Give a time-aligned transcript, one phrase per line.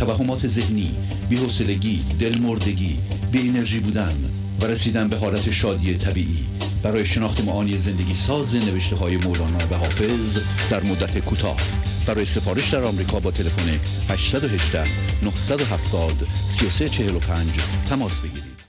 [0.00, 0.94] توهمات ذهنی
[1.28, 2.98] بی‌حوصلگی دلمردگی
[3.32, 4.14] بی انرژی بودن
[4.60, 6.46] و رسیدن به حالت شادی طبیعی.
[6.82, 10.38] برای شناخت معانی زندگی ساز نوشته های مولانا و حافظ
[10.70, 11.56] در مدت کوتاه.
[12.06, 13.68] برای سفارش در آمریکا با تلفن
[14.12, 14.84] 818
[15.24, 17.48] 970 3345
[17.88, 18.60] تماس بگیرید.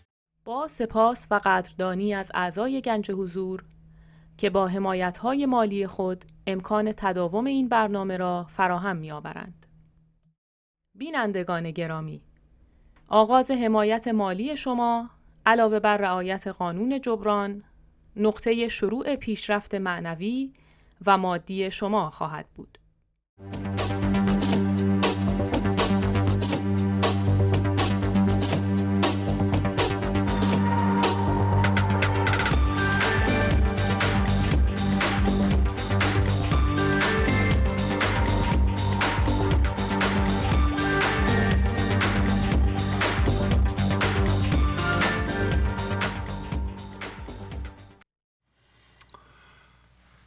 [0.45, 3.63] با سپاس و قدردانی از اعضای گنج حضور
[4.37, 9.61] که با حمایت های مالی خود امکان تداوم این برنامه را فراهم می آورند.
[10.95, 12.21] بینندگان گرامی
[13.09, 15.09] آغاز حمایت مالی شما
[15.45, 17.63] علاوه بر رعایت قانون جبران
[18.15, 20.53] نقطه شروع پیشرفت معنوی
[21.05, 22.77] و مادی شما خواهد بود.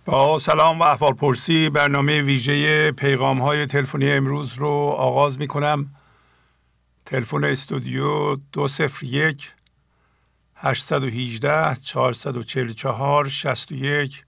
[0.05, 5.94] با سلام و احوال پرسی برنامه ویژه پیغام های تلفنی امروز رو آغاز می کنم
[7.06, 9.52] تلفن استودیو 201
[10.56, 14.25] 818 444 61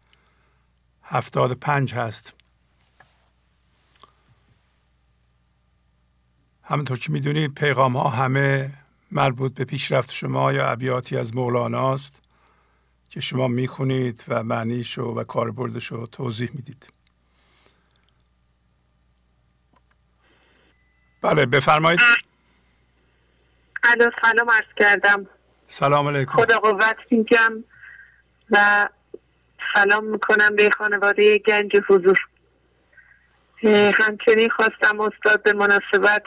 [1.02, 2.34] 75 هست.
[6.62, 8.72] همونطور که می‌دونید پیغام ها همه
[9.10, 12.25] مربوط به پیشرفت شما یا ابیاتی از مولاناست
[13.16, 16.88] که شما می‌خونید و معنیشو و کاربردش رو توضیح می‌دید.
[21.22, 22.00] بله بفرمایید.
[23.82, 25.26] الو سلام عرض کردم.
[25.68, 26.32] سلام علیکم.
[26.32, 27.64] خدا قوت میگم
[28.50, 28.88] و
[29.74, 32.18] سلام می‌کنم به خانواده گنج حضور.
[33.94, 36.26] همچنین خواستم استاد به مناسبت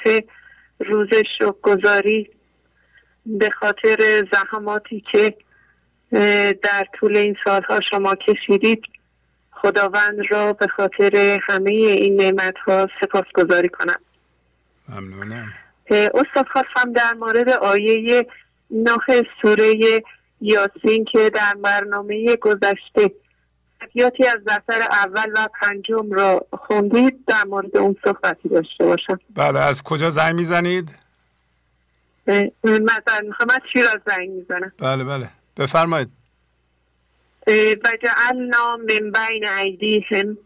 [0.79, 1.09] روز
[1.61, 2.29] گذاری
[3.25, 5.37] به خاطر زحماتی که
[6.63, 8.81] در طول این سالها شما کشیدید
[9.51, 13.99] خداوند را به خاطر همه این نعمت ها سپاسگزاری کنم.
[14.89, 15.53] ممنونم.
[15.91, 18.27] استاد خواستم در مورد آیه
[18.71, 18.97] نه
[19.41, 19.73] سوره
[20.41, 23.11] یاسین که در برنامه گذشته
[23.81, 29.19] ابیاتی از دفتر اول و پنجم را خوندید در مورد اون صحبتی داشته باشم.
[29.35, 30.95] بله از کجا زنگ می‌زنید؟
[32.63, 34.71] مثلا می‌خوام از شیراز زنگ می‌زنم.
[34.79, 35.29] بله بله.
[35.59, 36.09] بفرمایید.
[37.83, 40.37] و جعلنا من بین ایدیهم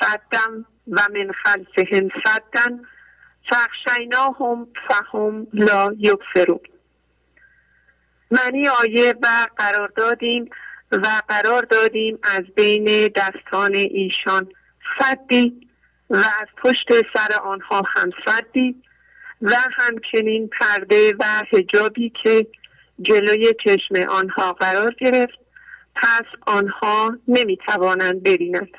[0.00, 2.80] صدم و من خلفهم صدن
[3.50, 6.60] فخشیناهم فهم لا یبصرون.
[8.30, 10.50] معنی آیه و قرار دادیم
[10.92, 14.48] و قرار دادیم از بین دستان ایشان
[14.98, 15.68] صدی
[16.10, 18.82] و از پشت سر آنها هم صدی
[19.42, 22.46] و همچنین پرده و هجابی که
[23.02, 25.38] جلوی چشم آنها قرار گرفت
[25.94, 28.70] پس آنها نمی توانند ببینند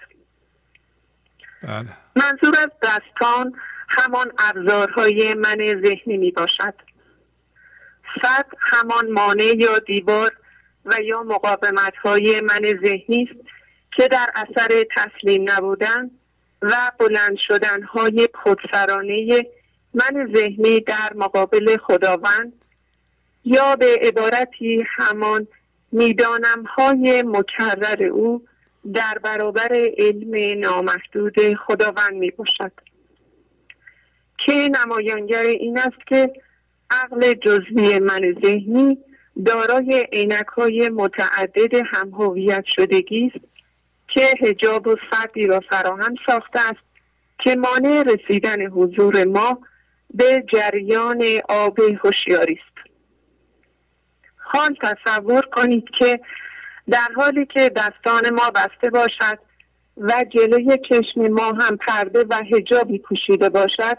[1.64, 1.90] بله.
[2.16, 3.54] منظور از دستان
[3.90, 6.74] همان ابزارهای من ذهنی می باشد
[8.22, 10.32] صد همان مانع یا دیوار
[10.86, 13.50] و یا مقاومت های من ذهنی است
[13.92, 16.12] که در اثر تسلیم نبودن
[16.62, 19.46] و بلند شدن های خودسرانه
[19.94, 22.63] من ذهنی در مقابل خداوند
[23.46, 25.48] یا به عبارتی همان
[25.92, 28.44] می‌دانم های مکرر او
[28.94, 32.72] در برابر علم نامحدود خداوند می باشد
[34.38, 36.34] که نمایانگر این است که
[36.90, 38.98] عقل جزوی من ذهنی
[39.46, 43.46] دارای عینک های متعدد همهویت شدگی است
[44.08, 46.84] که هجاب و صدی را فراهم ساخته است
[47.40, 49.60] که مانع رسیدن حضور ما
[50.14, 52.73] به جریان آب هوشیاری است.
[54.54, 56.20] حال تصور کنید که
[56.90, 59.40] در حالی که دستان ما بسته باشد
[59.98, 63.98] و جلوی چشم ما هم پرده و هجابی پوشیده باشد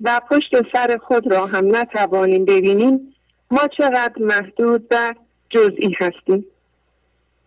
[0.00, 3.14] و پشت سر خود را هم نتوانیم ببینیم
[3.50, 5.14] ما چقدر محدود و
[5.50, 6.46] جزئی هستیم.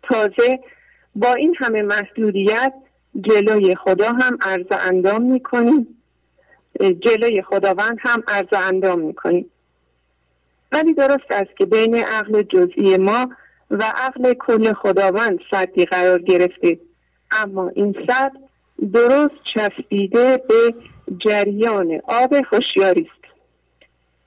[0.04, 0.60] تازه
[1.16, 2.74] با این همه محدودیت
[3.22, 5.88] جلوی خدا هم عرض اندام می‌کنیم.
[6.80, 9.52] جلوی خداوند هم عرض اندام می‌کنیم.
[10.72, 13.30] ولی درست است که بین عقل جزئی ما
[13.72, 16.80] و عقل کل خداوند صدی قرار گرفته
[17.32, 18.32] اما این صد
[18.94, 20.74] درست چسبیده به
[21.18, 23.34] جریان آب هوشیاری است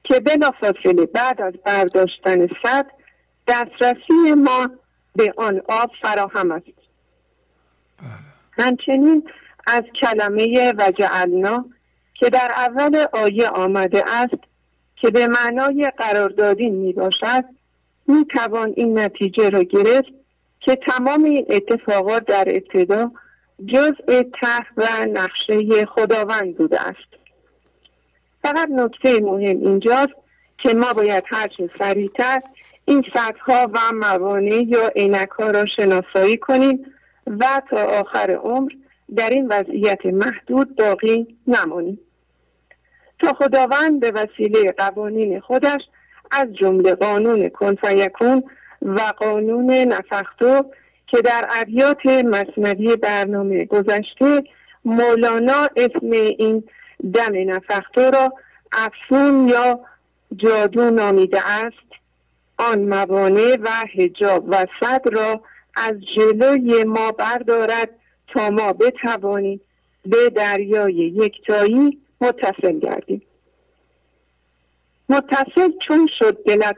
[0.05, 2.87] که بلافاصله بعد از برداشتن صد
[3.49, 4.71] دسترسی ما
[5.17, 6.67] به آن آب فراهم است
[7.99, 8.67] بله.
[8.67, 9.29] همچنین
[9.67, 11.65] از کلمه وجعلنا
[12.15, 14.52] که در اول آیه آمده است
[15.03, 17.45] که به معنای قراردادین می باشد
[18.09, 20.13] می توان این نتیجه را گرفت
[20.61, 23.11] که تمام این اتفاقات در ابتدا
[23.67, 27.09] جزء ته و نقشه خداوند بوده است.
[28.43, 30.13] فقط نکته مهم اینجاست
[30.59, 32.41] که ما باید هرچه سریعتر
[32.85, 36.87] این سطح و موانع یا عینک ها را شناسایی کنیم
[37.27, 38.71] و تا آخر عمر
[39.17, 41.99] در این وضعیت محدود باقی نمانیم.
[43.27, 45.81] خداوند به وسیله قوانین خودش
[46.31, 48.43] از جمله قانون کنفیکون
[48.83, 50.65] و قانون نفختو
[51.07, 54.43] که در ابیات مصنوی برنامه گذشته
[54.85, 56.65] مولانا اسم این
[57.15, 58.33] دم نفختو را
[58.73, 59.81] افسون یا
[60.37, 62.03] جادو نامیده است.
[62.59, 65.41] آن موانع و هجاب و صد را
[65.75, 67.89] از جلوی ما بردارد
[68.29, 69.61] تا ما بتوانیم
[70.07, 73.23] به دریای یکتایی متصل گردیم.
[75.09, 76.77] متصل چون شد دلت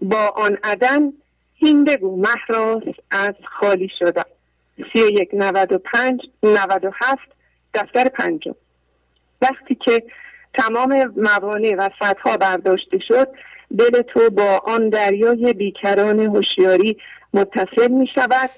[0.00, 1.12] با آن عدن
[1.54, 4.24] هین بگو محراس از خالی شدن
[4.92, 7.28] سی و یک نود و پنج نود و هفت
[7.74, 8.54] دفتر پنجم.
[9.42, 10.02] وقتی که
[10.54, 13.28] تمام موانع و سطح برداشته شد
[13.78, 16.96] دل تو با آن دریای بیکران هوشیاری
[17.34, 18.50] متصل می شود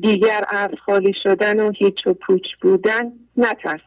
[0.00, 3.80] دیگر از خالی شدن و هیچ و پوچ بودن نترس.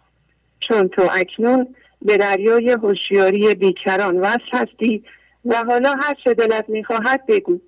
[0.68, 5.04] چون تو اکنون به دریای هوشیاری بیکران وصل هستی
[5.46, 7.60] و حالا هر چه دلت می‌خواهد بگو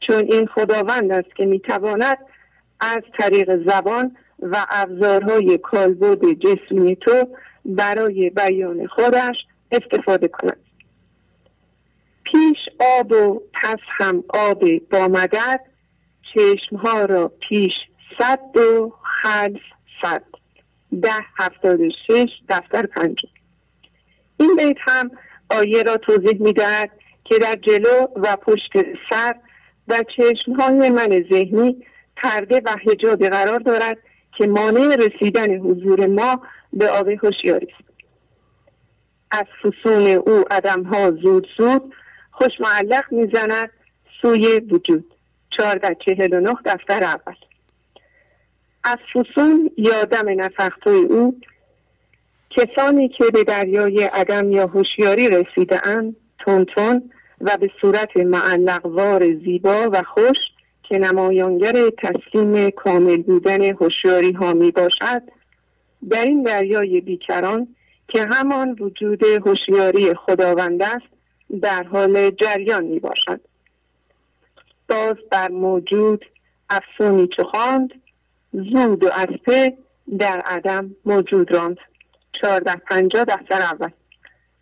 [0.00, 2.18] چون این خداوند است که می‌تواند
[2.80, 7.28] از طریق زبان و ابزارهای کالبد جسمی تو
[7.64, 9.36] برای بیان خودش
[9.72, 10.56] استفاده کند.
[12.24, 12.58] پیش
[12.98, 15.60] آب و پس هم آب با مدد
[16.34, 17.72] چشمها را پیش
[18.18, 19.60] صد و خلف
[20.02, 20.22] صد.
[21.02, 23.28] ده هفتاد شش دفتر پنجم
[24.36, 25.10] این بیت هم
[25.50, 26.90] آیه را توضیح می‌دهد
[27.24, 28.72] که در جلو و پشت
[29.10, 29.34] سر
[29.88, 31.84] و چشمهای من ذهنی
[32.16, 33.98] پرده و حجاب قرار دارد
[34.38, 36.42] که مانع رسیدن حضور ما
[36.72, 37.90] به آب هوشیاری است.
[39.30, 40.44] از فسون او
[40.92, 41.94] ها زود زود
[42.30, 43.70] خوش معلق می‌زند
[44.22, 45.14] سوی وجود.
[45.50, 47.34] چهارده چهل و نه دفتر اول.
[48.84, 51.40] از فسون یا دم نفختوی او
[52.50, 59.90] کسانی که به دریای عدم یا هوشیاری رسیده اند تون و به صورت معلقوار زیبا
[59.92, 60.38] و خوش
[60.82, 65.22] که نمایانگر تسلیم کامل بودن هوشیاری ها می باشد
[66.10, 67.68] در این دریای بیکران
[68.08, 71.06] که همان وجود هوشیاری خداوند است
[71.60, 73.40] در حال جریان می باشد
[74.88, 76.24] باز بر موجود
[76.70, 78.01] افسونی چخاند
[78.52, 79.76] زود و اسپه
[80.18, 81.76] در عدم موجود راند.
[82.32, 83.90] چهارده پنجاه دفتر اول.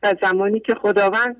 [0.02, 1.36] و زمانی که خداوند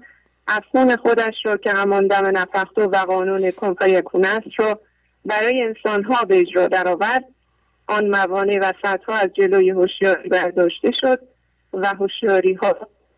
[0.47, 4.81] از خون خودش را که همان دم نفخت و قانون کنفیکون است را
[5.25, 7.25] برای انسانها به اجرا درآورد
[7.87, 8.73] آن موانع و
[9.09, 11.19] ها از جلوی هوشیاری برداشته شد
[11.73, 12.77] و هوشیاری ها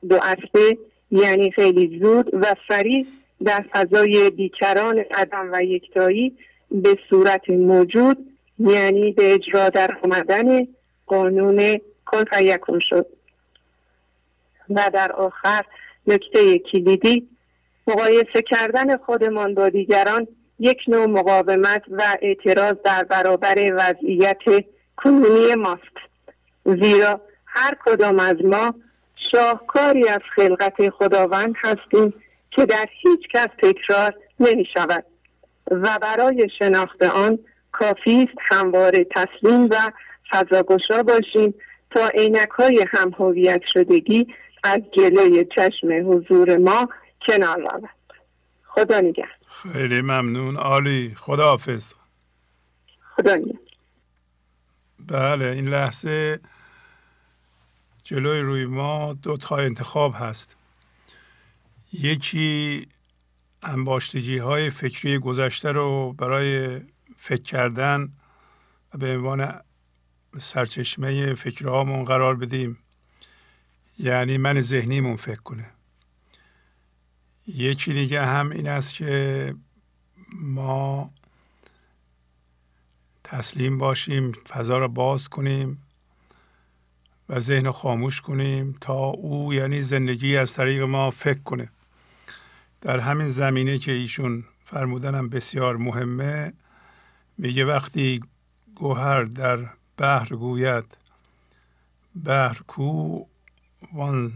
[0.09, 0.79] دو اسبه
[1.11, 3.07] یعنی خیلی زود و سریع
[3.45, 6.37] در فضای بیکران عدم و یکتایی
[6.71, 8.32] به صورت موجود
[8.63, 10.67] یعنی به اجرا در آمدن
[11.07, 13.07] قانون کن فیکون شد.
[14.71, 15.65] و در آخر
[16.07, 17.29] نکته کلیدی
[17.87, 20.27] مقایسه کردن خودمان با دیگران
[20.59, 24.43] یک نوع مقاومت و اعتراض در برابر وضعیت
[24.97, 25.97] کنونی ماست.
[26.65, 28.75] زیرا هر کدام از ما
[29.33, 32.15] شاهکاری از خلقت خداوند هستیم
[32.51, 35.05] که در هیچ کس تکرار نمی شود
[35.71, 37.39] و برای شناخت آن
[37.73, 39.93] کافی است همواره تسلیم و
[40.31, 41.55] فضاگشا باشیم
[41.91, 44.27] تا عینک های هم هویت شدگی
[44.65, 46.89] از جلوی چشم حضور ما
[47.27, 47.91] کنار رود.
[48.65, 50.57] خدا نگه خیلی ممنون.
[50.57, 51.15] عالی.
[51.17, 51.95] خدا حافظ
[53.17, 53.59] خدا نگه
[55.09, 56.41] بله این لحظه
[58.05, 60.57] جلوی روی ما دو تا انتخاب هست.
[61.93, 62.87] یکی
[63.63, 66.81] انباشتگی های فکری گذشته رو برای
[67.25, 68.13] فکر کردن
[68.95, 69.61] و به عنوان
[70.39, 72.79] سرچشمه فکرهامون قرار بدیم.
[73.99, 75.71] یعنی من ذهنیمون فکر کنه.
[77.47, 79.55] یکی دیگه هم این است که
[80.33, 81.11] ما
[83.25, 85.83] تسلیم باشیم فضا را باز کنیم
[87.29, 91.71] و ذهن خاموش کنیم تا او یعنی زندگی از طریق ما فکر کنه.
[92.81, 96.53] در همین زمینه که ایشون فرمودنم بسیار مهمه
[97.43, 98.21] میگه وقتی
[98.75, 99.59] گوهر در
[99.97, 100.99] بحر گوید
[102.25, 103.25] بحر کو
[103.93, 104.33] وان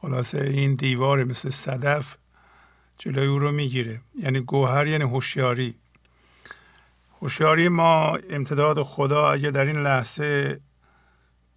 [0.00, 2.16] خلاصه این دیوار مثل صدف
[2.98, 4.00] جلوی او رو می‌گیره.
[4.14, 5.74] یعنی گوهر یعنی هوشیاری.
[7.20, 10.60] هوشیاری ما امتداد خدا اگه در این لحظه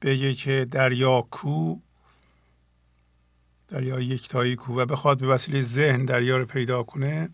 [0.01, 1.75] بگه که دریا کو
[3.67, 7.29] دریا یکتایی کو و بخواد به وسیله ذهن دریا رو پیدا کنه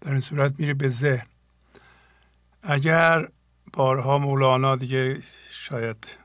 [0.00, 1.26] در این صورت میره به ذهن.
[2.62, 3.28] اگر
[3.72, 6.18] بارها مولانا دیگه شاید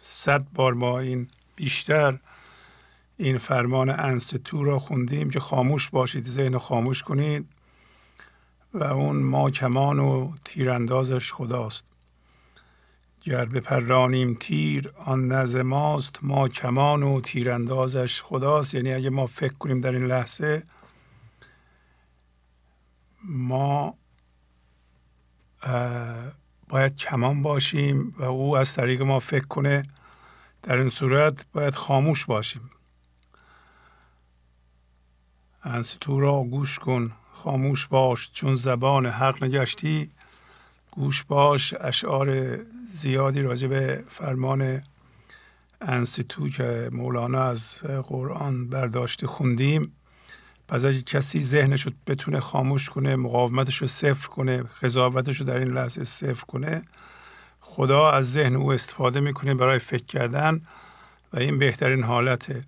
[0.00, 2.18] صد بار ما این بیشتر
[3.16, 7.46] این فرمان انستتو را خوندیم که خاموش باشید ذهن خاموش کنید
[8.74, 11.87] و اون ما کمان و تیراندازش خداست.
[13.28, 18.74] گر بپرانیم تیر آن نز ماست ما کمان و تیراندازش خداست.
[18.74, 20.62] یعنی اگه ما فکر کنیم در این لحظه
[23.24, 23.94] ما
[26.68, 29.88] باید کمان باشیم و او از طریق ما فکر کنه.
[30.62, 32.70] در این صورت باید خاموش باشیم.
[35.62, 37.12] انستو را گوش کن.
[37.32, 38.30] خاموش باش.
[38.32, 40.10] چون زبان حق نگشتی
[40.90, 41.74] گوش باش.
[41.80, 42.58] اشعار
[42.90, 44.80] زیادی راجع به فرمان
[45.80, 49.92] انستو که مولانا از قرآن برداشته خوندیم.
[50.68, 55.58] پس اگه کسی ذهنش رو بتونه خاموش کنه مقاومتش رو صفر کنه قضاوتش رو در
[55.58, 56.82] این لحظه صفر کنه
[57.60, 60.62] خدا از ذهن او استفاده می‌کنه برای فکر کردن
[61.32, 62.62] و این بهترین حالته.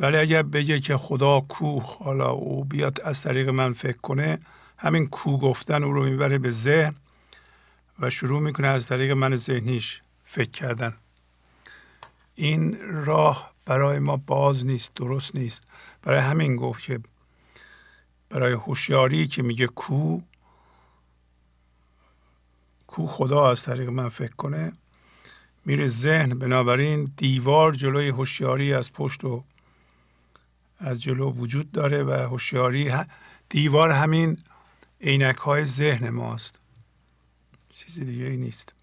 [0.00, 4.38] ولی اگر بگه که خدا کو حالا او بیاد از طریق من فکر کنه
[4.78, 6.94] همین کو گفتن او رو می‌بره به ذهن.
[8.00, 10.96] و شروع می‌کنه از طریق من ذهنیش فکر کردن.
[12.34, 15.64] این راه برای ما باز نیست درست نیست.
[16.02, 17.00] برای همین گفت که
[18.28, 20.20] برای هوشیاری که میگه کو
[22.86, 24.72] کو خدا از طریق من فکر کنه
[25.64, 26.38] میره ذهن.
[26.38, 29.44] بنابراین دیوار جلوی هوشیاری از پشت و
[30.78, 32.92] از جلو وجود داره و هوشیاری
[33.48, 34.38] دیوار همین
[35.00, 36.59] عینک های ذهن ماست.
[37.80, 38.74] چیزی دیگه ای نیست.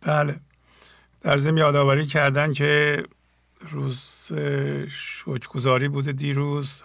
[0.00, 0.40] بله.
[1.20, 3.04] در زم یادآوری کردن که
[3.60, 4.32] روز
[4.88, 6.82] شکرگزاری بوده دیروز.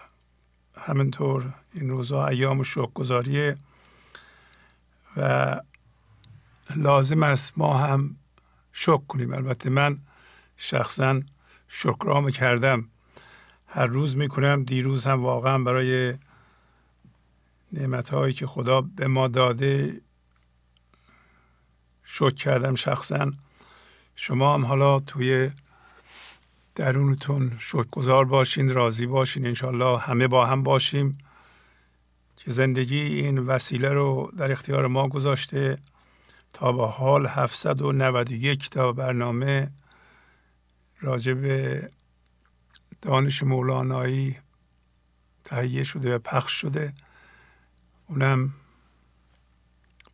[0.78, 3.56] همینطور این روزها ایام شکرگزاریه.
[5.18, 5.56] و
[6.76, 8.16] لازم است ما هم
[8.72, 9.34] شکر کنیم.
[9.34, 10.00] البته من
[10.58, 11.22] شخصا
[11.68, 12.90] شکرام کردم.
[13.68, 16.14] هر روز می‌کنم دیروز هم واقعا برای
[17.72, 20.02] نعمت هایی که خدا به ما داده
[22.04, 23.32] شکر کردم شخصا.
[24.16, 25.52] شما هم حالا توی
[26.76, 31.18] درونتون شکرگزار باشین راضی باشین انشالله همه با هم باشیم.
[32.38, 35.78] که زندگی این وسیله رو در اختیار ما گذاشته
[36.54, 39.72] تا به حال 791 تا برنامه
[41.02, 41.88] راجع به
[43.02, 44.38] دانش مولانایی
[45.44, 46.94] تهیه شده و پخش شده.
[48.08, 48.54] اونم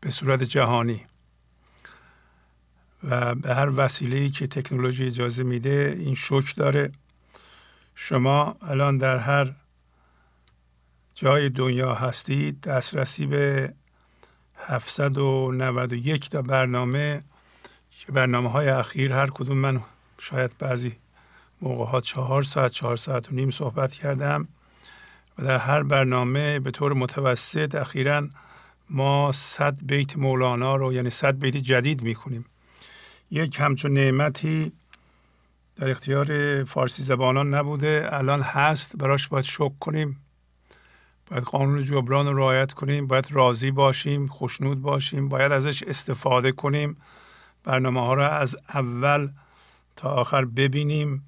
[0.01, 1.05] به صورت جهانی.
[3.03, 6.91] و به هر وسیله که تکنولوژی اجازه میده این شک داره.
[7.95, 9.53] شما الان در هر
[11.15, 13.73] جای دنیا هستید دسترسی به
[14.55, 17.19] 791 تا برنامه
[17.91, 19.81] که برنامه های اخیر هر کدوم من
[20.19, 20.95] شاید بعضی
[21.61, 24.47] موقع ها چهار ساعت چهار ساعت و نیم صحبت کردم.
[25.45, 28.29] در هر برنامه به طور متوسط اخیرا
[28.89, 32.45] ما صد بیت مولانا رو یعنی صد بیت جدید می‌کنیم
[33.31, 34.71] یک همچون نعمتی
[35.75, 38.09] در اختیار فارسی زبانان نبوده.
[38.11, 40.21] الان هست براش باید شک کنیم.
[41.31, 43.07] باید قانون جبران رو رعایت کنیم.
[43.07, 45.29] باید راضی باشیم خوشنود باشیم.
[45.29, 46.97] باید ازش استفاده کنیم.
[47.63, 49.29] برنامه ها رو از اول
[49.95, 51.23] تا آخر ببینیم.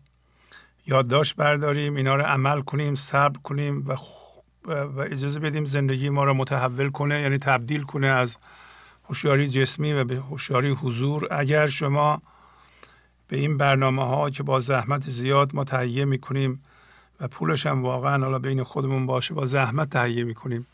[0.85, 3.95] یادداشت برداریم اینا رو عمل کنیم صبر کنیم و,
[4.65, 8.37] و اجازه بدیم زندگی ما رو متحول کنه یعنی تبدیل کنه از
[9.03, 11.27] هوشیاری جسمی و به هوشیاری حضور.
[11.31, 12.21] اگر شما
[13.27, 16.63] به این برنامه ها که با زحمت زیاد ما تهیه می‌کنیم
[17.19, 20.67] و پولش هم واقعا حالا بین خودمون باشه با زحمت تهیه می‌کنیم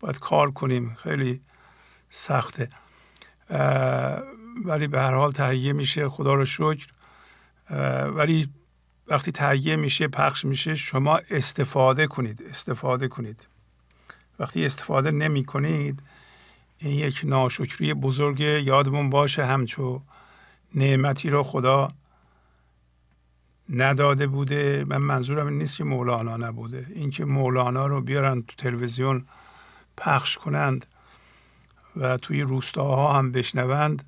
[0.00, 1.40] باید کار کنیم خیلی
[2.08, 2.68] سخته.
[4.64, 6.86] ولی به هر حال تهیه میشه خدا رو شکر.
[8.06, 8.48] ولی
[9.08, 13.46] وقتی تهیه میشه پخش میشه شما استفاده کنید استفاده کنید.
[14.38, 16.02] وقتی استفاده نمی کنید
[16.78, 20.02] این یک ناشکری بزرگ یادمون باشه همچو
[20.74, 21.92] نعمتی رو خدا
[23.70, 24.84] نداده بوده.
[24.88, 26.86] من منظورم این نیست که مولانا نبوده.
[26.94, 29.26] اینکه مولانا رو بیارن تو تلویزیون
[29.96, 30.86] پخش کنند
[31.96, 34.04] و توی روستاها هم بشنوند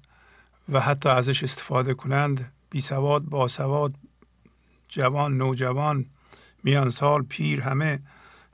[0.72, 2.52] و حتی ازش استفاده کنند.
[2.70, 3.94] بی سواد با سواد
[4.88, 6.06] جوان نوجوان
[6.64, 8.00] میان سال پیر همه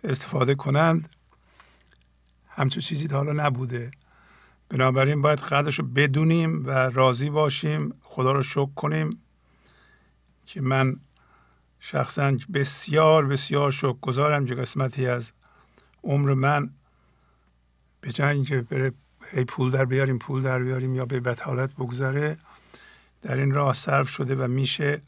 [0.05, 1.09] استفاده کنند.
[2.49, 3.91] همچون چیزی تا حالا نبوده.
[4.69, 9.23] بنابراین باید قدرش رو بدونیم و راضی باشیم خدا رو شکر کنیم
[10.47, 10.97] که من
[11.81, 15.33] شخصا بسیار بسیار شکر گذارم که قسمتی از
[16.05, 16.71] عمر من
[18.01, 18.93] به جای اینکه بره
[19.31, 22.37] هی پول در بیاریم پول در بیاریم یا به بتالت بگذره
[23.23, 25.01] در این راه صرف شده و میشه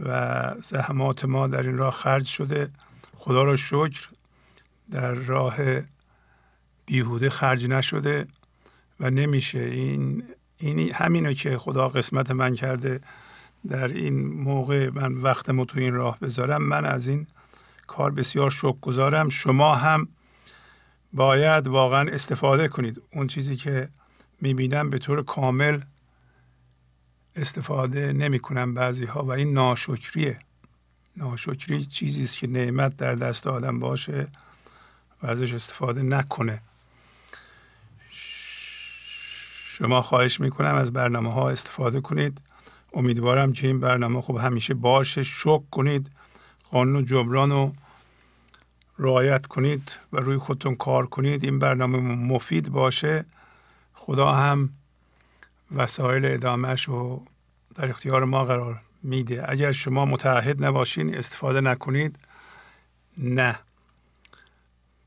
[0.00, 2.68] و زحمات ما در این راه خرج شده.
[3.16, 4.08] خدا را شکر
[4.90, 5.56] در راه
[6.86, 8.26] بیهوده خرج نشده
[9.00, 10.22] و نمیشه این
[10.58, 13.00] این همینو که خدا قسمت من کرده
[13.68, 16.62] در این موقع من وقتمو تو این راه بذارم.
[16.62, 17.26] من از این
[17.86, 20.08] کار بسیار شکر گذارم شما هم
[21.12, 23.02] باید واقعا استفاده کنید.
[23.12, 23.88] اون چیزی که
[24.40, 25.80] می‌بینم به طور کامل
[27.36, 30.38] استفاده نمی‌کنن بعضی ها و این ناشکریه.
[31.16, 34.28] ناشکری چیزی است که نعمت در دست آدم باشه
[35.22, 36.62] و ازش استفاده نکنه.
[39.78, 42.40] شما خواهش می‌کنم از برنامه ها استفاده کنید.
[42.92, 45.22] امیدوارم که این برنامه خب همیشه باشه.
[45.22, 46.10] شک کنید.
[46.70, 47.74] قانون جبران رو
[48.98, 51.44] رعایت کنید و روی خودتون کار کنید.
[51.44, 53.24] این برنامه مفید باشه.
[53.94, 54.70] خدا هم
[55.74, 57.24] وسایل ادامهش رو
[57.74, 59.50] در اختیار ما قرار میده.
[59.50, 62.18] اگر شما متعهد نباشین استفاده نکنید
[63.18, 63.58] نه.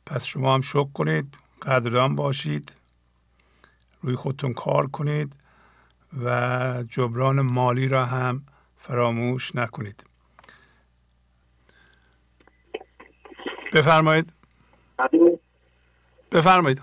[0.05, 2.75] پس شما هم شک کنید قدردان باشید
[4.01, 5.35] روی خودتون کار کنید
[6.23, 8.43] و جبران مالی را هم
[8.77, 10.03] فراموش نکنید.
[13.73, 14.33] بفرمایید.
[16.31, 16.81] بفرمایید.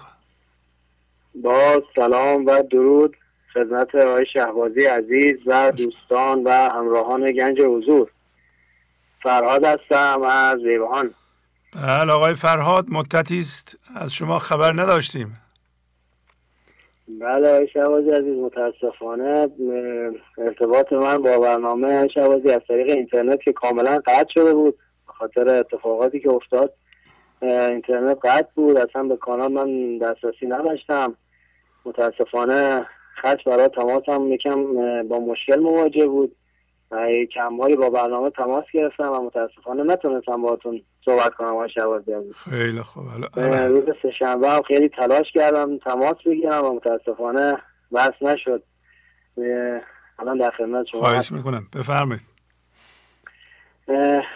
[1.35, 3.17] با سلام و درود.
[3.55, 8.11] خدمت آقای شهبازی عزیز و دوستان و همراهان گنج حضور.
[9.23, 11.11] فرهاد هستم از ویوهان
[11.75, 13.79] بله آقای فرهاد مدتی است.
[13.97, 15.41] از شما خبر نداشتیم.
[17.21, 19.49] بله آقای شهبازی عزیز متاسفانه
[20.39, 26.21] ارتباط من با برنامه شهبازی از طریق اینترنت که کاملا قطع شده بود خاطر اتفاقاتی
[26.21, 26.73] که افتاد
[27.43, 28.77] اینترنت قطع بود.
[28.77, 31.15] اصلا به کانال من دسترسی نداشتم
[31.85, 32.87] متاسفانه
[33.23, 34.65] خط برای تماس هم یکم
[35.09, 36.37] با مشکل مواجه بود.
[37.35, 42.13] کمهایی با برنامه تماس گرفتم و متاسفانه نتونستم باهاتون صحبت کنم آقای شوازی
[42.51, 43.05] خیلی خوب.
[43.69, 47.57] روز سهشنبه هم خیلی تلاش کردم تماس بگیرم و متاسفانه
[47.95, 48.63] بس نشد.
[50.19, 51.63] الان در خدمت شما خواهش می‌کنم.
[51.77, 52.23] بفرمایید.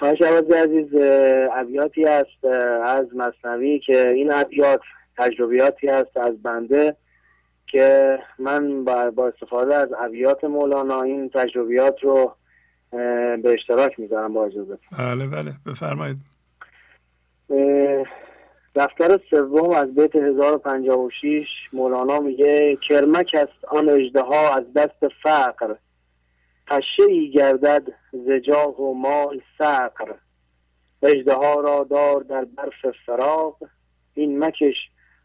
[0.02, 0.94] آقای شوازی عزیز
[1.52, 2.44] ابیاتی است
[2.84, 4.80] از مصنوی که این ابیات
[5.18, 6.96] تجربیاتی است از بنده
[7.70, 12.34] که من با, استفاده از ابیات مولانا این تجربیات رو
[13.42, 14.78] به اشتراک می‌ذارم با اجازه.
[14.98, 15.52] بله بله.
[15.66, 16.16] بفرمایید.
[18.74, 25.74] دفتر سوم از بیت 1056 مولانا میگه کرمک است آن اجده از دست فقر
[26.66, 30.14] پشه ای گردد زجاه و مال سقر.
[31.02, 33.56] اجده را دار در برف فراغ
[34.14, 34.74] این مکش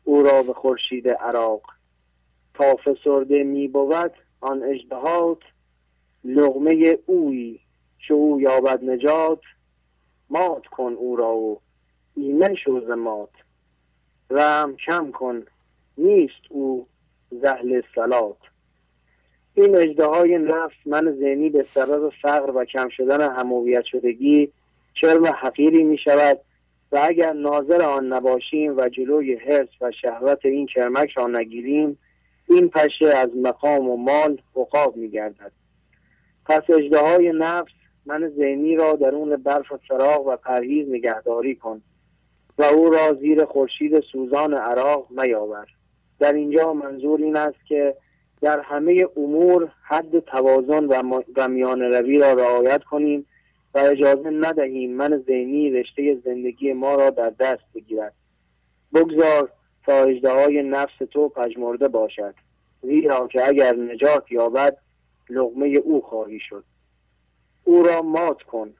[0.04, 1.62] او را به خورشید عراق.
[2.54, 4.12] تا فسرده می بود
[4.42, 5.40] آن اجدهات
[6.24, 7.60] لغمه اوی
[8.08, 9.42] چه او یابد نجات.
[10.30, 11.60] مات کن او را و
[12.16, 13.30] ایمن شو مات.
[14.30, 15.46] رم کم کن
[15.98, 16.88] نیست او
[17.32, 18.38] زهل سلات
[19.54, 24.52] این اجده های نفس من ذهنی به سبب فقر و کم شدن همویت شدگی
[24.94, 26.40] چرم حقیری می شود
[26.92, 31.98] و اگر ناظر آن نباشیم و جلوی حرس و شهوت این کرمک را نگیریم
[32.50, 35.52] این پشه از مقام و مال عقاب می گردد
[36.46, 37.72] پس اجده های نفس
[38.06, 41.82] من ذهنی را درون برف فراغ و پرهیز نگهداری کن
[42.58, 45.68] و او را زیر خورشید سوزان عراق میاور
[46.20, 47.96] در اینجا منظور این است که
[48.42, 50.86] در همه امور حد توازن
[51.38, 53.26] و میان روی را رعایت کنیم
[53.74, 58.14] و اجازه ندهیم من ذهنی رشته زندگی ما را در دست بگیرد.
[58.94, 59.50] بگذار
[59.86, 62.36] تا اجده نفس تو پژمرده باشد
[62.82, 64.78] زیرا که اگر نجات یابد
[65.30, 66.64] لغمه او خواهی شد.
[67.64, 68.74] او را مات کن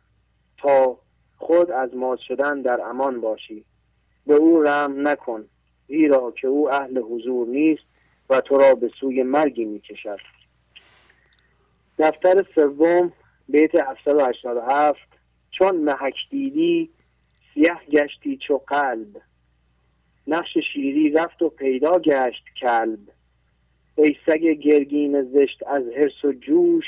[0.58, 0.98] تا
[1.38, 3.66] خود از مات شدن در امان باشی.
[4.28, 5.46] به او رحم نکن
[5.88, 7.84] زیرا که او اهل حضور نیست
[8.30, 10.20] و تو را به سوی مرگی می کشد
[12.00, 13.14] دفتر سوم
[13.50, 15.00] بیت 787
[15.52, 16.90] چون محک دیدی
[17.54, 19.22] سیه گشتی چو قلب.
[20.28, 23.00] نقش شیری رفت و پیدا گشت کلب.
[23.96, 26.86] ای سگ گرگین زشت از حرس و جوش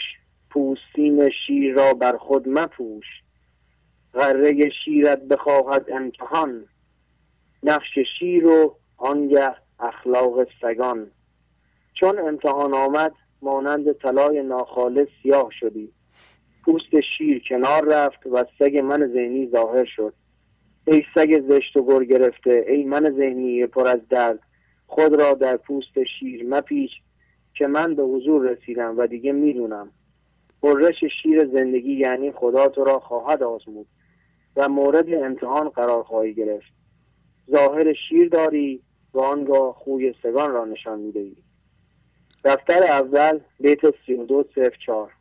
[0.50, 3.06] پوستین شیر را بر خود مپوش.
[4.14, 6.66] غره شیرت بخواهد امتحان
[7.64, 11.12] نقش شیر و آنگه اخلاق سگان.
[11.94, 15.92] چون امتحان آمد مانند طلای ناخالص سیاه شدی.
[16.66, 20.14] پوست شیر کنار رفت و سگ من ذهنی ظاهر شد.
[20.88, 24.40] ای سگ زشت و گر گرفته ای من ذهنی پر از درد.
[24.88, 26.92] خود را در پوست شیر مپیچ
[27.54, 29.92] که من به حضور رسیدم و دیگه می‌دونم.
[30.62, 33.88] قررش شیر زندگی یعنی خدا تو را خواهد آزمود
[34.56, 36.74] و مورد امتحان قرار خواهی گرفت.
[37.52, 38.82] ظاهر شیر داری
[39.14, 41.36] و آنگاه خوی سگان را نشان می‌دهی.
[42.44, 44.46] دفتر اول بیت سی و دو
[44.86, 45.12] چار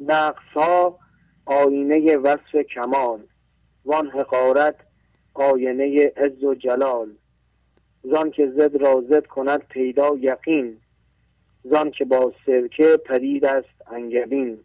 [0.00, 0.56] نقص
[1.46, 3.20] آینه وصف کمال.
[3.84, 4.76] وان حقارت
[5.40, 7.08] آینه عز و جلال.
[8.02, 10.76] زان که زد را زد کند پیدا یقین.
[11.64, 14.58] زان که با سرکه پدید است انگبین.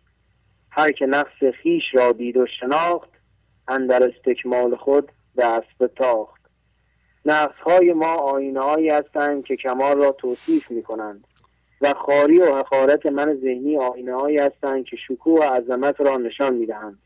[0.70, 3.10] هر که نقص خیش را دید و شناخت
[3.68, 6.42] اندر استکمال خود به اسب تاخت.
[7.26, 11.28] نقص های ما آینه هایی هستند که کمال را توصیف می کنند
[11.82, 16.54] و خاری و حقارت من ذهنی آینه هایی هستند که شکوه و عظمت را نشان
[16.54, 17.00] می دهند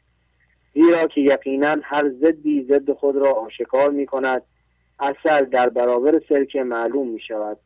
[0.76, 4.42] زیرا که یقینا هر ضدی ضد خود را آشکار می کند
[5.00, 7.58] اصل در برابر سرکه معلوم می شود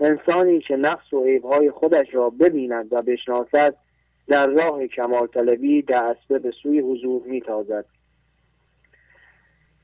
[0.00, 3.74] انسانی که نقص و عیبهای خودش را ببیند و بشناسد
[4.28, 7.84] در راه کمال طلبی دست به سوی حضور می تازد.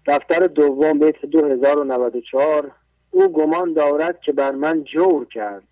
[0.07, 2.73] دفتر دوم بیت 2094
[3.11, 5.69] او گمان دارد که بر من جور کرد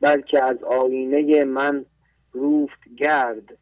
[0.00, 1.84] بلکه از آینه من
[2.32, 3.58] روفت گرد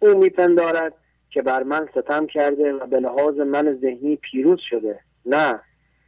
[0.00, 0.92] او میپندارد
[1.34, 5.00] که بر من ستم کرده و به لحاظ من ذهنی پیروز شده.
[5.26, 5.60] نه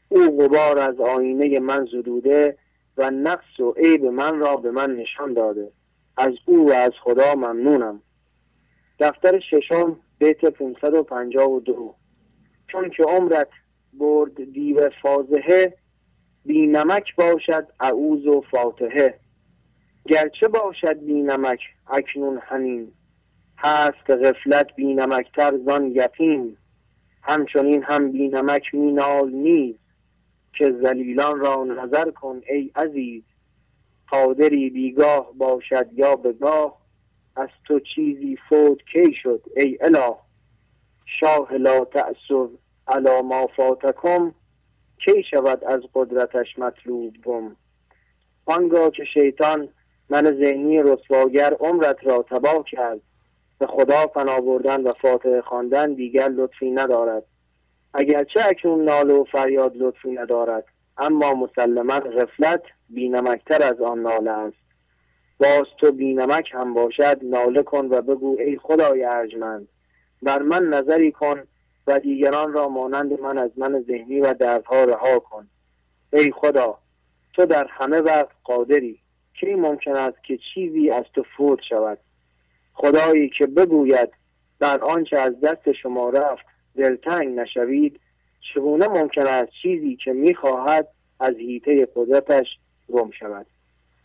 [0.08, 2.56] او غبار از آینه من زدوده
[2.96, 5.70] و نقص و عیب من را به من نشان داده.
[6.16, 8.02] از او و از خدا ممنونم.
[9.00, 11.94] دفتر ششم بیت 552
[12.68, 13.48] چون که عمرت
[13.92, 15.74] برد دیو فازهه
[16.44, 19.18] بی نمک باشد اعوز و فاتحه.
[20.08, 22.92] گرچه باشد بی نمک اکنون همین
[23.66, 26.56] هست غفلت بی نمکتر زان یقین.
[27.22, 29.78] همچنین هم بی نمک مینال نیست
[30.52, 33.22] که زلیلان را نظر کن ای عزیز.
[34.08, 36.78] قادری بیگاه باشد یا بگاه
[37.36, 40.14] از تو چیزی فوت کی شد ای اله؟
[41.20, 42.50] شاه لا تأسف
[42.88, 44.34] علا ما فاتکم
[45.04, 47.56] کی شود از قدرتش مطلوب گم؟
[48.44, 49.68] آنگاه که شیطان
[50.10, 53.00] من ذهنی رسواگر عمرت را تباه کرد.
[53.58, 57.22] به خدا فنا بردن و فاتحه خواندن دیگر لطفی ندارد.
[57.94, 60.64] اگرچه اکنون ناله و فریاد لطفی ندارد
[60.98, 64.56] اما مسلما غفلت بینمکتر از آن ناله است.
[65.38, 69.68] باز تو بینمک هم باشد ناله کن و بگو ای خدای ارجمند.
[70.22, 71.42] بر من نظری کن
[71.86, 75.48] و دیگران را مانند من از من ذهنی و دردها رها کن.
[76.12, 76.78] ای خدا
[77.34, 79.00] تو در همه وقت قادری.
[79.40, 81.98] کی ممکن است که چیزی از تو فوت شود؟
[82.76, 84.08] خدایی که بگوید
[84.60, 88.00] در آنچه از دست شما رفت دلتنگ نشوید
[88.54, 90.88] چگونه ممکن است چیزی که می‌خواهد
[91.20, 92.46] از هیته قدرتش
[92.92, 93.46] گم شود؟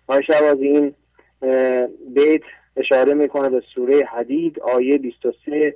[0.08, 0.94] آقای شوازی این
[2.14, 2.42] بیت
[2.78, 5.76] اشاره می‌کنه به سوره حدید آیه 23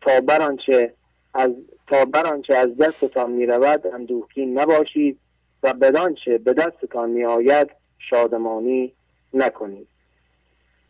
[0.00, 0.92] تا برانچه
[1.34, 1.50] از
[1.86, 5.18] تا برانچه از دستتان می‌رود اندوهگین نباشید
[5.62, 8.92] و بدانچه به دستتان میآید شادمانی
[9.34, 9.88] نکنید.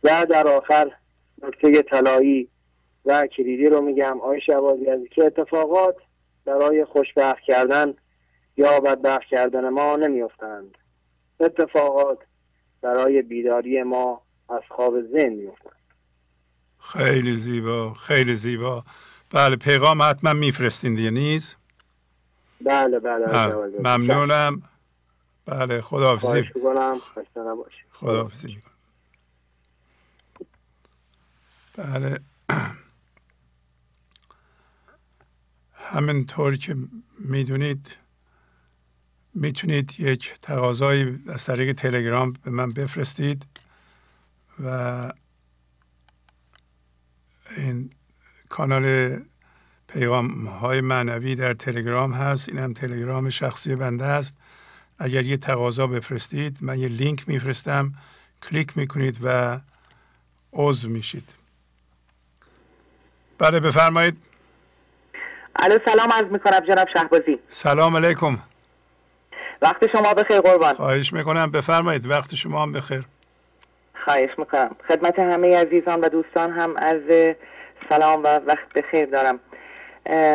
[0.03, 0.91] و در آخر
[1.43, 2.49] نکته طلایی
[3.05, 4.21] و کلیدی رو میگم.
[4.21, 5.95] آی شوازی از که اتفاقات
[6.45, 7.93] برای خوشبخت کردن
[8.57, 10.77] یا بدبخت کردن ما نمیافتند.
[11.39, 12.19] اتفاقات
[12.81, 15.73] برای بیداری ما از خواب ذهن میافتند.
[16.79, 18.83] خیلی زیبا خیلی زیبا.
[19.31, 21.55] بله پیغام حتما میفرستین دیگه نیز؟
[22.61, 23.79] بله بله, بله.
[23.79, 24.61] ممنونم.
[25.45, 26.43] بله خداحافظی.
[27.91, 28.57] خداحافظی
[31.77, 32.19] بله.
[35.73, 36.75] همینطور که
[37.19, 37.97] می‌دونید
[39.33, 43.45] می‌تونید یک تقاضایی از طریق تلگرام به من بفرستید
[44.63, 45.11] و
[47.57, 47.89] این
[48.49, 49.17] کانال
[49.87, 52.49] پیغام های معنوی در تلگرام هست.
[52.49, 54.37] این هم تلگرام شخصی بنده است.
[54.99, 57.93] اگر یه تقاضا بفرستید من یه لینک میفرستم.
[58.41, 59.59] کلیک می‌کنید و
[60.53, 61.36] عضو میشید.
[63.39, 64.17] بله بفرمایید.
[65.55, 67.39] الو سلام عرض می‌کنم جناب شهبازی.
[67.47, 68.37] سلام علیکم.
[69.61, 70.73] وقت شما بخیر قربان.
[70.73, 71.51] خواهش می‌کنم.
[71.51, 73.03] بفرمایید وقت شما هم بخیر.
[74.05, 74.75] خواهش می‌کنم.
[74.87, 77.35] خدمت همه عزیزان و دوستان هم عرض
[77.89, 79.39] سلام و وقت بخیر دارم.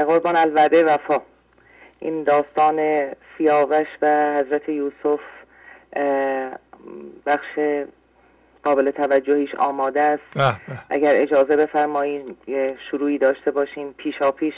[0.06, 1.20] قربان الوعده وفا.
[2.00, 5.20] این داستان سیاوش و حضرت یوسف
[7.26, 7.58] بخش
[8.64, 10.57] قابل توجهیش آماده است.
[10.90, 12.37] اگر اجازه بفرمایید
[12.90, 14.55] شروعی داشته باشیم پیشا پیش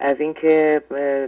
[0.00, 0.82] از اینکه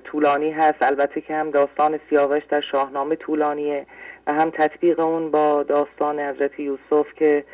[0.04, 3.86] طولانی هست البته که هم داستان سیاوش در شاهنامه طولانیه
[4.26, 7.44] و هم تطبیق اون با داستان حضرت یوسف که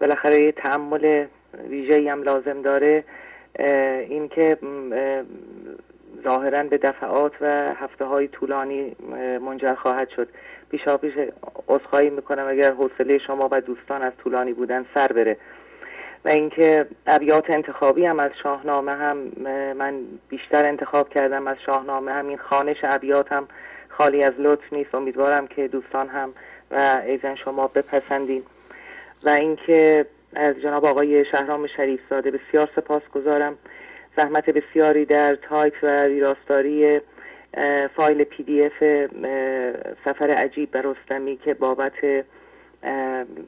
[0.00, 1.26] بالاخره یه تعمل
[1.68, 3.04] ویژه‌ای هم لازم داره.
[4.08, 4.58] اینکه
[6.24, 8.96] ظاهرا به دفعات و هفته های طولانی
[9.40, 10.28] منجر خواهد شد.
[10.70, 11.12] پیشا پیش
[11.68, 15.36] عذرخواهی می‌کنم اگر حوصله شما و دوستان از طولانی بودن سر بره.
[16.24, 19.16] و اینکه ابیات انتخابی هم از شاهنامه هم
[19.76, 19.94] من
[20.28, 22.28] بیشتر انتخاب کردم از شاهنامه هم.
[22.28, 23.48] این خانش ابیات هم
[23.88, 24.94] خالی از لطف نیست.
[24.94, 26.32] امیدوارم که دوستان هم
[26.70, 28.42] و ایزن شما بپسندین.
[29.24, 33.58] و اینکه از جناب آقای شهرام شریف زاده بسیار سپاس گذارم
[34.16, 37.00] زحمت بسیاری در تایپ و ویراستاری
[37.96, 38.82] فایل پی دی اف
[40.04, 42.24] سفر عجیب به رستمی که بابت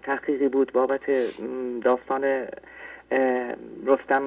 [0.03, 1.01] تحقیقی بود بابت
[1.85, 2.47] داستان
[3.87, 4.23] رستم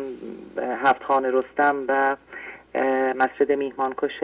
[0.83, 2.15] هفت خان رستم و
[3.15, 4.23] مسجد میهمانکش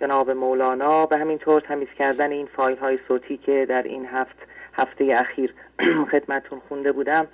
[0.00, 4.36] جناب مولانا و همینطور تمیز کردن این فایل های صوتی که در این هفت
[4.72, 5.54] هفته اخیر
[6.12, 7.26] خدمتون خونده بودم.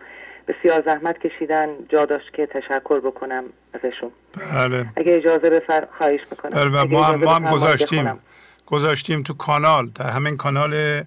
[0.51, 4.11] بسیار زحمت کشیدن جا داشت که تشکر بکنم ازشون.
[4.55, 4.87] بله.
[4.97, 6.51] اگه اجازه بفر خواهش می‌کنم.
[6.51, 8.19] بله ما هم, ما هم گذاشتیم.
[8.67, 9.87] گذاشتیم تو کانال.
[9.87, 11.03] در همین کانال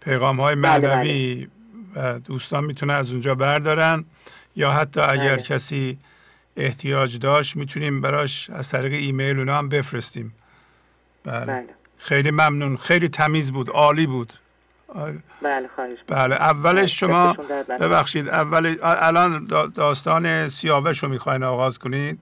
[0.00, 1.48] پیغام های بله، معنوی
[1.94, 2.14] بله.
[2.14, 4.04] و دوستان می‌تونه از اونجا بردارن.
[4.56, 5.42] یا حتی اگر بله.
[5.42, 5.98] کسی
[6.56, 10.34] احتیاج داشت می‌تونیم براش از طریق ایمیل اونا هم بفرستیم.
[11.24, 11.46] بله.
[11.46, 11.68] بله.
[11.98, 12.76] خیلی ممنون.
[12.76, 14.32] خیلی تمیز بود عالی بود.
[15.42, 17.36] بله خواهش بله اولش شما
[17.80, 22.18] ببخشید اول الان داستان سیاوش رو می‌خواین آغاز کنید؟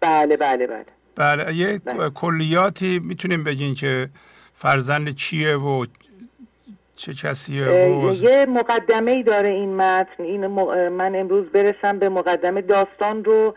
[0.00, 0.84] بله بله بله.
[1.16, 2.10] بله یه بله.
[2.10, 4.08] کلیاتی می‌تونیم بگین که
[4.52, 5.86] فرزند چیه و
[6.96, 10.22] چه کسیه و یه مقدمه ای داره این متن.
[10.22, 10.46] این
[10.88, 13.54] من امروز برسم به مقدمه داستان رو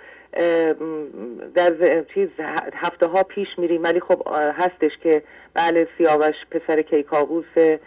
[1.55, 2.29] در چیز
[2.73, 3.83] هفته ها پیش میریم.
[3.83, 4.27] ولی خب
[4.57, 7.77] هستش که بله سیاوش پسر کیکاووس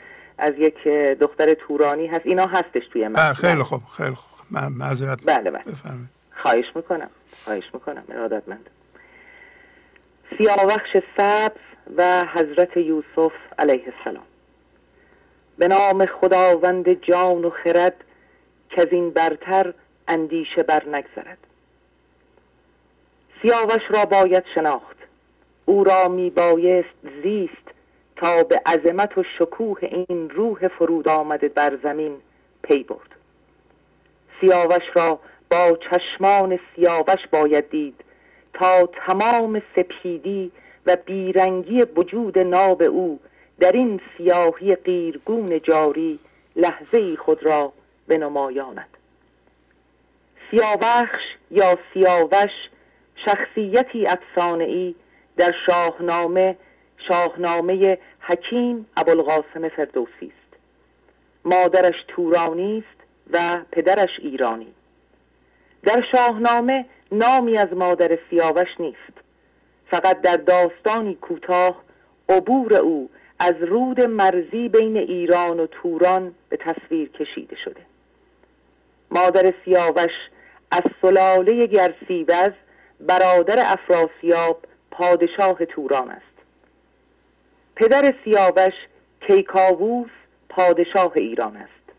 [0.41, 0.89] از یک
[1.21, 2.27] دختر تورانی هست.
[2.27, 4.47] اینا هستش توی من خیلی خوب خیلی خوب.
[4.51, 5.63] من معذرت بله بله.
[6.43, 7.11] خواهش می‌کنم
[7.45, 8.05] خواهش می‌کنم.
[8.09, 8.71] ارادت مند
[10.39, 11.61] سیاوخش سبز
[11.97, 14.25] و حضرت یوسف علیه السلام.
[15.59, 18.05] به نام خداوند جان و خرد
[18.71, 19.75] که از این برتر
[20.09, 21.39] اندیشه بر نگذرد.
[23.43, 24.97] سیاوش را باید شناخت.
[25.65, 27.70] او را می بایست زیست
[28.21, 32.17] تا به عظمت و شکوه این روح فرود آمده بر زمین
[32.63, 33.11] پی برد.
[34.41, 35.19] سیاوش را
[35.51, 38.05] با چشمان سیاوش باید دید
[38.55, 40.53] تا تمام سپیدی
[40.87, 43.21] و بیرنگی وجود ناب او
[43.61, 46.19] در این سیاهی قیرگون جاری
[46.57, 47.73] لحظه خود را
[48.09, 48.89] بنمایاند.
[50.51, 52.51] سیاوخش یا سیاوش
[53.25, 54.95] شخصیتی افسانه ای
[55.37, 56.57] در شاهنامه
[57.09, 60.57] شاهنامه حکیم ابوالقاسم فردوسی است.
[61.45, 64.73] مادرش تورانی است و پدرش ایرانی.
[65.83, 69.21] در شاهنامه نامی از مادر سیاوش نیست.
[69.91, 71.83] فقط در داستانی کوتاه
[72.29, 77.81] عبور او از رود مرزی بین ایران و توران به تصویر کشیده شده.
[79.11, 80.13] مادر سیاوش
[80.71, 82.53] از سلاله گرسیوز
[83.01, 86.30] برادر افراسیاب پادشاه توران است.
[87.81, 88.73] پدر سیاوش
[89.21, 90.11] کیکاووس
[90.49, 91.93] پادشاه ایران است.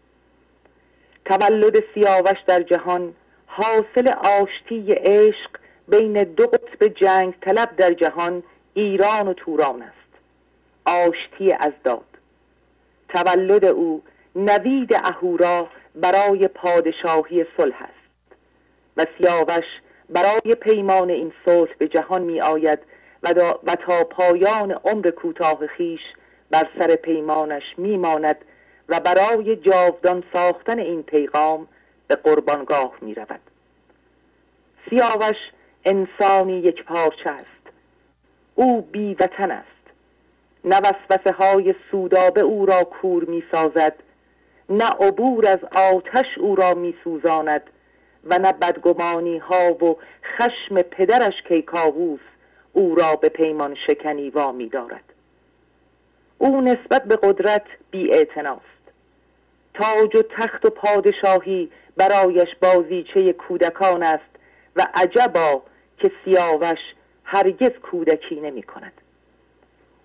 [1.26, 3.14] تولد سیاوش در جهان
[3.46, 5.50] حاصل آشتی عشق
[5.88, 10.20] بین دو قطب جنگ طلب در جهان ایران و توران است.
[10.86, 12.06] آشتی از داد.
[13.10, 14.04] تولد او
[14.36, 18.38] نوید اهورا برای پادشاهی صلح است.
[18.98, 19.66] و سیاوش
[20.10, 22.80] برای پیمان این صلح به جهان می آید
[23.24, 26.02] و, و تا پایان عمر کوتاه خیش
[26.52, 28.38] بر سر پیمانش میماند
[28.90, 31.68] و برای جاودان ساختن این پیغام
[32.08, 33.40] به قربانگاه می رود
[34.90, 35.38] سیاوش
[35.86, 37.62] انسانی یک پارچه است.
[38.56, 39.68] او بی وطن است.
[40.66, 43.96] نه وسوسه های سودابه او را کور می سازد
[44.70, 47.62] نه عبور از آتش او را می سوزاند
[48.24, 49.98] و نه بدگمانی ها و
[50.38, 52.20] خشم پدرش کیکاووس
[52.74, 55.04] او را به پیمان شکنی وامی دارد.
[56.38, 58.26] او نسبت به قدرت بی
[59.74, 64.32] تاج و تخت و پادشاهی برایش بازیچه کودکان است
[64.76, 65.62] و عجبا
[65.98, 66.80] که سیاوش
[67.24, 68.94] هرگز کودکی نمی کند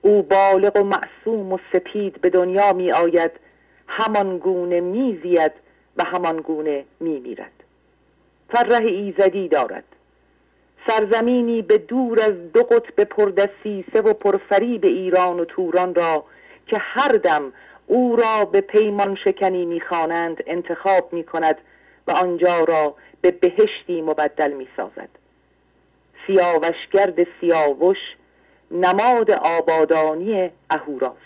[0.02, 3.31] او بالغ و معصوم و سپید به دنیا می آید
[3.88, 5.52] همان گونه می زید
[5.96, 7.52] و همان گونه می میرد
[8.48, 9.85] فره ایزدی دارد.
[10.87, 16.25] سرزمینی به دور از دو قطب پردسیسه و پرفریب ایران و توران را
[16.66, 17.53] که هر دم
[17.87, 21.59] او را به پیمان شکنی می‌خوانند انتخاب می کند
[22.07, 25.09] و آنجا را به بهشتی مبدل می سازد
[26.27, 27.99] سیاوشگرد سیاوش
[28.70, 31.16] نماد آبادانی اهوراست.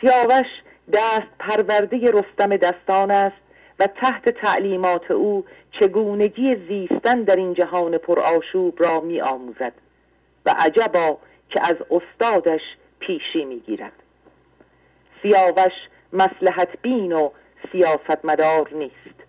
[0.00, 0.46] سیاوش
[0.92, 3.43] دست پرورده رستم دستان است
[3.78, 5.44] و تحت تعلیمات او
[5.80, 9.72] چگونگی زیستن در این جهان پرآشوب را می آموزد
[10.46, 11.18] و عجبا
[11.50, 12.60] که از استادش
[12.98, 13.92] پیشی می گیرد.
[15.22, 15.72] سیاوش
[16.12, 17.30] مسلحت بین و
[17.72, 19.24] سیاست مدار نیست.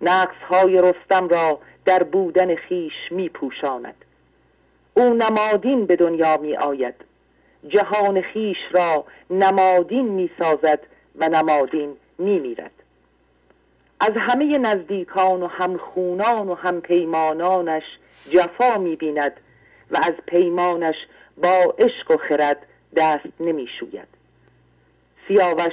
[0.00, 4.04] نقص های رستم را در بودن خیش می پوشاند.
[4.94, 6.94] او نمادین به دنیا می آید.
[7.68, 10.80] جهان خیش را نمادین می سازد
[11.16, 12.79] و نمادین می میرد.
[14.00, 17.82] از همه نزدیکان و همخونان و همپیمانانش
[18.30, 19.32] جفا می بیند
[19.90, 20.94] و از پیمانش
[21.36, 24.08] با عشق و خرد دست نمی شوید
[25.28, 25.72] سیاوش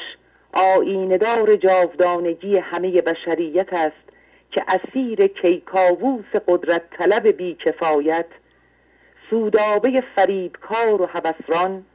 [0.53, 4.07] آیندار جاودانگی همه بشریت است
[4.51, 8.25] که اسیر کیکاووس قدرت طلب بیکفایت
[9.29, 11.85] سودابه فریبکار و هوسران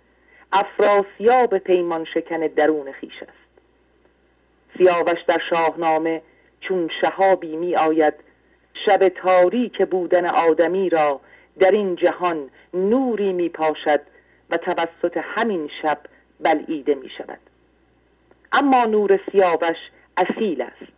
[0.52, 3.41] افراسیاب پیمان شکن درون خیش است.
[4.78, 6.22] سیاوش در شاهنامه
[6.60, 8.14] چون شهابی می آید
[8.86, 11.20] شب تاریک بودن آدمی را
[11.58, 14.00] در این جهان نوری می پاشد
[14.50, 15.98] و توسط همین شب
[16.40, 17.38] بلعیده می شود
[18.52, 19.76] اما نور سیاوش
[20.16, 20.92] اصیل است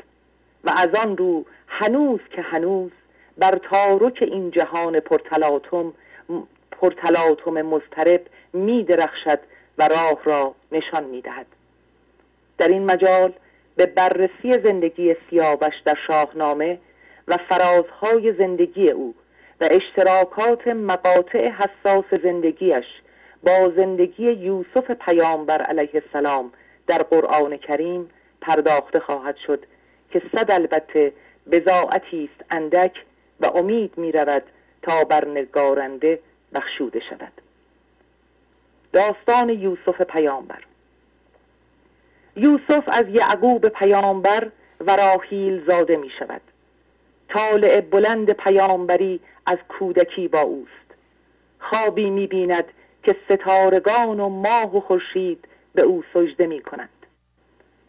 [0.64, 2.90] و از آن رو هنوز که هنوز
[3.38, 5.92] بر تارک این جهان پرتلاتم
[6.70, 8.20] پرتلاتم مضطرب
[8.52, 9.38] می درخشد
[9.78, 11.46] و راه را نشان می دهد.
[12.58, 13.32] در این مجال
[13.76, 16.78] به بررسی زندگی سیاوش در شاهنامه
[17.28, 19.14] و فرازهای زندگی او
[19.60, 22.84] و اشتراکات مقاطع حساس زندگیش
[23.42, 26.52] با زندگی یوسف پیامبر علیه السلام
[26.86, 28.10] در قرآن کریم
[28.40, 29.66] پرداخته خواهد شد
[30.10, 31.12] که صد البته
[31.52, 33.04] بزاعتی است اندک
[33.40, 34.42] و امید می رود
[34.82, 36.18] تا بر نگارنده
[36.54, 37.32] بخشوده شود.
[38.92, 40.62] داستان یوسف پیامبر
[42.36, 46.40] یوسف از یعقوب پیامبر و راحیل زاده می شود
[47.28, 50.94] طالع بلند پیامبری از کودکی با اوست.
[51.60, 52.64] خوابی می بیند
[53.02, 56.88] که ستارگان و ماه و خورشید به او سجده می کنند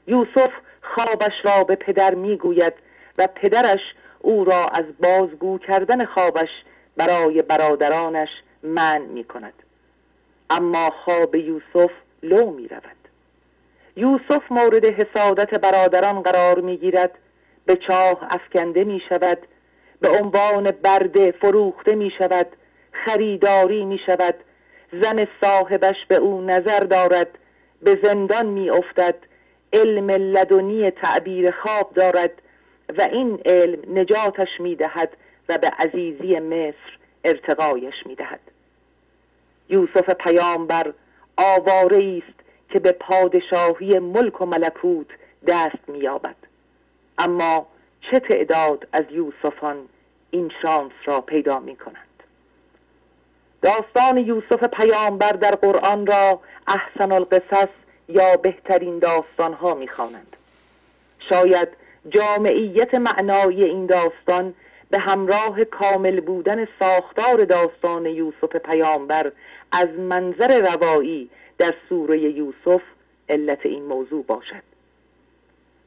[0.08, 2.74] یوسف خوابش را به پدر می گوید
[3.18, 3.80] و پدرش
[4.20, 6.50] او را از بازگو کردن خوابش
[6.98, 8.30] برای برادرانش
[8.64, 9.54] من می کند
[10.50, 11.92] اما خواب یوسف
[12.24, 13.05] لو می رود
[13.96, 17.12] یوسف مورد حسادت برادران قرار می گیرد
[17.66, 19.38] به چاه افکنده می شود
[20.02, 22.48] به عنوان برده فروخته می شود
[22.92, 24.36] خریداری می شود
[24.92, 27.28] زن صاحبش به او نظر دارد.
[27.82, 29.16] به زندان می افتد
[29.74, 32.32] علم لدنی تعبیر خواب دارد.
[32.98, 35.10] و این علم نجاتش می دهد
[35.50, 38.40] و به عزیزی مصر ارتقایش می دهد
[39.70, 40.94] یوسف پیامبر
[41.38, 42.45] آواره است
[42.76, 45.08] که به پادشاهی ملک و ملکوت
[45.48, 46.36] دست مییابد
[47.18, 47.68] اما
[48.02, 49.78] چه تعداد از یوسفان
[50.32, 52.24] این شانس را پیدا می کنند
[53.62, 57.68] داستان یوسف پیامبر در قرآن را احسن القصص
[58.10, 60.36] یا بهترین داستان ها می خوانند.
[61.30, 61.68] شاید
[62.10, 64.54] جامعیت معنای این داستان
[64.90, 69.32] به همراه کامل بودن ساختار داستان یوسف پیامبر
[69.72, 72.82] از منظر روایی در سوره یوسف
[73.30, 74.64] علت این موضوع باشد.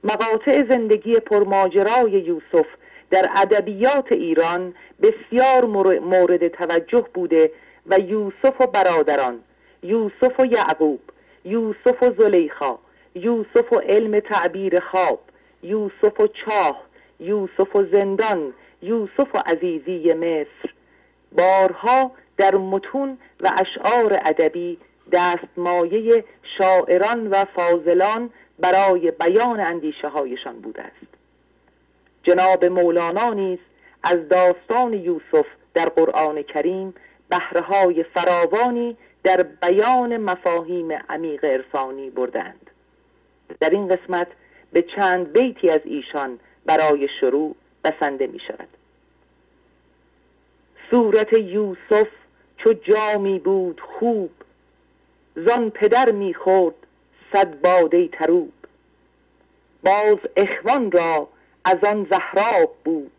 [0.04, 2.66] مقاطع زندگی پرماجرای یوسف
[3.10, 5.64] در ادبیات ایران بسیار
[6.00, 7.50] مورد توجه بوده
[7.86, 9.40] و یوسف و برادران
[9.82, 11.00] یوسف و یعقوب
[11.44, 12.78] یوسف و زلیخا
[13.14, 15.20] یوسف و علم تعبیر خواب
[15.62, 16.82] یوسف و چاه
[17.20, 18.52] یوسف و زندان
[18.82, 20.72] یوسف و عزیزی مصر
[21.32, 24.78] بارها در متون و اشعار ادبی
[25.12, 26.24] دستمایه
[26.58, 31.14] شاعران و فاضلان برای بیان اندیشه هایشان بوده است.
[32.22, 33.58] جناب مولانا نیز
[34.02, 36.94] از داستان یوسف در قرآن کریم
[37.28, 42.70] بهرهای فراوانی در بیان مفاهیم عمیق عرفانی بردند.
[43.60, 44.28] در این قسمت
[44.72, 48.68] به چند بیتی از ایشان برای شروع بسنده می شود
[50.90, 52.08] صورت یوسف
[52.56, 54.30] چو جامی بود خوب
[55.46, 56.74] زان پدر می‌خورد
[57.32, 58.52] صد باده تروب
[59.82, 61.28] باز اخوان را
[61.64, 63.12] از آن زهراب بود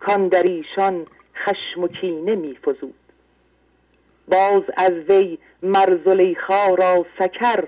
[0.00, 1.06] کان در ایشان
[1.36, 2.94] خشم و کینه میفزود.
[4.28, 7.64] باز از وی مرزلیخا را سکر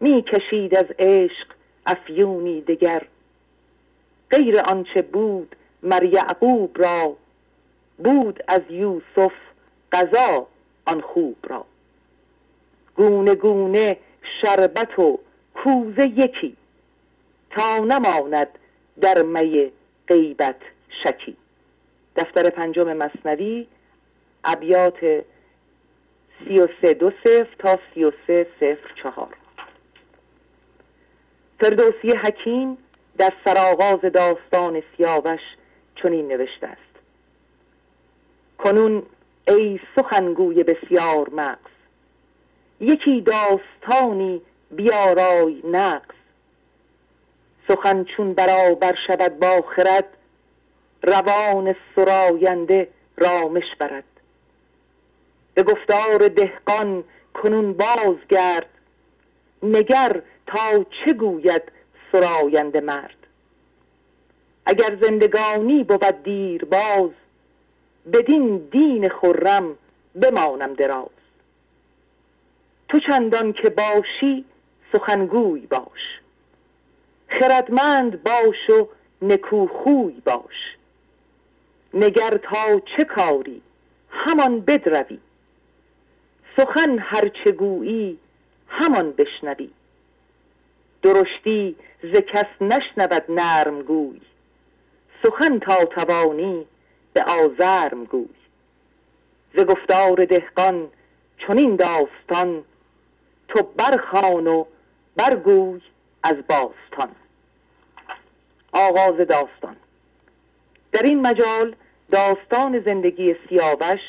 [0.00, 1.46] می‌کشید از عشق
[1.86, 3.02] افیونی دگر.
[4.30, 7.16] غیر آنچه بود مر یعقوب را
[7.98, 9.32] بود از یوسف
[9.92, 10.46] قضا
[10.86, 11.64] آن خوب را.
[12.96, 13.96] گونه گونه
[14.42, 15.18] شربت و
[15.54, 16.56] کوزه یکی
[17.50, 18.48] تا نماند
[19.00, 19.72] در می
[20.08, 20.60] غیبت
[21.04, 21.36] شکی.
[22.16, 23.66] دفتر پنجم مصنوی
[24.44, 25.24] ابیات
[26.38, 29.36] سی و سه دو صفر تا سی و سه صفر چهار.
[31.60, 32.78] فردوسی حکیم
[33.18, 35.40] در سرآغاز داستان سیاوش
[35.96, 36.92] چنین نوشته است.
[38.58, 39.02] کنون
[39.48, 41.71] ای سخنگوی بسیار مغز
[42.82, 46.14] یکی داستانی بیارای نقص.
[47.68, 50.08] سخن چون برابر شود با خرد
[51.02, 54.04] روان سراینده رامش برد.
[55.54, 57.04] به گفتار دهقان
[57.34, 58.68] کنون بازگرد
[59.62, 61.62] نگر تا چه گوید
[62.12, 63.16] سراینده مرد.
[64.66, 67.10] اگر زندگانی بود دیر باز
[68.12, 69.76] بدین دین خرم
[70.14, 71.21] بمانم دراز.
[72.92, 74.44] تو چندان که باشی
[74.92, 76.20] سخنگوی باش.
[77.28, 78.88] خردمند باش و
[79.22, 80.76] نکوخوی باش.
[81.94, 83.62] نگر تا چه کاری
[84.10, 85.18] همان بدروی.
[86.56, 88.18] سخن هرچه گویی
[88.68, 89.70] همان بشنوی.
[91.02, 94.20] درشتی ز کس نشنود نرم گوی
[95.22, 96.66] سخن تا توانی
[97.12, 98.34] به آزرم گوی.
[99.56, 100.88] ز گفتار دهقان
[101.38, 102.64] چنین داستان
[103.52, 104.64] تو برخان و
[105.16, 105.80] برگوی
[106.22, 107.10] از باستان.
[108.72, 109.76] آغاز داستان.
[110.92, 111.76] در این مجال
[112.10, 114.00] داستان زندگی سیاوش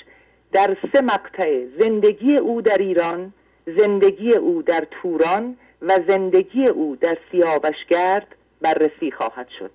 [0.51, 1.65] در سه مقطع.
[1.79, 3.33] زندگی او در ایران
[3.65, 9.71] زندگی او در توران و زندگی او در سیاوشگرد بررسی خواهد شد.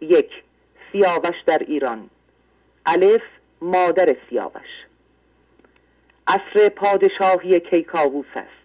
[0.00, 0.30] یک
[0.92, 2.10] سیاوش در ایران.
[2.86, 3.22] الف
[3.62, 4.86] مادر سیاوش.
[6.26, 8.59] عصر پادشاهی کیکاووس است.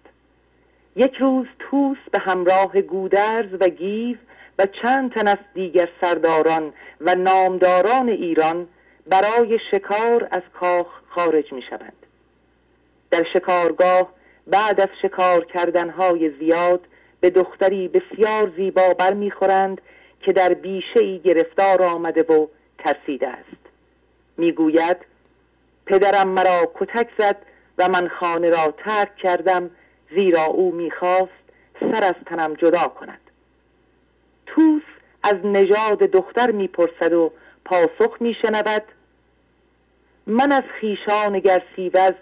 [0.95, 4.17] یک روز توس به همراه گودرز و گیو
[4.59, 8.67] و چند تن از دیگر سرداران و نامداران ایران
[9.09, 12.05] برای شکار از کاخ خارج می شوند.
[13.11, 14.09] در شکارگاه
[14.47, 16.81] بعد از شکار کردنهای زیاد
[17.19, 19.81] به دختری بسیار زیبا برمیخورند
[20.21, 23.65] که در بیشه ای گرفتار آمده و ترسیده است
[24.37, 24.97] می‌گوید
[25.85, 27.37] پدرم مرا کتک زد
[27.77, 29.69] و من خانه را ترک کردم
[30.15, 31.45] زیرا او می‌خواست
[31.79, 33.21] سر از تنم جدا کند.
[34.45, 34.81] توس
[35.23, 37.31] از نژاد دختر می‌پرسد و
[37.65, 38.83] پاسخ میشنود
[40.27, 42.13] من از خیشان گرسیوز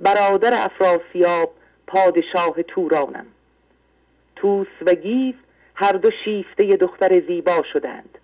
[0.00, 1.54] برادر افراسیاب
[1.86, 3.26] پادشاه تورانم.
[4.36, 5.34] توس و گیف
[5.74, 8.18] هر دو شیفته دختر زیبا شدند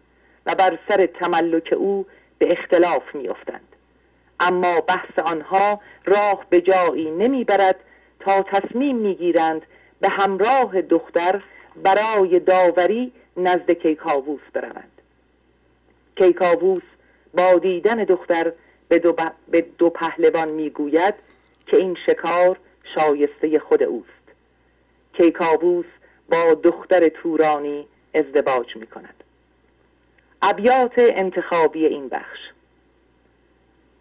[0.46, 2.06] و بر سر تملک او
[2.38, 3.76] به اختلاف میافتند.
[4.40, 7.76] اما بحث آنها راه به جایی نمی‌برد
[8.20, 9.62] تا تصمیم می‌گیرند
[10.00, 11.42] به همراه دختر
[11.82, 14.92] برای داوری نزد کیکاووس بروند.
[16.16, 16.82] کیکاووس
[17.34, 18.52] با دیدن دختر
[18.88, 19.16] به دو,
[19.48, 21.14] به دو پهلوان می‌گوید
[21.66, 22.56] که این شکار
[22.94, 24.08] شایسته خود اوست.
[25.12, 25.86] کیکاووس
[26.30, 29.24] با دختر تورانی ازدواج می کند
[30.42, 32.38] ابیات انتخابی این بخش.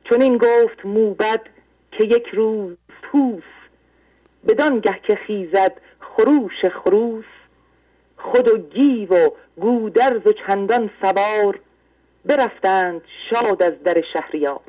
[0.04, 1.42] چون این گفت موبد
[1.92, 3.44] که یک روز توس
[4.48, 7.26] بدان گه که خیزد خروش خروس
[8.18, 11.60] خود و گیو و گودرز و چندان سوار
[12.26, 14.62] برفتند شاد از در شهریار.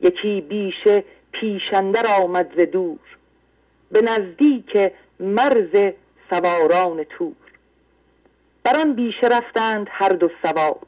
[0.00, 2.98] یکی بیشه پیشندر آمد ز دور
[3.90, 5.92] به نزدیک مرز
[6.30, 7.36] سواران تور.
[8.62, 10.86] بر آن بیشه رفتند هر دو سوار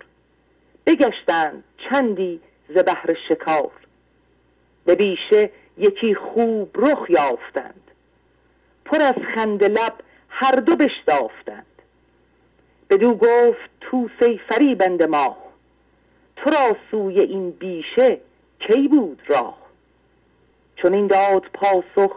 [0.86, 3.70] بگشتند چندی ز بهر شکار.
[4.84, 7.90] به بیشه یکی خوب رخ یافتند.
[8.84, 9.94] پر از خنده لب
[10.28, 11.64] هر دو بشتافتند.
[12.90, 15.36] بدو گفت تو سی فریبنده ما
[16.36, 18.18] تو را سوی این بیشه
[18.60, 19.58] کی بود راه؟
[20.76, 22.12] چون این داد پاسخ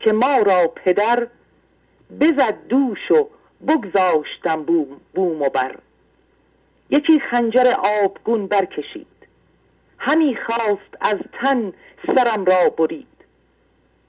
[0.00, 1.26] که ما را پدر
[2.20, 3.28] بزد دوش و
[3.68, 5.78] بگذاشتم بوم, بوم و بر.
[6.90, 9.06] یکی خنجر آبگون برکشید.
[10.04, 11.72] همی خواست از تن
[12.06, 13.06] سرم را برید.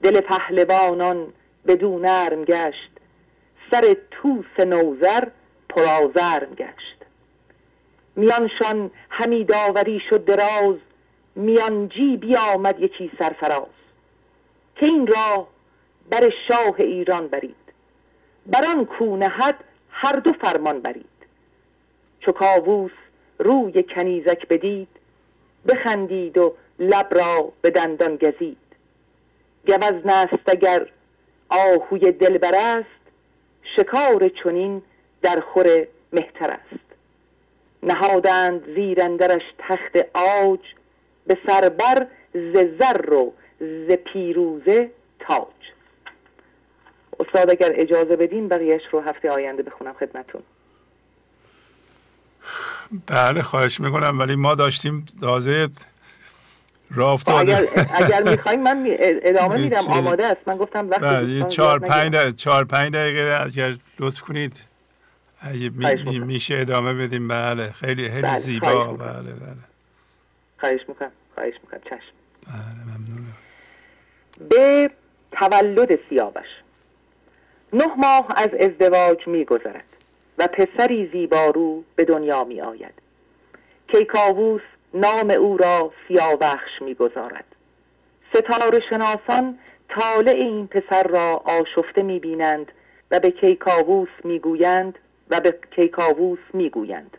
[0.02, 1.32] دل پهلوانان
[1.66, 2.90] بدون نرم گشت.
[3.70, 5.28] سر توس نوزر
[5.68, 6.96] پرازرم گشت.
[8.16, 10.76] میانشان همی داوری شد دراز.
[11.36, 13.74] میان جی بیامد یکی سرفراز.
[14.76, 15.48] که این راه
[16.10, 17.56] بر شاه ایران برید.
[18.46, 21.06] بر آن کونهد هر دو فرمان برید.
[22.20, 22.92] چو کاووس
[23.38, 24.93] روی کنیزک بدید
[25.68, 28.58] بخندید و لب را به دندان گزید.
[29.66, 30.86] گوز نست اگر
[31.48, 33.04] آهوی دلبر است
[33.76, 34.82] شکار چنین
[35.22, 36.84] در خور مهتر است.
[37.82, 40.60] نهادند زیرندرش تخت آج
[41.26, 45.46] به سربر ز زر و ز پیروزه تاج.
[47.20, 50.42] استاد اگر اجازه بدین بقیهش رو هفته آینده بخونم خدمتون.
[53.06, 55.68] بله خواهش می‌کنم ولی ما داشتیم تازه
[56.90, 57.64] راه اگر,
[57.94, 59.84] اگر می‌خوایم من ادامه میدم.
[59.88, 60.40] آماده است.
[60.46, 64.64] من گفتم وقتی بله، چهار پنج دقیقه چهار پنج دقیقه اگر لطف کنید.
[65.40, 67.28] اگه می میشه ادامه بدیم.
[67.28, 68.84] بله خیلی خیلی بله، زیبا.
[68.84, 69.56] بله بله.
[70.60, 71.10] خواهش می‌کنم.
[71.34, 71.80] خواهش می‌کنم.
[71.80, 72.14] چشم.
[72.46, 73.26] بله ممنون
[74.48, 74.90] به
[75.32, 76.46] تولد سیاوش.
[77.72, 79.84] نه ماه از ازدواج میگذرد.
[80.38, 82.94] و پسری زیبارو به دنیا می آید
[83.88, 84.62] کیکاووس
[84.94, 87.44] نام او را سیاوخش می‌گذارد.
[88.34, 89.58] ستاره شناسان
[89.88, 92.72] طالع این پسر را آشفته می‌بینند
[93.10, 94.98] و به کیکاووس می‌گویند
[95.30, 97.16] و به کیکاووس می‌گویند.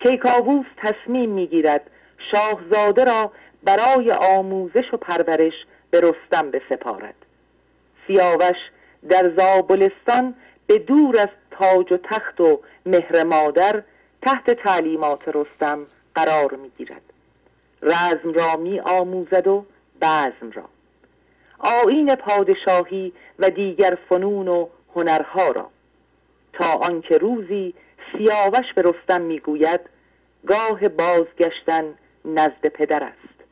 [0.00, 1.90] کیکاووس تصمیم می‌گیرد
[2.30, 3.32] شاهزاده را
[3.64, 5.52] برای آموزش و پرورش
[5.90, 7.14] به رستم بسپارد.
[8.06, 8.56] سیاوش
[9.08, 10.34] در زابلستان
[10.66, 11.28] به دور از
[11.58, 13.82] تاج و تخت و مهر مادر
[14.22, 17.02] تحت تعلیمات رستم قرار می گیرد
[17.82, 19.64] رزم را می آموزد و
[20.00, 20.64] بزم را.
[21.58, 25.70] آین پادشاهی و دیگر فنون و هنرها را.
[26.52, 27.74] تا آنکه روزی
[28.12, 29.80] سیاوش به رستم می‌گوید
[30.46, 31.94] گاه بازگشتن
[32.24, 33.44] نزد پدر است.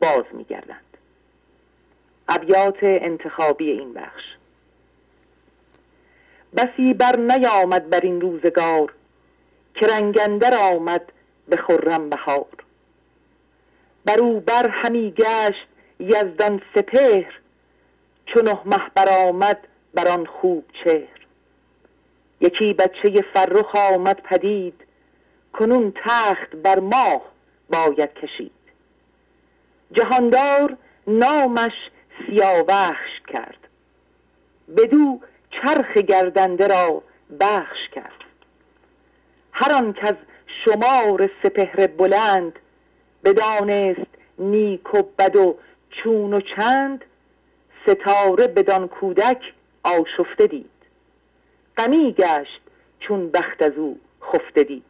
[0.00, 0.80] باز میگردند.
[2.28, 4.24] ابیات انتخابی این بخش.
[6.56, 8.92] بسی بر نیامد بر این روزگار
[9.74, 11.12] که رنگندر آمد
[11.48, 12.46] به خرم بهار.
[14.04, 15.66] بر او بر همی گشت
[16.00, 17.40] یزدان سپهر
[18.26, 19.58] چون مه آمد
[19.94, 21.26] بر آن خوب چهر.
[22.40, 24.80] یکی بچه فرخ آمد پدید
[25.52, 27.22] کنون تخت بر ماه
[27.70, 28.52] باید کشید.
[29.92, 30.76] جهاندار
[31.06, 31.72] نامش
[32.26, 33.68] سیاوخش کرد.
[34.76, 35.20] بدو
[35.62, 37.02] چرخ گردنده را
[37.40, 38.12] بخش کرد.
[39.52, 40.14] هر آن که از
[40.64, 42.58] شمار سپهر بلند
[43.24, 45.58] بدانست نیک و بد و
[45.90, 47.04] چون و چند
[47.86, 49.52] ستاره بدان کودک
[49.82, 50.70] آشفته دید.
[51.76, 52.60] غمی گشت
[53.00, 54.84] چون بخت از او خفته دید.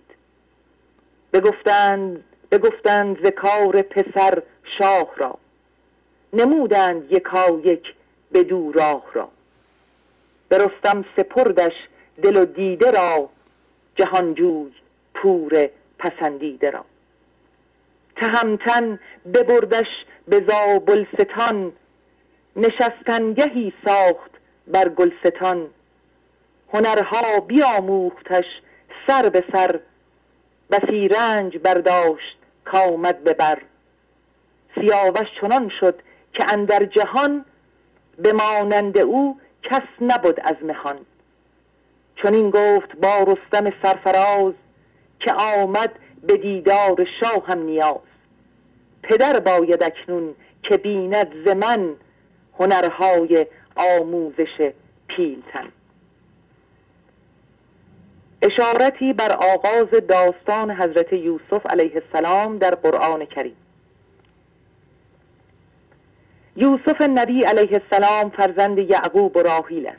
[1.33, 4.43] بگفتند بگفتند ذکار پسر
[4.79, 5.39] شاه را.
[6.33, 7.95] نمودند یکا یک
[8.33, 9.29] به دو راه را.
[10.49, 11.73] به رستم سپردش
[12.23, 13.29] دل و دیده را
[13.97, 14.73] جهانجوی
[15.15, 15.69] پور
[15.99, 16.85] پسندیده را.
[18.17, 18.99] تهمتن
[19.35, 19.87] ببردش
[20.29, 21.73] به زابلستان
[22.57, 24.31] نشستنگهی ساخت
[24.67, 25.67] بر گلستان.
[26.73, 28.45] هنرها بیاموختش
[29.07, 29.81] سر به سر
[30.71, 33.59] بسی رنج برداشت کامد به بر.
[34.75, 37.45] سیاوش چنان شد که اندر جهان
[38.19, 39.41] به مانند او
[39.71, 40.97] کس نبود از مهان
[42.17, 44.55] چون این گفت با رستم سرفراز
[45.21, 45.93] که آمد
[46.23, 48.01] به دیدار شاه هم نیاز.
[49.03, 51.95] پدر باید اکنون که بیند ز من
[52.59, 53.47] هنرهای
[53.77, 54.73] آموزش
[55.09, 55.69] پیلتن.
[58.43, 63.57] اشارتی بر آغاز داستان حضرت یوسف علیه السلام در قرآن کریم.
[66.57, 69.99] یوسف نبی علیه السلام فرزند یعقوب و راهیل است.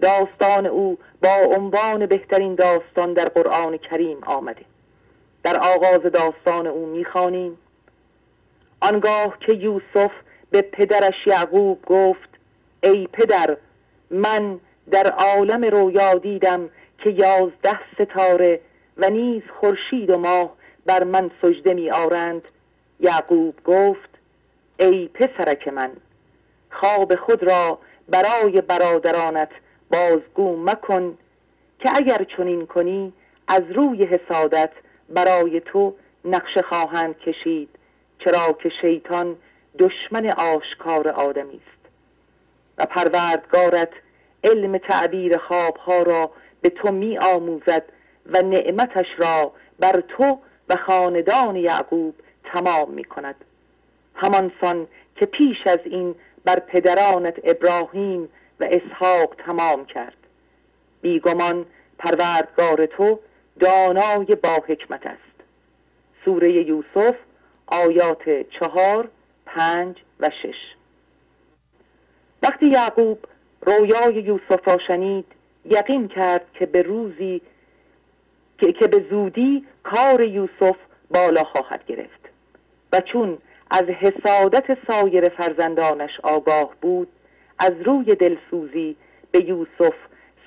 [0.00, 4.64] داستان او با عنوان بهترین داستان در قرآن کریم آمده.
[5.42, 7.58] در آغاز داستان او می‌خوانیم.
[8.80, 10.10] آنگاه که یوسف
[10.50, 12.28] به پدرش یعقوب گفت
[12.82, 13.56] ای پدر
[14.10, 14.60] من
[14.90, 18.60] در عالم رویا دیدم که یازده ستاره
[18.96, 20.52] و نیز خورشید و ماه
[20.86, 22.42] بر من سجده می آرند
[23.00, 24.13] یعقوب گفت
[24.78, 25.90] ای پسرک من
[26.70, 29.50] خواب خود را برای برادرانت
[29.90, 31.18] بازگو مکن
[31.78, 33.12] که اگر چنین کنی
[33.48, 34.70] از روی حسادت
[35.08, 35.94] برای تو
[36.24, 37.68] نقشه خواهند کشید
[38.18, 39.36] چرا که شیطان
[39.78, 41.74] دشمن آشکار آدمی است.
[42.78, 43.90] و پروردگارت
[44.44, 47.84] علم تعبیر خوابها را به تو می آموزد
[48.26, 52.14] و نعمتش را بر تو و خاندان یعقوب
[52.44, 53.34] تمام می کند
[54.14, 54.86] همانسان
[55.16, 58.28] که پیش از این بر پدرانت ابراهیم
[58.60, 60.16] و اسحاق تمام کرد.
[61.02, 61.66] بیگمان
[61.98, 63.20] پروردگار تو
[63.60, 65.34] دانای با حکمت است.
[66.24, 67.14] سوره یوسف
[67.66, 69.08] آیات چهار
[69.46, 70.74] پنج و شش.
[72.42, 73.18] وقتی یعقوب
[73.60, 75.26] رویای یوسف را شنید
[75.64, 77.40] یقین کرد که به روزی
[78.58, 80.76] که, که به زودی کار یوسف
[81.10, 82.28] بالا خواهد گرفت.
[82.92, 83.38] و چون
[83.74, 87.08] از حسادت سایر فرزندانش آگاه بود.
[87.58, 88.96] از روی دلسوزی
[89.30, 89.94] به یوسف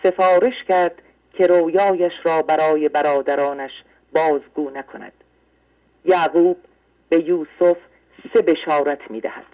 [0.03, 1.01] سفارش کرد
[1.33, 3.71] که رویایش را برای برادرانش
[4.13, 5.11] بازگو نکند.
[6.05, 6.57] یعقوب
[7.09, 7.77] به یوسف
[8.33, 9.45] سه بشارت می دهد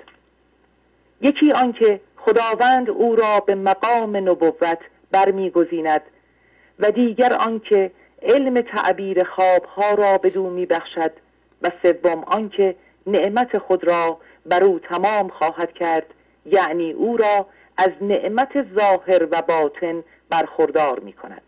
[1.21, 4.80] یکی آنکه خداوند او را به مقام نبوت
[5.11, 6.01] برمیگزیند
[6.80, 11.11] و دیگر آنکه علم تعبیر خوابها را بدو میبخشد
[11.61, 12.76] و سوم آنکه
[13.07, 16.05] نعمت خود را بر او تمام خواهد کرد.
[16.45, 17.45] یعنی او را
[17.77, 21.41] از نعمت ظاهر و باطن برخوردار می کند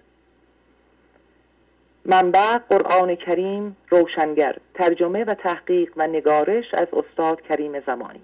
[2.06, 8.22] منبع قرآن کریم روشنگر ترجمه و تحقیق و نگارش از استاد کریم زمانی.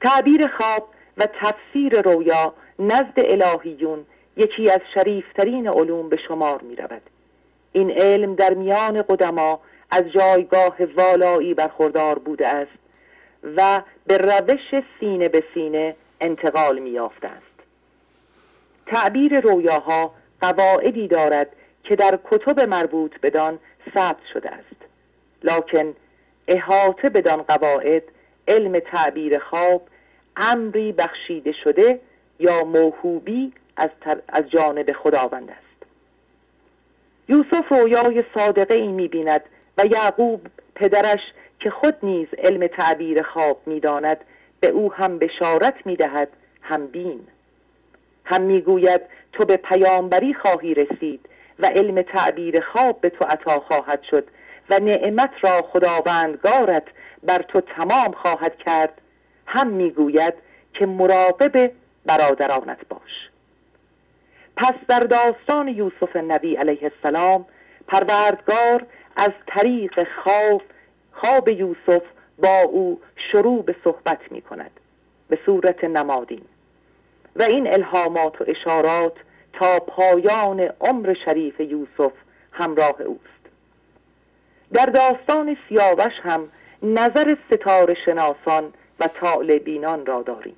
[0.00, 7.02] تعبیر خواب و تفسیر رویا نزد الهیون یکی از شریفترین علوم به شمار می رود.
[7.72, 9.60] این علم در میان قدما
[9.90, 12.78] از جایگاه والایی برخوردار بوده است
[13.56, 17.46] و به روش سینه به سینه انتقال می یافته است.
[18.86, 21.48] تعبیر رویاها قواعدی دارد
[21.84, 23.58] که در کتب مربوط بدان
[23.94, 24.76] ثبت شده است.
[25.42, 25.94] لکن
[26.48, 28.02] احاطه بدان قواعد
[28.48, 29.82] علم تعبیر خواب
[30.36, 32.00] امری بخشیده شده
[32.38, 33.90] یا موهوبی از,
[34.28, 35.86] از جانب خداوند است.
[37.28, 39.42] یوسف رویای صادقه ای می بیند
[39.78, 41.20] و یعقوب پدرش
[41.60, 44.16] که خود نیز علم تعبیر خواب می‌داند
[44.60, 46.28] به او هم بشارت می‌دهد
[46.62, 47.20] هم بین.
[48.24, 49.00] هم می‌گوید
[49.32, 54.24] تو به پیامبری خواهی رسید و علم تعبیر خواب به تو عطا خواهد شد
[54.70, 56.86] و نعمت را خداوندگارت
[57.22, 59.00] بر تو تمام خواهد کرد.
[59.46, 60.34] هم می‌گوید
[60.74, 61.70] که مراقب
[62.06, 63.30] برادرانت باش.
[64.56, 67.46] پس در داستان یوسف نبی علیه السلام
[67.88, 68.86] پروردگار
[69.16, 70.62] از طریق خواب
[71.12, 72.02] خواب یوسف
[72.38, 73.00] با او
[73.32, 74.70] شروع به صحبت می کند
[75.28, 76.42] به صورت نمادین.
[77.36, 79.12] و این الهامات و اشارات
[79.52, 82.12] تا پایان عمر شریف یوسف
[82.52, 83.20] همراه اوست.
[84.72, 86.48] در داستان سیاوش هم
[86.82, 90.56] نظر ستاره شناسان و طالبینان را داریم.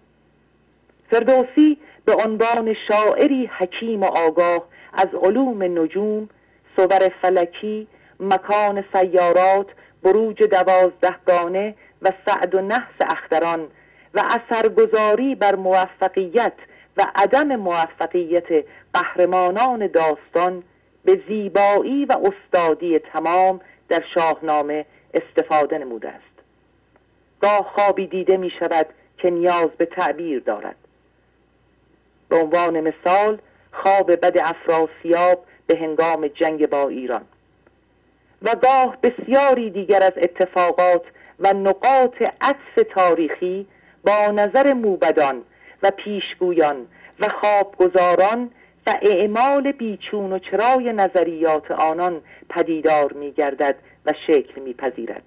[1.11, 6.29] فردوسی به عنوان شاعری حکیم و آگاه از علوم نجوم
[6.77, 7.87] صور فلکی
[8.21, 9.67] مکان سیارات
[10.03, 13.69] بروج دوازدهگانه و سعد و نحس اختران
[14.15, 16.53] و اثرگذاری بر موفقیت
[16.97, 18.65] و عدم موفقیت
[18.95, 20.63] قهرمانان داستان
[21.05, 26.25] به زیبایی و استادی تمام در شاهنامه استفاده نموده است.
[27.41, 28.87] گاه خوابی دیده می شود
[29.19, 30.77] که نیاز به تعبیر دارد.
[32.29, 33.39] به عنوان مثال
[33.73, 37.25] خواب بد افراسیاب به هنگام جنگ با ایران.
[38.43, 41.03] و گاه بسیاری دیگر از اتفاقات
[41.41, 43.67] و نقاط عطف تاریخی
[44.05, 45.43] با نظر موبدان
[45.83, 46.87] و پیشگویان
[47.21, 48.51] و خوابگزاران
[48.87, 52.21] و اعمال بیچون و چرای نظریات آنان
[52.51, 53.75] پدیدار می گردد
[54.07, 55.23] و شکل می پذیرد.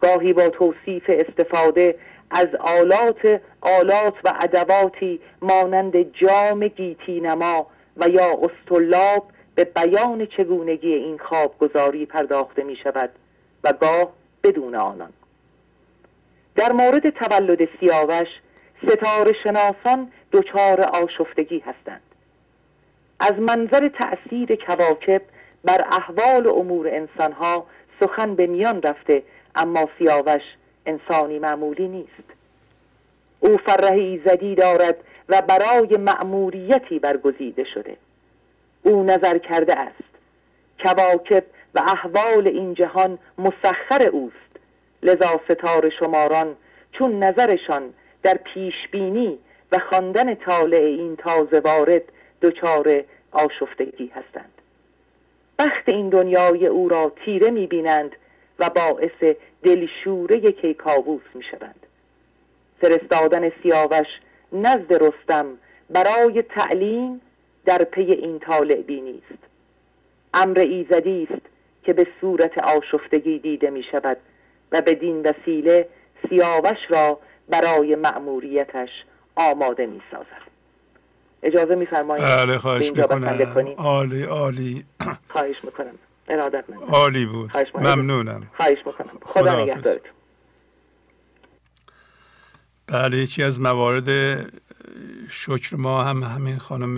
[0.00, 1.94] گاهی با توصیف استفاده
[2.30, 9.24] از آلات آلات و ادواتی مانند جام گیتی نما و یا استولاب
[9.60, 13.10] به بیان چگونگی این خوابگذاری پرداخته می شود
[13.64, 15.12] و گاه بدون آنان.
[16.56, 18.28] در مورد تولد سیاوش
[18.82, 22.00] ستاره شناسان دچار آشفتگی هستند.
[23.20, 25.22] از منظر تأثیر کواکب
[25.64, 27.66] بر احوال و امور انسانها
[28.00, 29.22] سخن به میان رفته
[29.54, 30.42] اما سیاوش
[30.86, 32.30] انسانی معمولی نیست.
[33.40, 34.96] او فرهی زدی دارد
[35.28, 37.96] و برای مأموریتی برگزیده شده.
[38.82, 40.10] او نظر کرده است.
[40.82, 44.60] کواکب و احوال این جهان مسخر اوست.
[45.02, 46.56] لذا ستار شماران
[46.92, 49.38] چون نظرشان در پیشبینی
[49.72, 52.02] و خواندن طالع این تازه وارد
[52.42, 54.52] دچار آشفتگی هستند.
[55.58, 58.16] بخت این دنیای او را تیره می‌بینند
[58.58, 61.86] و باعث دلشوره کیکاووس می‌شوند.
[62.80, 64.06] فرستادن سیاوش
[64.52, 65.46] نزد رستم
[65.90, 67.20] برای تعلیم
[67.64, 69.42] در پی این طالع بینی است
[70.34, 71.46] امر ایزدی است
[71.82, 74.16] که به صورت آشفتگی دیده می شود
[74.72, 75.88] و بدین وسیله
[76.28, 78.88] سیاوش را برای مأموریتش
[79.34, 80.50] آماده می سازد.
[81.42, 83.74] اجازه میفرمایید بله خواهش می‌کنم.
[83.76, 84.84] عالی عالی.
[85.28, 85.94] خواهش می‌کنم.
[86.28, 87.50] ارادت من عالی بود.
[87.74, 88.46] ممنونم.
[88.56, 89.18] خواهش می‌کنم.
[89.22, 90.12] خدا نگهدارتون.
[92.86, 94.08] بله یکی از موارد
[95.28, 96.96] شکر ما هم همین خانم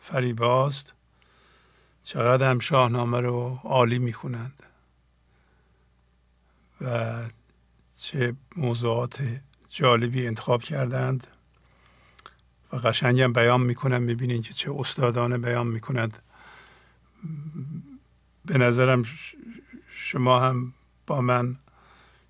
[0.00, 0.94] فریباست.
[2.02, 4.62] چقدر هم شاهنامه رو عالی می‌خونند.
[6.80, 7.16] و
[7.98, 9.22] چه موضوعات
[9.68, 11.26] جالبی انتخاب کردند.
[12.72, 16.22] و قشنگ هم بیان می‌کنند می‌بینید که چه استادانه بیان می‌کنند.
[18.44, 19.02] به نظرم
[19.92, 20.74] شما هم
[21.06, 21.56] با من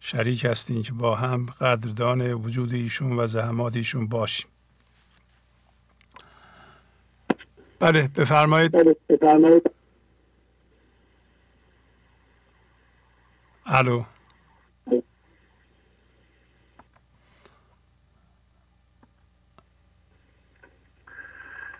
[0.00, 4.50] شریک هستین که با هم قدردان وجود ایشون و زحمات ایشون باشیم.
[7.80, 8.72] بله بفرمایید.
[8.72, 9.70] بله بفرمایید.
[13.66, 14.02] الو.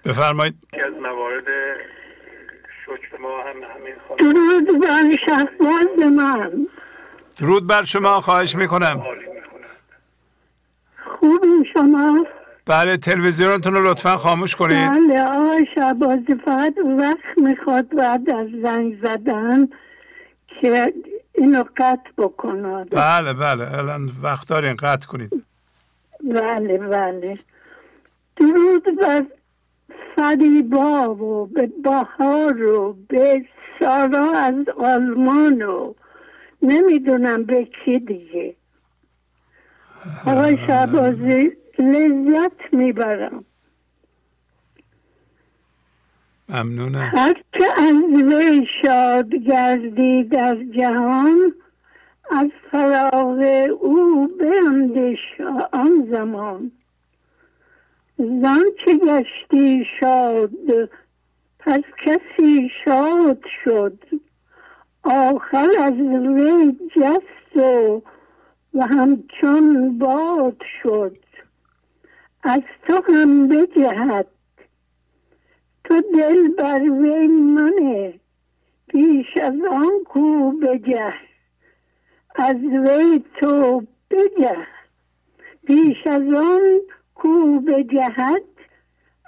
[0.04, 0.54] بفرمایید.
[0.72, 1.44] از موارد
[2.86, 6.68] شکر ما هم همین درود بر شهباز من.
[7.36, 9.02] درود بر شما خواهش می‌کنم.
[11.04, 11.44] خوب
[11.74, 12.26] شما؟
[12.66, 14.90] بله تلویزیونتون رو لطفا خاموش کنید.
[14.90, 19.68] بله آقای شهبازی فقط وقت می‌خواد بعد از زنگ زدن
[20.60, 20.92] که
[21.34, 22.84] اینو قطع بکنه.
[22.84, 25.44] بله بله الان وقت دارین قطع کنید.
[26.24, 27.34] بله بله.
[28.36, 29.24] درود بر
[30.16, 33.44] فریبا و به بهار و به
[33.80, 35.94] سارا از آلمان و
[36.62, 38.54] نمی‌دونم به کی دیگه.
[40.26, 43.44] آقای شعبازی لذت می‌برم.
[46.48, 47.10] ممنونم.
[47.12, 47.96] هر که از
[48.32, 51.54] وی شاد گردی در جهان
[52.30, 55.40] از فراغ او بندش
[55.72, 56.72] آن زمان.
[58.18, 60.50] زن که گشتی شاد
[61.58, 63.98] پس کسی شاد شد.
[65.02, 68.02] آخر از وی جست و
[68.74, 71.16] و همچون باد شد.
[72.42, 74.26] از تو هم بجهد.
[75.84, 78.14] تو دل بر وی منه.
[78.88, 81.14] پیش از آن کو بجه.
[82.34, 84.66] از وی تو بجه.
[85.66, 86.80] پیش از آن
[87.14, 88.42] کو بجهد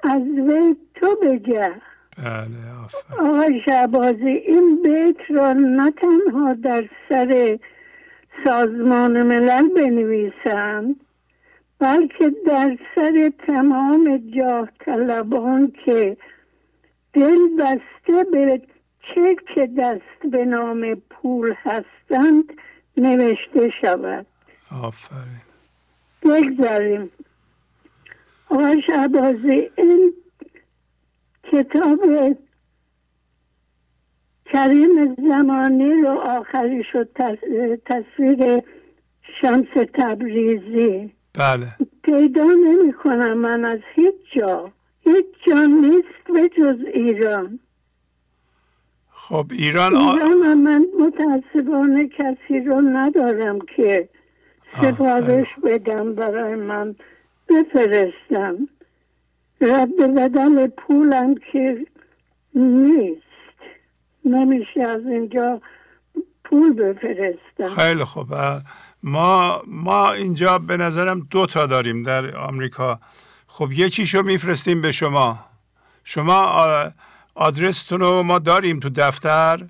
[0.02, 1.74] از وی تو بجه.
[2.18, 2.72] بله
[3.18, 7.58] آقای شعبازی این بیت را نه تنها در سر
[8.44, 10.96] سازمان ملل بنویسند
[11.82, 16.16] بلکه در سر تمام جاه طلبان که
[17.12, 18.62] دل بسته به
[19.14, 22.44] چه که دست به نام پول هستند
[22.96, 24.26] نوشته شود.
[24.82, 25.42] آفرین.
[26.22, 27.10] بگذاریم.
[28.50, 30.12] آقای شعبازی این
[31.52, 32.00] کتاب
[34.46, 37.08] کریم زمانی رو آخری شد
[37.86, 38.62] تصویر
[39.40, 41.66] شمس تبریزی بله.
[42.02, 44.72] پیدا نمی کنم من از هیچ جا.
[45.00, 47.58] هیچ جا نیست به جز ایران.
[49.10, 54.08] خب ایران ایران من متاسفانه کسی رو ندارم که
[54.70, 56.94] سفارش بدم برای من
[57.48, 58.68] بفرستم.
[59.60, 61.86] رد بدل پولم که
[62.54, 63.22] نیست.
[64.24, 65.60] نمیشه از اینجا
[66.44, 67.74] پول بفرستم.
[67.76, 68.26] خیلی خوب.
[69.02, 73.00] ما ما اینجا به نظرم دو تا داریم در آمریکا.
[73.46, 75.44] خب یکیشو میفرستیم به شما.
[76.04, 76.64] شما
[77.34, 79.66] آدرستون رو ما داریم تو دفتر؟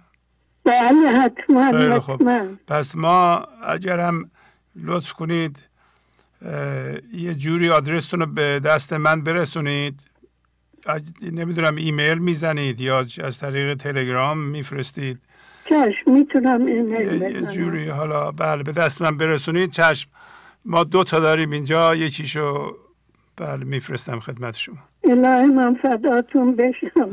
[0.64, 2.22] بله حتما خوب
[2.66, 4.30] پس ما اگرم
[4.76, 5.68] لطف کنید
[7.12, 10.01] یه جوری آدرستون رو به دست من برسونید.
[11.22, 15.20] نمی‌دونم ایمیل می‌زنید یا از طریق تلگرام میفرستید.
[15.65, 19.71] چشم می‌تونم ایمیل یه جوری حالا بله به دست من برسونید.
[19.71, 20.11] چشم
[20.65, 22.77] ما دو تا داریم اینجا یکیشو
[23.37, 24.77] بله میفرستم خدمت شما.
[25.05, 27.09] الهی من فداتون بشم.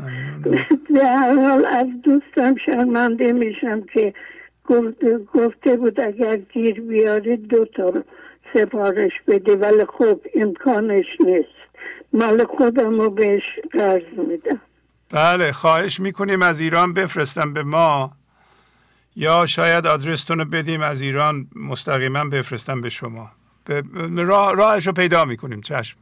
[0.90, 4.14] به هر حال از دوستم شرمنده میشم که
[5.34, 7.92] گفته بود اگر گیر بیارید دو تا
[8.54, 11.48] سفارش بده ولی خب امکانش نیست.
[12.12, 13.42] مال خودم رو بهش
[13.72, 14.60] قرض میدم.
[15.12, 18.12] بله خواهش می‌کنیم از ایران بفرستم به ما.
[19.16, 23.30] یا شاید آدرستون رو بدیم از ایران مستقیما بفرستم به شما.
[24.16, 25.98] راه راهش رو پیدا می‌کنیم چشم.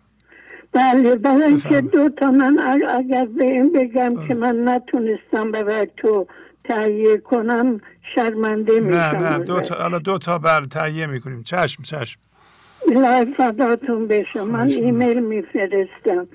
[0.73, 6.27] بله برای اینکه دو تا من اگر به این بگم که من نتونستم برای تو
[6.65, 7.81] تهیه کنم
[8.15, 11.43] شرمنده میشم نه نه دو تا حالا دو تا بر تهیه می‌کنیم.
[11.43, 12.21] چشم چشم.
[12.95, 14.45] لای فداتون بشم.
[14.45, 16.29] من ایمیل میفرستم.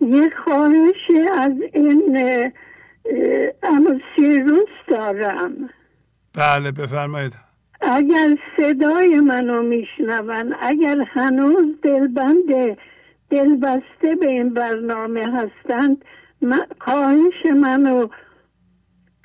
[0.00, 2.18] یه خواهش از این
[3.62, 5.52] اما سیروس دارم.
[6.34, 7.32] بله بفرمایید.
[7.80, 12.76] اگر صدای منو میشنون اگر هنوز دلبند
[13.30, 16.04] دلبسته به این برنامه هستند
[16.80, 18.08] خواهش منو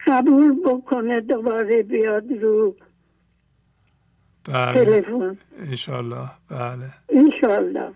[0.08, 2.76] قبول بکنه دوباره بیاد رو
[4.47, 4.86] بله.
[4.86, 5.38] تلفن.
[5.60, 6.30] انشالله.
[6.49, 6.89] بله.
[7.10, 7.91] انشالله.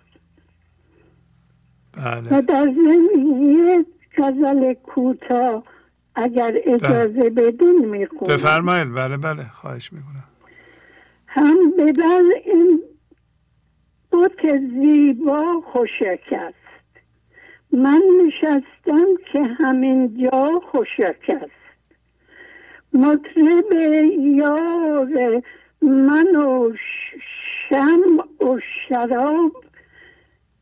[1.93, 2.37] بله.
[2.37, 3.85] و در یه
[4.17, 5.63] غزل کوتاه
[6.15, 7.29] اگر اجازه بله.
[7.29, 8.33] بدین می‌خونم.
[8.33, 8.93] بفرمایید.
[8.93, 9.43] بله بله.
[9.53, 10.23] خواهش می‌کنم.
[11.27, 12.81] هم بدل این
[14.11, 16.55] بوت زیبا خوشک است
[17.71, 21.61] من نشستم که همین جا خوشک است
[22.93, 23.71] مطرب
[24.19, 25.41] یار
[25.81, 26.73] من و
[27.69, 28.59] شم و
[28.89, 29.63] شراب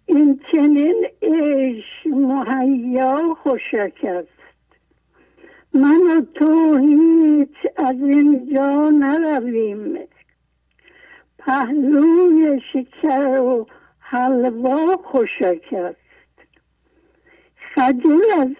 [0.05, 4.38] این چنین عشق مهیا خوشک است
[5.73, 9.99] من و تو هیچ از اینجا نرویم.
[11.37, 13.67] پهلوی شکر و
[13.99, 15.99] حلوا خوشک است
[17.75, 18.55] خجل از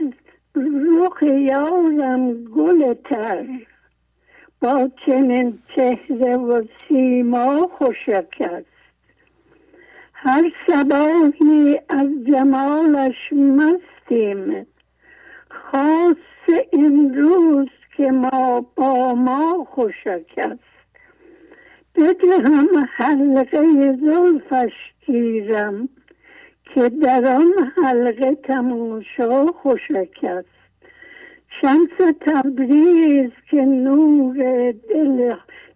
[0.55, 3.45] رخ یارم گل تر.
[4.61, 8.79] با چنین چهره و سیما خوشک است
[10.13, 14.65] هر سباهی از جمالش مستیم.
[15.49, 16.17] خاص
[16.73, 20.69] امروز که ما با ما خوشک است.
[22.21, 24.73] هم حلقه زلفش
[25.05, 25.89] گیرم
[26.63, 30.59] که در آن حلقه تماشا خوشک است.
[31.61, 35.35] شمس تبریز که نور دل,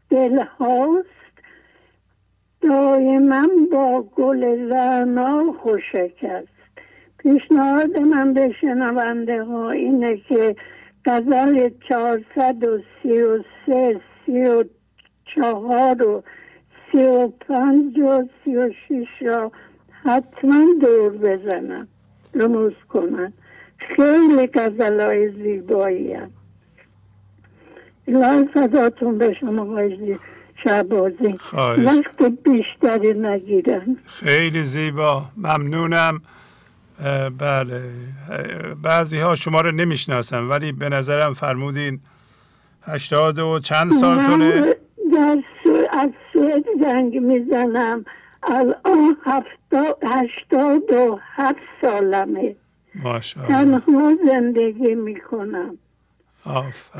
[0.09, 1.07] دل هاست.
[2.61, 6.52] دائما با گل رعنا خوشک است.
[7.23, 10.55] پیشنهاد من به شنونده ها اینه که
[11.05, 14.63] غزل چهارصد و سی و سه سی و
[15.35, 16.23] چهار و
[16.91, 19.51] سی و پنج و سی و شیش را
[20.03, 21.87] حتما دور بزنم
[22.35, 23.33] رموز کنن
[23.77, 26.31] خیلی غزل های زیبایی هم
[28.07, 29.81] الهی فداتون به شما
[30.63, 31.35] شعبازی
[31.77, 33.97] وقت بیشتری نگیرم.
[34.05, 35.21] خیلی زیبا.
[35.37, 36.21] ممنونم.
[37.39, 37.81] بله.
[38.83, 41.99] بعضی ها شما رو نمی‌شناسم ولی به نظرم فرمودین
[42.81, 44.75] هشتاد و چند سال تونه
[45.13, 45.37] در
[45.91, 48.05] از سوئد زنگ می‌زنم.
[48.43, 49.17] الان
[50.03, 52.55] هشتاد و هفت سالمه.
[53.47, 55.77] تنها زندگی می‌کنم.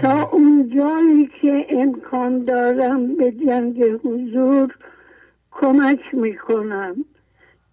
[0.01, 4.75] تا اون جایی که امکان دارم به جنگ حضور
[5.51, 6.95] کمک می‌کنم.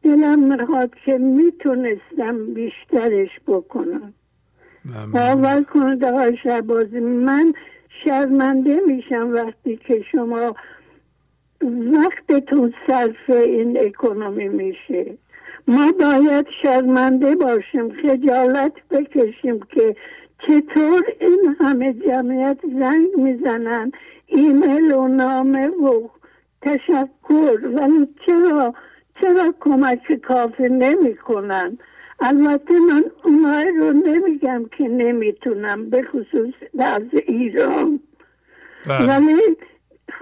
[0.02, 4.12] دلم می‌خواد که می‌تونستم بیشترش بکنم.
[5.12, 7.52] باور کنید آقای شبازی من
[8.04, 10.54] شرمنده میشم وقتی که شما
[11.92, 15.16] وقتتون صرف این اکنومی میشه.
[15.68, 19.96] ما باید شرمنده باشیم خجالت بکشیم که
[20.46, 23.92] چطور این همه جمعیت زنگ می‌زنن
[24.26, 26.08] ایمیل و نامه و
[26.62, 27.68] تشکر.
[27.74, 28.74] ولی چرا
[29.20, 31.78] چرا کمک کافی نمی‌کنن؟
[32.20, 38.00] البته من اونای رو نمیگم که نمی‌تونم به خصوص از ایران.
[38.88, 39.16] بله.
[39.16, 39.56] ولی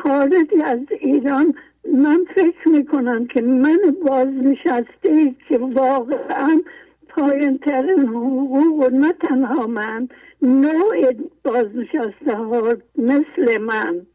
[0.03, 1.55] خارج از ایران
[1.92, 6.62] من فکر می‌کنم که من بازنشسته که واقعا
[7.09, 10.09] پایین ترین حقوق نه تنها من
[10.42, 11.12] نوع
[11.44, 14.07] بازنشسته ها مثل من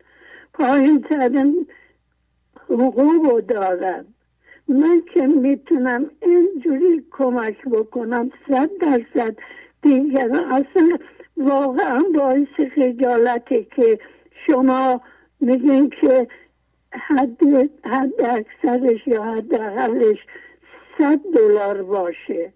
[0.54, 1.68] پایین ترین
[2.70, 4.06] حقوق دارن.
[4.68, 9.36] من که می‌تونم اینجوری کمک بکنم صد درصد.
[9.82, 10.98] دیگران اصلا
[11.38, 14.00] واقعا باعث خجالته که
[14.48, 15.02] شما
[15.40, 16.28] میگین که
[16.92, 17.44] حد,
[17.86, 20.18] حد اکثرش یا حد اقلش
[20.98, 22.54] صد دلار باشه.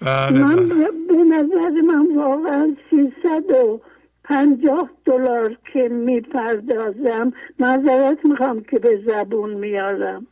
[0.00, 0.90] بله من بله.
[1.08, 3.80] به نظر من واقعا سیصد و
[4.24, 10.26] پنجاه دلار که می‌پردازم معذرت می‌خوام که به زبون میارم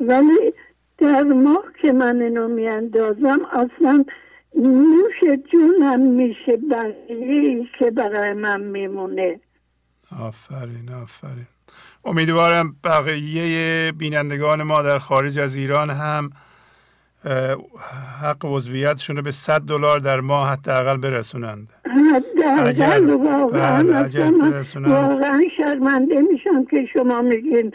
[0.00, 0.52] ولی
[0.98, 4.04] در ماه که من اینو میاندازم اصلا
[4.56, 9.40] نوش جونم میشه بقیه که برای من میمونه.
[10.20, 11.46] آفرین آفرین.
[12.04, 16.30] امیدوارم بقیه بینندگان ما در خارج از ایران هم
[18.22, 21.68] حق عضویتشون رو به 100 دلار در ماه حداقل برسونند.
[22.58, 24.38] اگر واقعا بله،
[24.76, 27.72] واقعا شرمنده میشم که شما میگین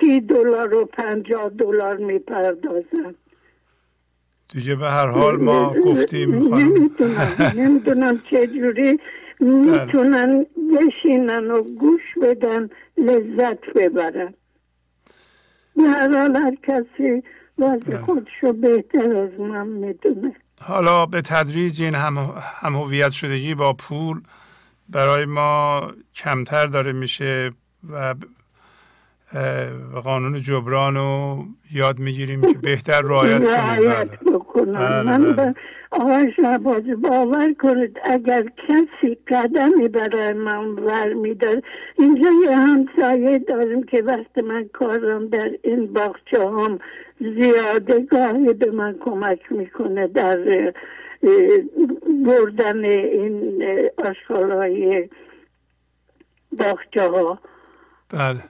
[0.00, 3.14] سی دلار و پنجاه دلار می‌پردازم.
[4.48, 8.98] دیگه به هر حال ما گفتیم نمی‌دونم نمی‌دونم چجوری.
[9.40, 10.46] می‌تونن
[10.76, 14.34] بشینن و گوش بدن لذت ببرن.
[15.76, 17.22] به هر حال هر کسی
[17.58, 17.98] وضع بله.
[17.98, 20.34] خودشو بهتر از من می‌دونه.
[20.60, 22.18] حالا به تدریج این هم,
[22.62, 24.20] هم هویت شدگی با پول
[24.88, 25.82] برای ما
[26.14, 27.50] کمتر داره میشه
[27.90, 28.14] و
[30.04, 35.02] قانون جبران رو یاد می‌گیریم که بهتر رعایت کنیم بله.
[35.02, 35.32] بله.
[35.32, 35.54] بله.
[35.90, 41.62] آقای شهبازی باور کنید اگر کسی قدمی برای من ور میدار
[41.98, 46.78] اینجا یه همسایه داریم که وقت من کارم در این باخچه هم
[47.20, 50.72] زیاده گاهی به من کمک می‌کنه در
[52.26, 53.62] بردن این
[53.98, 55.08] آشغال های
[56.58, 57.38] باخچه ها
[58.12, 58.42] بله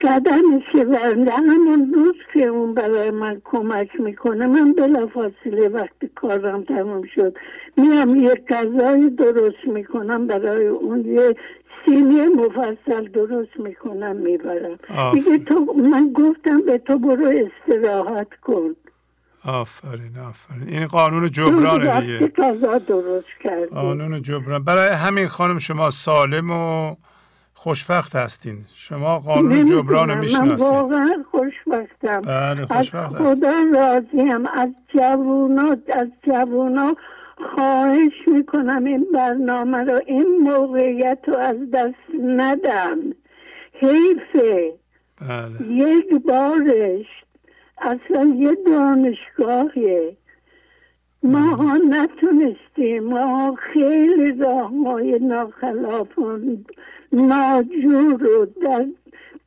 [0.00, 6.10] قدمی که ورنده همون روز که اون برای من کمک می‌کنه من بلا فاصله وقتی
[6.14, 7.36] کارم تموم شد
[7.76, 11.36] میام یه غذای درست می‌کنم برای اون یه
[11.84, 14.78] سینی مفصل درست می‌کنم می‌برم.
[15.14, 17.32] دیگه تو من گفتم به تو برو
[17.68, 18.76] استراحت کن.
[19.44, 20.68] آفرین آفرین.
[20.68, 22.32] این قانون جبران دیگه.
[22.88, 24.64] درست کرد قانون جبران.
[24.64, 26.94] برای همین خانم شما سالم و
[27.62, 28.54] خوشبخت هستین.
[28.74, 32.20] شما قانون جبران می‌شناسید من واقعا خوشبختم.
[32.20, 34.46] بله خوشبخت از خدا راضیم.
[34.46, 36.96] از جوونا از جوونا
[37.54, 42.98] خواهش می‌کنم این برنامه رو این موقعیت رو از دست ندم.
[43.72, 44.72] حیفه.
[45.20, 45.72] بله.
[45.72, 47.06] یک بارش.
[47.78, 50.16] اصلا یه دانشگاهیه.
[51.22, 53.04] ما ها نتونستیم.
[53.04, 56.64] ما خیلی راه مای ناخلافون
[57.12, 58.86] ناجور و در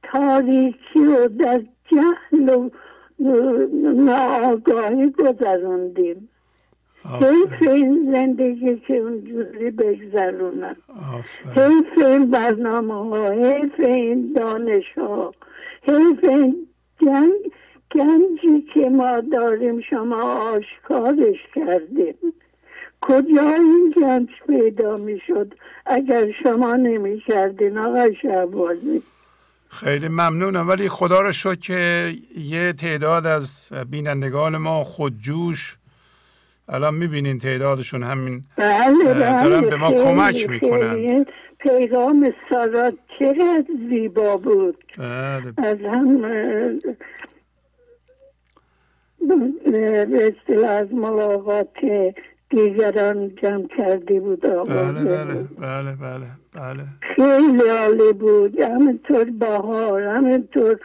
[0.03, 1.61] تاریکی و در
[1.91, 2.69] جهل و
[3.93, 6.29] ناآگاهی گذروندیم
[7.19, 10.75] حیف این زندگی که اونجوری بگذرونن
[11.55, 15.33] حیف این برنامه ها حیف این دانش ها
[15.83, 16.67] حیف این
[17.01, 17.51] جنگ
[17.95, 22.15] گنجی که ما داریم شما آشکارش کردیم.
[23.07, 25.53] کجا این گنج پیدا می شد
[25.85, 29.01] اگر شما نمی کردین آقای شعبازی
[29.69, 35.77] خیلی ممنونم ولی خدا رو شد که یه تعداد از بینندگان ما خودجوش
[36.69, 41.25] الان می‌بینین تعدادشون همین بله بله دارن به ما کمک می‌کنن.
[41.59, 44.83] پیغام سارا چقدر زیبا بود.
[44.97, 45.53] بله.
[45.57, 46.21] از هم
[50.47, 51.67] به از ملاقات
[52.55, 56.83] دیگران جمع کرده بود بله بله بله بله بله.
[57.15, 58.59] خیلی عالی بود.
[58.59, 60.79] همینطور بهار همینطور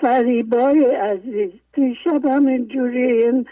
[0.00, 1.50] فریبای عزیز.
[1.72, 3.46] دیشب همینجوری این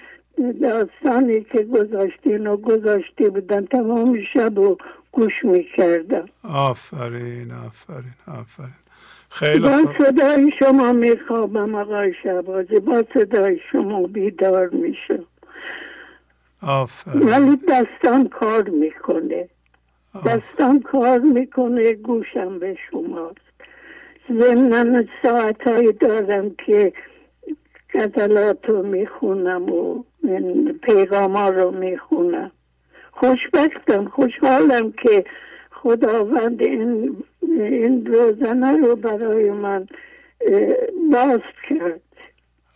[0.63, 4.77] داستانی که گذاشتین و گذاشته بودن تمام شب و
[5.13, 6.27] گوش می‌کردم.
[6.45, 8.83] آفرین آفرین آفرین.
[9.31, 15.25] خیلی با صدای شما میخوابم آقای شبازی با صدای شما بیدار میشم.
[16.63, 17.29] آفرین.
[17.29, 19.49] ولی دستان کار می‌کنه.
[20.27, 23.53] دستان کار می‌کنه گوشم به شماست.
[24.33, 26.93] ضمن ساعت های دارم که
[27.95, 30.05] غزلات رو می‌خونم و
[30.83, 32.51] پیغام ها رو می‌خونم.
[33.13, 35.25] خوشبختم خوشحالم که
[35.71, 39.87] خداوند این, این روزنه رو برای من
[41.13, 42.01] باز کرد.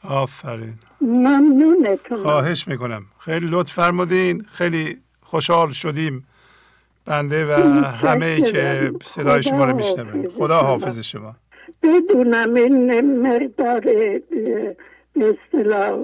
[0.08, 0.74] آفرین.
[1.06, 3.02] ممنونتون خواهش می‌کنم.
[3.18, 4.42] خیلی لطف فرمودین.
[4.52, 6.26] خیلی خوشحال شدیم.
[7.04, 7.52] بنده و
[7.84, 11.36] همه که صدای شما رو میشنویم خدا حافظ شما.
[11.82, 13.82] بدونم این مقدار
[15.16, 15.98] اصطلاح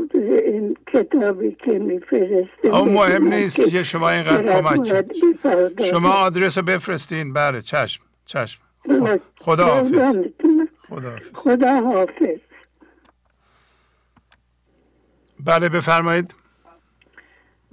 [0.47, 5.07] این کتابی که میفرستیم او مهم نیست که شما اینقدر کمک
[5.91, 7.33] شما آدرس رو بفرستین.
[7.33, 8.61] بله چشم چشم.
[9.41, 10.17] خدا حافظ.
[10.89, 11.31] خدا حافظ.
[11.35, 12.39] خدا حافظ.
[15.47, 16.35] بله بفرمایید.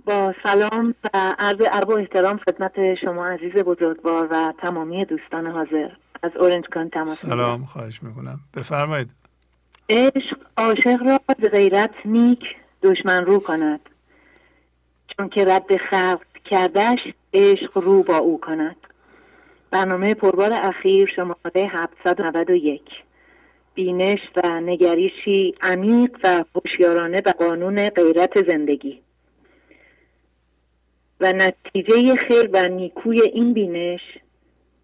[0.06, 5.90] با سلام و عرض ارب و احترام خدمت شما عزیز بزرگوار و تمامی دوستان حاضر.
[6.24, 8.40] از اورنج کان تماس سلام خواهش می‌کنم.
[8.56, 9.10] بفرمایید.
[9.90, 12.44] عشق عاشق را به غیرت نیک
[12.84, 13.80] دشمن رو کند.
[15.08, 17.00] چون که رد خلق کردش
[17.34, 18.76] عشق رو با او کند.
[19.72, 22.82] برنامه پربار اخیر شماره 791
[23.80, 29.02] بینش و نگریشی عمیق و هوشیارانه به قانون غیرت زندگی.
[31.20, 34.02] و نتیجه خیر و نیکوی این بینش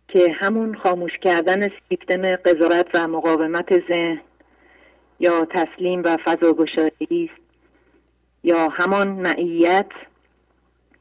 [0.08, 4.22] که همون خاموش کردن سیستم قضاوت و مقاومت ذهن
[5.20, 7.42] یا تسلیم و فضاگشایی است
[8.44, 9.92] یا همان معیت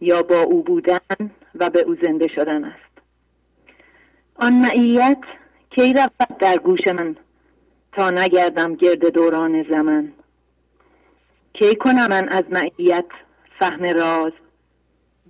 [0.01, 2.93] یا با او بودن و به او زنده شدن است.
[4.37, 5.23] آن معیت
[5.71, 7.17] کی رفت در گوش من؟
[7.97, 10.13] تا نگردم گرد دوران زمان
[11.53, 13.05] کی کنم من از معیت
[13.59, 14.33] فهم راز؟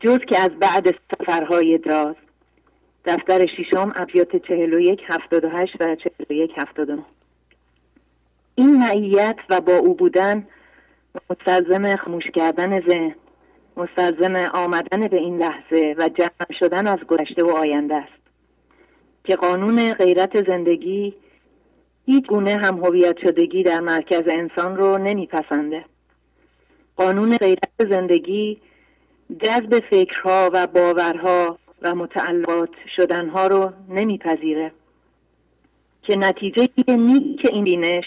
[0.00, 2.14] جز که از بعد سفرهای دراز.
[3.04, 6.98] دفتر ششم ابیات چهل و یک هفتاد و هشت و چهل و یک هفتاد و
[8.54, 10.46] این معیت و با او بودن
[11.30, 13.14] مستلزم خموش کردن ذهن
[13.76, 18.24] مستلزم آمدن به این لحظه و جمع شدن از گذشته و آینده است.
[19.24, 21.14] که قانون غیرت زندگی
[22.06, 25.84] هیچ گونه هم هویت شدگی در مرکز انسان رو نمیپسنده.
[26.96, 28.60] قانون غیرت زندگی
[29.42, 34.72] جذب فکرها و باورها و متعلقات شدنها رو نمیپذیره.
[36.02, 38.04] که نتیجه نیک این بینش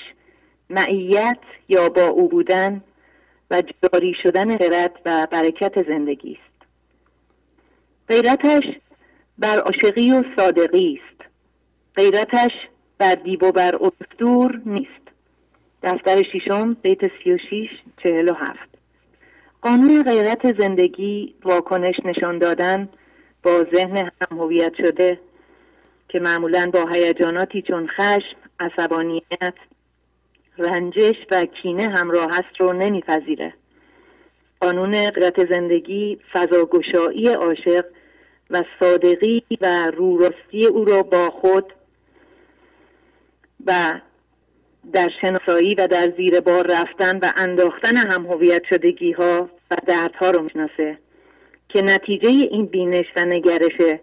[0.69, 1.39] معیت
[1.69, 2.81] یا با او بودن
[3.51, 6.67] و جاری شدن غیرت و برکت زندگی است.
[8.07, 8.63] غیرتش
[9.37, 11.29] بر عاشقی و صادقی است.
[11.95, 12.51] غیرتش
[12.97, 15.07] بر دیب و بر استور نیست.
[15.83, 17.69] دفتر ششم بیت سی و شیش
[18.03, 18.69] چهل و هفت.
[19.61, 22.89] قانون غیرت زندگی واکنش نشان دادن
[23.43, 25.19] با ذهن هم هویت شده
[26.09, 29.53] که معمولا با هیجاناتی چون خشم، عصبانیت،
[30.57, 33.53] رنجش و کینه همراه است رو نمیپذیره.
[34.59, 37.85] قانون غیرت زندگی فضاگشایی عاشق
[38.49, 41.73] و صادقی و رورستی او را با خود
[43.65, 43.99] و
[44.93, 50.31] در شناسایی و در زیر بار رفتن و انداختن هم هویت شدگی ها و دردها
[50.31, 50.97] رو می‌شناسه.
[51.69, 53.99] که نتیجه این بینش و نگرشه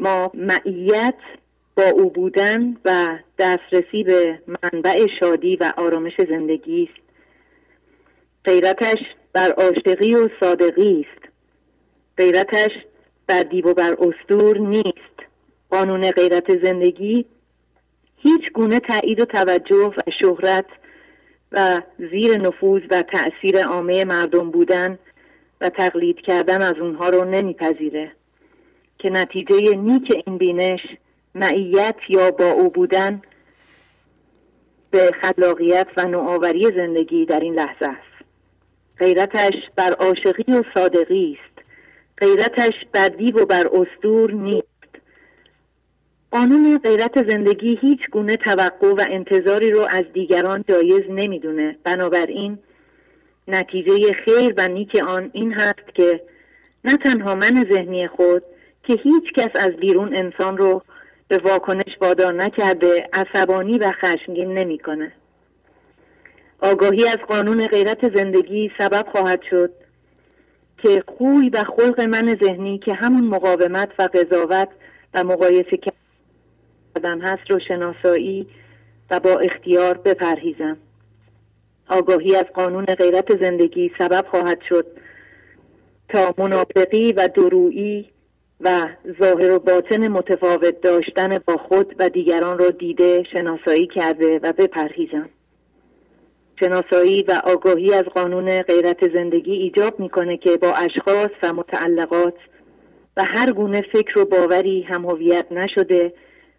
[0.00, 1.14] ما معیت
[1.76, 7.02] با او بودن و دسترسی به منبع شادی و آرامش زندگی است.
[8.44, 8.98] غیرتش
[9.32, 11.32] بر عاشقی و صادقی است.
[12.16, 12.70] غیرتش
[13.26, 15.16] بر دیو و بر استور نیست.
[15.70, 17.24] قانون غیرت زندگی
[18.22, 20.66] هیچ گونه تایید و توجه و شهرت
[21.52, 24.98] و زیر نفوذ و تأثیر عامه مردم بودن
[25.60, 28.12] و تقلید کردن از اونها رو نمیپذیره.
[28.98, 30.80] که نتیجه نیک این بینش
[31.34, 33.22] معیت یا با او بودن
[34.90, 38.24] به خلاقیت و نوآوری زندگی در این لحظه است.
[38.98, 41.66] غیرتش بر عاشقی و صادقی است.
[42.18, 44.71] غیرتش بر دیو و بر استور نیست.
[46.32, 52.58] قانون غیرت زندگی هیچ گونه توقع و انتظاری رو از دیگران جایز نمی‌دونه بنابراین
[53.48, 56.20] نتیجه خیر و نیک آن این هست که
[56.84, 58.42] نه تنها من ذهنی خود
[58.82, 60.82] که هیچ کس از بیرون انسان رو
[61.28, 65.12] به واکنش وادار نکرده عصبانی و خشمگین نمی‌کنه.
[66.60, 69.70] آگاهی از قانون غیرت زندگی سبب خواهد شد
[70.78, 74.68] که خوی و خلق من ذهنی که همون مقاومت و قضاوت
[75.14, 76.01] و مقایسه کردن
[77.04, 78.46] هست رو شناسایی
[79.10, 80.76] و با اختیار بپرهیزم.
[81.88, 84.86] آگاهی از قانون غیرت زندگی سبب خواهد شد
[86.08, 88.08] تا منافقی و درویی
[88.60, 88.88] و
[89.20, 95.28] ظاهر و باطن متفاوت داشتن با خود و دیگران را دیده شناسایی کرده و بپرهیزم.
[96.60, 102.34] شناسایی و آگاهی از قانون غیرت زندگی ایجاب می‌کنه که با اشخاص و متعلقات
[103.16, 106.12] و هر گونه فکر و باوری هم هویت نشده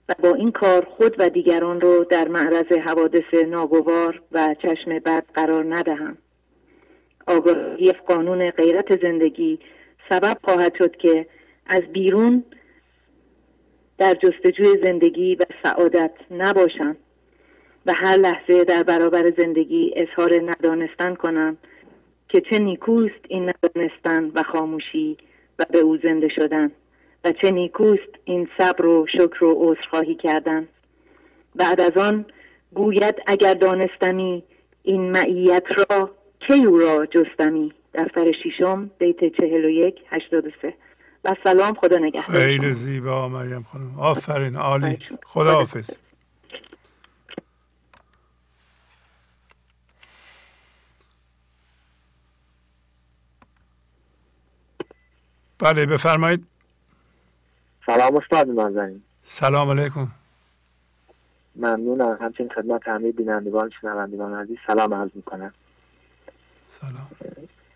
[0.10, 5.26] و با این کار خود و دیگران رو در معرض حوادث ناگوار و چشم بد
[5.34, 6.18] قرار ندهم.
[7.28, 9.60] آگاهی قانون غیرت زندگی
[10.10, 11.26] سبب خواهد شد که
[11.66, 12.44] از بیرون
[13.98, 16.98] در جستجوی زندگی و سعادت نباشم
[17.86, 21.58] و هر لحظه در برابر زندگی اظهار ندانستن کنم
[22.30, 25.18] که چه نیکوست این ندانستن و خاموشی
[25.60, 26.72] و به او زنده شدن.
[27.24, 30.68] و چه نیکوست این صبر و شکر و عذرخواهی کردن.
[31.56, 32.26] بعد از آن
[32.74, 34.44] گوید اگر دانستمی
[34.84, 36.12] این معیت را
[36.48, 40.74] کی او را جستمی؟ دفتر شیشم بیت چهل و یک هشتاد و سه.
[41.26, 42.40] و سلام خدا نگهدار.
[42.40, 44.00] خیلی زیبا مریم خانم.
[44.00, 45.00] آفرین عالی.
[45.24, 45.98] خدا حافظ
[55.60, 56.53] بله بفرمایید.
[57.86, 59.04] سلام استاد نازنین.
[59.22, 60.08] سلام علیکم.
[61.56, 62.18] ممنونم.
[62.22, 65.54] همچنین خدمت همه بینندگان شنوندگان عزیز سلام عرض می‌کنم.
[66.68, 67.08] سلام.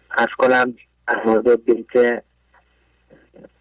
[0.10, 0.74] از کنم
[1.08, 2.24] از مورد بیت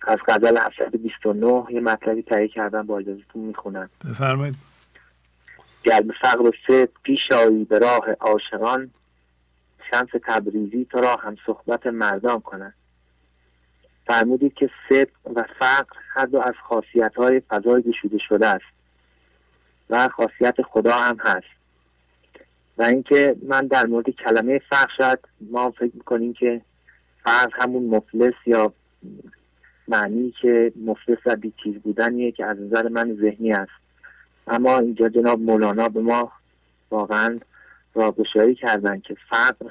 [0.02, 3.90] از غزل 729 یه مطلبی تهیه کردم با اجازتون می‌خونم.
[4.10, 4.55] بفرمایید.
[5.82, 8.90] گرم فقر و سید پیش آیی به راه عاشقان
[9.90, 12.74] شمس تبریزی تو را هم صحبت مردان کنند
[14.06, 18.64] فرمودید که صدق و فقر هر دو از خاصیت های فضای گشوده شده است
[19.90, 21.46] و خاصیت خدا هم هست.
[22.78, 26.60] و اینکه من در مورد کلمه فقر شاید ما فکر می‌کنیم که
[27.24, 28.72] فقر همون مفلس یا
[29.88, 33.72] معنی که مفلس و بیتیز بودنیه که از نظر من ذهنی است.
[34.46, 36.32] اما اینجا جناب مولانا به ما
[36.90, 37.38] واقعا
[37.94, 39.70] رابشایی کردن که فقر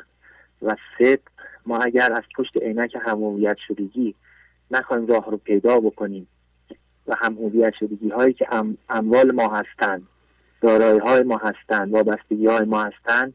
[0.62, 1.20] و صدق
[1.66, 4.16] ما اگر از پشت عینک همومیت شدگی
[4.72, 6.28] نخواهیم راه رو پیدا بکنیم
[7.08, 8.48] و هم هویت شدگی هایی که
[8.90, 10.08] اموال ما هستند
[10.62, 13.34] دارایی های ما هستند وابستگی های ما هستند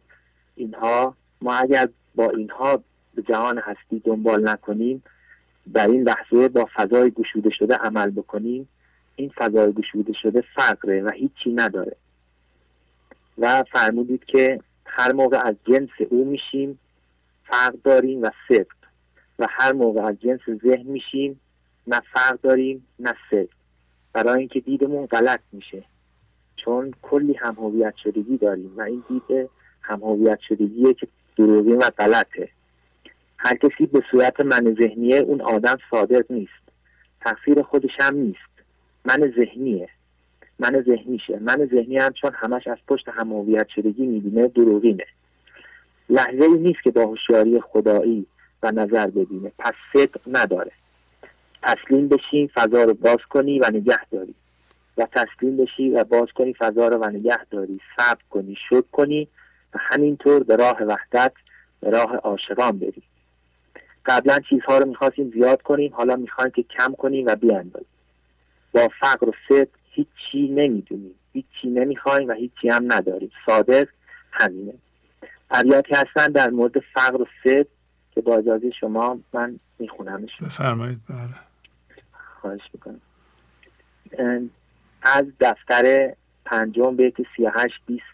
[0.57, 2.83] اینها ما اگر با اینها
[3.15, 5.03] به جهان هستی دنبال نکنیم
[5.73, 8.69] در این لحظه با فضای گشوده شده عمل بکنیم
[9.17, 11.97] این فضای گشوده شده فقره و هیچی نداره.
[13.39, 16.79] و فرمودید که هر موقع از جنس او میشیم
[17.45, 18.80] فرق داریم و صدق.
[19.41, 21.41] و هر موقع از جنس ذهن میشیم
[21.87, 23.49] نه فرق داریم نه صدق
[24.13, 25.85] برای اینکه دیدمون غلط میشه.
[26.57, 29.51] چون کلی هم هویت شدگی داریم و این دید
[29.83, 32.49] هم هویت شدگیه که دروغین و غلطه.
[33.39, 36.63] هر کسی به صورت من ذهنیه اون آدم صادق نیست.
[37.21, 38.51] تقصیر خودش هم نیست.
[39.05, 39.89] من ذهنیه.
[40.59, 41.39] من ذهنیشه.
[41.39, 45.07] من ذهنی هم چون همش از پشت هم هویت شدگی می‌بینه دروغینه
[46.09, 48.27] لحظه ای نیست که با هوشیاری خدایی
[48.63, 50.73] و نظر ببینه پس صدق نداره.
[51.63, 54.35] تسلیم بشین فضا رو باز کنی و نگه داری.
[54.97, 57.81] و تسلیم بشی و باز کنی فضا رو و نگه داری.
[57.97, 59.29] صبر کنی شد کنی
[59.75, 61.33] و همینطور به راه وحدت
[61.81, 63.03] به راه عاشقان بری.
[64.07, 67.87] قبلا چیزها رو می‌خواستیم زیاد کنیم حالا می‌خوایم که کم کنیم و بیاندازیم.
[68.73, 71.15] با فقر و صدق هیچی نمی‌دونیم.
[71.33, 73.31] هیچی نمی‌خوایم و هیچی هم نداریم.
[73.47, 73.89] صادق
[74.33, 74.75] همینه.
[75.51, 77.67] ابیاتی هستن در مورد فقر و صدق
[78.15, 80.37] که با اجازه شما من میخونمش.
[80.43, 81.35] بفرمایید بله.
[82.41, 83.01] خواهش می‌کنم.
[85.03, 86.15] از دفتر
[86.45, 88.05] پنجم بیت سی هشت بیست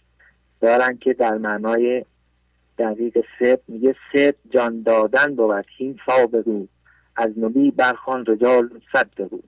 [0.60, 2.04] دارن که در معنای
[2.78, 5.98] دقیق سب میگه سب جان دادن بود این
[6.32, 6.66] بگو.
[7.16, 9.40] از نبی برخان رجال صد بگو.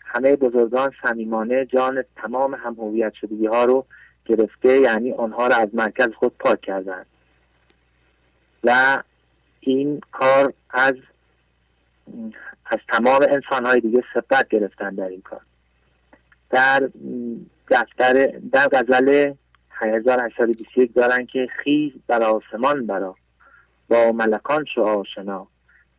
[0.00, 3.86] همه بزرگان صمیمانه جان تمام هم هویت شدگی ها رو
[4.24, 7.04] گرفته یعنی آنها رو از مرکز خود پاک کردن
[8.64, 9.02] و
[9.64, 10.94] این کار از
[12.66, 15.40] از تمام انسان های دیگه سبت گرفتن در این کار.
[16.50, 16.90] در
[17.70, 19.32] دفتر در غزل
[19.70, 23.14] 1821 دارن که خیز بر آسمان برا
[23.88, 25.46] با ملکان شو آشنا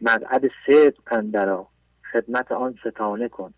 [0.02, 1.68] مقعد صدق اندرا
[2.12, 3.54] خدمت آن ستانه کن.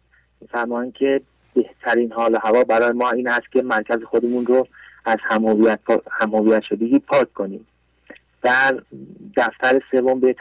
[0.49, 1.22] فرمان که
[1.53, 4.68] بهترین حال هوا برای ما این است که مرکز خودمون رو
[5.06, 5.19] از
[6.11, 7.68] همویت شدگی پاک کنیم.
[8.45, 8.81] در
[9.38, 10.35] دفتر سوم به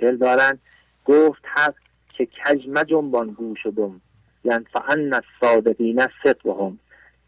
[0.00, 0.58] چل دارن.
[1.04, 1.74] گفت حق
[2.08, 4.00] که کج مجنبان گوش و دم.
[4.44, 6.78] یعنی فعن صادقین هم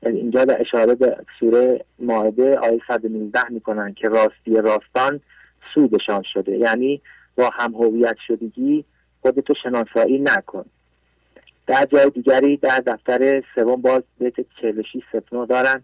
[0.03, 5.21] یعنی اینجا در اشاره به سوره ماعده آیه 119 می‌کنن که راستی راستان
[5.75, 6.57] سودشان شده.
[6.57, 7.01] یعنی
[7.37, 8.85] با هم هویت شدگی
[9.21, 10.65] خودتو شناسایی نکن.
[11.67, 15.83] در جای دیگری در دفتر سوم باز بیت 46 ستنو دارن.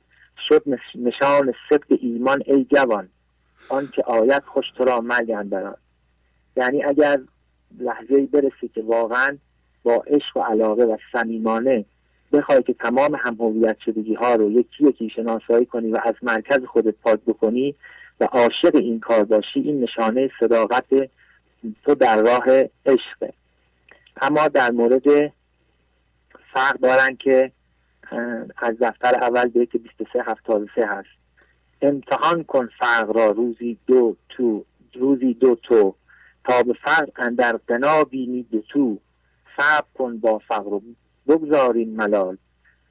[0.49, 0.63] شد
[0.95, 3.09] نشان صدق ایمان ای جوان.
[3.69, 5.77] آن که آیت خوش تو را مرگ بران
[6.57, 7.21] یعنی اگر
[7.79, 9.37] لحظه برسی که واقعا
[9.83, 11.85] با عشق و علاقه و صمیمانه
[12.33, 16.65] بخوای که تمام هم هویت شدگی ها رو یکی یکی شناسایی کنی و از مرکز
[16.65, 17.75] خودت پاک بکنی
[18.21, 20.87] و عاشق این کار باشی این نشانه صداقت
[21.85, 22.45] تو در راه
[22.87, 23.33] عشقه.
[24.21, 25.33] اما در مورد
[26.53, 27.53] فرق دارن که
[28.57, 31.22] از دفتر اول بیت 23 73 هست.
[31.83, 34.65] امتحان کن فرق را روزی دو تو
[34.95, 35.95] روزی دو تو.
[36.45, 38.99] تا به فرق اندر قنا بینی دو تو.
[39.57, 40.83] صبر کن با فقر و
[41.29, 42.37] بگذارین ملال.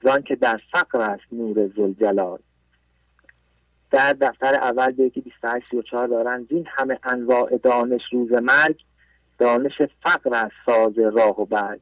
[0.04, 2.40] زان که در فقر است نور زلجلال
[3.92, 6.46] در دفتر اول بیتی 28 34 دارن.
[6.50, 8.84] این همه انواع دانش روز مرگ
[9.38, 11.82] دانش فقر است ساز راه و برگ.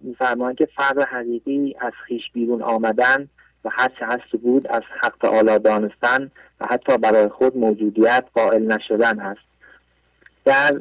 [0.00, 3.28] میفرمان که فقر حقیقی از خیش بیرون آمدن.
[3.64, 6.30] و هر چه هست بود از حق تعالی دانستن
[6.60, 9.40] و حتی برای خود موجودیت قائل نشدن هست.
[10.44, 10.80] در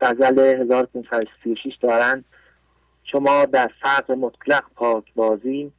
[0.00, 2.24] غزل 1536 دارن
[3.04, 5.72] شما در فقر مطلق پاک بازیم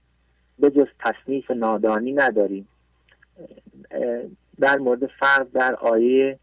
[0.60, 2.68] به جز تصنیف نادانی نداریم.
[4.60, 6.40] در مورد فرق در آیه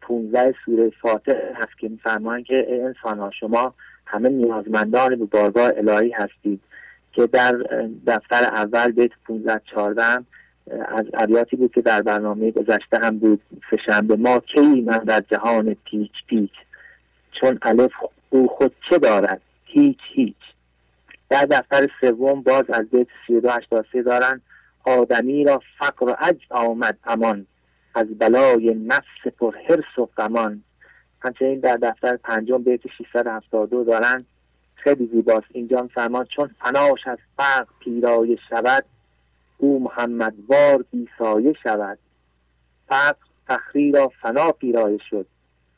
[0.00, 3.74] 15 سوره فاتح هست که میفرمایند که انسان ها شما
[4.06, 6.60] همه نیازمندان به بارگاه الهی هستید.
[7.16, 7.52] که در
[8.06, 10.02] دفتر اول بیت 15 14
[10.88, 15.76] از ابیاتی بود که در برنامه گذشته هم بود سهشنبه ما کی من در جهان
[15.84, 16.52] پیچ پیچ؟
[17.40, 17.92] چون الف
[18.30, 20.36] او خود چه دارد؟ هیچ هیچ.
[21.28, 24.40] در دفتر سوم باز از بیت 32 83 دارن
[24.84, 27.46] آدمی را فقر و عجز آمد امان
[27.94, 30.62] از بلای نفس پر حرس و غمان.
[31.20, 34.24] همچنین در دفتر پنجم بیت 672 دارن
[34.86, 35.46] خیلی زیباست.
[35.52, 38.84] اینجا فرمان چون فناش از فقر پیرایه شود
[39.58, 41.98] او محمد وار بیسایه شود.
[42.88, 45.26] فقر فخری را فنا پیرایه شد.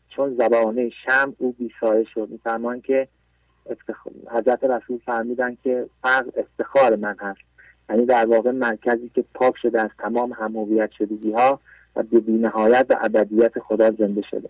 [0.09, 2.29] چون زبانه شم او بیسایه شد.
[2.31, 3.09] میفرمان که
[4.31, 7.41] حضرت رسول فرمیدن که فقر افتخار من هست.
[7.91, 11.61] یعنی در واقع مرکزی که پاک شده از تمام همویت شدگی ها
[11.97, 14.49] و به بینهایت و ابدیت خدا زنده شده.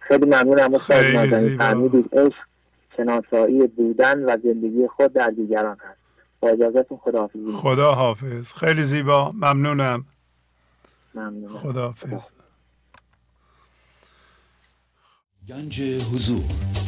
[0.00, 0.78] خیلی ممنونم
[1.58, 2.48] فرمودید عشق
[2.98, 5.98] شناسایی بودن و زندگی خود در دیگران هست.
[6.40, 7.38] با اجازتون خداحافظ.
[7.54, 9.32] خدا حافظ خیلی زیبا.
[9.32, 10.04] ممنونم.
[11.14, 11.48] ممنونم.
[11.48, 11.86] خدا.
[11.86, 12.32] حافظ
[15.48, 16.87] گنج حضور.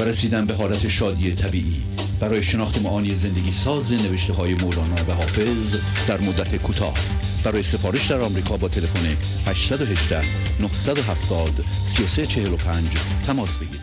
[0.00, 1.82] و رسیدن به حالت شادی طبیعی.
[2.20, 6.94] برای شناخت معانی زندگی ساز نوشته های مولانا و حافظ در مدت کوتاه.
[7.44, 9.06] برای سفارش در آمریکا با تلفن
[9.50, 10.20] 818
[10.60, 13.80] 970 3345 تماس بگیرید.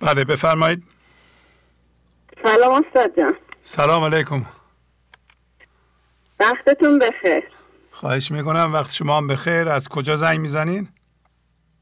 [0.00, 0.82] بله بفرمایید.
[2.42, 3.34] سلام استاد جان.
[3.62, 4.46] سلام علیکم.
[6.40, 7.42] وقتتون بخیر.
[7.90, 9.68] خواهش می‌کنم وقت شما هم بخیر.
[9.68, 10.88] از کجا زنگ می‌زنین؟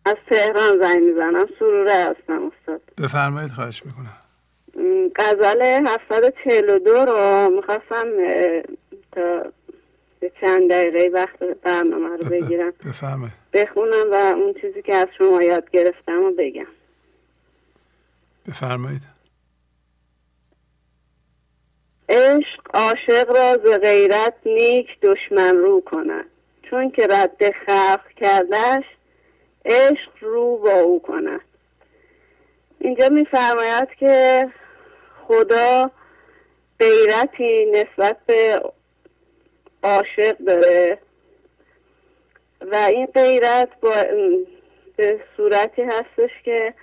[0.05, 1.47] از تهران زنگ می‌زنم.
[1.59, 2.83] سروره هستم استاد.
[2.99, 4.19] بفرمایید خواهش می‌کنم.
[5.17, 8.07] غزل 742 رو می‌خواستم
[9.13, 9.53] تا
[10.21, 12.71] به چند دقیقه وقت برنامه رو بگیرم.
[12.71, 13.33] بفرمایید.
[13.53, 16.67] بخونم و اون چیزی که از شما یاد گرفتم و بگم.
[18.49, 19.03] بفرمایید.
[22.09, 26.25] عشق عاشق را ز غیرت نیک دشمن رو کند.
[26.71, 28.85] چون که رد خلق کردش
[29.65, 31.41] عشق رو با او کند
[32.79, 34.49] اینجا میفرماید که
[35.29, 35.91] خدا
[36.79, 38.63] غیرتی نسبت به
[39.83, 40.99] عاشق داره
[42.61, 44.05] و این غیرت با
[44.97, 46.75] به صورتی هستش که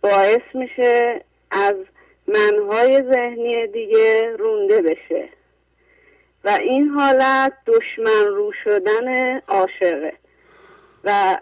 [0.00, 1.20] باعث میشه
[1.50, 1.76] از
[2.26, 5.28] منهای ذهنی دیگه رونده بشه
[6.44, 10.12] و این حالت دشمن رو شدن عاشقه
[11.04, 11.38] و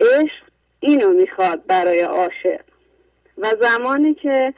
[0.00, 0.44] عشق
[0.80, 2.60] اینو می‌خواد برای عاشق.
[3.38, 4.54] و زمانی که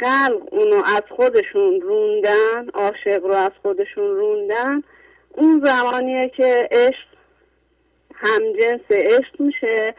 [0.00, 4.82] خلق اونو از خودشون روندن عاشق رو از خودشون روندن
[5.30, 7.06] اون زمانیه که عشق
[8.14, 9.94] همجنس عشق میشه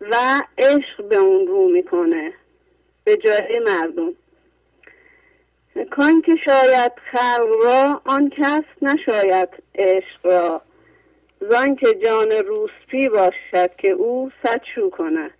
[0.00, 2.32] و عشق به اون رو می‌کنه
[3.04, 4.12] به جای مردم.
[5.90, 10.62] کان که شاید خلق را آن کس نشاید عشق را.
[11.40, 14.30] زان که جان روسپی باشد که او
[14.74, 15.30] شو کند.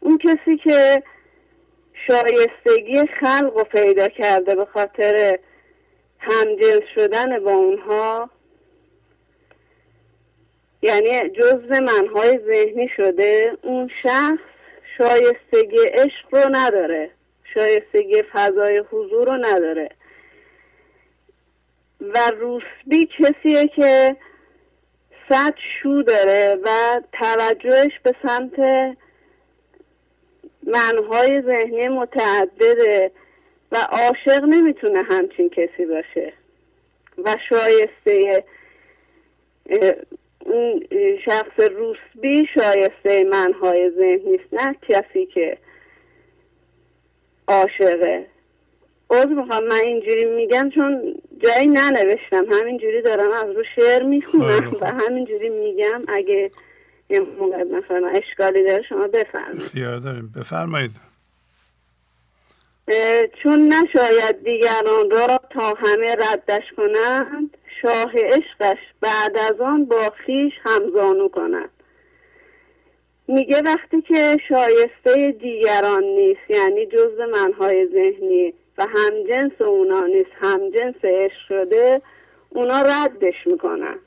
[0.00, 1.02] اون کسی که
[2.06, 5.38] شایستگی خلق رو پیدا کرده به خاطر
[6.18, 8.30] همجنس شدن با اونها
[10.82, 14.38] یعنی جزء منهای ذهنی شده اون شخص
[14.98, 17.10] شایستگی عشق رو نداره
[17.54, 19.90] شایستگی فضای حضور رو نداره.
[22.00, 24.16] و روسبی کسیه که
[25.30, 28.58] صد شو داره و توجهش به سمت
[30.66, 33.10] منهای ذهنی متعدده
[33.72, 36.32] و عاشق نمی‌تونه همچین کسی باشه
[37.24, 38.44] و شایسته
[40.46, 40.86] اون
[41.24, 45.58] شخص روسبی شایسته منهای ذهنی است نه کسی که
[47.48, 48.26] عاشقه.
[49.10, 54.86] عوض می‌خوام من اینجوری میگم چون جایی ننوشتم همینجوری دارم از رو شعر می‌خونم و
[54.86, 56.50] همینجوری میگم اگه
[57.10, 59.62] یه موقع مثلا اشکالی داره شما بفرمایید.
[59.62, 60.32] اختیار داریم.
[60.36, 60.90] بفرمایید.
[63.42, 70.52] چون نشاید دیگران را تا همه ردش کنند شاه عشقش بعد از آن با خیش
[70.62, 71.70] همزانو کند.
[73.28, 80.94] میگه وقتی که شایسته دیگران نیست یعنی جز منهای ذهنی و همجنس اونا نیست همجنس
[81.04, 82.02] عشق شده
[82.50, 83.98] اونا ردش می‌کنن.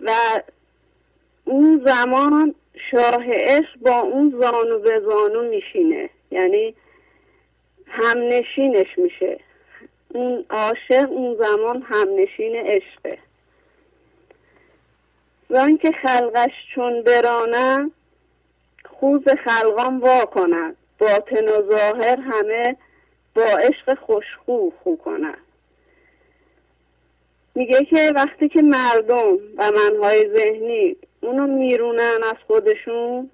[0.00, 0.42] و
[1.44, 2.54] اون زمان
[2.90, 6.10] شاه عشق با اون زانو به زانو میشینه.
[6.30, 6.74] یعنی
[7.86, 9.40] همنشینش میشه.
[10.08, 13.18] اون عاشق اون زمان همنشین عشقه.
[15.50, 17.90] و اینکه خلقش چون برانه
[18.84, 20.24] خوز خلقان وا
[20.98, 22.76] باطن و ظاهر همه
[23.34, 25.38] با عشق خوشخو خو کنند
[27.54, 33.30] میگه که وقتی که مردم و منهای ذهنی اونو میرونن از خودشون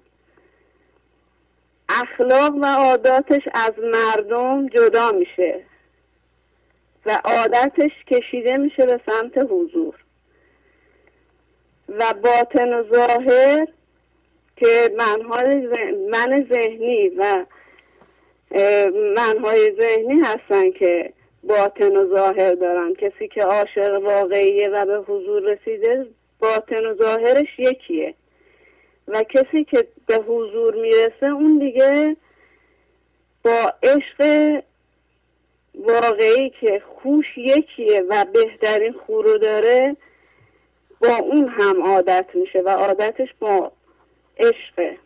[1.89, 5.63] اخلاق و عاداتش از مردم جدا میشه
[7.05, 9.95] و عادتش کشیده میشه به سمت حضور.
[11.89, 13.67] و باطن و ظاهر
[14.55, 15.55] که منهای
[16.09, 17.45] من ذهنی و
[19.15, 21.13] منهای ذهنی هستن که
[21.43, 22.93] باطن و ظاهر دارن.
[22.93, 26.07] کسی که عاشق واقعیه و به حضور رسیده
[26.39, 28.13] باطن و ظاهرش یکیه.
[29.07, 32.15] و کسی که به حضور می‌رسه اون دیگه
[33.43, 34.61] با عشق
[35.75, 39.95] واقعی که خوش یکیه و بهترین خورو داره
[41.01, 43.71] با اون هم عادت میشه و عادتش با
[44.37, 44.97] عشقه.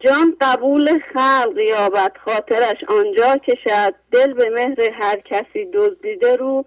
[0.00, 3.94] جان قبول خلق یابد خاطرش آنجا کشد.
[4.12, 6.64] دل به مهر هر کسی دزدیده رو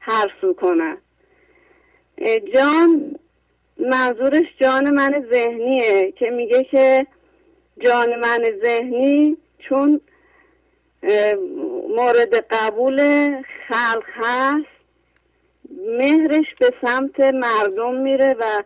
[0.00, 0.98] هر سو کند
[2.54, 3.16] جان
[3.78, 7.06] منظورش جان من ذهنیه که میگه که
[7.80, 10.00] جان من ذهنی چون
[11.88, 12.98] مورد قبول
[13.68, 14.66] خلق هست
[15.98, 18.62] مهرش به سمت مردم میره و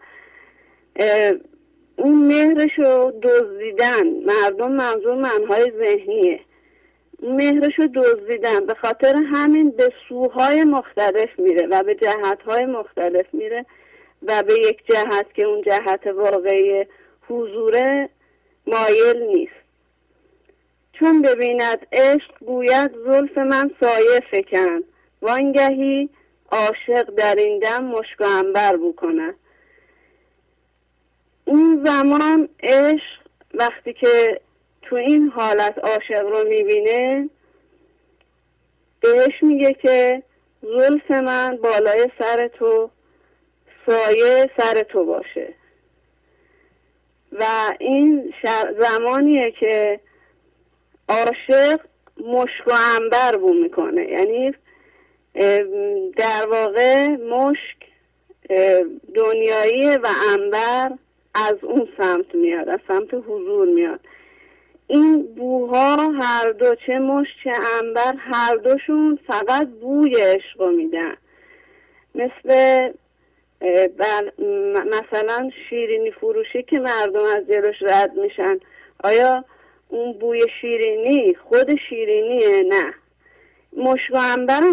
[2.04, 4.06] اون مهرش رو دزدیدن.
[4.06, 6.40] مردم منظور منهای ذهنیه.
[7.22, 8.66] مهرش رو دزدیدن.
[8.66, 13.66] به خاطر همین به سوهای مختلف میره و به جهتهای مختلف میره
[14.22, 16.86] و به یک جهت که اون جهت واقعی
[17.28, 18.08] حضور
[18.66, 19.64] مایل نیست.
[20.92, 24.80] چون ببیند عشق گوید زلف من سایه فکن.
[25.22, 26.08] وانگهی
[26.52, 29.34] عاشق در این دم مشک انبر بو کند
[31.44, 33.20] اون زمان عشق
[33.54, 34.40] وقتی که
[34.82, 37.30] تو این حالت عاشق رو می‌بینه
[39.00, 40.22] بهش میگه که
[40.62, 42.90] زلف من بالای سر تو
[43.86, 45.54] سایه سر تو باشه.
[47.32, 47.44] و
[47.78, 48.34] این
[48.78, 50.00] زمانیه که
[51.08, 51.80] عاشق
[52.26, 54.08] مشک و انبر بو می‌کنه.
[54.08, 54.54] یعنی
[56.16, 57.76] در واقع مشک
[59.14, 60.92] دنیایی و انبر
[61.34, 64.00] از اون سمت میاد از سمت حضور میاد.
[64.86, 71.16] این بوها هر دو چه مشک چه انبر هر دوشون فقط بوی عشق میدن.
[72.14, 72.92] مثل
[74.90, 78.58] مثلا شیرینی فروشی که مردم از جلوش رد میشن.
[79.04, 79.44] آیا
[79.88, 82.94] اون بوی شیرینی خود شیرینیه؟ نه.
[83.76, 84.18] مشک و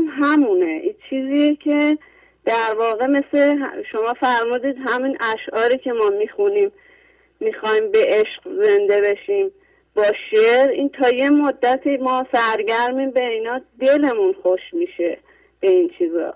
[0.10, 0.66] همونه.
[0.84, 1.98] این چیزیه که
[2.46, 3.58] در واقع مثل
[3.92, 6.72] شما فرمودید همین اشعاری که ما می‌خونیم
[7.40, 9.52] می‌خوایم به عشق زنده بشیم
[9.96, 15.18] با شعر این تا یه مدتی ما سرگرمیم به اینا دلمون خوش میشه
[15.60, 16.34] به این چیزا.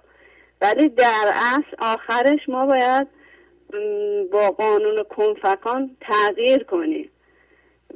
[0.61, 3.07] ولی در اصل آخرش ما باید
[4.31, 7.09] با قانون کنفکان تغییر کنیم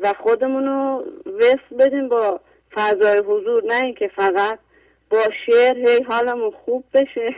[0.02, 1.06] و خودمون رو
[1.40, 2.40] وصل بدیم با
[2.72, 4.60] فضای حضور نه اینکه فقط
[5.10, 7.36] با شعر هی حالمون خوب بشه.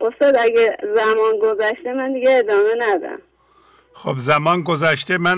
[0.00, 3.18] استاد اگه زمان گذشته من دیگه ادامه ندم.
[3.92, 5.36] خب زمان گذشته من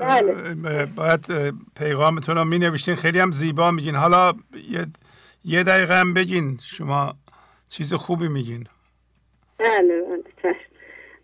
[0.00, 0.86] بله.
[0.86, 3.94] باید پیغامتون رو می نوشتین خیلی هم زیبا میگین.
[3.94, 4.32] حالا
[4.70, 4.86] یه,
[5.44, 6.58] یه دقیقه هم بگین.
[6.64, 7.14] شما
[7.68, 8.66] چیز خوبی میگین.
[9.58, 10.56] بله بله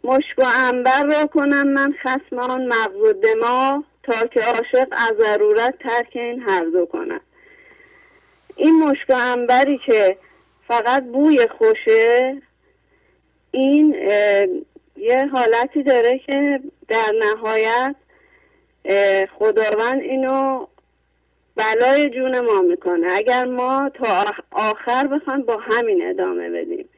[0.04, 2.72] مشک و انبر را کنم من خسم آن
[3.22, 7.20] دماغ تا که عاشق از ضرورت ترک این هر دو کند.
[8.56, 10.18] این مشک و انبری که
[10.68, 12.42] فقط بوی خوشه
[13.54, 13.94] این
[14.96, 17.96] یه حالتی داره که در نهایت
[19.38, 20.66] خداوند اینو
[21.56, 23.06] بلای جون ما می‌کنه.
[23.10, 26.88] اگر ما تا آخر بخوایم با همین ادامه بدیم.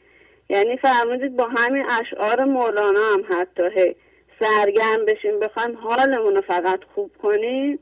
[0.50, 3.96] یعنی فرمودید با همین اشعار مولانا هم حتی هی
[4.40, 7.78] سرگرم بشیم بخوایم حالمون رو فقط خوب کنیم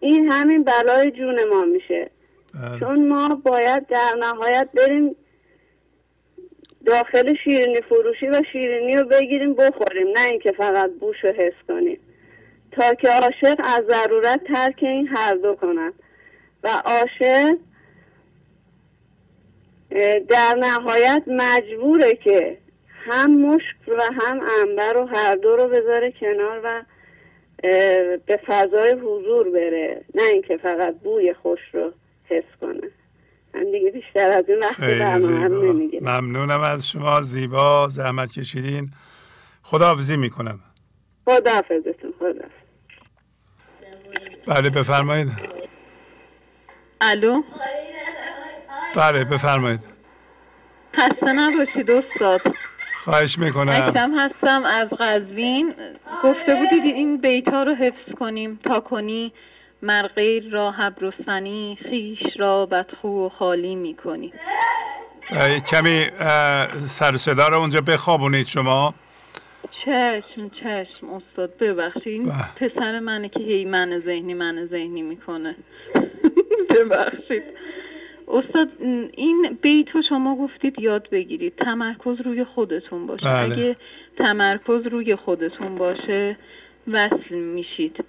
[0.00, 2.10] این همین بلای جون ما میشه.
[2.54, 2.80] بله.
[2.80, 5.16] چون ما باید در نهایت بریم
[6.86, 11.98] داخل شیرینی فروشی و شیرینی رو بگیریم بخوریم نه اینکه فقط بوش رو حس کنیم.
[12.72, 15.94] تا که عاشق از ضرورت ترک این هر دو کنند
[16.62, 17.56] و عاشق
[20.28, 22.56] در نهایت مجبوره که
[22.88, 26.82] هم مشک و هم انبر و هر دو رو بذاره کنار و
[28.26, 30.04] به فضای حضور بره.
[30.14, 31.92] نه اینکه فقط بوی خوش رو
[32.24, 32.90] حس کنه.
[33.54, 34.80] من دیگه بیشتر از این وقت
[36.02, 37.20] ممنونم از شما.
[37.20, 38.90] زیبا زحمت کشیدین.
[39.62, 40.60] خداحافظی می‌کنم.
[41.24, 42.48] خداحافظتون خدا
[44.46, 45.28] بله بفرمایید.
[47.00, 47.42] الو؟
[48.96, 49.86] بله بفرمایید.
[50.96, 52.40] خسته نباشید استاد
[52.94, 53.72] خواهش می‌کنم.
[53.72, 55.74] اکرم هستم از قزوین.
[56.24, 59.32] گفته بودید این بیتا رو حفظ کنیم تا کنی
[59.84, 64.32] مرغیر را حبرستنی خیش را بدخو و خالی می‌کنی
[65.72, 66.04] کمی
[66.86, 68.94] سر صدا رو اونجا بخوابونید شما.
[69.84, 72.32] چشم چشم استاد ببخشید.
[72.56, 75.56] پسر منه که هی من ذهنی من ذهنی می‌کنه.
[76.74, 77.42] ببخشید.
[78.28, 78.68] استاد
[79.16, 81.56] این بیت رو شما گفتید یاد بگیرید.
[81.56, 83.24] تمرکز روی خودتون باشه.
[83.24, 83.52] بله.
[83.52, 83.76] اگه
[84.18, 86.36] تمرکز روی خودتون باشه
[86.88, 88.04] وصل میشید.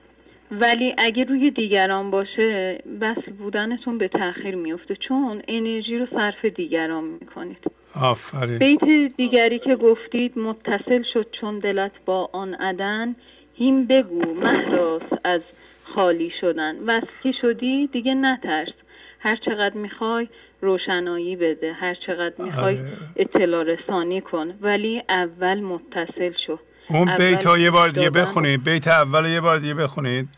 [0.52, 7.04] ولی اگه روی دیگران باشه وصل بودنتون به تاخیر میفته چون انرژی رو صرف دیگران
[7.04, 7.72] می‌کنید.
[8.02, 8.58] آفرین.
[8.58, 13.16] بیت دیگری که گفتید متصل شد چون دلت با آن عدن.
[13.58, 15.42] هیم بگو مهراس از
[15.84, 16.76] خالی شدن.
[16.86, 18.74] وصل شدی دیگه نترس.
[19.20, 20.28] هر چقدر می‌خوای
[20.62, 21.74] روشنایی بده.
[21.74, 22.88] هر چقدر می‌خوای آره.
[23.16, 24.54] اطلاع رسانی کن.
[24.62, 26.60] ولی اول متصل شو.
[26.90, 28.64] اون بیت ها یه بار دیگه بخونید.
[28.64, 30.30] بیت اول یه بار دیگه بخونید.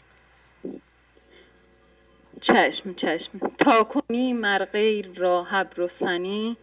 [2.41, 3.51] چشم چشم.
[3.59, 6.57] تا کنی مرغیر را حبر و سنی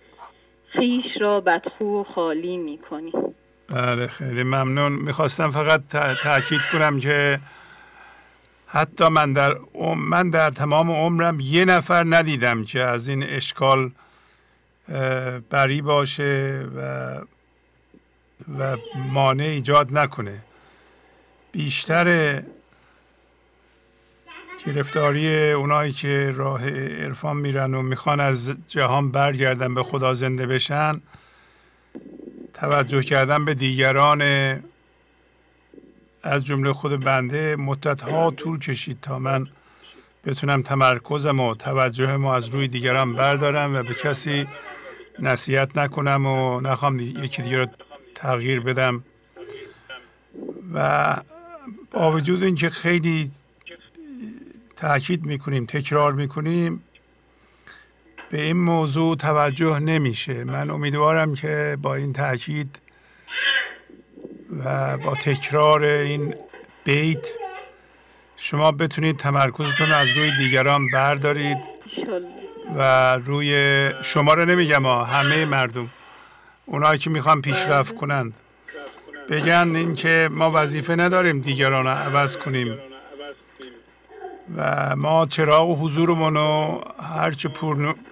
[0.73, 3.13] خیش را بدخو و خالی می‌کنی.
[3.69, 4.93] بله خیلی ممنون.
[4.93, 5.81] می‌خواستم فقط
[6.23, 7.41] تاکید کنم که
[8.67, 9.55] حتی من در,
[9.97, 13.91] من در تمام عمرم یه نفر ندیدم که از این اشکال
[15.51, 17.19] بری باشه و
[18.59, 20.43] و مانع ایجاد نکنه.
[21.53, 22.43] بیشتر
[24.67, 31.01] گرفتاری اونایی که راه عرفان میرن و می‌خوان از جهان برگردن به خدا زنده بشن
[32.55, 34.23] توجه کردن به دیگران
[36.23, 39.49] از جمله خود بنده مدت ها طول کشید تا من
[40.25, 44.47] بتونم تمرکزم و توجهم از روی دیگران بردارم و به کسی
[45.19, 47.67] نصیحت نکنم و نخوام یکی دیگر رو
[48.15, 49.05] تغییر بدم
[50.75, 51.17] و
[51.91, 53.31] با وجود اینکه خیلی
[54.77, 56.85] تاکید می‌کنیم تکرار می‌کنیم
[58.31, 60.45] به این موضوع توجه نمیشه.
[60.45, 62.81] من امیدوارم که با این تاکید
[64.65, 66.35] و با تکرار این
[66.85, 67.29] بیت
[68.37, 71.59] شما بتونید تمرکزتون از روی دیگران بردارید
[72.77, 75.91] و روی شما رو نمیگم همه مردم.
[76.67, 78.35] اونایی که می‌خوان پیشرفت کنند.
[79.29, 82.79] بگن اینکه ما وظیفه نداریم دیگران رو عوض کنیم.
[84.57, 86.85] و ما چراغ و حضورمون رو
[87.19, 87.49] هرچه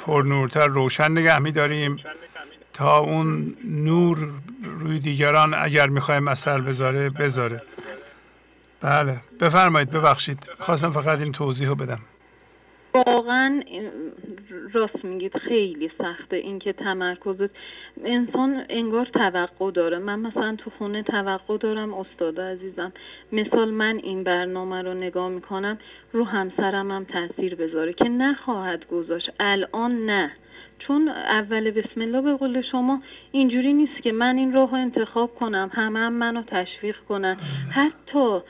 [0.06, 1.96] پرنورتر روشن نگه میداریم
[2.72, 4.28] تا اون نور
[4.78, 7.62] روی دیگران اگر می‌خوایم اثر بذاره بذاره.
[8.80, 10.50] بله بفرمایید ببخشید.
[10.58, 12.00] خواستم فقط این توضیح رو بدم.
[12.94, 13.62] واقعا
[14.72, 17.36] راست میگید خیلی سخته اینکه تمرکز
[18.04, 19.98] انسان انگار توقع داره.
[19.98, 22.92] من مثلا تو خونه توقع دارم استاد عزیزم.
[23.32, 25.78] مثال من این برنامه رو نگاه می‌کنم
[26.12, 29.30] رو همسرم هم تاثیر بذاره که نخواهد گذاشت.
[29.40, 30.30] الان نه.
[30.78, 33.02] چون اول بسم الله به قول شما
[33.32, 37.36] اینجوری نیست که من این راه انتخاب کنم همه هم منو تشویق کنن.
[37.74, 38.40] حتی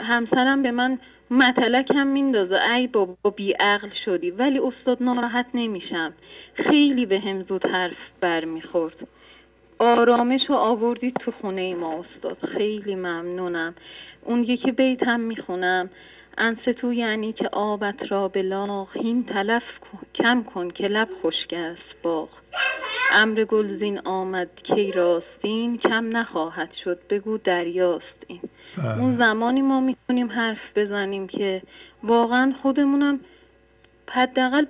[0.00, 0.98] همسرم به من
[1.30, 2.72] مطلق هم میندازه.
[2.76, 4.30] ای بابا بیعقل شدی.
[4.30, 6.12] ولی استاد ناراحت نمیشم.
[6.54, 9.08] خیلی به هم زود حرف برمیخورد.
[9.78, 12.38] آرامش رو آوردید تو خونه ما استاد.
[12.56, 13.74] خیلی ممنونم.
[14.24, 15.90] اون یکی بیت هم می‌خونم.
[16.38, 19.62] انستو یعنی که آبت را به لاغ هین تلف
[20.14, 22.28] کم کن که لب خشک است باغ.
[23.12, 28.40] امر گلزین آمد کی راستین؟ کم نخواهد شد بگو دریاست این
[28.76, 28.98] بله.
[28.98, 31.62] اون زمانی ما می‌تونیم حرف بزنیم که
[32.02, 33.20] واقعا خودمونم
[34.10, 34.64] حداقل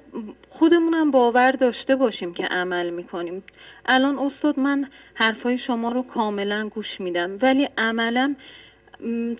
[0.50, 3.42] خودمونم باور داشته باشیم که عمل می‌کنیم.
[3.86, 8.34] الان استاد من حرفای شما رو کاملا گوش میدم ولی عملا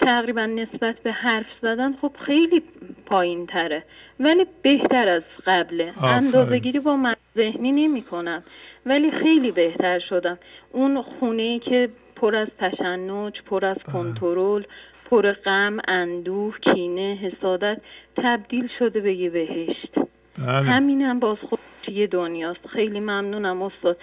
[0.01, 2.63] تقریبا نسبت به حرف زدن خب خیلی
[3.07, 3.85] پایین تره
[4.21, 6.05] ولی بهتر از قبله.
[6.05, 8.43] اندازه گیری با من ذهنی نمی کنم
[8.87, 10.39] ولی خیلی بهتر شدم.
[10.73, 11.89] اون خونه ای که
[12.21, 14.63] پر از تشنج پر از کنترل
[15.11, 17.81] پر غم اندوه کینه حسادت
[18.17, 19.95] تبدیل شده به یه بهشت.
[20.39, 20.71] بله.
[20.71, 21.59] همینم باز خود
[21.89, 22.67] یه دنیاست.
[22.67, 23.97] خیلی ممنونم استاد.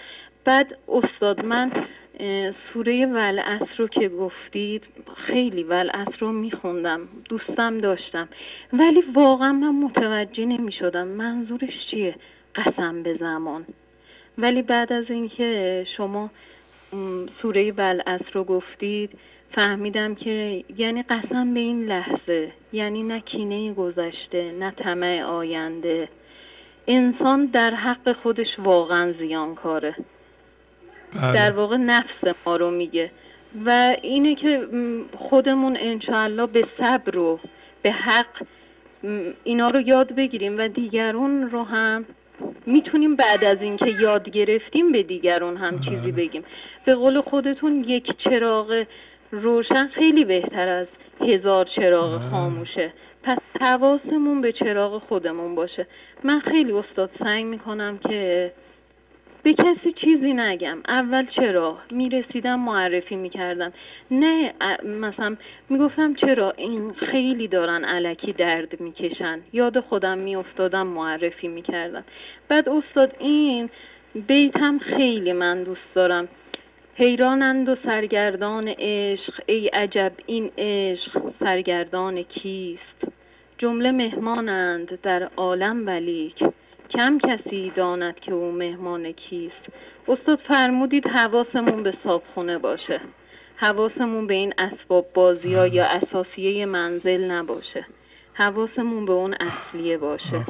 [0.46, 1.72] بعد استاد من
[2.74, 4.84] سوره ولعصر رو که گفتید
[5.28, 8.30] خیلی ولعصر رو میخوندم دوستم داشتم.
[8.74, 12.16] ولی واقعا من متوجه نمی شدم منظورش چیه؟
[12.56, 13.66] قسم به زمان.
[14.38, 16.30] ولی بعد از اینکه شما
[17.42, 19.10] سوره ولعصر رو گفتید
[19.56, 26.10] فهمیدم که یعنی قسم به این لحظه یعنی نه کینه گذشته نه طمع آینده.
[26.88, 29.96] انسان در حق خودش واقعا زیانکاره.
[31.22, 31.34] بله.
[31.34, 33.12] در واقع نفس ما رو میگه.
[33.66, 34.68] و اینه که
[35.18, 37.40] خودمون انشاءالله به صبر و
[37.82, 38.46] به حق
[39.44, 42.06] اینا رو یاد بگیریم و دیگرون رو هم
[42.66, 46.26] می‌تونیم بعد از اینکه یاد گرفتیم به دیگرون هم چیزی بله.
[46.26, 46.44] بگیم
[46.86, 48.86] به قول خودتون یک چراغ
[49.32, 50.88] روشن خیلی بهتر از
[51.22, 52.30] هزار چراغ بله.
[52.30, 52.94] خاموشه
[53.24, 55.88] پس حواسمون به چراغ خودمون باشه
[56.24, 58.52] من خیلی استاد سعی می‌کنم که
[59.46, 60.78] به کسی چیزی نگم.
[60.88, 63.74] اول چرا؟ می‌رسیدم معرفی می‌کردم.
[64.12, 64.54] نه
[64.84, 65.36] مثلا
[65.70, 69.40] می‌گفتم چرا؟ این خیلی دارن علکی درد می‌کشن.
[69.54, 72.04] یاد خودم میافتادم معرفی می‌کردم.
[72.50, 73.70] بعد استاد این
[74.28, 76.28] بیتم خیلی من دوست دارم.
[76.96, 79.42] حیرانند و سرگردان عشق.
[79.46, 83.14] ای عجب این عشق سرگردان کیست؟
[83.58, 86.44] جمله مهمانند در عالم ولیک.
[86.96, 89.66] کم کسی داند که او مهمان کیست.
[90.08, 93.02] استاد فرمودید حواسمون به صابخونه باشه.
[93.56, 97.86] حواسمون به این اسباب بازی ها یا اساسیه منزل نباشه.
[98.34, 100.46] حواسمون به اون اصلیه باشه.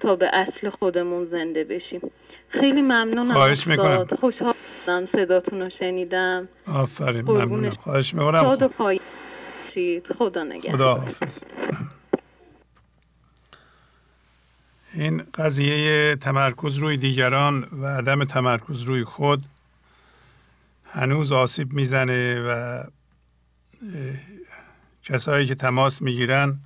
[0.00, 2.10] تا به اصل خودمون زنده بشیم.
[2.48, 4.06] خیلی ممنونم خواهش می‌کنم.
[4.20, 4.54] خوشحال
[4.84, 6.44] شدم صداتون رو شنیدم.
[6.74, 7.70] آفرین ممنونم.
[7.70, 8.56] خواهش می‌کنم.
[10.18, 10.72] خدا نگهدار.
[10.72, 11.44] خدا حافظ
[14.94, 19.44] این قضیه تمرکز روی دیگران و عدم تمرکز روی خود
[20.86, 22.82] هنوز آسیب می‌زنه و
[25.02, 26.60] کسایی که تماس می‌گیرن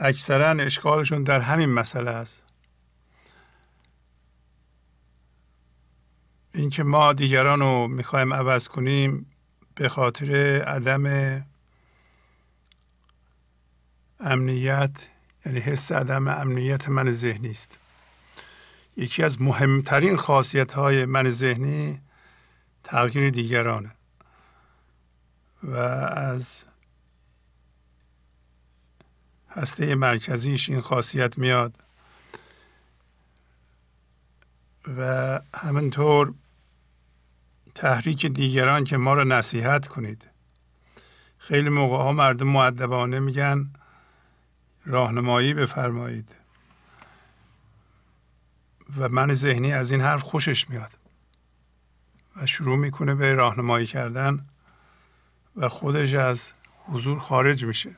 [0.00, 2.44] اکثرا اشکالشون در همین مسئله است.
[6.54, 9.26] اینکه ما دیگران رو می‌خوایم عوض کنیم
[9.74, 11.44] به خاطر عدم
[14.20, 15.08] امنیت
[15.46, 17.78] یعنی حس عدم امنیت من ذهنی است.
[18.96, 22.00] یکی از مهمترین خاصیت های من ذهنی
[22.84, 23.90] تغییر دیگرانه
[25.62, 26.64] و از
[29.50, 31.74] هسته مرکزیش این خاصیت میاد
[34.98, 36.34] و همینطور
[37.74, 40.28] تحریک دیگران که ما رو نصیحت کنید.
[41.38, 43.70] خیلی موقع ها مردم معدبانه میگن
[44.88, 46.36] راهنمایی بفرمایید.
[48.96, 50.90] و من ذهنی از این حرف خوشش میاد.
[52.36, 54.46] و شروع می‌کنه به راهنمایی کردن
[55.56, 56.52] و خودش از
[56.84, 57.96] حضور خارج میشه.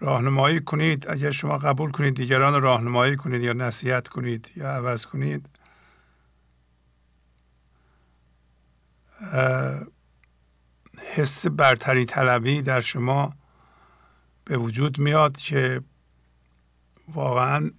[0.00, 5.48] راهنمایی کنید اگر شما قبول کنید دیگران راهنمایی کنید یا نصیحت کنید یا عوض کنید
[11.14, 13.34] حس برتری طلبی در شما
[14.46, 15.80] به وجود میاد که
[17.08, 17.70] واقعا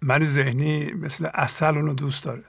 [0.00, 2.44] من ذهنی مثل اصل اونو دوست داره.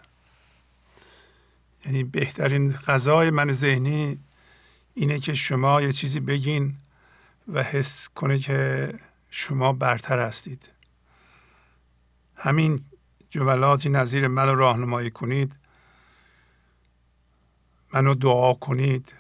[1.86, 4.20] یعنی بهترین غذای من ذهنی
[4.94, 6.76] اینه که شما یه چیزی بگین
[7.48, 8.94] و حس کنه که
[9.30, 10.72] شما برتر هستید.
[12.36, 12.86] همین
[13.30, 15.56] جملاتی نظیر من راهنمایی کنید.
[17.94, 19.14] منو دعا کنید.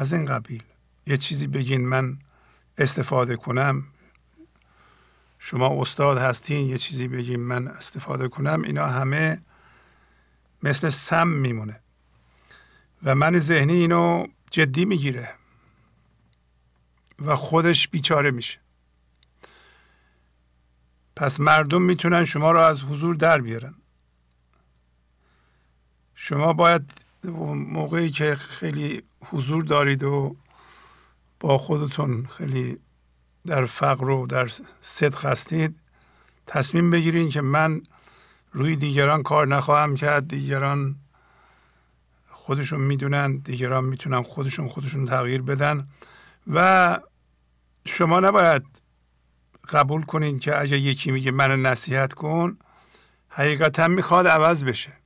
[0.00, 0.62] از این قبیل.
[1.06, 2.18] یه چیزی بگین من
[2.78, 3.84] استفاده کنم.
[5.38, 8.62] شما استاد هستین یه چیزی بگین من استفاده کنم.
[8.62, 9.40] اینا همه
[10.62, 11.80] مثل سم میمونه.
[13.02, 15.34] و من ذهنی اینو جدی می‌گیره.
[17.18, 18.58] و خودش بیچاره میشه.
[21.16, 23.74] پس مردم می‌تونن شما رو از حضور در بیارن.
[26.14, 30.36] شما باید موقعی که خیلی حضور دارید و
[31.40, 32.78] با خودتون خیلی
[33.46, 34.50] در فقر و در
[34.80, 35.76] صدق هستید
[36.46, 37.82] تصمیم بگیرین که من
[38.52, 40.28] روی دیگران کار نخواهم کرد.
[40.28, 40.96] دیگران
[42.30, 45.86] خودشون می‌دونن دیگران می‌تونن خودشون خودشون تغییر بدن
[46.52, 46.98] و
[47.86, 48.66] شما نباید
[49.68, 52.58] قبول کنین که اگه یکی میگه من نصیحت کن
[53.28, 54.97] حقیقتا می‌خواد عوض بشه.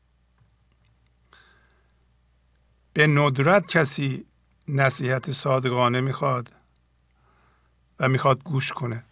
[2.92, 4.24] به ندرت کسی
[4.68, 6.52] نصیحت صادقانه می‌خواد
[8.00, 9.04] و می‌خواد گوش کنه.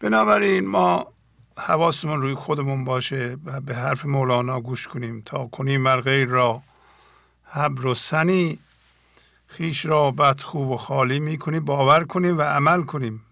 [0.00, 1.12] بنابراین ما
[1.58, 6.62] حواسمون روی خودمون باشه و به حرف مولانا گوش کنیم تا کنیم بر غیر را
[7.44, 8.58] حبر و سنی
[9.46, 13.22] خیش را بد خوب و خالی می‌کنیم باور کنیم و عمل کنیم.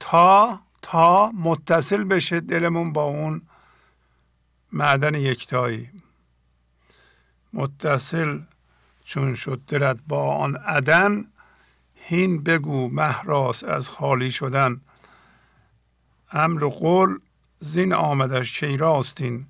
[0.00, 3.42] تا تا متصل بشه دلمون با اون
[4.72, 5.90] معدن یکتایی.
[7.52, 8.40] متصل
[9.04, 11.24] چون شد دلت با آن عدن
[11.94, 14.80] هین بگو مهراس از خالی شدن.
[16.32, 17.18] امر قول
[17.60, 19.46] زین آمدش چی راستین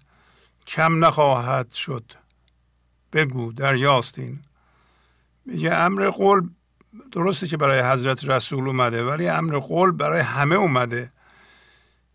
[0.66, 2.12] کم نخواهد شد
[3.12, 4.38] بگو دریاستین.
[5.46, 6.48] میگه امر قول
[7.12, 11.12] درسته که برای حضرت رسول اومده ولی امر قول برای همه اومده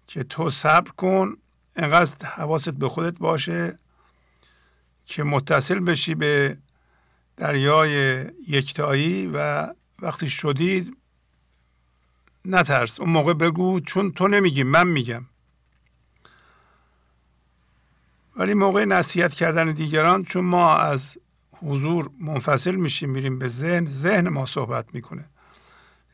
[0.08, 1.38] که تو صبر کن
[1.76, 3.78] انقدر حواست به خودت باشه
[5.08, 6.58] که متصل بشی به
[7.38, 9.68] دریای یکتایی و
[10.00, 10.98] وقتی شدید
[12.46, 13.00] نترس.
[13.00, 15.26] اون موقع بگو چون تو نمیگی من میگم.
[18.36, 21.18] ولی موقع نصیحت کردن دیگران چون ما از
[21.52, 25.26] حضور منفصل میشیم میریم به ذهن ذهن ما صحبت می‌کنه.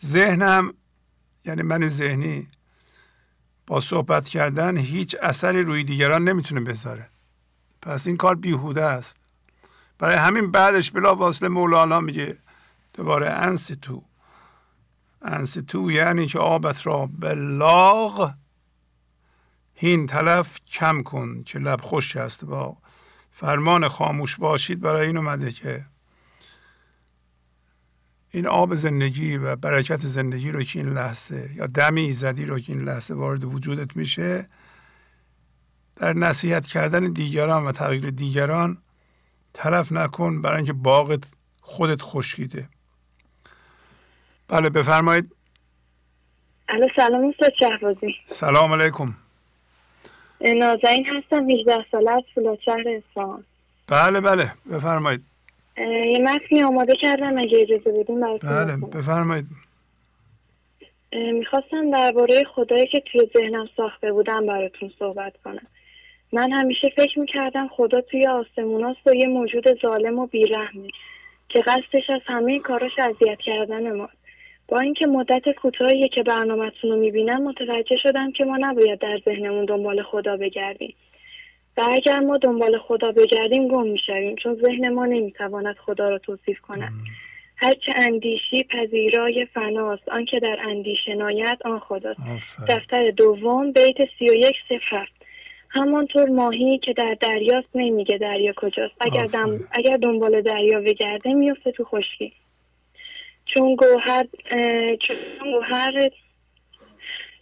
[0.06, 0.74] ذهنم
[1.46, 2.48] یعنی من ذهنی
[3.68, 7.10] با صحبت کردن هیچ اثری روی دیگران نمی‌تونه بذاره.
[7.86, 9.18] پس این کار بیهوده است.
[10.00, 12.38] برای همین بعدش بلا واصله مولانا میگه
[12.94, 14.04] دوباره انستو.
[15.22, 18.34] انستو یعنی که آبت را به لاغ
[19.76, 22.46] هین تلف کم کن که لب خوش است.
[22.46, 22.78] با
[23.32, 25.86] فرمان خاموش باشید برای این اومده که
[28.32, 32.74] این آب زندگی و برکت زندگی رو که این لحظه یا دمی ایزدی رو که
[32.74, 34.50] این لحظه وارد وجودت میشه
[35.96, 38.78] در نصیحت کردن دیگران و تغییر دیگران
[39.54, 42.70] تلف نکن برای اینکه باغت خودت خشکیده.
[44.48, 45.36] بله بفرمایید.
[46.96, 48.16] سلام استاد شهبازی.
[48.26, 49.14] سلام علیکم.
[50.42, 53.44] نازنین هستم 18 ساله از فولاد اصفهان
[53.88, 55.24] بله بله بفرمایید.
[55.78, 59.46] یه متنی آماده کردم اگه اجازه بدین بله بفرمایید.
[61.14, 65.68] می‌خواستم درباره خدایی که توی ذهنم ساخته بودم براتون صحبت کنم.
[66.34, 70.92] من همیشه فکر می‌کردم خدا توی آسموناست و یه موجود ظالم و بیرحمی
[71.50, 74.18] که قصدش از همه کاراش اذیت کردن ماست.
[74.68, 79.66] با اینکه مدت کوتاهی که برنامهتون رو می‌بینم متوجه شدم که ما نباید در ذهنمون
[79.66, 80.96] دنبال خدا بگردیم.
[81.78, 86.62] و اگر ما دنبال خدا بگردیم گم می‌شویم چون ذهن ما نمی‌تواند خدا را توصیف
[86.62, 86.94] کند.
[87.58, 90.10] هرچه اندیشی پذیرای فناست.
[90.10, 92.20] آنکه در اندیشه ناید آن خداست.
[92.70, 95.08] دفتر دوم بیت سی و یک صفر
[95.76, 98.94] همانطور ماهی که در دریاست نمیگه دریا کجاست.
[99.00, 99.28] اگر,
[99.72, 102.34] اگر دنبال دریا بگرده میفته تو خشکی.
[103.46, 104.26] چون گوهر
[105.00, 106.10] چون گوهر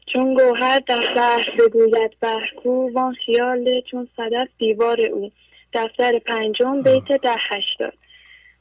[0.05, 5.31] چون گوهر در بحر بگوید بحرکو وان خیال چون صدف دیوار او.
[5.73, 7.93] دفتر پنجم بیت ده هشتاد.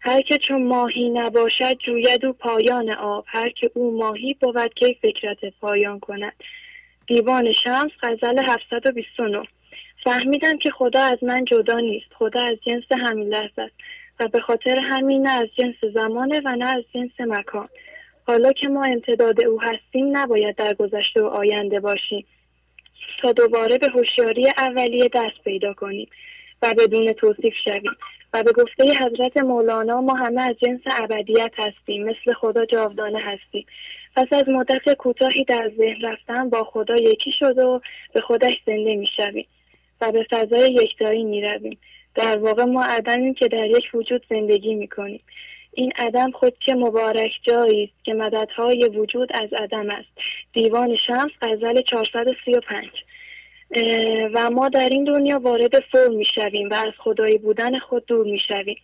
[0.01, 3.24] هر که چون ماهی نباشد جوید او پایان آب.
[3.28, 6.32] هر که او ماهی بود که فکرت پایان کند.
[7.06, 9.42] دیوان شمس غزل 729
[10.05, 12.06] فهمیدم که خدا از من جدا نیست.
[12.14, 13.74] خدا از جنس همین لحظه است.
[14.20, 17.68] و به خاطر همین نه از جنس زمانه و نه از جنس مکان.
[18.27, 22.27] حالا که ما امتداد او هستیم نباید در گذشته و آینده باشیم.
[23.22, 26.09] تا دوباره به هوشیاری اولیه دست پیدا کنیم
[26.62, 27.97] و بدون توصیف شویم.
[28.32, 32.05] و به گفته حضرت مولانا ما همه از جنس ابدیت هستیم.
[32.05, 33.66] مثل خدا جاودانه هستیم.
[34.16, 37.81] پس از مدت کوتاهی در ذهن رفتن با خدا یکی شد و
[38.12, 39.47] به خودش زنده می‌شویم.
[40.01, 41.78] و به فضای یکتایی می رویم.
[42.14, 45.20] در واقع ما عدمیم که در یک وجود زندگی می کنیم.
[45.72, 50.09] این عدم خود چه مبارک جایی است که مددهای وجود از عدم است.
[50.52, 52.89] دیوان شمس غزل 435
[54.35, 58.77] و ما در این دنیا وارد فرم می‌شویم و از خدایی بودن خود دور می‌شویم.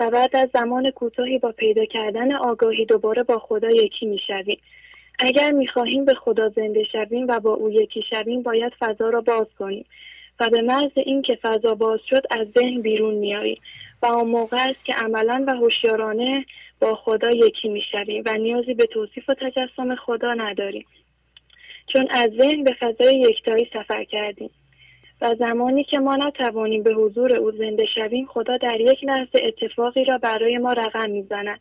[0.00, 4.58] و بعد از زمان کوتاهی با پیدا کردن آگاهی دوباره با خدا یکی می‌شویم.
[5.18, 9.46] اگر می‌خواهیم به خدا زنده شویم و با او یکی شویم باید فضا را باز
[9.58, 9.84] کنیم.
[10.40, 13.60] و به محض اینکه فضا باز شد از ذهن بیرون میاییم
[14.02, 16.46] و آن موقع است که عملا و هوشیارانه
[16.80, 20.86] با خدا یکی می‌شویم و نیازی به توصیف و تجسم خدا نداریم.
[21.86, 24.50] چون از ذهن به فضای یکتایی سفر کردیم
[25.20, 30.04] و زمانی که ما نتوانیم به حضور او زنده شویم خدا در یک لحظه اتفاقی
[30.04, 31.60] را برای ما رقم می‌زند.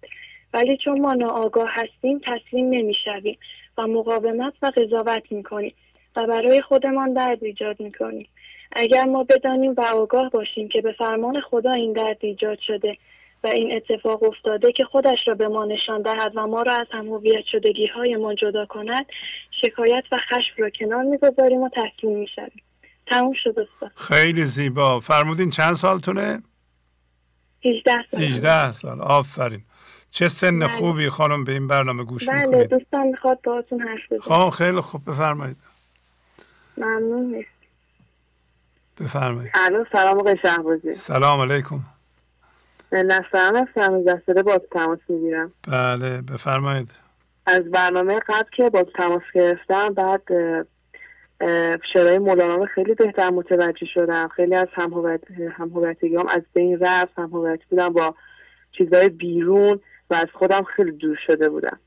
[0.54, 3.38] ولی چون ما ناآگاه هستیم تسلیم نمی‌شویم
[3.78, 5.74] و مقاومت و قضاوت می‌کنیم
[6.16, 8.28] و برای خودمان درد ایجاد می‌کنیم.
[8.76, 12.98] اگر ما بدانیم و آگاه باشیم که به فرمان خدا این درد ایجاد شده
[13.44, 16.88] و این اتفاق افتاده که خودش را به ما نشان دهد و ما را از
[16.92, 19.06] هم هویت شدگی های ما جدا کند
[19.62, 22.62] شکایت و خشم را کنار می‌گذاریم و تسلیم می‌شویم.
[23.08, 25.00] تموم شد خیلی زیبا.
[25.00, 26.44] فرمودین چند سالتونه؟
[27.66, 28.22] 18 سال.
[28.22, 29.02] 18 سال.
[29.02, 29.62] آفرین.
[30.10, 30.68] چه سن بله.
[30.68, 32.70] خوبی خانم به این برنامه گوش بله می‌کنید.
[32.70, 34.50] دوستان می‌خواد باهاتون حرف بزنم.
[34.50, 35.02] خیلی خوب.
[35.06, 35.58] بفرمایید.
[36.78, 37.46] ممنون
[39.04, 39.52] بفرمایید.
[39.92, 40.92] سلام آقای شهبازی.
[40.92, 41.80] سلام علیکم.
[42.92, 45.52] نصران هستم از دستره باز تماس می‌گیرم.
[45.68, 46.92] بله بفرمایید.
[47.46, 50.22] از برنامه قبل که باز تماس گرفتم بعد
[51.94, 54.28] شرای مولانا خیلی بهتر متوجه شدم.
[54.28, 54.94] خیلی از هم
[56.28, 57.20] از بین رفت.
[57.20, 57.28] هم
[57.70, 58.16] بودم با
[58.72, 61.80] چیزهای بیرون و از خودم خیلی دور شده بودم.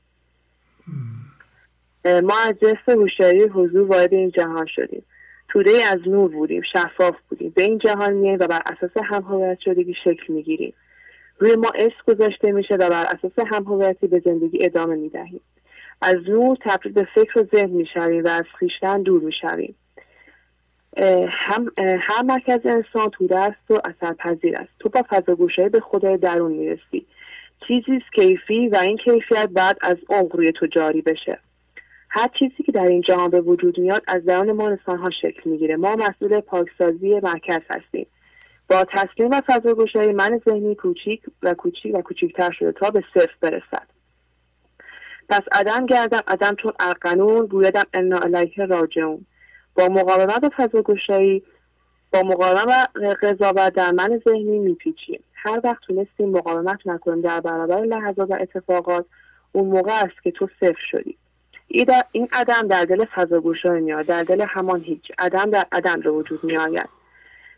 [2.05, 5.03] ما از جست هوشیاری حضور وارد این جهان شدیم.
[5.49, 7.53] توده از نور بودیم شفاف بودیم.
[7.55, 10.73] به این جهان میاییم و بر اساس هم شدگی شکل می‌گیریم.
[11.39, 15.41] روی ما عشق گذاشته میشه و بر اساس هم به زندگی ادامه می‌دهیم.
[16.01, 19.75] از نور تبدیل به فکر و ذهن می‌شویم و از خویشتن دور می‌شویم.
[21.29, 24.71] هم هر مرکز انسان توده است و اثرپذیر است.
[24.79, 25.35] تو با فضا
[25.69, 27.05] به خدای درون می‌رسی.
[27.67, 31.39] چیزی کیفی و این کیفیت بعد از عمق روی تو جاری بشه.
[32.17, 35.75] هر چیزی که در این جهان به وجود میاد از درون ما انسانها شکل می‌گیره.
[35.75, 38.07] ما مسئول پاکسازی مرکز هستیم.
[38.69, 43.35] با تسلیم و فضا من ذهنی کوچیک و کوچیک و کوچیکتر شده تا به صفر
[43.41, 43.87] برسد.
[45.29, 49.25] پس عدم گردم عدم چون ارقنون گویدم انا الیه راجعون.
[49.75, 50.81] با مقاومت و فضا
[52.11, 55.23] با مقاومت و قضاوت در من ذهنی میپیچیم.
[55.33, 59.05] هر وقت تونستیم مقاومت نکنیم در برابر لحظات و اتفاقات
[59.51, 61.17] اون موقع است که تو صفر شدی.
[61.67, 66.43] این عدم در دل فضا میاد در دل همان هیچ عدم در عدم به وجود
[66.43, 66.89] میآید.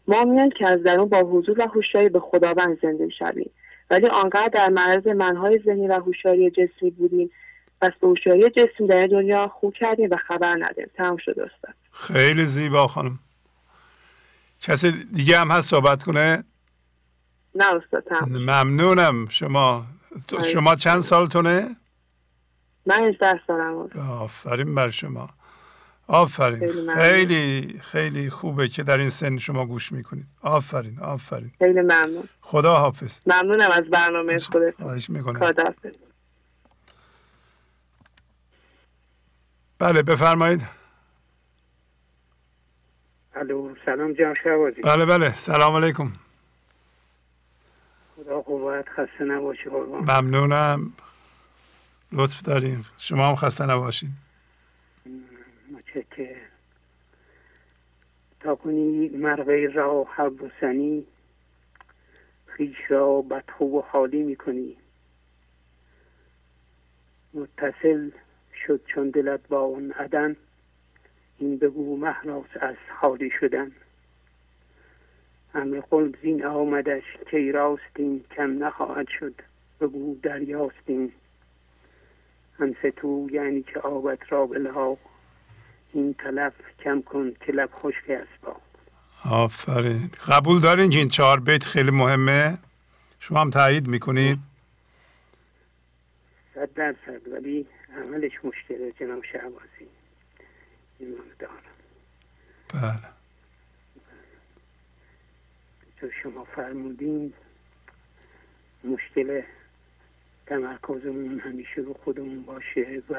[0.07, 3.51] ما میان که از درون با حضور و هوشیاری به خداوند زنده شویم.
[3.89, 7.31] ولی آنقدر در معرض منهای ذهنی و هوشیاری جسمی بودیم
[7.81, 10.89] پس به هوشیاری جسمی در دنیا خوب کردیم و خبر نداریم.
[10.97, 11.75] تمام شده استاد.
[11.91, 13.19] خیلی زیبا خانم.
[14.61, 16.43] کسی دیگه هم هست صحبت کنه؟
[17.55, 19.27] نه استاد ممنونم.
[19.29, 19.85] شما
[20.53, 21.75] شما چند سالتونه؟
[22.89, 25.29] من 18 سالم آفرین بر شما.
[26.07, 26.69] آفرین.
[26.95, 30.25] خیلی خیلی خوبه که در این سن شما گوش می‌کنید.
[30.41, 31.51] آفرین آفرین.
[31.59, 32.29] خیلی ممنون.
[32.41, 33.21] خدا حافظ.
[33.25, 34.81] ممنونم از برنامه خودت.
[34.81, 35.53] خواهش می‌کنم.
[39.79, 40.61] بله بفرمایید.
[43.35, 45.33] الو سلام جان شوازی بله بله.
[45.33, 46.11] سلام علیکم.
[48.15, 49.69] خدا قوت خسته نباشی
[50.01, 50.93] ممنونم.
[52.11, 52.85] لطف داریم.
[52.97, 54.09] شما هم خسته نباشین
[56.19, 56.35] که
[58.39, 61.05] تا کنی مرغه را هر بسنی
[62.45, 64.77] خیش را بدخو و خالی می‌کنی.
[67.33, 68.09] متصل
[68.65, 70.35] شد چون دلت با اون عدن
[71.37, 73.71] این بگو محراس از خالی شدن.
[75.53, 79.41] امر قلب زین آمدش که راستین کم نخواهد شد
[79.81, 81.11] بگو دریاستین.
[82.97, 84.97] تو یعنی که آبت را بلها
[85.93, 86.53] این طلب
[86.83, 88.55] کم کن که لب خشک است با.
[89.25, 90.11] آفرین.
[90.27, 92.57] قبول دارین که این چهار بیت خیلی مهمه؟
[93.19, 94.39] شما هم تایید می‌کنید؟
[96.55, 97.27] صد درصد.
[97.33, 97.67] ولی
[97.97, 99.87] عملش مشکله جناب شعبازی
[100.99, 101.53] ایمان دارم.
[102.73, 103.09] بله.
[105.99, 107.33] تو شما فرمودین
[108.83, 109.41] مشکل
[110.49, 113.15] تمرکزمون همیشه رو خودمون باشه و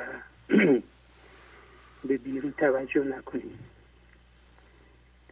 [2.09, 3.59] به بیرون توجه نکنیم.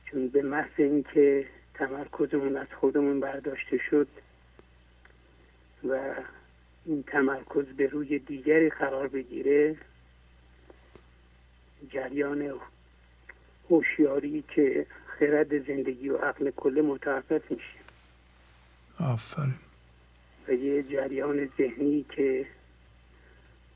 [0.04, 4.08] چون به محض اینکه تمرکزمون از خودمون برداشته شد
[5.88, 6.14] و
[6.84, 9.76] این تمرکز به روی دیگری قرار بگیره
[11.90, 12.54] جریان
[13.70, 17.78] هوشیاری که خرد زندگی و عقل کل متوقف میشه.
[19.00, 19.67] آفرین.
[20.48, 22.46] و یه جریان ذهنی که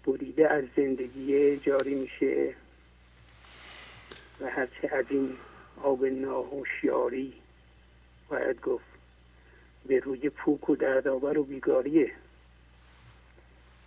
[0.07, 2.55] بریده از زندگی جاری میشه
[4.41, 5.37] و هرچه از این
[5.83, 7.33] آب ناهوشیاری
[8.29, 8.85] باید گفت.
[9.87, 12.13] به روی پوک و دردآور و بیگاریه.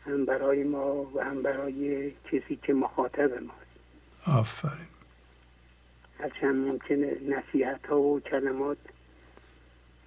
[0.05, 3.65] هم برای ما و هم برای کسی که مخاطب ماست
[4.27, 4.87] آفرین.
[6.19, 8.77] هرچند ممکنه نصیحت ها و کلمات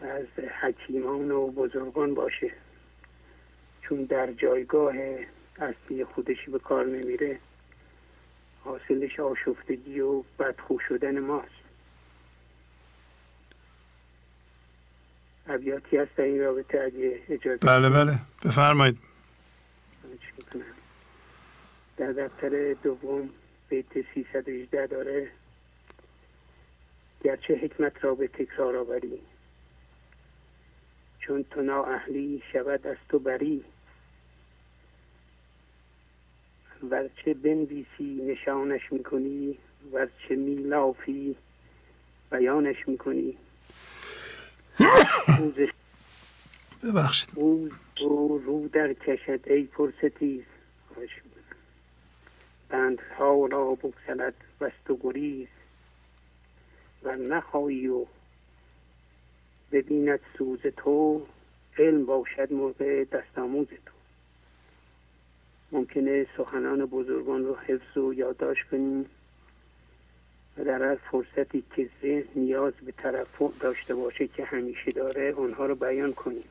[0.01, 2.53] از حکیمان و بزرگان باشه.
[3.89, 4.95] چون در جایگاه
[5.59, 7.39] اصلی خودشی به کار نمیره
[8.65, 11.49] حاصلش آشفتگی و بدخو شدن ماست.
[15.47, 18.19] ابیاتی هست در این رابطه اگه اجازه بله بله.
[18.45, 18.99] بفرمایید.
[21.97, 23.31] در دفتر دوم
[23.69, 25.29] بیت 318 داره
[27.25, 29.21] گرچه حکمت را به تکرار آوری
[31.21, 33.65] چون تو اهلی شود از تو بری.
[36.91, 39.59] ورچه بنویسی نشانش می‌کنی
[39.93, 41.37] ورچه میلافی
[42.31, 43.37] بیانش می‌کنی.
[46.83, 47.31] ببخشید.
[47.35, 47.69] او
[48.45, 50.43] رو در کشد ای پرستیز
[52.69, 55.49] بندها را بگسلد وست و گریز.
[57.03, 58.07] و نخواهی و
[59.73, 61.27] ببیند سوز تو
[61.79, 63.98] علم باشد موقع دستاموز تو.
[65.73, 69.07] ممکنه سخنان بزرگان رو حفظ و یادداشت کنیم
[70.59, 75.67] و در هر فرصتی که ذهن نیاز به طرف داشته باشه که همیشه داره آنها
[75.67, 76.45] رو بیان کنیم.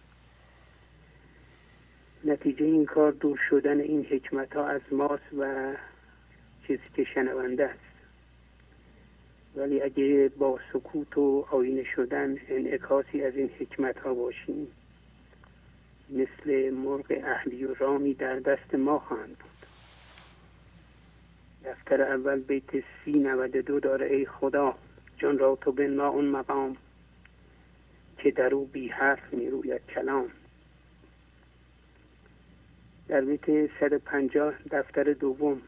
[2.23, 5.73] نتیجه این کار دور شدن این حکمت ها از ماست و
[6.67, 7.79] چیزی که شنونده است.
[9.55, 14.67] ولی اگه با سکوت و آینه شدن انعکاسی از این حکمت ها باشیم
[16.09, 19.67] مثل مرغ اهلی و رامی در دست ما خواهند بود.
[21.65, 22.69] دفتر اول بیت
[23.05, 24.75] سی نوده دو داره ای خدا
[25.17, 26.77] جان را تو به ما اون مقام
[28.17, 30.29] که در او بی حرف می روید کلام.
[33.07, 35.61] در بیت 150 دفتر دوم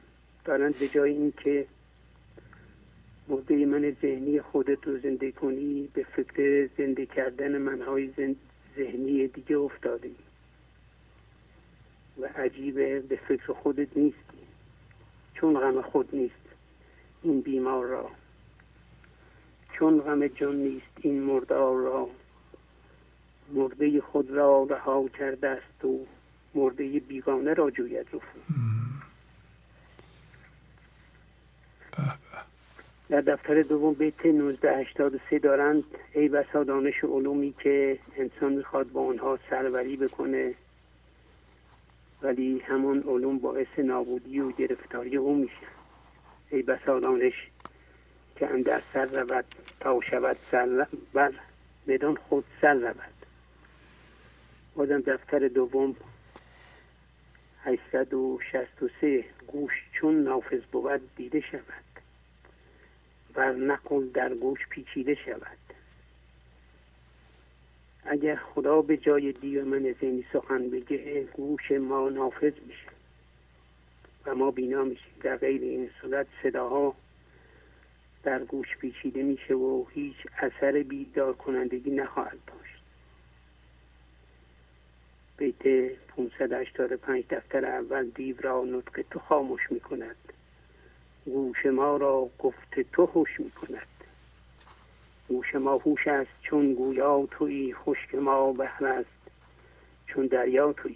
[0.45, 1.65] دارند به جای اینکه
[3.27, 8.09] مرده من ذهنی خودت رو زنده کنی به فکر زنده کردن منهای
[8.75, 10.15] ذهنی دیگه افتادی.
[12.21, 14.39] و عجیبه به فکر خودت نیستی.
[15.33, 16.33] چون غم خود نیست
[17.23, 18.09] این بیمار را.
[19.73, 22.09] چون غم جان نیست این مردار را.
[23.53, 26.05] مرده خود را رها کرده است و
[26.55, 28.39] مرده بیگانه را جوید رفو.
[33.09, 35.83] در دفتر دوم بیت 1983 دارند
[36.13, 40.53] ای بسا دانش علومی که انسان می‌خواد با آنها سروری بکنه.
[42.21, 45.67] ولی همون علوم باعث نابودی و گرفتاری او میشه.
[46.49, 47.33] ای بسا دانش
[48.35, 49.45] که اندر سر رود
[49.79, 51.33] تا شود سر بر
[51.87, 53.25] بدان خود سر رود.
[54.75, 55.95] بازم دفتر دوم
[57.63, 61.89] 863 گوش چون نافذ بود دیده شود.
[63.33, 65.58] بر نقل در گوش پیچیده شود.
[68.11, 72.89] اگر خدا به جای دیو من زنی سخن بگه گوش ما نافذ میشه.
[74.25, 75.13] و ما بینا میشیم.
[75.21, 76.95] در غیر این صورت صداها
[78.23, 82.83] در گوش پیچیده میشه و هیچ اثر بیدار کنندگی نخواهد داشت.
[85.37, 90.15] بیت 585 دفتر اول دیو را نطق تو خاموش می‌کند.
[91.25, 93.98] گوش ما را گفت تو خوش می کند
[95.29, 99.31] گوش ما هوش است چون گویا توی خشک ما بهر است
[100.07, 100.95] چون دریا توی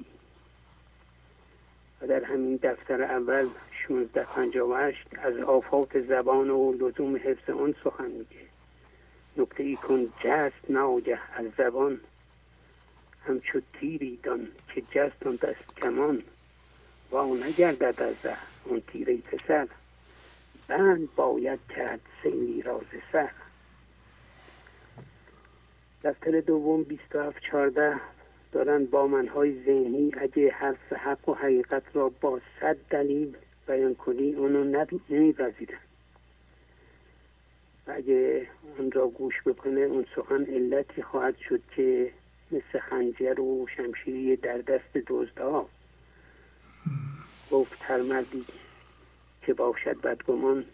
[2.01, 3.47] و در همین دفتر اول
[3.89, 8.45] 1658 از آفات زبان و لزوم حفظ آن سخن میگه.
[9.37, 11.99] نکته ای کن جست ناگه از زبان.
[13.27, 16.23] همچو تیری دان که جست آن دست کمان.
[17.11, 18.33] و نگردد از
[18.63, 19.67] اون تیری پسر.
[20.67, 23.29] بند باید کرد سیلی راز سر
[26.03, 27.99] دفتر دوم 27 14
[28.51, 30.11] دارن با منهای ذهنی.
[30.17, 33.35] اگه حرف حق و حقیقت را با صد دلیل
[33.67, 35.77] بیان کنی اونو نمیپذیرن.
[37.87, 38.47] اگه
[38.77, 42.11] اون را گوش بکنه اون سخن علتی خواهد شد که
[42.51, 45.69] مثل خنجر و شمشیری در دست دزدها
[47.51, 48.45] گفت هر مردی
[49.41, 50.65] که باشد بدگمان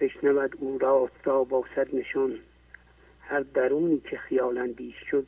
[0.00, 2.38] بشنود او را با صد نشان.
[3.32, 5.26] هر درونی که خیال اندیش شد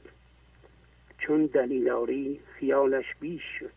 [1.18, 3.72] چون دلیلاری خیالش بیش شد.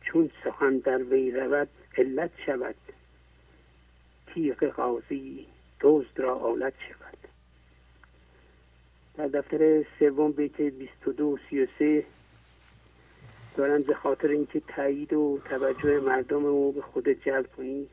[0.00, 1.68] چون سخن در وی رود
[1.98, 2.74] علت شود.
[4.26, 5.46] تیغ قاضی
[5.80, 7.18] دزد را آلت شود.
[9.16, 12.04] در دفتر سوم بیت 22 و 33
[13.56, 17.86] دارن به خاطر اینکه تایید و توجه مردم رو به خود جلب کنی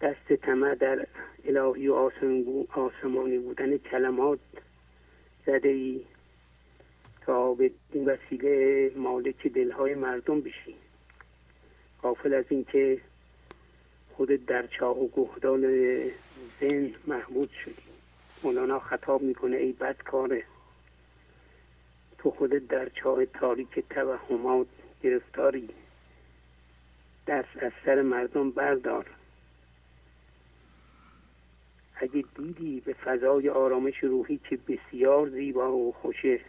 [0.00, 1.06] دست طمع در
[1.44, 2.10] الهی و
[2.72, 4.38] آسمانی بودن کلمات
[5.46, 6.04] زده ای
[7.20, 10.74] تا به این وسیله مالک دلهای مردم بشی.
[12.02, 13.00] قافل از اینکه
[14.16, 15.62] خود در چاه و گهدان
[16.60, 17.82] زن محمود شدی.
[18.42, 20.44] مولانا خطاب می‌کنه ای بدکاره
[22.18, 24.66] تو خودت در چاه تاریک توهمات
[25.02, 25.68] گرفتاری.
[27.26, 29.06] دست از سر مردم بردار.
[32.00, 36.40] اگه دیدی به فضای آرامش روحی که بسیار زیبا و خوشه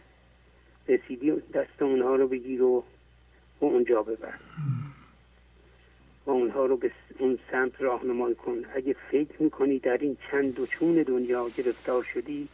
[0.88, 2.84] رسیدی دست اونها رو بگیر و
[3.60, 4.34] اونجا ببر.
[6.26, 8.64] و اونها رو به اون سمت راهنمایی کن.
[8.74, 12.48] اگه فکر می‌کنی در این چند و چون دنیا گرفتار شدی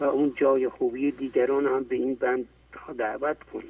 [0.00, 2.48] و اون جای خوبی دیگران هم به این بند
[2.98, 3.62] دعوت کن.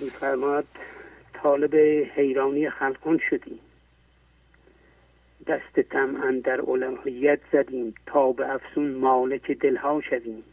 [0.00, 0.66] میفرماد
[1.42, 1.74] طالب
[2.14, 3.58] حیرانی خلقان شدیم.
[5.46, 10.44] دست تم در اولویت زدیم تا به افسون مالک دلها شدیم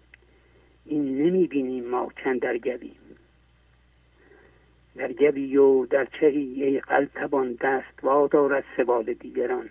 [0.85, 2.95] این نمی بینیم ما چند در گبیم
[4.95, 9.69] در گبی و در چهی ای قلتبان دست وادار از سبال دیگران.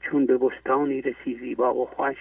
[0.00, 2.16] چون به بستانی رسی زیبا و خوش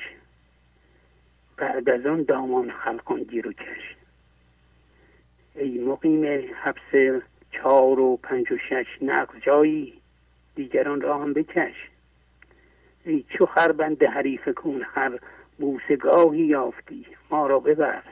[1.57, 3.95] بعد از آن دامان خلقان گیر و کش.
[5.55, 7.21] ای مقیم حبس
[7.51, 9.93] چهار و پنج و شش نقل جایی
[10.55, 11.89] دیگران را هم بکش.
[13.05, 15.19] ای چو خربند حریف کون خر
[15.57, 18.03] بوسگاهی یافتی ما را ببر.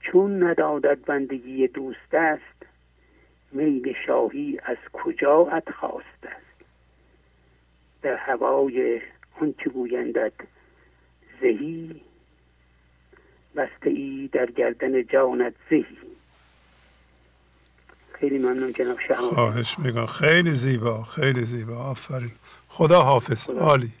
[0.00, 2.66] چون ندادد بندگی دوست است
[3.52, 6.64] میل شاهی از کجا ات خواست است.
[8.02, 9.00] در هوای
[9.40, 10.32] آنچه گویندد
[11.40, 12.00] زهی
[13.56, 16.13] بسته ای در گردن جانت زهی.
[18.20, 18.98] خیلی ممنون جناب
[19.34, 21.76] خواهش میگم خیلی زیبا خیلی زیبا.
[21.76, 22.32] آفرین.
[22.68, 23.50] خدا حافظ.
[23.50, 23.92] عالی.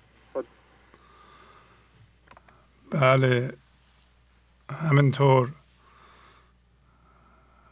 [2.90, 3.52] بله.
[4.70, 5.52] همینطور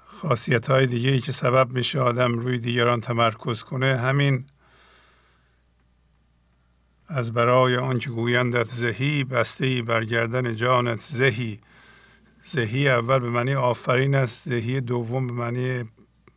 [0.07, 4.45] خاصیت های دیگه ای که سبب میشه آدم روی دیگران تمرکز کنه همین
[7.09, 11.61] از برای آنچه گویندت زهی بسته ای برگردن جانت زهی.
[12.43, 14.49] زهی اول به معنی آفرین است.
[14.49, 15.85] زهی دوم به معنی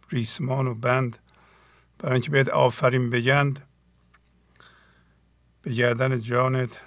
[0.10, 1.18] ریسمان و بند.
[2.00, 3.64] برای اینکه بهت آفرین بگند
[5.62, 6.82] به گردن جانت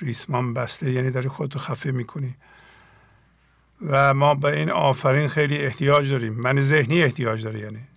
[0.00, 2.36] ریسمان بسته یعنی داری خودتو خفه می‌کنی.
[3.80, 6.34] و ما به این آفرین خیلی احتیاج داریم.
[6.34, 7.88] من ذهنی احتیاج داره یعنی.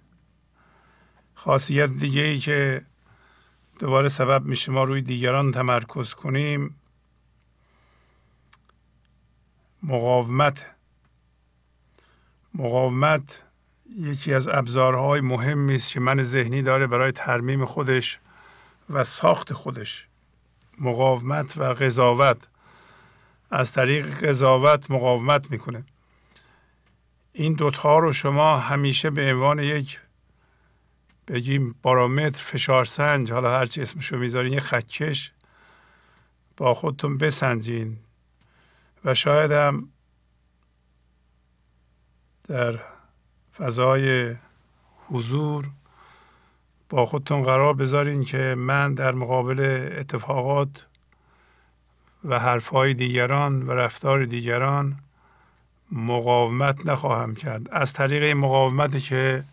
[1.36, 2.86] خاصیت دیگه ای که
[3.80, 6.76] دوباره سبب میشه ما روی دیگران تمرکز کنیم
[9.84, 10.66] مقاومت
[12.58, 13.44] مقاومت
[14.00, 18.20] یکی از ابزارهای مهمی است که من ذهنی داره برای ترمیم خودش
[18.90, 20.08] و ساخت خودش.
[20.80, 22.48] مقاومت و قضاوت.
[23.52, 25.84] از طریق قضاوت مقاومت می‌کنه.
[27.34, 30.00] این دوتا رو شما همیشه به عنوان یک
[31.28, 35.32] بگیم بارامتر فشار سنج حالا هرچی اسمشو می‌ذارین یه خدکش
[36.58, 37.98] با خودتون بسنجین.
[39.06, 39.90] و شاید هم
[42.48, 42.80] در
[43.58, 44.36] فضای
[45.08, 45.70] حضور
[46.90, 50.86] با خودتون قرار بذارین که من در مقابل اتفاقات
[52.24, 55.00] و حرفهای دیگران و رفتار دیگران
[55.92, 57.70] مقاومت نخواهم کرد.
[57.72, 59.44] از طریق مقاومتی که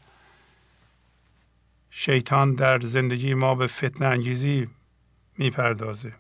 [1.91, 4.69] شیطان در زندگی ما به فتنه انگیزی
[5.39, 6.13] می‌پردازه.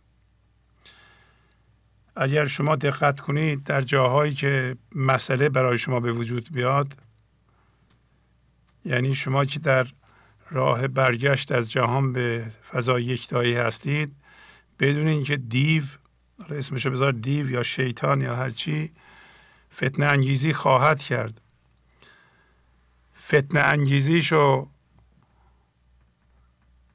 [2.16, 6.95] اگر شما دقت کنید در جاهایی که مسئله برای شما به وجود بیاد
[8.85, 9.86] یعنی شما که در
[10.51, 14.16] راه برگشت از جهان به فضای یکتایی هستید
[14.81, 15.82] بدون اینکه دیو
[16.51, 18.93] اسمشو بذار دیو یا شیطان یا هرچی
[19.74, 21.41] فتنه انگیزی خواهد کرد.
[23.27, 24.69] فتنه انگیزیشو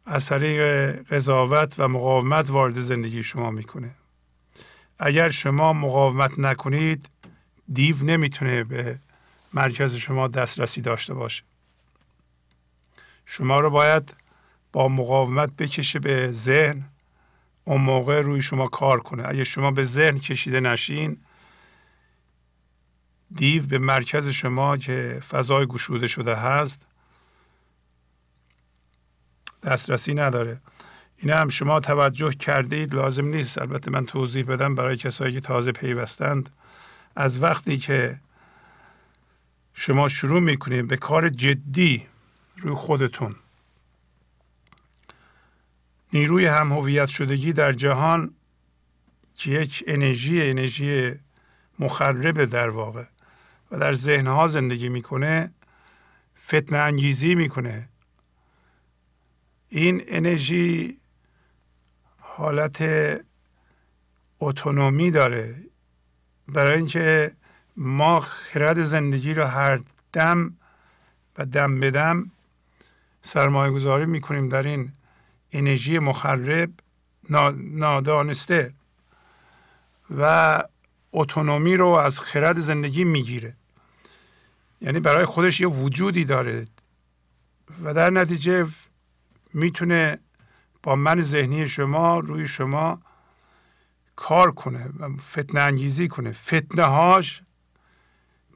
[0.05, 3.98] از طریق قضاوت و مقاومت وارد زندگی شما می‌کنه.
[4.99, 7.09] اگر شما مقاومت نکنید
[7.73, 8.99] دیو نمی‌تونه به
[9.53, 11.43] مرکز شما دسترسی داشته باشه.
[13.25, 14.15] شما رو باید
[14.71, 16.85] با مقاومت بکشه به ذهن.
[17.63, 19.27] اون موقع روی شما کار کنه.
[19.27, 21.17] اگه شما به ذهن کشیده نشین
[23.31, 26.87] دیو به مرکز شما که فضای گشوده شده هست
[29.63, 30.61] دسترسی نداره.
[31.21, 33.57] این هم شما توجه کردید لازم نیست.
[33.57, 36.49] البته من توضیح بدم برای کسایی که تازه پیوستند.
[37.15, 38.19] از وقتی که
[39.73, 42.05] شما شروع می‌کنید به کار جدی
[42.57, 43.35] روی خودتون
[46.13, 48.33] نیروی هم هویت شدگی در جهان
[49.35, 51.11] که یک انرژی انرژی
[51.79, 53.03] مخربه در واقع
[53.71, 55.51] و در ذهنها زندگی می‌کنه
[56.41, 57.89] فتنه انگیزی می‌کنه.
[59.69, 60.98] این انرژی
[62.39, 62.83] حالت
[64.39, 65.55] اتونومی داره.
[66.47, 67.31] برای اینکه
[67.77, 69.79] ما خرد زندگی رو هر
[70.13, 70.57] دم
[71.37, 72.31] و دم به دم
[73.21, 74.91] سرمایه گذاری می‌کنیم در این
[75.51, 76.69] انرژی مخرب
[77.55, 78.73] نادانسته
[80.17, 80.63] و
[81.11, 83.55] اتونومی رو از خرد زندگی می‌گیره.
[84.81, 86.65] یعنی برای خودش یه وجودی داره
[87.83, 88.67] و در نتیجه
[89.53, 90.19] می‌تونه
[90.83, 93.01] با من ذهنی شما روی شما
[94.15, 96.31] کار کنه و فتنه انگیزی کنه.
[96.31, 97.41] فتنه هاش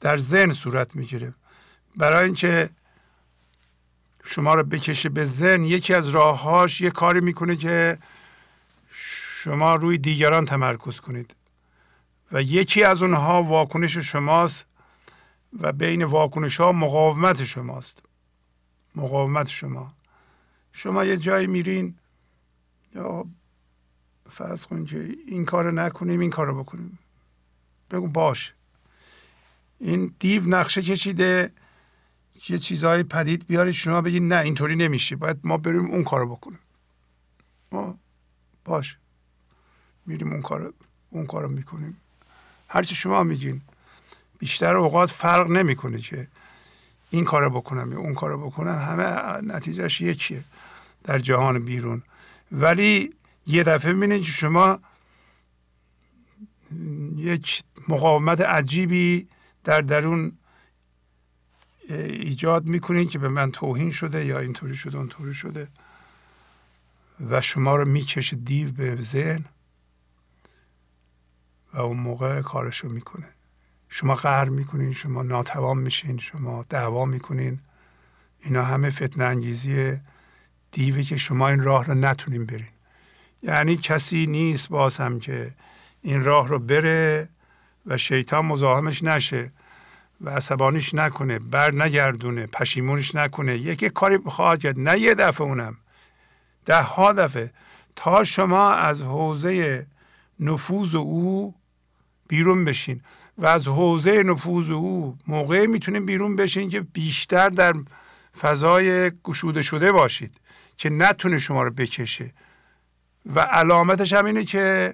[0.02, 1.34] در ذهن صورت می‌گیره.
[1.98, 2.70] برای اینکه
[4.24, 7.98] شما رو بکشه به ذهن یکی از راههاش یه کاری می‌کنه که
[8.90, 11.36] شما روی دیگران تمرکز کنید.
[12.32, 14.66] و یکی از اونها واکنش شماست
[15.60, 18.04] و بین واکنش ها مقاومت شماست.
[18.96, 19.94] مقاومت شما.
[20.74, 21.96] شما یه جایی میرین
[22.96, 23.26] یا
[24.30, 27.00] فرض کنید که این کار نکنیم این کار رو بکنیم.
[27.92, 28.54] بگو باش.
[29.80, 31.52] این دیو نقشه کشیده
[32.50, 35.16] یه چیزهای پدید بیاری شما بگید نه اینطوری نمیشه.
[35.16, 36.60] باید ما بریم اون کارو بکنیم.
[37.72, 37.98] ما
[38.66, 38.98] باش.
[40.06, 40.74] میریم اون کار
[41.10, 41.98] اون کارو می‌کنیم.
[42.68, 43.62] هرچی شما میگین.
[44.40, 46.28] بیشتر اوقات فرق نمی‌کنه که
[47.10, 48.76] این کارو بکنم یا اون کارو بکنم.
[48.76, 50.44] همه نتیجهش یکیه.
[51.04, 52.04] در جهان بیرون.
[52.54, 53.14] ولی
[53.48, 54.80] یه دفعه می‌بینید که شما
[57.16, 59.28] یک مقاومت عجیبی
[59.64, 60.38] در درون
[61.90, 65.68] ایجاد می‌کنین که به من توهین شده یا اینطوری شده اونطوری شده.
[67.30, 69.46] و شما رو می‌کشه دیو به ذهن
[71.74, 73.30] و اون موقع کارشو می‌کنه.
[73.90, 77.60] شما قهر می‌کنین شما ناتوان میشین شما دعوا می‌کنین.
[78.40, 79.98] اینا همه فتنه انگیزی
[80.74, 82.66] دیوه که شما این راه رو نتونین برین.
[83.44, 85.52] یعنی کسی نیست باز هم که
[86.02, 87.30] این راه رو بره
[87.86, 89.52] و شیطان مزاحمش نشه
[90.22, 93.58] و عصبانیش نکنه بر نگردونه پشیمونش نکنه.
[93.58, 94.80] یکی کاری بخواهد کرد.
[94.80, 95.78] نه یه دفعه اونم.
[96.66, 97.52] ده ها دفعه.
[97.96, 99.86] تا شما از حوزه
[100.40, 101.56] نفوذ او
[102.28, 103.02] بیرون بشین
[103.38, 107.74] و از حوزه نفوذ او موقع می‌تونیم بیرون بشین که بیشتر در
[108.40, 110.40] فضای گشوده شده باشید.
[110.78, 112.34] که نتونه شما رو بکشه
[113.26, 114.94] و علامتش هم اینه که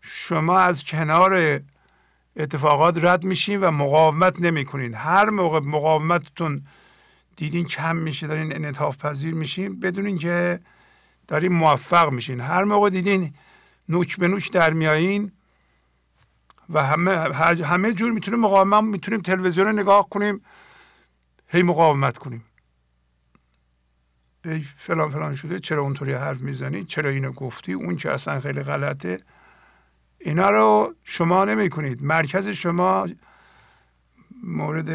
[0.00, 1.60] شما از کنار
[2.36, 4.94] اتفاقات رد میشین و مقاومت نمی‌کنین.
[4.94, 6.62] هر موقع مقاومتتون
[7.36, 10.60] دیدین کم میشه دارین انعطاف پذیر میشین بدونین که
[11.28, 12.40] دارین موفق میشین.
[12.40, 13.34] هر موقع دیدین
[13.88, 15.32] نوک به نوک در میایین
[16.70, 17.10] و همه
[17.64, 20.44] همه جور می‌تونیم مقاومت می‌تونیم تلویزیون نگاه کنیم
[21.48, 22.44] هی مقاومت کنیم.
[24.76, 29.20] فلان فلان شده چرا اونطوری حرف می‌زنی؟ چرا اینو گفتی؟ اون که اصلا خیلی غلطه.
[30.18, 33.08] اینا رو شما نمی کنید مرکز شما
[34.42, 34.86] مورد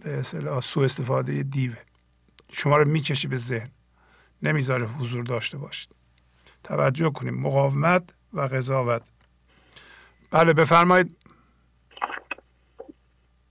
[0.00, 1.76] به اصطلاح سوء استفاده دیوه.
[2.52, 3.70] شما رو می‌کشه به ذهن.
[4.42, 5.94] نمی‌ذاره حضور داشته باشید.
[6.62, 7.34] توجه کنیم.
[7.34, 9.02] مقاومت و قضاوت.
[10.30, 11.16] بله بفرمایید.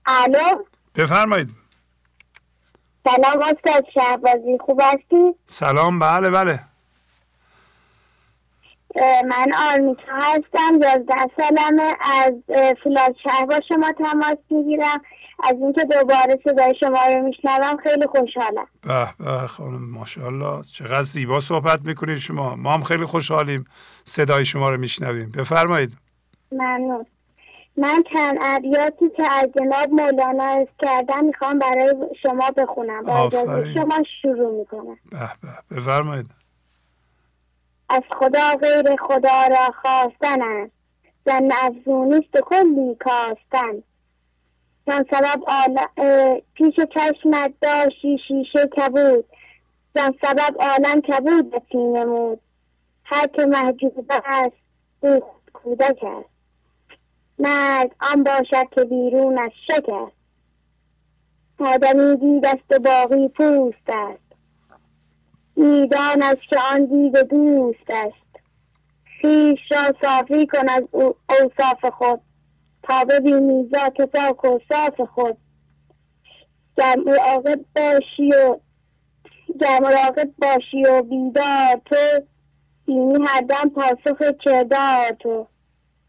[0.06, 0.64] الو؟
[0.94, 1.63] بفرمایید.
[3.04, 6.60] سلام استاد شهبازی خوب هستی؟ سلام بله بله.
[9.28, 12.34] من آرمیتا هستم یازده سالمه از
[12.82, 15.00] فولاد شهر با شما تماس می‌گیرم.
[15.44, 18.66] از اینکه دوباره صدای شما رو میشنوم خیلی خوشحالم.
[18.82, 20.62] به به خانم ماشاءالله.
[20.62, 22.54] چقدر زیبا صحبت می‌کنید شما.
[22.56, 23.64] ما هم خیلی خوشحالیم
[24.04, 25.30] صدای شما رو میشنویم.
[25.30, 25.92] بفرمایید.
[26.52, 27.06] ممنون.
[27.76, 33.02] من چند ابیاتی که از جناب مولانا از کردم می‌خوام برای شما بخونم.
[33.02, 33.30] با
[33.74, 34.98] شما شروع می‌کنم.
[35.10, 36.26] به به بفرمایید.
[37.88, 40.72] از خدا غیر خدا را خواستن است
[41.26, 43.82] زن افزونیست کلی کاستن.
[44.86, 45.40] زن سبب
[46.54, 49.24] پیش چشمت داشتی شیشه کبود.
[49.94, 52.40] زن سبب عالم کبود به نمود
[53.04, 54.56] هر که محجوب است
[55.00, 55.22] او
[55.52, 56.33] کودک است
[57.38, 60.24] مرد آن باشد که بیرون از شک است
[61.58, 64.24] آدمی دید است باقی پوست است.
[65.56, 68.40] میدان است که آن دید دوست است.
[69.04, 72.20] خیش را صافی کن از اوصاف خود
[72.82, 75.36] تا ببینی ذات پاک و صاف خود.
[76.76, 78.56] گر مراقب باشی و
[79.60, 82.26] گر مراقب باشی و بیدار تو.
[82.86, 85.46] بینی هر پاسخ کردار تو.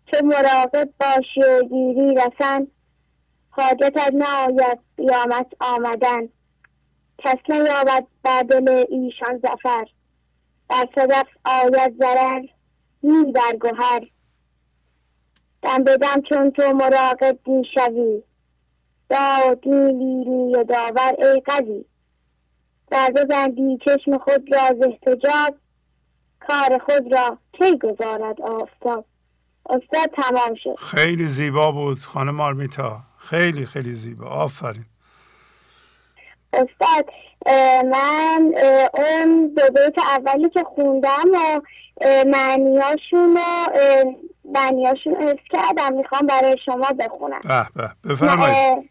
[0.05, 2.67] چه مراقب باشی و گیری رسن.
[3.49, 6.29] حاجتت نآید قیامت آمدن.
[7.17, 9.85] کس نیابد بر دل ایشان زفر
[10.69, 12.41] در صدف آید ضرر
[13.03, 14.07] نی در گهر
[15.61, 18.23] دم بدم چون تو مراقب می شوی.
[19.09, 21.85] داد می و داور ای قوی.
[22.91, 24.83] در ببندی چشم خود را ز
[26.39, 29.05] کار خود را کی گذارد آفتاب؟
[29.69, 30.75] استاد تمام شد.
[30.79, 32.97] خیلی زیبا بود خانم آرمیتا.
[33.17, 34.27] خیلی خیلی زیبا.
[34.27, 34.85] آفرین.
[36.53, 37.05] استاد
[37.85, 38.53] من
[38.93, 41.61] اون دو بیت اولی که خوندم و
[42.25, 43.69] معنیاشون و
[44.45, 45.93] معنیاشون حفظ کردم.
[45.93, 47.39] می‌خوام برای شما بخونم.
[47.43, 48.89] به به بفرمایید.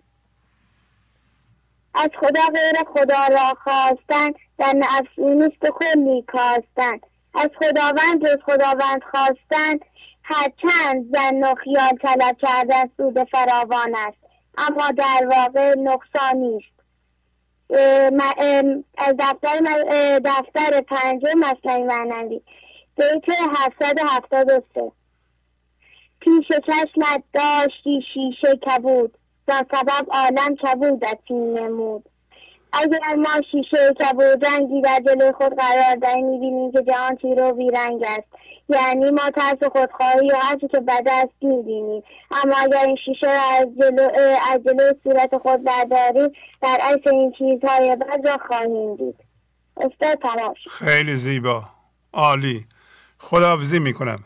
[1.94, 6.98] از خدا غیر خدا را خواستن در نفسونیست کلی کاستن
[7.34, 9.78] از خداوند جز خداوند خواستن
[10.24, 14.18] هرچند زن و خیال طلب کردن سود فراوان است
[14.58, 16.74] اما در واقع نقصانی است
[18.98, 19.60] از دفتر
[20.24, 22.40] دفتر پنجم مصنوی معنوی
[22.96, 23.24] بیت
[23.56, 24.92] 773
[26.20, 32.08] پیش چشمت داشتی شیشه کبود تا سبب عالم کبودت نمود.
[32.72, 37.52] اگر ما شیشه کبود رنگی در جلوی خود قرار دهیم می‌بینیم که جهان تیر و
[37.52, 38.28] بیرنگ است.
[38.68, 43.42] یعنی ما ترس خودخواهی و هرچی که بد است می‌بینیم اما اگر این شیشه را
[43.60, 44.10] از جلو,
[44.52, 46.30] از جلو صورت خود برداریم
[46.62, 49.16] در عکس این چیزهای بد را خواهیم دید.
[49.76, 51.62] استاد تلاش خیلی زیبا.
[52.12, 52.66] عالی.
[53.18, 54.24] خداحافظی می‌کنم.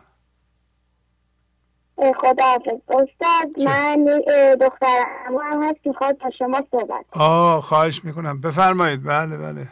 [2.17, 2.81] خداحافظ.
[2.89, 4.05] استاد من
[4.61, 8.41] دخترم هم هست می‌خواد با شما صحبت آه خواهش می‌کنم.
[8.41, 9.05] بفرمایید.
[9.05, 9.69] بله بله.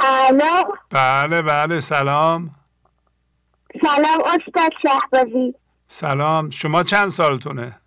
[0.00, 2.50] الو؟ بله بله سلام.
[3.82, 5.54] سلام استاد شهبازی.
[5.88, 6.50] سلام.
[6.50, 7.80] شما چند سالتونه؟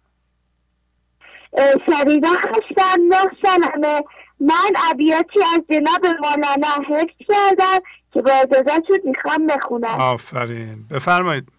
[1.85, 4.03] شریدا هستم نه سالمه.
[4.39, 7.79] من ابیاتی از جناب مولانا حفظ کردم
[8.13, 8.47] که با
[8.87, 9.99] شد می‌خوام بخونم.
[9.99, 10.87] آفرین.
[10.91, 11.51] بفرمایید.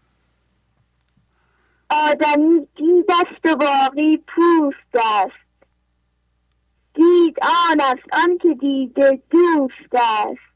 [1.91, 5.50] آدمی دید است و باقی پوست است.
[7.01, 10.51] دید آن است آن که دیده دوست است.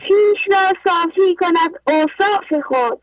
[0.00, 3.02] پیش را صافی کند اوصاف خود.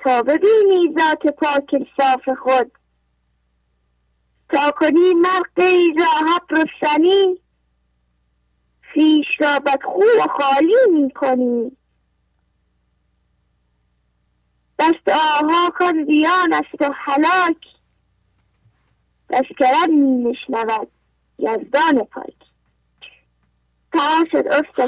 [0.00, 2.72] تا ببینی ذات پاک صاف خود.
[4.48, 5.60] تا کنی مرد
[5.98, 7.40] را حق رستنی
[8.80, 11.76] خیش را بدخو و خالی می کنی.
[14.78, 17.75] دست آها کن دیان است و حلاک
[19.30, 20.88] کرد می نشنود
[21.38, 22.34] یزدان پاک.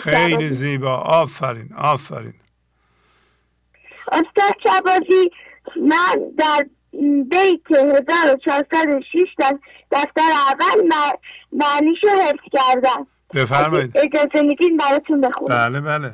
[0.01, 0.97] خیلی زیبا.
[0.97, 2.35] آفرین آفرین.
[4.13, 5.31] استاد شبازی
[5.77, 6.67] من در
[7.31, 9.59] بیت 1406 در
[9.91, 10.91] دفتر اول
[11.53, 13.07] معنیشو حفظ کردم.
[13.35, 13.97] بفرمایید.
[13.97, 15.57] اجازه میدین براتون بخونم.
[15.57, 16.13] بله بله.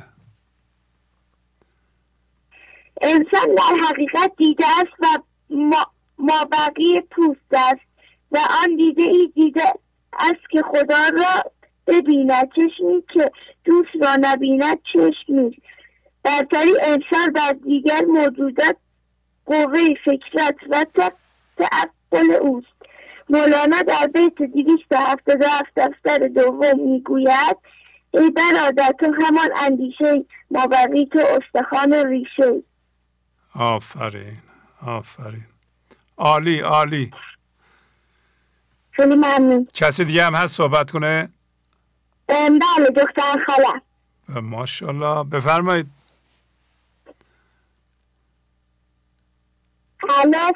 [3.01, 5.07] انسان در حقیقت دیده است و
[5.51, 5.87] ما,
[6.19, 7.94] ما بقیه پوست است.
[8.35, 9.73] و آن دیده ای دیده
[10.19, 11.53] است که خدا را
[11.87, 12.49] ببیند.
[12.49, 13.31] چشمی که
[13.65, 15.63] دوست را نبیند چشم نیست.
[16.23, 18.77] برتری انسان بر دیگر موجودات
[19.47, 20.87] قوه فکرت و
[21.57, 22.67] تعقل اوست.
[23.29, 27.57] مولانا در بیت دیویست هفتاد هفت دفتر دوم می‌گوید
[28.11, 32.63] ای برادر تو همان اندیشه مابقی تو استخوان ریشه.
[33.55, 34.39] آفرین
[34.87, 35.47] آفرین.
[36.19, 37.11] عالی عالی.
[38.97, 39.67] خیلی ممنون.
[39.75, 41.29] کسی دیگه هم هست صحبت کنه؟
[42.29, 43.81] بله دختر خاله.
[44.43, 45.25] ماشاءالله.
[45.25, 45.87] بفرمایید.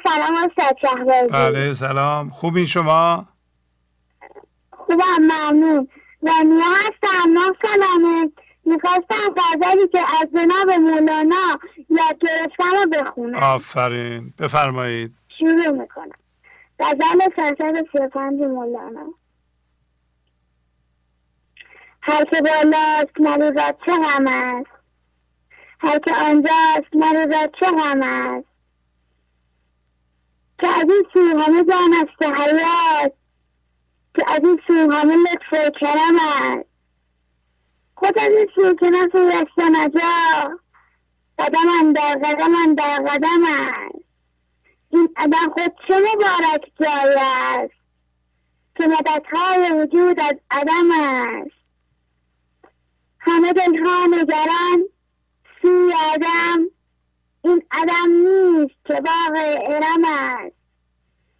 [0.03, 2.29] سلام استاد شهبازی بله سلام.
[2.29, 3.25] خوبین شما؟
[4.71, 5.87] خوبم ممنون.
[6.21, 8.31] رانیا هستم نه سلامه
[8.65, 11.59] می‌خواستم غزلی که از جناب مولانا
[11.89, 13.35] یاد گرفتم رو بخونم.
[13.35, 14.33] آفرین.
[14.39, 15.15] بفرمایید.
[15.39, 16.09] شروع می‌کنم.
[16.79, 19.13] غزل سرسد سی مولانا.
[22.01, 24.71] هر که بالاست مروزت چه هم است؟
[25.79, 28.47] هر که آنجاست مروزت چه هم است؟
[30.59, 33.13] که از این سو همه جان است حیات
[34.15, 36.69] که از این سو همه لطف و کرم است.
[37.95, 40.59] خود از این سو که نسویست نجا
[41.39, 44.08] قدم در قدم در قدم است.
[44.89, 47.79] این عدم خود چه مبارک جای است؟
[48.75, 51.59] که مدتهای وجود از عدم است.
[53.19, 54.83] همه دلها نگران
[55.61, 56.69] سوی عدم.
[57.41, 60.55] این عدم نیست که باغ ارم است.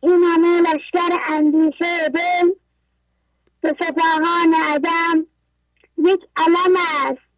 [0.02, 2.50] این همه لشکر اندیشه دل
[3.62, 5.26] به سپاهان عدم
[5.98, 7.30] یک علم است.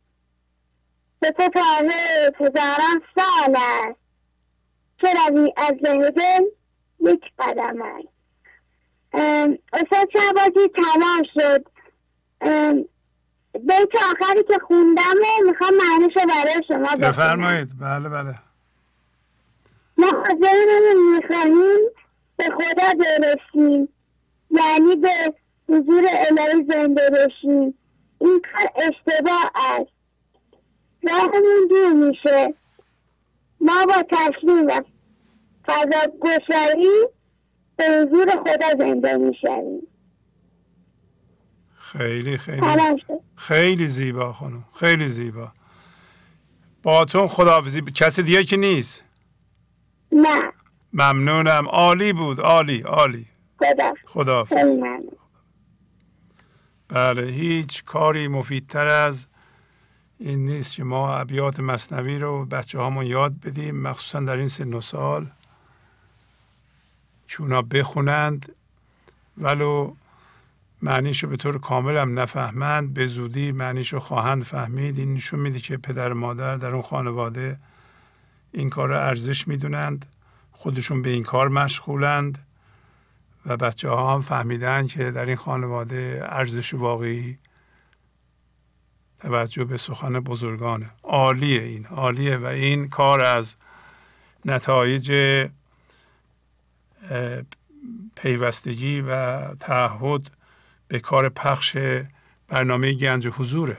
[1.19, 1.49] به تو
[2.39, 4.00] هزاران سال است.
[5.01, 6.41] که روی از دل
[6.99, 8.07] یک قدم است.
[9.73, 11.65] استاد شعبازی تمام شد.
[13.59, 15.15] بیت آخری که خوندم
[15.45, 17.69] می‌خوام معنیش برای شما بفرمایید.
[17.81, 18.35] بله بله.
[19.97, 21.79] ما حاضرین می‌خواهیم
[22.37, 23.89] به خدا برسیم.
[24.51, 25.33] یعنی به
[25.69, 27.77] حضور الهی زنده بشیم.
[28.19, 29.91] این کار اشتباه است.
[31.03, 32.53] راهمون دور میشه.
[33.61, 34.81] ما با تسلیم و
[35.65, 37.07] فضا گشایی
[37.75, 39.87] به حضور خدا زنده می‌شویم.
[41.75, 43.03] خیلی خیلی
[43.35, 45.51] خیلی زیبا خانم خیلی زیبا.
[46.83, 49.03] باتون خداحافظی کسی دیگه که نیست؟
[50.11, 50.53] نه.
[50.93, 51.67] ممنونم.
[51.67, 52.39] عالی بود.
[52.39, 53.27] عالی عالی.
[53.57, 54.79] خدا خداحافظ.
[56.87, 59.27] بله هیچ کاری مفیدتر از
[60.19, 64.73] این نیست که ما ابیات مصنوی رو بچه هامون یاد بدیم مخصوصا در این سن
[64.73, 65.31] و سال.
[67.31, 68.55] که اونا بخونند
[69.37, 69.93] ولو
[70.81, 74.99] معنیش رو به طور کامل هم نفهمند به زودی معنیش رو خواهند فهمید.
[74.99, 77.59] این نشون میده که پدر مادر در اون خانواده
[78.51, 80.05] این کار رو ارزش می‌دونند
[80.51, 82.47] خودشون به این کار مشغولند
[83.45, 87.37] و بچه ها هم فهمیدن که در این خانواده ارزش واقعی
[89.19, 90.91] توجه به سخن بزرگانه.
[91.03, 93.55] عالیه این عالیه و این کار از
[94.45, 95.11] نتایج
[98.15, 100.31] پیوستگی و تعهد
[100.87, 101.77] به کار پخش
[102.47, 103.77] برنامه گنج حضوره.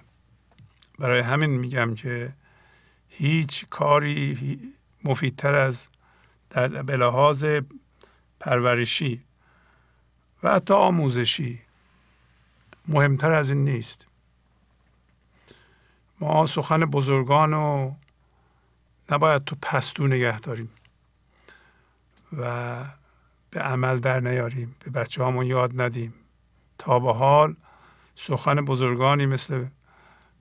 [0.98, 2.32] برای همین میگم که
[3.08, 4.60] هیچ کاری
[5.04, 5.88] مفیدتر از
[6.50, 7.44] در به لحاظ
[8.40, 9.22] پرورشی
[10.42, 11.62] و حتی آموزشی
[12.88, 14.06] مهمتر از این نیست.
[16.20, 17.96] ما سخن بزرگان رو
[19.10, 20.70] نباید تو پستو نگه داریم
[22.38, 22.84] و
[23.52, 26.14] به عمل در نیاریم به بچه همون یاد ندیم.
[26.78, 27.56] تا به حال
[28.14, 29.64] سخن بزرگانی مثل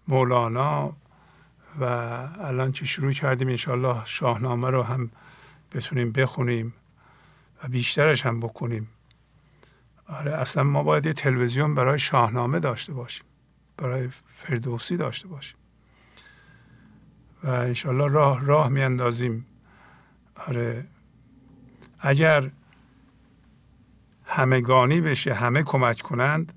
[0.07, 0.95] مولانا
[1.79, 5.11] و الان که شروع کردیم انشالله شاهنامه رو هم
[5.71, 6.73] بتونیم بخونیم
[7.63, 8.87] و بیشترش هم بکنیم.
[10.07, 13.25] آره اصلا ما باید یه تلویزیون برای شاهنامه داشته باشیم
[13.77, 15.57] برای فردوسی داشته باشیم.
[17.43, 19.45] و انشالله راه راه میاندازیم.
[20.35, 20.87] آره
[21.99, 22.51] اگر
[24.33, 26.53] همگانی بشه همه کمک کنند.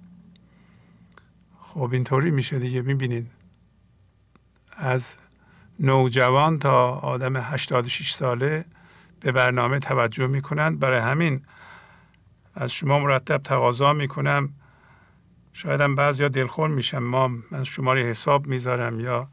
[1.60, 3.30] خب اینطوری میشه دیگه می‌بینید.
[4.76, 5.16] از
[5.80, 8.64] نوجوان تا آدم 86 ساله
[9.20, 10.78] به برنامه توجه می‌کنند.
[10.78, 11.42] برای همین
[12.54, 14.52] از شما مرتب تقاضا می‌کنم.
[15.52, 19.28] شاید هم بعضی دلخور میشم ما من شماره حساب می‌ذارم یا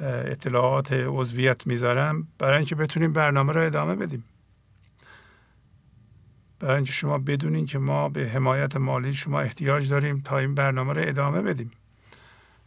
[0.00, 2.28] اطلاعات عضویت می‌ذارم.
[2.38, 4.24] برای اینکه بتونیم برنامه رو ادامه بدیم.
[6.58, 10.92] برای اینکه شما بدونین که ما به حمایت مالی شما احتیاج داریم تا این برنامه
[10.92, 11.70] رو ادامه بدیم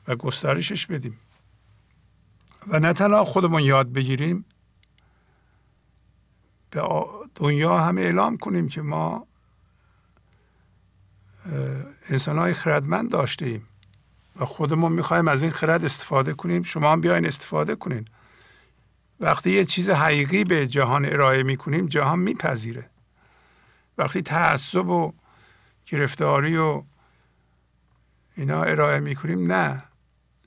[0.07, 1.19] و گسترشش بدیم.
[2.67, 4.45] و نه تنها خودمون یاد بگیریم
[6.71, 6.81] به
[7.35, 9.27] دنیا هم اعلام کنیم که ما
[12.09, 13.67] انسان های خردمند داشته ایم
[14.35, 16.63] و خودمون می‌خوایم از این خرد استفاده کنیم.
[16.63, 18.05] شما هم بیاین استفاده کنین.
[19.19, 22.89] وقتی یه چیز حقیقی به جهان ارائه می‌کنیم جهان میپذیره.
[23.99, 25.13] وقتی تعصب و
[25.85, 26.83] گرفتاری و
[28.35, 29.83] اینا ارائه می‌کنیم نه.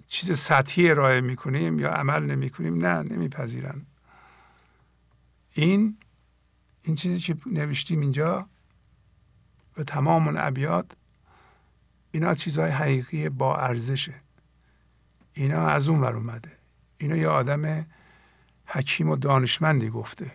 [0.06, 3.86] چیز سطحی ارائه می‌کنیم یا عمل نمی‌کنیم نه نمیپذیرن.
[5.52, 5.96] این
[6.82, 8.46] این چیزی که نوشتیم اینجا
[9.76, 10.92] و تمام اون ابیات
[12.10, 14.14] اینا چیزهای حقیقی با ارزشه.
[15.32, 16.52] اینا از اون ور اومده.
[16.98, 17.86] اینا یه آدم
[18.66, 20.32] حکیم و دانشمندی گفته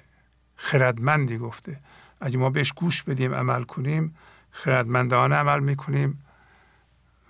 [0.55, 1.79] خردمندی گفته.
[2.21, 4.15] اگه ما بهش گوش بدیم عمل کنیم
[4.51, 6.23] خردمندانه عمل می‌کنیم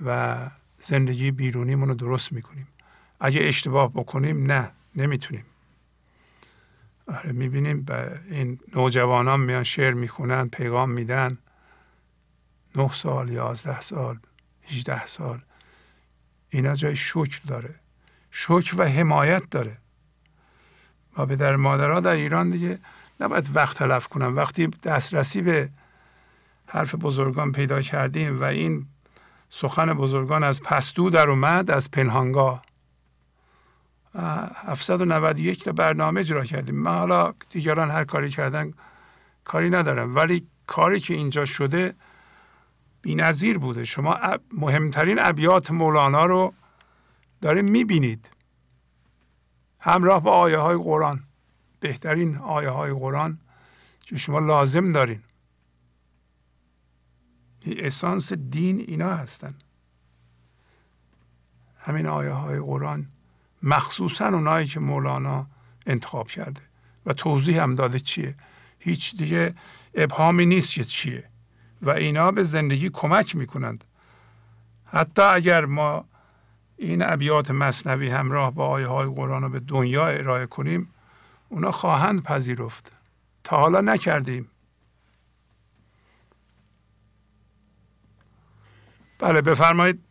[0.05, 0.37] و
[0.79, 2.67] زندگی بیرونیمون رو درست می‌کنیم.
[3.19, 5.45] اگه اشتباه بکنیم نه نمی‌تونیم.
[7.07, 11.37] آره می‌بینیم به این نوجوانان میان شعر می‌خونن پیغام میدن.
[12.75, 14.19] نه سال یازده سال
[14.61, 15.41] هیچده سال.
[16.49, 17.75] اینا جای شکر داره.
[18.31, 19.77] شکر و حمایت داره.
[21.17, 22.79] ما به در مادرها در ایران دیگه
[23.19, 24.35] نباید وقت تلف کنم.
[24.35, 25.69] وقتی دسترسی به
[26.65, 28.87] حرف بزرگان پیدا کردیم و این
[29.49, 32.65] سخن بزرگان از پستو در اومد از پنهانگاه
[34.15, 36.75] 791 تا برنامه اجرا کردیم.
[36.75, 38.73] من حالا دیگران هر کاری کردن
[39.43, 40.15] کاری ندارم.
[40.15, 41.95] ولی کاری که اینجا شده
[43.05, 43.85] نظیر بوده.
[43.85, 44.19] شما
[44.53, 46.53] مهمترین ابیات مولانا رو
[47.41, 48.31] داره می‌بینید.
[49.79, 51.26] همراه با آیه های قرآن.
[51.79, 53.39] بهترین آیه های قرآن
[54.01, 55.21] که شما لازم دارین.
[57.67, 59.53] اسانس دین اینا هستن.
[61.79, 63.07] همین آیه های قرآن
[63.63, 65.47] مخصوصا اونایی که مولانا
[65.85, 66.61] انتخاب کرده
[67.05, 68.35] و توضیح هم داده چیه.
[68.79, 69.55] هیچ دیگه
[69.93, 71.23] ابهامی نیست که چیه
[71.81, 73.83] و اینا به زندگی کمک می‌کنند.
[74.85, 76.05] حتی اگر ما
[76.77, 80.89] این ابیات مصنوی همراه با آیه های قرآن رو به دنیا ارائه کنیم
[81.49, 82.91] اونا خواهند پذیرفت.
[83.43, 84.51] تا حالا نکردیم.
[89.19, 90.03] بله بفرمایید.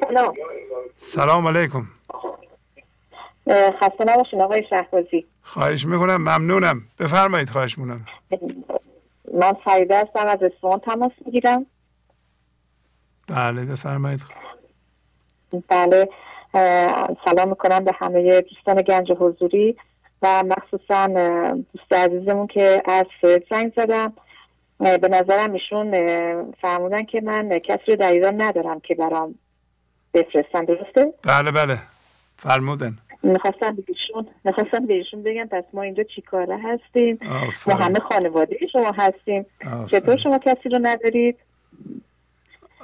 [0.00, 0.34] سلام.
[0.96, 1.88] سلام علیکم.
[3.80, 5.26] خسته نباشین آقای شهبازی.
[5.42, 6.82] خواهش می‌کنم ممنونم.
[6.98, 8.06] بفرمایید خواهش می‌کنم.
[9.34, 11.66] من فریده هستم از اصفهان تماس می‌گیرم
[13.26, 14.22] بله بفرمایید.
[15.68, 16.08] بله.
[17.24, 19.76] سلام می‌کنم به همه دوستان گنج حضوری
[20.22, 21.06] و مخصوصا
[21.72, 23.06] دوست عزیزمون که از
[23.50, 24.12] زنگ زدم.
[24.78, 25.90] به نظرم ایشون
[26.52, 29.34] فرمودن که من کسی رو در ایران ندارم که برام
[30.14, 30.64] بفرستن.
[30.64, 31.78] درسته؟ بله بله.
[32.36, 32.98] فرمودن.
[33.22, 37.18] می‌خواستم بهشون می‌خواستم بهشون بگم پس ما اینجا چیکاره هستیم؟
[37.66, 39.46] ما همه خانواده شما هستیم.
[39.86, 41.36] چطور شما کسی رو ندارید؟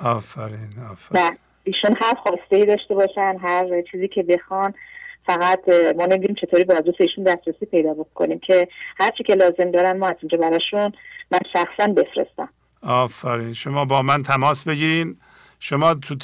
[0.02, 1.22] آفرین آفرین.
[1.22, 4.74] نه ایشون هر خواسته ای داشته باشن هر چیزی که بخوان
[5.26, 9.70] فقط ما نمی‌دونیم چطوری با آدرس ایشون دسترسی پیدا بکنیم که هر چی که لازم
[9.70, 10.92] دارن ما از اینجا براشون
[11.30, 12.48] من شخصا بفرستم.
[12.82, 13.52] آفرین.
[13.52, 15.16] شما با من تماس بگیرین.
[15.60, 16.14] شما تو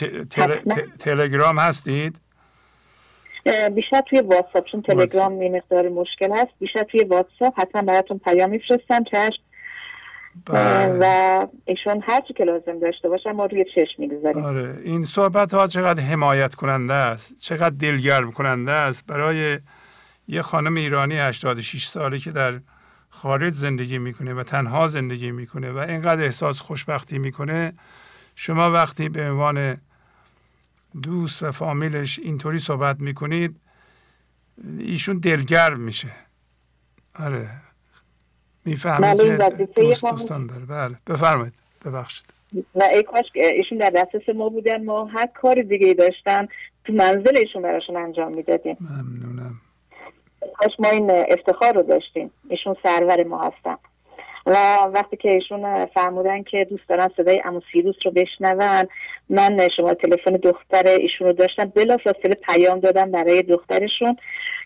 [0.98, 2.20] تلگرام هستید؟
[3.74, 6.50] بیشتر توی واتساپ چون تلگرام یه مقدار مشکل هست.
[6.58, 9.04] بیشتر توی واتساپ حتما براتون پیام میفرستم.
[9.04, 9.42] چشم.
[11.00, 14.44] و ایشون هر چی که لازم داشته باشم ما روی چشم می‌گذاریم.
[14.44, 19.06] آره این صحبت ها چقدر حمایت کننده است چقدر دلگرم کننده است.
[19.06, 19.58] برای
[20.28, 22.60] یه خانم ایرانی 86 ساله که در
[23.10, 27.72] خارج زندگی می‌کنه و تنها زندگی می‌کنه و اینقدر احساس خوشبختی می‌کنه
[28.36, 29.76] شما وقتی به عنوان
[31.02, 33.56] دوست و فامیلش اینطوری صحبت می‌کنید
[34.78, 36.08] ایشون دلگرم میشه.
[37.18, 37.48] آره.
[38.64, 40.66] می‌فهمه که دوست دوستان داره.
[40.66, 41.54] بله بفرمایید.
[41.84, 42.26] ببخشید.
[42.74, 46.48] نه ای کاش ایشون در دسترس ما بودن ما هر کار دیگه داشتن
[46.84, 48.76] تو منزل ایشون براشون انجام می‌دادیم.
[48.80, 49.54] ممنونم.
[50.58, 52.30] کاش ما این افتخار رو داشتیم.
[52.48, 53.76] ایشون سرور ما هستن.
[54.50, 58.88] و وقتی که ایشون فرمودن که دوست دارن صدای امو سیروس رو بشنون
[59.28, 61.64] من شما تلفن دختر ایشون رو داشتم.
[61.64, 64.16] بلافاصله پیام دادم برای دخترشون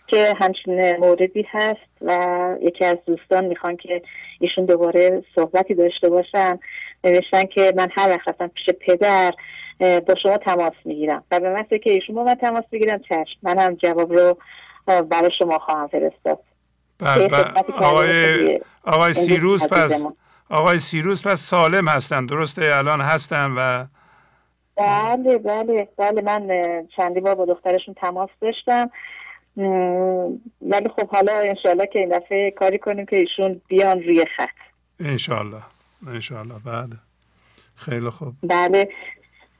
[0.07, 4.01] که همچین موردی هست و یکی از دوستان می‌خوان که
[4.39, 6.59] ایشون دوباره صحبتی داشته باشن.
[7.03, 9.33] نوشتن که من هر وقت رفتم پیش پدر
[9.79, 11.23] با شما تماس می‌گیرم.
[11.31, 13.37] و به که ایشون با من تماس بگیرم چشم.
[13.43, 14.37] من هم جواب رو
[14.85, 16.39] برای شما خواهم فرستاد.
[16.99, 17.29] بله
[17.77, 20.05] آقای, آقای سیروس پس
[20.49, 22.25] آقای سیروس پس سالم هستن.
[22.25, 23.85] درسته؟ الان هستن و
[24.77, 26.21] بله بله بله.
[26.21, 26.47] من
[26.97, 28.89] چندی بار با دخترشون تماس داشتم.
[30.61, 34.49] ولی خب حالا انشالله که این دفعه کاری کنیم که ایشون بیان روی خط.
[34.99, 35.61] انشالله
[36.07, 36.97] انشالله بله.
[37.75, 38.33] خیلی خوب.
[38.43, 38.89] بله.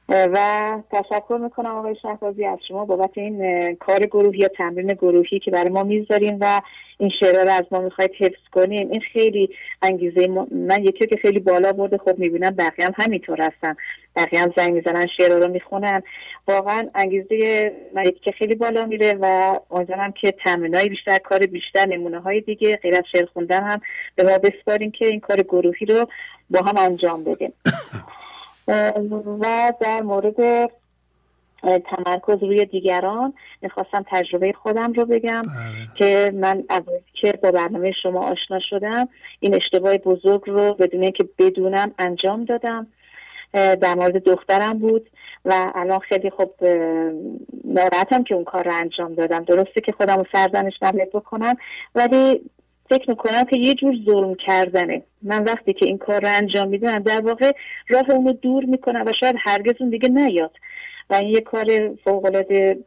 [0.09, 5.51] و تشکر می‌کنم آقای شهبازی از شما بابت این کار گروهی یا تمرین گروهی که
[5.51, 6.61] برای ما می‌ذاریم و
[6.97, 9.49] این شعرها رو از ما می‌خواید حفظ کنیم این خیلی
[9.81, 13.75] انگیزه من یکی که خیلی بالا برده خب می‌بینم بقیه هم همینطور هستن.
[14.15, 16.03] بقیه هم زنگ می‌زنن شعرها رو می‌خونن.
[16.47, 20.33] واقعا انگیزه من یکی که خیلی بالا میره و امیدوارم که
[20.73, 23.81] های بیشتر کار بیشتر نمونه های دیگه غیر از شعر خوندن هم
[24.15, 26.07] به ما بسپاریم که این کار گروهی رو
[26.49, 27.53] با هم انجام بدیم.
[28.67, 30.71] و در مورد
[31.63, 35.51] تمرکز روی دیگران می‌خواستم تجربه خودم رو بگم بله.
[35.95, 39.09] که من اول که با برنامه شما آشنا شدم
[39.39, 42.87] این اشتباه بزرگ رو بدون که بدونم انجام دادم
[43.53, 45.09] در مورد دخترم بود
[45.45, 46.51] و الان خیلی خب
[47.63, 51.55] ناراحتم که اون کار رو انجام دادم درسته که خودم رو سرزنش نباید بکنم
[51.95, 52.41] ولی
[52.89, 55.03] فکر می‌کنم که یه جور ظلم کردنه.
[55.21, 57.51] من وقتی که این کار رو انجام میدم در واقع
[57.87, 60.51] راه اونو دور می‌کنم و شاید هرگز اون دیگه نیاد.
[61.09, 62.77] و این یه کار فوقالعاده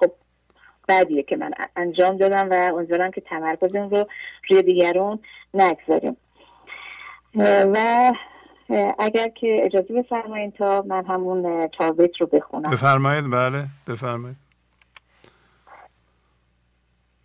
[0.00, 0.12] خب
[0.88, 4.06] بعدیه که من انجام دادم و امیدوارم که تمرکز اون رو
[4.50, 5.18] روی دیگران
[5.54, 6.16] نگذاریم.
[7.74, 8.12] و
[8.98, 12.70] اگر که اجازه بفرمایید تا من همون تابت رو بخونم.
[12.70, 14.36] بفرمایید بله بفرمایید.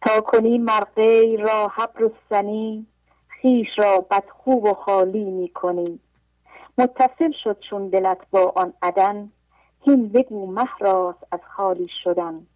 [0.02, 2.86] تا کنی مرقی را حبر سنی
[3.28, 6.00] خیش را بدخوب و خالی می کنی.
[6.78, 9.32] متصل شد چون دلت با آن عدن
[9.82, 12.48] هین بگو مهراس از خالی شدن.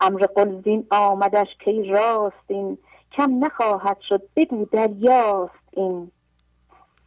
[0.00, 2.78] امر قلزین آمدش کی راست این
[3.12, 6.10] کم نخواهد شد بگو دریاست این.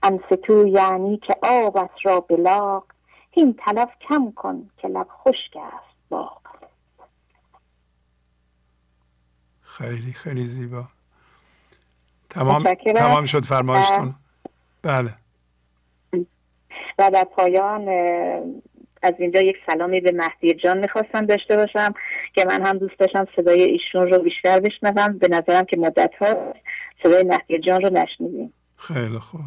[0.04, 2.84] انفتو یعنی که آبت را بلاغ
[3.32, 6.41] هین تلف کم کن که لب خشک است باغ.
[9.78, 10.84] خیلی خیلی زیبا.
[12.30, 14.16] تمام تمام شد فرمایشتون؟
[14.82, 15.14] بله.
[16.98, 17.88] و در پایان
[19.02, 21.94] از اینجا یک سلامی به مهدی جان می‌خواستم داشته باشم
[22.34, 25.18] که من هم دوست داشتم صدای ایشون رو بیشتر بشنوم.
[25.18, 26.54] به نظرم که مدت ها
[27.04, 28.54] صدای مهدی جان رو نشنیدیم.
[28.78, 29.42] خیلی خوب.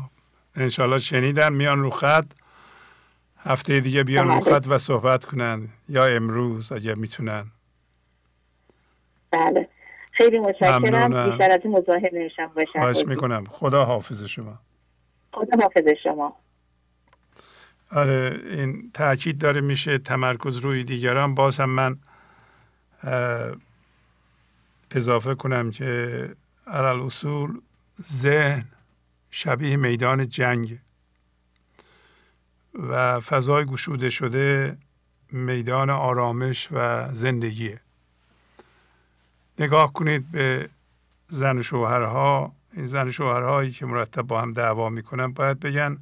[0.56, 2.26] انشالله شنیدن میان رو خط.
[3.38, 4.54] هفته دیگه بیان رو بله.
[4.54, 5.68] خط و صحبت کنن.
[5.88, 7.44] یا امروز اگر می‌تونن.
[9.30, 9.68] بله.
[10.16, 11.30] خیلی متشکرم.
[11.30, 12.46] بیشتر از این مزاحم نمیشم.
[12.46, 13.44] باشم خواهش می‌کنم.
[13.44, 14.58] خدا حافظ شما.
[15.32, 16.36] خدا حافظ شما.
[17.92, 19.98] آره این تاکید داره میشه.
[19.98, 21.34] تمرکز روی دیگران.
[21.34, 21.98] باز هم من
[24.90, 26.28] اضافه کنم که
[26.66, 27.60] علال اصول
[28.02, 28.64] ذهن
[29.30, 30.78] شبیه میدان جنگ
[32.74, 34.76] و فضای گشوده شده
[35.32, 37.80] میدان آرامش و زندگیه.
[39.58, 40.68] نگاه کنید به
[41.28, 42.52] زن شوهرها.
[42.72, 45.98] این زن شوهرهایی که مرتب با هم دعوا می‌کنن باید بگن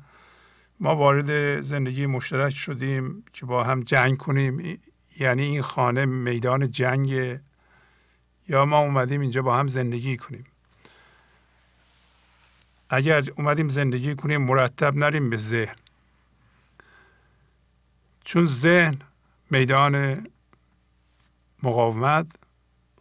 [0.80, 4.80] ما وارد زندگی مشترک شدیم که با هم جنگ کنیم.
[5.18, 7.38] یعنی این خانه میدان جنگ.
[8.48, 10.46] یا ما اومدیم اینجا با هم زندگی کنیم.
[12.90, 15.76] اگر اومدیم زندگی کنیم مرتب نریم به ذهن.
[18.24, 18.98] چون ذهن
[19.50, 20.26] میدان
[21.62, 22.26] مقاومت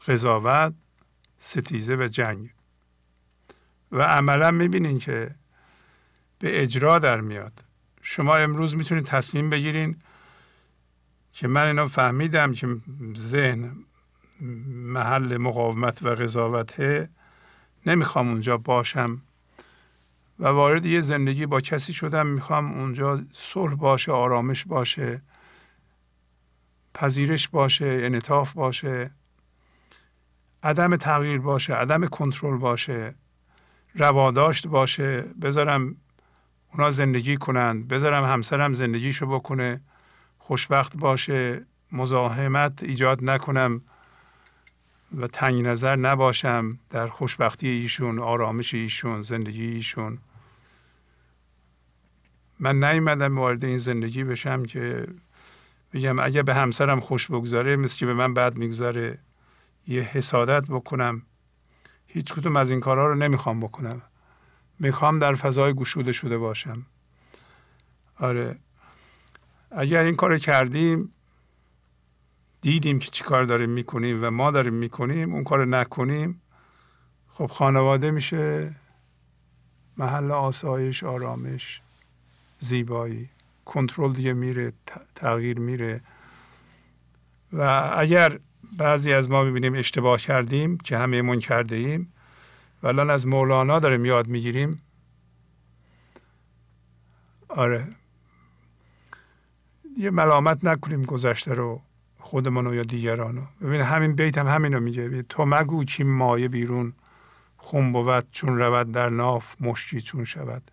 [0.07, 0.73] قضاوت
[1.39, 2.49] ستیزه و جنگ.
[3.91, 5.35] و عملا می‌بینین که
[6.39, 7.53] به اجرا در میاد.
[8.01, 10.01] شما امروز می‌تونید تصمیم بگیرین
[11.33, 12.67] که من اینا فهمیدم که
[13.17, 13.75] ذهن
[14.67, 17.09] محل مقاومت و قضاوته
[17.85, 19.21] نمی‌خوام اونجا باشم
[20.39, 25.21] و وارد یه زندگی با کسی شدم می‌خوام اونجا صلح باشه آرامش باشه
[26.93, 29.11] پذیرش باشه انطاف باشه.
[30.63, 33.15] عدم تغییر باشه عدم کنترل باشه
[33.95, 35.95] رواداشت باشه بذارم
[36.73, 39.81] اونا زندگی کنند بذارم همسرم زندگیشو بکنه
[40.37, 43.81] خوشبخت باشه مزاحمت ایجاد نکنم
[45.17, 50.17] و تنگ نظر نباشم در خوشبختی ایشون آرامش ایشون زندگی ایشون.
[52.59, 55.07] من نیومدم وارد این زندگی بشم که
[55.93, 59.17] بگم اگه به همسرم خوش بگذاره مثل که به من بد می‌گذاره
[59.91, 61.21] یه حسادت بکنم.
[62.07, 64.01] هیچ کدوم از این کارها رو نمی‌خوام بکنم.
[64.79, 66.85] می‌خوام در فضای گشوده شده باشم.
[68.19, 68.59] آره.
[69.71, 71.13] اگر این کار کردیم
[72.61, 76.41] دیدیم که چی کار داریم می‌کنیم و ما داریم می‌کنیم اون کار نکنیم
[77.27, 78.75] خب خانواده میشه
[79.97, 81.81] محل آسایش آرامش
[82.57, 83.29] زیبایی.
[83.65, 84.73] کنترل دیگه میره
[85.15, 86.01] تغییر میره.
[87.53, 88.39] و اگر
[88.77, 92.13] بعضی از ما ببینیم اشتباه کردیم که همهمون کرده ایم
[92.83, 94.81] و از مولانا داریم یاد می‌گیریم.
[97.49, 97.87] آره.
[99.97, 101.81] یه ملامت نکنیم گذشته رو
[102.19, 103.67] خودمون یا دیگران رو.
[103.67, 106.93] ببین همین بیت هم همین رو میگه تو مگو چی مایه بیرون
[107.57, 110.71] خون بود چون رود در ناف مشتی چون شود.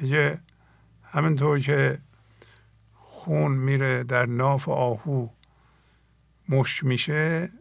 [0.00, 0.40] میگه
[1.02, 1.98] همینطور که
[2.94, 5.28] خون میره در ناف آهو
[6.50, 7.52] مش میشه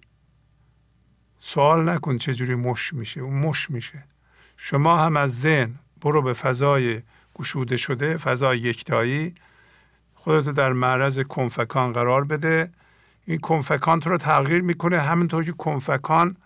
[1.40, 3.22] سوال نکن چجوری مش میشه.
[3.22, 4.03] اون مش میشه.
[4.58, 7.01] شما هم از ذهن برو به فضای
[7.35, 9.35] گشوده شده فضای یکتایی
[10.14, 12.72] خودتو در معرض کنفکان قرار بده.
[13.26, 16.38] این کنفکان رو تغییر می‌کنه همینطور که کنفکان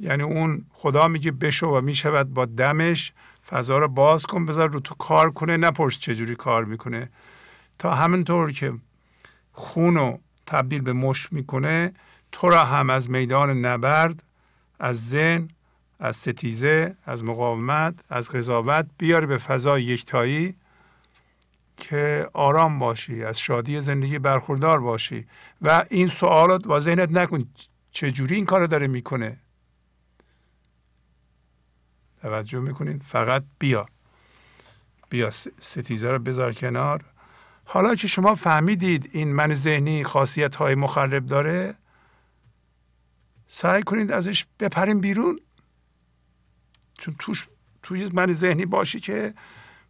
[0.00, 3.12] یعنی اون خدا میگه بشو و می‌شود با دمش.
[3.48, 7.10] فضا رو باز کن بذار رو تو کار کنه نپرس چجوری کار می‌کنه.
[7.78, 8.72] تا همینطور که
[9.52, 11.92] خون رو تبدیل به مش می‌کنه
[12.32, 14.22] تو را هم از میدان نبرد
[14.80, 15.48] از ذهن
[16.00, 20.56] از ستیزه از مقاومت از قضاوت بیاری به فضای یکتایی
[21.76, 25.26] که آرام باشی از شادی زندگی برخوردار باشی.
[25.62, 27.44] و این سوالات با ذهنت نکن
[27.92, 29.36] چجوری این کار داره می‌کنه؟
[32.22, 33.86] توجه می‌کنید؟ فقط بیا.
[35.10, 37.04] بیا ستیزه رو بذار کنار.
[37.70, 41.74] حالا که شما فهمیدید این من ذهنی خاصیت های مخرب داره
[43.46, 45.40] سعی کنید ازش بپرین بیرون.
[46.98, 47.48] چون توش
[47.82, 49.34] توی من ذهنی باشی که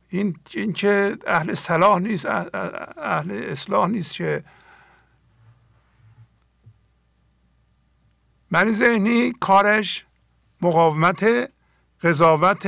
[0.09, 4.45] این, این که اهل صلاح نیست اهل اصلاح نیست که
[8.51, 10.07] من ذهنی کارش
[10.61, 11.51] مقاومت
[12.03, 12.67] قضاوت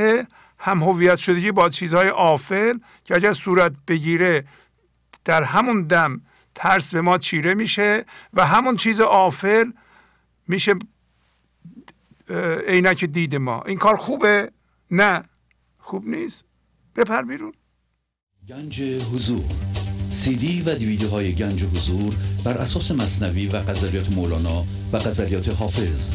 [0.58, 4.44] هم هویت شدگی با چیزهای آفل که اگر صورت بگیره
[5.30, 6.20] در همون دم
[6.54, 9.70] ترس به ما چیره میشه و همون چیز آفل
[10.48, 10.74] میشه
[12.66, 13.62] عینک دید ما.
[13.62, 14.50] این کار خوبه؟
[14.90, 15.22] نه.
[15.78, 16.44] خوب نیست.
[16.96, 17.52] بپر بیرون.
[18.48, 19.44] گنج حضور.
[20.10, 25.48] سی دی و دیویدیو های گنج حضور بر اساس مصنوی و قذریات مولانا و قذریات
[25.48, 26.14] حافظ.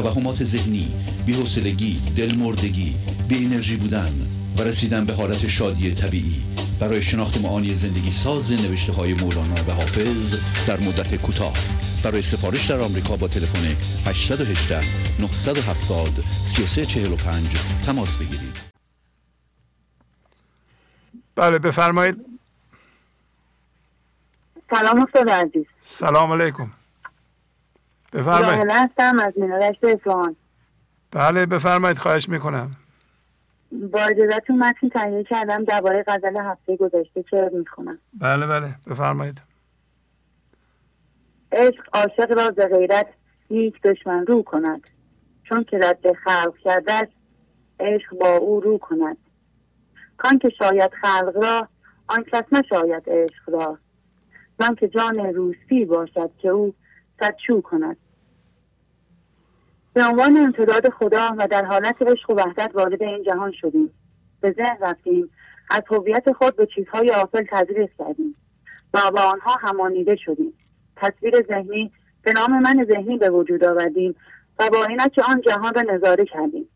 [0.00, 0.88] توهمات ذهنی
[1.26, 2.94] بی‌حوصلگی دلمردگی
[3.28, 4.12] بی انرژی بودن
[4.58, 6.42] و رسیدن به حالت شادی طبیعی
[6.80, 11.52] برای شناخت معانی زندگی ساز نوشته های مولانا و حافظ در مدت کوتاه.
[12.04, 14.80] برای سفارش در آمریکا با تلفن 818
[15.20, 17.46] 970 3345
[17.86, 18.56] تماس بگیرید.
[21.34, 22.16] بله بفرمایید.
[24.70, 25.64] سلام استاد عزیز.
[25.80, 26.70] سلام علیکم.
[28.12, 28.66] بفرمایید.
[28.70, 30.36] هستم از مینارشت اصفهان
[31.10, 32.70] بله بفرمایید خواهش می‌کنم.
[33.92, 37.98] با اجازتون متن تهیه کردم درباره غزل هفته گذشته که می‌خونم.
[38.20, 39.42] بله بله بفرمایید.
[41.52, 43.06] عشق عاشق را ز غیرت
[43.50, 44.86] نیک دشمن رو کند.
[45.44, 47.08] چون که رد خلق کرده
[47.80, 49.16] عشق با او رو کند.
[50.18, 51.68] کان که شاید خلق را
[52.06, 53.78] آن کس نشاید عشق را.
[54.58, 56.74] زن که جان روسی باشد که او
[57.20, 57.96] صدچو کند.
[59.92, 63.90] به عنوان امتداد خدا و در حالت عشق و وحدت وارد این جهان شدیم.
[64.40, 65.30] به ذهن رفتیم.
[65.70, 68.36] از هویت خود به چیزهای آفل تدریس کردیم.
[68.94, 70.52] و با آنها همانیده شدیم.
[70.96, 71.92] تصویر ذهنی
[72.22, 74.14] به نام من ذهنی به وجود آوردیم
[74.58, 76.68] و با اینکه آن جهان را نظاره کردیم.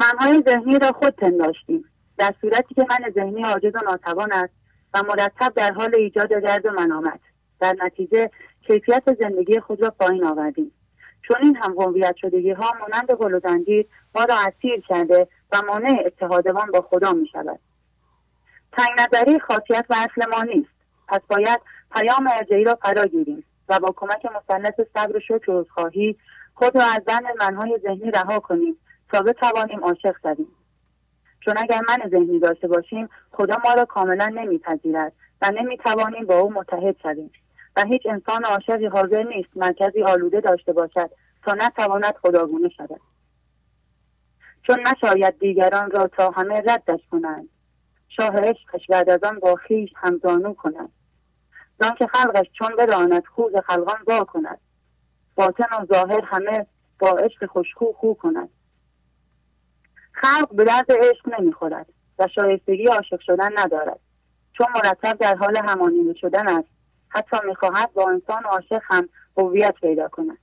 [0.00, 1.84] منهای ذهنی را خود پنداشتیم.
[2.18, 4.52] در صورتی که من ذهنی عاجز و ناتوان است
[4.94, 7.20] و مرتب در حال ایجاد درد و منامت.
[7.60, 8.30] در نتیجه
[8.66, 10.72] کیفیت زندگی خود را پایین آوردیم.
[11.22, 16.70] چون این هم هویت شدگی ها مانند زنجیر ما را اسیر کرده و مانع اتحادمان
[16.70, 17.58] با خدا می شود
[18.72, 20.70] تنگ نظری خاصیت و اصل ما نیست.
[21.08, 25.66] پس باید پیام ارجعی را فرا گیریم و با کمک مثلث صبر و شکر و
[25.70, 26.16] خواهی
[26.54, 28.76] خود را از بند منهای ذهنی رها کنیم
[29.08, 30.48] تا بتوانیم عاشق شویم.
[31.40, 35.12] چون اگر من ذهنی داشته باشیم خدا ما را کاملا نمیپذیرد
[35.42, 37.30] و نمی‌توانیم با او متحد شویم.
[37.76, 41.10] و هیچ انسان عاشقی حاضر نیست مرکزی آلوده داشته باشد
[41.42, 43.00] تا نتواند خداگونه شود.
[44.62, 47.48] چون نشاید دیگران را تا همه ردش کنند.
[48.08, 50.88] شاه عشقش بعد از آن با خویش همزانو کند.
[51.98, 54.58] که خلقش چون بداند خوز خلقان وا کند.
[55.34, 56.66] باطن و ظاهر همه
[56.98, 58.48] با عشق خوشخو خو کند.
[60.12, 61.86] خلق به درد عشق نمی‌خورد
[62.18, 64.00] و شایستگی عاشق شدن ندارد.
[64.52, 66.75] چون مرتب در حال همانیده شدن است.
[67.08, 70.38] حتی می‌خواهد با انسان عاشق هم هویت پیدا کند.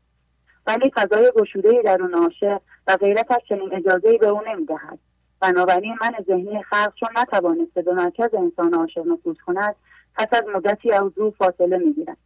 [0.67, 4.99] ولی فضای گشوده درون عاشق و غیرتش چنین اجازه به او نمی‌دهد.
[5.39, 9.75] بنابراین من ذهنی خلق چون نتوانسته به مرکز انسان عاشق نفوذ کند
[10.15, 12.17] پس از مدتی از او فاصله می‌گیرد.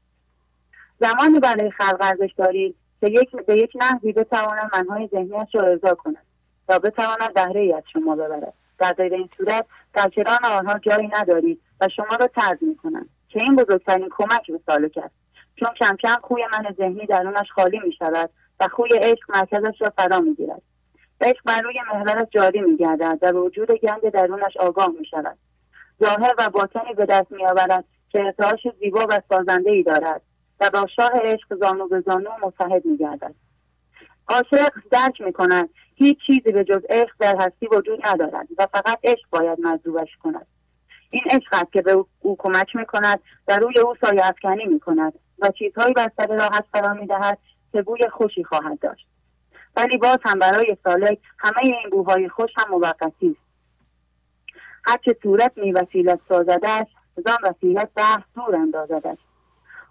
[1.00, 5.96] زمانی برای خلق ارزش دارید که یک به یک نحوی بتواند منهای ذهنیش را ارضا
[5.96, 6.26] کند
[6.68, 8.54] تا بتواند بهره از شما ببرد.
[8.80, 13.10] در غیر این صورت در کران آنها جایی ندارید و شما را ترد می‌کنند.
[13.30, 15.16] که این بزرگترین کمک به سالک است
[15.56, 19.90] چون کم کم خوی من ذهنی درونش خالی می شود و خوی عشق مرکزش را
[19.90, 20.62] فرا می گیرد.
[21.22, 25.38] عشق بر روی محورش جاری می گردد و وجود گنج درونش آگاه می شود.
[26.04, 30.22] ظاهر و باطنی به دست می آورد که ارتعاش زیبا و سازنده ای دارد
[30.60, 33.36] و با شاه عشق زانو به زانو متحد می گردد.
[34.28, 39.00] عاشق درک می کند هیچ چیزی به جز عشق در هستی وجود ندارد و فقط
[39.04, 40.48] عشق باید مجذوبش کند
[41.10, 44.80] این عشق است که به او کمک می کند و روی او سایه افکنی می
[44.80, 47.38] کند و چیزهایی بر سر راحت قرار می دهد
[47.72, 49.08] که بوی خوشی خواهد داشت.
[49.76, 53.48] ولی باز هم برای سالک همه این بوهای خوش هم موقتی است.
[54.84, 56.88] هرچه صورت می وسیلت سازدش
[57.26, 59.18] زان وسیلت بحث دور اندازدش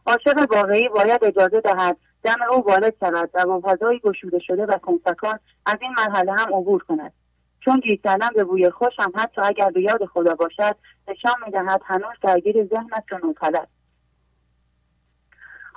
[0.06, 4.78] عاشق واقعی باید اجازه دهد دم او وارد شود و با فضایی گشوده شده و
[4.78, 7.12] کنفکان از این مرحله هم عبور کند.
[7.66, 10.76] چون گیر کردن به بوی خوش هم حتی اگر به یاد خدا باشد
[11.08, 13.68] نشان می‌دهد هنوز درگیر ذهن است و نوطلب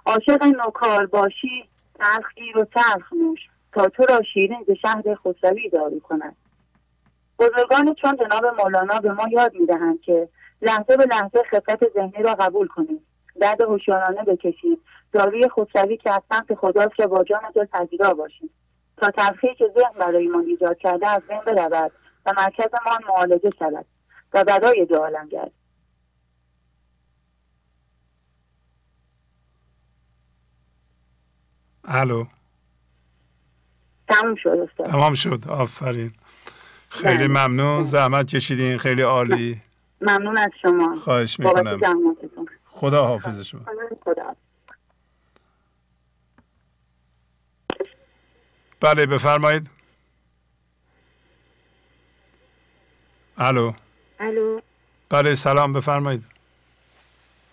[0.05, 1.69] عاشق نوکار باشی
[1.99, 3.39] تلخ گیر و تلخ نوش
[3.73, 6.35] تا تو را شیرین ز شهر خسروی داری کند.
[7.39, 10.29] بزرگان چون جناب مولانا به ما یاد می‌دهند که
[10.61, 13.05] لحظه به لحظه خفت ذهنی را قبول کنیم
[13.41, 14.81] درد هوشیارانه بکشید.
[15.11, 18.49] داروی خودروی که از سمت خداست را با جان دل پذیرا باشیم
[19.01, 21.91] تا تلخی که ذهن برایمان ایجاد کرده از بین برود
[22.25, 23.85] و مرکزمان معالجه شود
[24.33, 25.51] و برای دو عالم گرد.
[31.85, 32.25] الو.
[34.07, 34.85] تمام شد استاد.
[34.85, 35.39] تمام شد.
[35.49, 36.13] آفرین.
[36.89, 37.27] خیلی بله.
[37.27, 37.83] ممنون.
[37.83, 38.77] زحمت کشیدین.
[38.77, 39.61] خیلی عالی.
[40.01, 40.95] ممنون از شما.
[40.95, 41.79] خواهش می‌کنم.
[42.65, 43.61] خدا حافظ شما.
[44.05, 44.35] خدا.
[48.81, 49.69] بله بفرمایید.
[53.37, 53.71] الو.
[54.19, 54.59] الو.
[55.09, 56.23] بله سلام بفرمایید.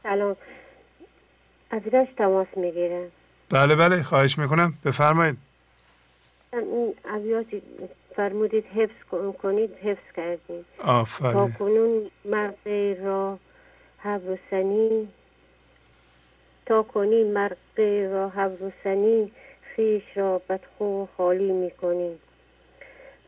[0.03, 0.37] سلام.
[1.71, 3.11] از رش تماس می‌گیرم.
[3.51, 4.75] بله بله خواهش می‌کنم.
[4.85, 5.37] بفرمایید.
[6.53, 7.63] این ابیاتی
[8.17, 9.05] فرمودید حفظ
[9.43, 10.67] کنید حفظ کردید.
[10.79, 11.33] آفرین.
[11.33, 12.69] تا کنون مرد
[13.05, 13.39] را
[13.99, 15.09] حبرسنی
[16.67, 17.81] تا کنی مرد
[18.13, 19.33] را حبرسنی
[19.77, 22.19] خیش را بدخو خالی می‌کنی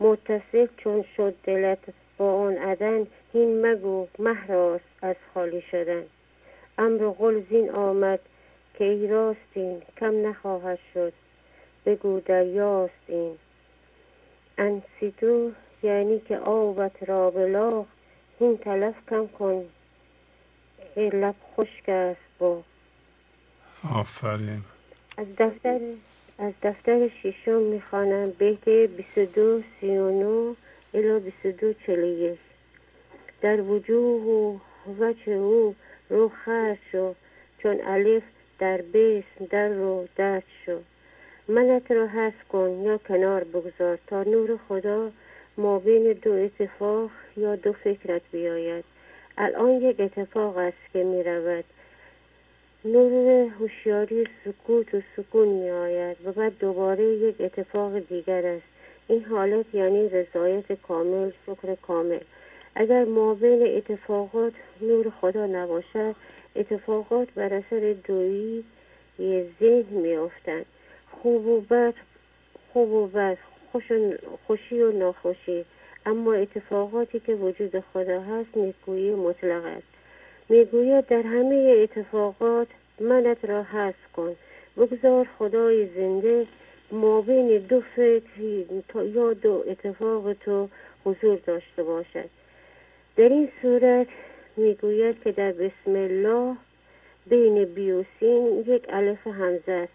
[0.01, 1.79] متصف چون شد دلت
[2.19, 6.03] با آن عدن این مگو مهراست از خالی شدن.
[6.79, 8.21] امر قل زین آمد
[8.75, 11.13] که ای راستین کم نخواهد شد.
[11.87, 13.39] بگو دریاست این.
[14.59, 15.51] انسیدو
[15.83, 17.87] یعنی که آبت را بلاغ
[18.41, 19.65] این تلف کم کن.
[20.95, 22.63] که لب خشک است با.
[23.95, 24.65] آفرین.
[25.17, 25.81] از دفتر
[26.39, 28.31] از دفتر ششم می‌خوانم.
[28.31, 30.57] بیت 22 39
[30.95, 32.39] الی 22 41
[33.41, 34.59] در وجوه و
[34.99, 35.75] وجه او
[36.11, 37.15] رو خرد شو
[37.59, 38.23] چون الف
[38.59, 40.79] در بیس در رو دست شو.
[41.49, 45.11] منت را حس کن یا کنار بگذار تا نور خدا
[45.57, 48.85] ما بین دو اتفاق یا دو فکرت بیاید.
[49.39, 51.65] الان یک اتفاق است که می رود
[52.85, 58.67] نور هوشیاری سکوت و سکون می آید و بعد دوباره یک اتفاق دیگر است.
[59.09, 62.21] این حالت یعنی رضایت کامل شکر کامل.
[62.75, 66.15] اگر ما بین اتفاقات نور خدا نباشد
[66.57, 68.65] اتفاقات بر اثر دویی
[69.61, 70.67] ذهن می افتند
[71.11, 71.95] خوب و بد
[72.73, 73.39] خوب و بد
[73.73, 74.13] خوش و
[74.47, 75.65] خوشی و ناخوشی.
[76.07, 79.98] اما اتفاقاتی که وجود خدا هست نیکویی مطلق است.
[80.49, 82.69] می‌گوید در همه اتفاقات
[83.01, 84.37] منت را حذف کن.
[84.77, 86.47] بگذار خدای زنده
[86.93, 88.41] ما بین دو فکر
[89.05, 90.69] یا دو اتفاق تو
[91.05, 92.29] حضور داشته باشد.
[93.17, 94.07] در این صورت
[94.57, 96.57] می‌گوید که در بسم الله
[97.27, 99.93] بین بیوسین یک الف همزه است.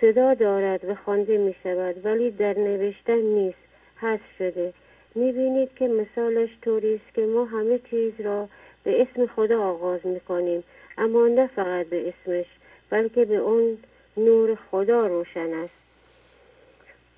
[0.00, 3.58] صدا دارد و خوانده می شود ولی در نوشتن نیست
[3.96, 4.72] حذف شده.
[5.14, 8.48] می بینید که مثالش طوری است که ما همه چیز را
[8.88, 10.64] به اسم خدا آغاز می کنیم
[10.98, 12.46] اما نه فقط به اسمش
[12.90, 13.78] بلکه به اون
[14.16, 15.74] نور خدا روشن است.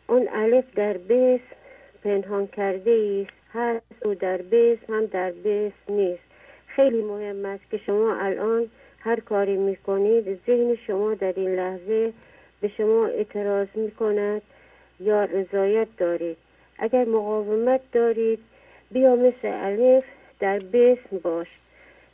[0.07, 1.40] اون الف در بس
[2.05, 6.23] پنهان کرده است هر او در بیس هم در بیس نیست.
[6.66, 12.12] خیلی مهم است که شما الان هر کاری می‌کنید ذهن شما در این لحظه
[12.60, 14.42] به شما اعتراض می‌کند
[15.00, 16.36] یا رضایت دارید.
[16.78, 18.39] اگر مقاومت دارید
[18.90, 20.05] بیا مثل الف
[20.41, 21.49] در بسم باش.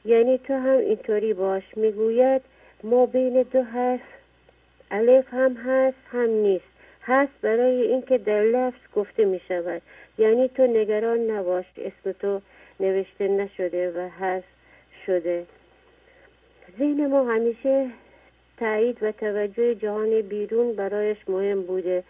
[0.05, 1.63] یعنی تو هم اینطوری باش.
[1.77, 2.43] می‌گوید
[2.83, 4.01] ما بین دو حرف
[4.91, 6.65] الف هم هست هم نیست.
[7.03, 9.83] هست برای اینکه در لفظ گفته می شود
[10.19, 11.65] یعنی تو نگران نباش.
[11.79, 12.41] اسم تو
[12.81, 14.47] نوشته نشده و هست
[15.07, 15.47] شده.
[16.79, 17.91] ذهن ما همیشه
[18.59, 22.05] تایید و توجه جهان بیرون برایش مهم بوده.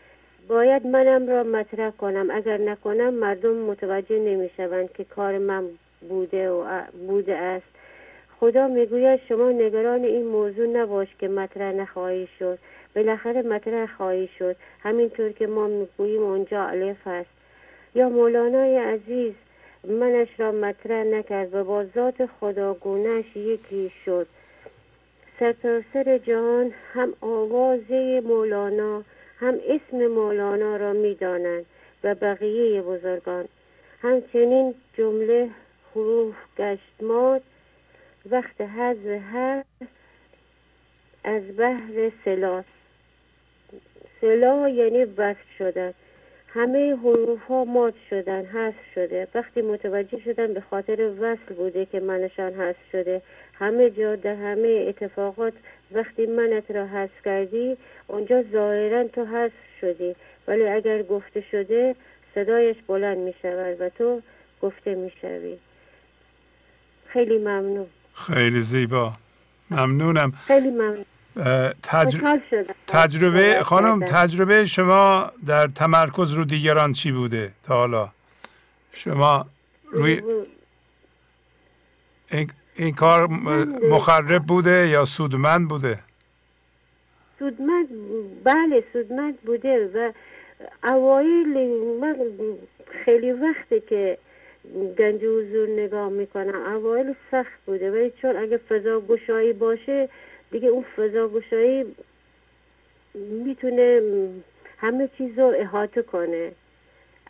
[0.49, 2.31] باید منم را مطرح کنم.
[2.31, 5.65] اگر نکنم مردم متوجه نمی‌شوند که کار من
[6.09, 7.67] بوده و بوده است.
[8.41, 12.59] خدا می‌گوید شما نگران این موضوع نباش که مطرح نخواهی شد.
[12.97, 14.57] بالاخره مطرح خواهی شد.
[14.83, 17.31] همینطور که ما می‌گوییم اونجا الف است.
[17.95, 19.33] یا مولانای عزیز
[19.89, 24.27] منش را مطرح نکرد و با ذات خداگونش یکی شد.
[25.41, 29.03] سرتاسر جهان هم آوازه مولانا
[29.41, 31.67] هم اسم مولانا را می‌دانند
[32.05, 33.45] و بقیه بزرگان.
[34.03, 35.51] همچنین جمله
[35.97, 37.43] حروف گشت ماد
[38.31, 39.65] وقت حذف هر
[41.25, 42.65] از بحر سلاس
[44.21, 45.95] سلا یعنی وصل شدن.
[46.49, 49.29] همه حروف ها مات شدن حذف شده.
[49.35, 53.23] وقتی متوجه شدن به خاطر وصل بوده که منشان حذف شده.
[53.55, 55.53] همه جا در همه اتفاقات
[55.93, 57.77] وقتی منت را حذف کردی
[58.07, 60.17] اونجا ظاهرا تو حذف شدی.
[60.49, 61.95] ولی اگر گفته شده
[62.35, 64.23] صدایش بلند می شود و تو
[64.63, 65.13] گفته می
[67.13, 67.87] خیلی ممنون.
[68.15, 69.13] خیلی زیبا.
[69.71, 70.33] ممنونم.
[70.47, 71.05] خیلی ممنون.
[72.87, 78.09] تجربه خانم تجربه شما در تمرکز رو دیگران چی بوده تا حالا؟
[78.93, 79.47] شما
[79.93, 80.23] روی
[82.31, 83.27] این, این کار
[83.91, 85.99] مخرب بوده یا سودمند بوده؟
[87.39, 87.89] سودمند
[88.45, 90.13] بله سودمند بوده و
[90.85, 91.69] اوایل
[92.01, 92.17] من
[93.05, 94.19] خیلی وقته که
[94.99, 97.91] گنج حضور نگاه می‌کنم اوایل سخت بوده.
[97.91, 100.09] ولی چون اگه فضا گشایی باشه
[100.51, 101.97] دیگه اون فضا گشایی
[103.15, 104.01] می‌تونه
[104.79, 106.53] همه چیز رو احاطه کنه.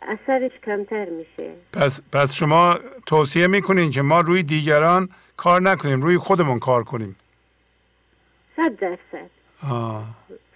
[0.01, 1.51] اثرش کمتر میشه.
[1.73, 7.15] پس, پس شما توصیه می‌کنین که ما روی دیگران کار نکنیم روی خودمون کار کنیم؟
[8.55, 9.29] صد درصد.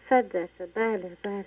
[0.10, 0.68] صد درصد.
[0.76, 1.46] بله بله.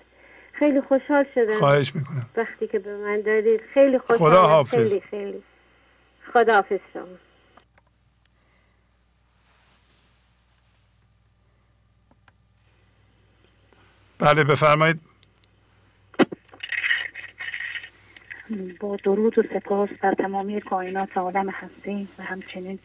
[0.59, 1.59] خیلی خوشحال شدم.
[1.59, 2.29] خواهش می‌کنم.
[2.35, 4.89] وقتی که به من دادید خیلی خوشحال خدا حافظ.
[4.89, 5.43] خیلی خیلی.
[6.33, 7.03] خدا حافظ شما.
[14.19, 14.99] بله بفرمایید.
[18.79, 22.79] با درود و سپاس بر تمامی کائنات عالم هستی و همچنین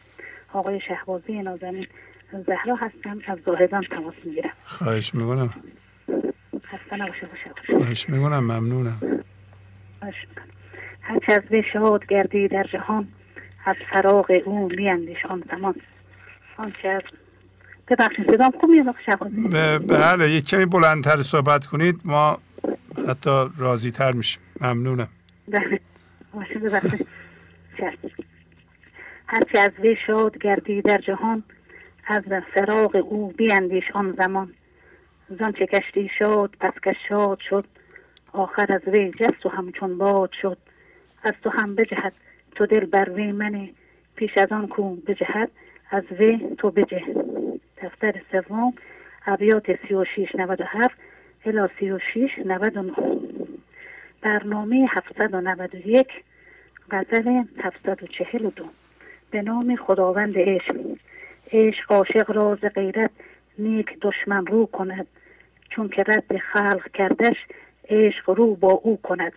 [0.53, 1.87] آقای شهبازی نازنین.
[2.31, 4.53] زهرا هستم از زاهدان تماس می‌گیرم.
[4.65, 5.53] خواهش می‌کنم.
[6.71, 7.29] خسته نباشه
[7.69, 9.23] خواهش می‌کنم ممنونم.
[11.01, 13.07] هرچه از به شاد گردی در جهان
[13.65, 15.75] از فراغ او بیندیش آن زمان
[16.57, 17.01] آنچه از
[17.87, 18.95] ببخشید صدام خوب میاد
[19.87, 22.37] بله یک کمی بلندتر صحبت کنید ما
[23.09, 24.41] حتی راضی تر میشیم.
[24.61, 25.07] ممنونم.
[25.47, 25.79] بله.
[29.27, 31.43] هرچه از وی شاد گردی در جهان
[32.07, 34.53] از فراغ او بیندیش آن زمان
[35.39, 37.65] زان چه کشتی شاد پس که شاد شد.
[38.33, 40.57] آخر از وی جست و همچون باد شد.
[41.23, 42.13] از تو هم بجهد
[42.55, 43.69] تو دل بر وی منه.
[44.15, 45.51] پیش از آن کو بجهد
[45.91, 47.01] از وی تو بجه.
[47.83, 48.73] دفتر سوم
[49.25, 50.97] ابیات سی و شیش نود و هفت
[51.45, 52.91] الا سی و شیش نود و
[54.21, 56.07] برنامه هفتصد و نود و یک
[56.91, 58.65] غزل هفتصد و چهل و دو.
[59.31, 60.75] به نام خداوند عشق.
[61.53, 63.11] عشق عاشق راز غیرت
[63.59, 65.07] نیک دشمن رو کند.
[65.71, 67.35] چون که رد خلق کردش
[67.89, 69.33] عشق رو با او کند.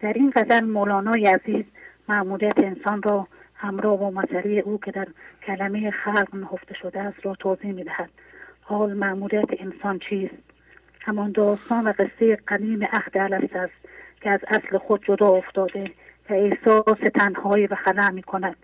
[0.00, 1.64] در این غزل مولانای عزیز
[2.08, 5.06] معمولیت انسان را همراه با مسئله او که در
[5.46, 8.10] کلمه خلق نهفته شده است را توضیح می‌دهد.
[8.60, 10.34] حال معمولیت انسان چیست؟
[11.00, 13.72] همان داستان و قصه قدیم عهد الست است
[14.20, 15.90] که از اصل خود جدا افتاده
[16.30, 18.56] و احساس تنهایی و خلا می کند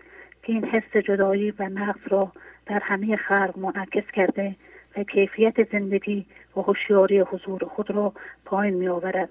[0.43, 2.31] که این حس جدایی و نقص را
[2.65, 4.55] در همه خلق منعکس کرده
[4.97, 6.25] و کیفیت زندگی
[6.57, 8.13] و هوشیاری حضور خود را
[8.45, 9.29] پایین می آورد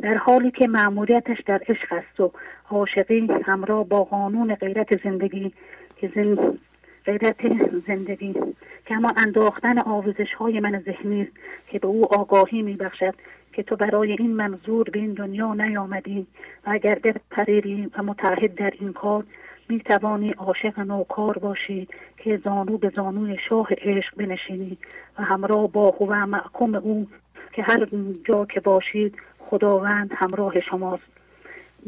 [0.00, 2.32] در حالی که معمولیتش در عشق است و
[2.70, 5.52] عاشقی همراه با قانون غیرت زندگی
[5.96, 6.08] که
[7.04, 7.36] غیرت
[7.86, 8.34] زندگی
[8.86, 11.28] که همان انداختن آویزش های من ذهنی
[11.66, 13.14] که به او آگاهی می بخشد
[13.52, 16.26] که تو برای این منظور به این دنیا نیامدی
[16.66, 16.98] و اگر
[17.30, 19.24] پریری و متحد در این کار
[19.68, 24.78] می توانی عاشق نوکار باشی که زانو به زانوی شاه عشق بنشینی
[25.18, 27.06] و همراه با و محکم او
[27.52, 27.88] که هر
[28.24, 31.12] جا که باشید خداوند همراه شماست.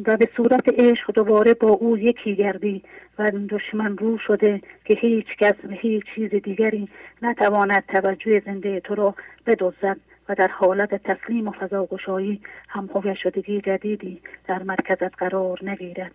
[0.07, 2.83] و به صورت عشق دوباره با او یکی گردی
[3.19, 6.89] و دشمن رو شده که هیچ کس و هیچ چیز دیگری
[7.23, 9.15] نتواند توجه زنده تو را
[9.47, 9.97] بدزد
[10.29, 16.13] و در حالت تسلیم و فضاگشایی هم شدگی جدیدی در مرکزت قرار نگیرد.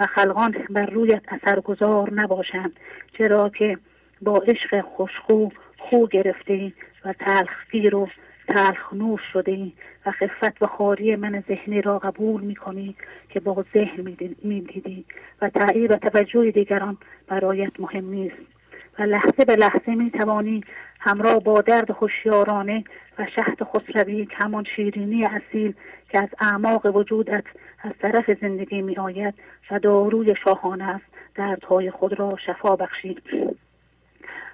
[0.00, 2.80] و خلقان بر رویت اثرگذار نباشند
[3.18, 3.78] چرا که
[4.22, 6.72] با عشق خوشخو خو گرفته
[7.04, 8.08] و تلخگیر و
[8.48, 9.72] تلخ نوش شده
[10.06, 12.94] و خفت و خاری من ذهنی را قبول می
[13.28, 15.04] که با ذهن می دیدی
[15.42, 18.36] و تعییر و توجه دیگران برایت مهم نیست.
[18.98, 20.64] و لحظه به لحظه می توانی
[21.00, 22.84] همراه با درد خوشیارانه
[23.18, 25.74] و شهد خسروی همان شیرینی اصیل
[26.08, 27.44] که از اعماق وجودت
[27.82, 29.34] از طرف زندگی می آید
[29.70, 31.04] و شاهانه است.
[31.34, 33.22] دردهای خود را شفا بخشید.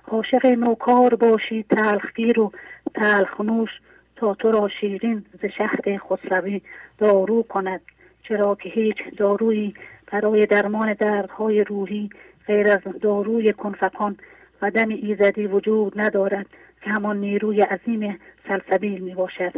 [0.09, 2.53] عاشق نوکار باشی تلخگیر و
[2.95, 3.71] تلخنوش
[4.17, 6.61] تا تو را شیرین ز شهد خسروی
[6.99, 7.81] دارو کند.
[8.23, 9.75] چرا که هیچ دارویی
[10.13, 12.11] برای درمان دردهای روحی
[12.47, 14.17] غیر از داروی کنفکان
[14.63, 16.47] و دم ایزدی وجود ندارد
[16.83, 19.53] که همان نیروی عظیم سلسبیل می باشد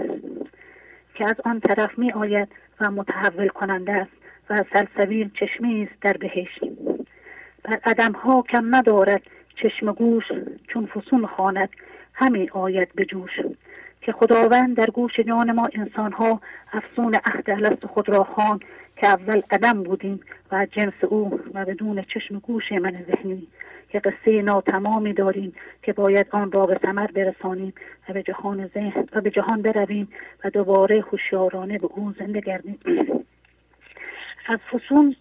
[1.15, 2.49] که از آن طرف می آید
[2.81, 4.13] و متحول کننده است
[4.51, 6.61] و سلسبیل چشمی است در بهشت.
[7.63, 9.23] بر عدم ها کم ندارد
[9.57, 10.25] چشم گوش
[10.69, 11.69] چون فسون خواند
[12.15, 13.31] همی آید به جوش.
[14.05, 16.41] که خداوند در گوش جان ما انسان ها
[16.73, 18.61] افسون عهد الست خود را خان
[18.97, 20.21] که اول عدم بودیم
[20.53, 23.47] و جنس او و بدون چشم گوش من ذهنی
[23.89, 27.75] که قصه ناتمامی داریم که باید آن را به ثمر برسانیم
[28.09, 30.09] و به جهان ذهن و به جهان برویم
[30.45, 32.79] و دوباره هوشیارانه به او زنده گردیم.
[34.47, 35.17] از فسون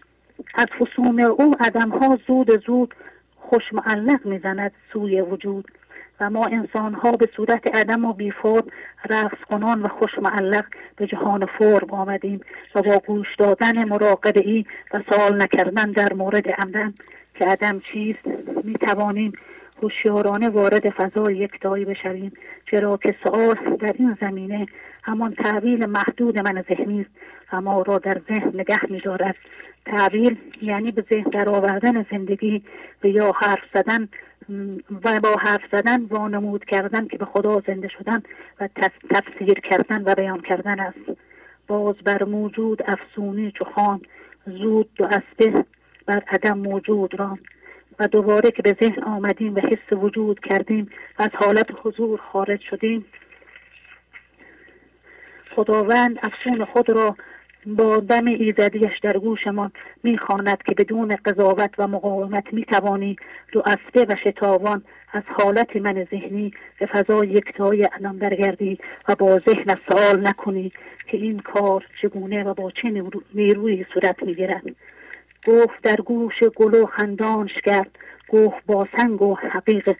[0.55, 2.95] از فسون او عدم ها زود زود
[3.35, 5.71] خوش معلق می‌زند سوی وجود.
[6.29, 8.63] ما انسان ها به صورت عدم و بیفور
[9.09, 12.41] رقص کنان و خوش معلق به جهان فرم آمدیم
[12.75, 16.93] و با گوش دادن مراقبه ای و سوال نکردن در مورد عمدن
[17.35, 18.27] که عدم چیست
[18.63, 19.33] می توانیم
[19.83, 22.31] هوشیارانه وارد فضای یکتایی بشویم.
[22.71, 24.65] چرا که سوال در این زمینه
[25.03, 27.09] همان تعویل محدود من ذهنی است
[27.53, 29.35] و ما را در ذهن نگه میدارد.
[29.85, 32.63] تعویل یعنی به ذهن در آوردن زندگی
[33.03, 34.09] و یا حرف زدن
[35.03, 38.23] و با حرف زدن وانمود کردن که به خدا زنده شدن
[38.59, 38.69] و
[39.09, 41.19] تفسیر کردن و بیان کردن است.
[41.67, 44.01] باز بر موجود افسونی چخان
[44.45, 45.65] زود دو اسبه
[46.05, 47.37] بر عدم موجود را
[47.99, 50.89] و دوباره که به ذهن آمدیم و حس وجود کردیم
[51.19, 53.05] و از حالت حضور خارج شدیم.
[55.55, 57.15] خداوند افسون خود را
[57.65, 59.71] با دم ایزدیش در گوشمان
[60.03, 63.15] می‌خواند که بدون قضاوت و مقاومت می‌توانی
[63.51, 64.83] دو اسبه و شتابان
[65.13, 70.71] از حالت من ذهنی به فضای یکتای عدم برگردی و با ذهن سوال نکنی
[71.07, 74.63] که این کار چگونه و با چه نیروی صورت می‌گیرد.
[75.47, 79.95] گفت در گوش گل و خندانش کرد گفت با سنگ و حقیق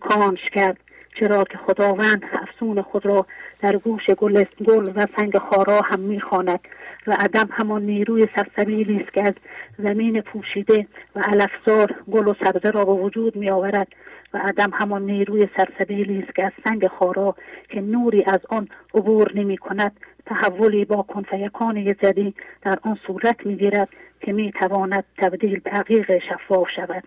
[0.00, 0.76] کانش کرد
[1.20, 3.26] چرا که خداوند افسون خود را
[3.60, 6.60] در گوش گل, گل و سنگ خارا هم می‌خواند.
[7.08, 9.34] و عدم همان نیروی سرسبیلی است که از
[9.78, 13.88] زمین پوشیده و علفزار گل و سبزه را به وجود می آورد
[14.34, 17.34] و عدم همان نیروی سرسبیلی است که از سنگ خارا
[17.68, 19.92] که نوری از آن عبور نمی کند
[20.26, 23.88] تحولی با کنفیکان زدی در آن صورت می گیرد
[24.20, 27.04] که می تواند تبدیل به حقیق شفاف شود.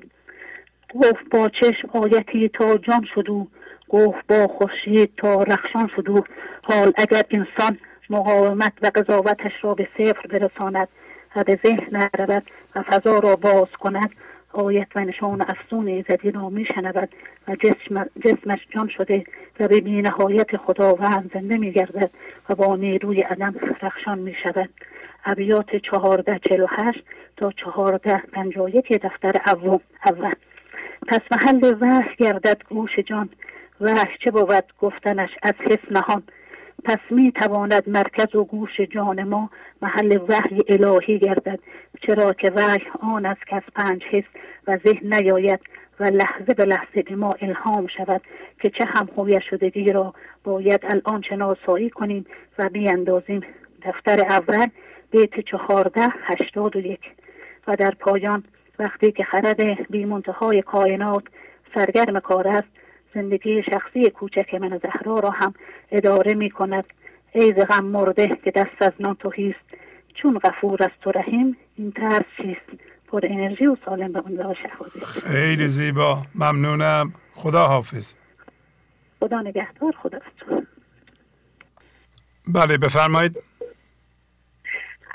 [0.96, 3.48] گفت با چشم آیتی تا جان شدو
[3.90, 6.24] گفت با خورشید تا رخشان شدو.
[6.68, 7.78] حال اگر انسان
[8.12, 10.88] مقاومت و قضاوتش را به صفر برساند
[11.36, 12.44] و به ذهن نرود
[12.76, 14.10] و فضا را باز کند.
[14.54, 17.10] آیت و نشان افسون ایزدی را میشنود
[17.48, 19.24] و جسم جسمش جان شده
[19.60, 22.10] و به نهایت خداوند زنده میگردد
[22.50, 24.70] و با نیروی عدم رخشان می‌شود.
[25.26, 27.04] ابیات چهارده چلو هشت
[27.38, 30.34] تا چهارده پنجا یک دفتر اول اول.
[31.08, 33.30] پس محل وحی گردد گوش جان.
[33.82, 36.24] وحی چه بود؟ گفتنش از حس نهان.
[36.84, 39.50] پس می تواند مرکز و گوش جان ما
[39.82, 41.60] محل وحی الهی گردد
[42.02, 44.24] چرا که وحی آن است که از پنج حس
[44.68, 45.60] و ذهن نیاید
[46.00, 48.22] و لحظه به لحظه ما الهام شود
[48.62, 52.26] که چه هم هویت شدگی را باید الان شناسایی کنیم
[52.58, 53.42] و بیاندازیم.
[53.84, 54.68] دفتر اول
[55.12, 57.12] بیت چهارده هشتاد و یک.
[57.68, 58.44] و در پایان
[58.80, 61.24] وقتی که خرد بی منتهای کائنات
[61.74, 62.68] سرگرم کار است
[63.14, 65.54] زندگی شخصی کوچک من زهرا را هم
[65.92, 66.86] اداره می کند.
[67.32, 69.60] ای غم مرده که دست از نان توهیست
[70.14, 74.56] چون غفور است و رحیم این ترس چیست؟ پر انرژی و سالم به اون
[75.26, 76.24] خیلی زیبا.
[76.36, 77.14] ممنونم.
[77.36, 78.14] خدا حافظ.
[79.20, 80.20] خدا نگهدار خدا
[82.48, 83.44] بله بفرمایید.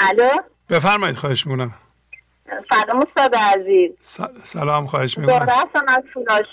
[0.01, 0.29] الو؟
[0.71, 1.75] بفرمایید خواهش می‌کنم.
[2.69, 3.91] سلام استاد عزیز.
[4.43, 5.49] سلام خواهش می‌کنم.
[5.89, 6.45] از فولاد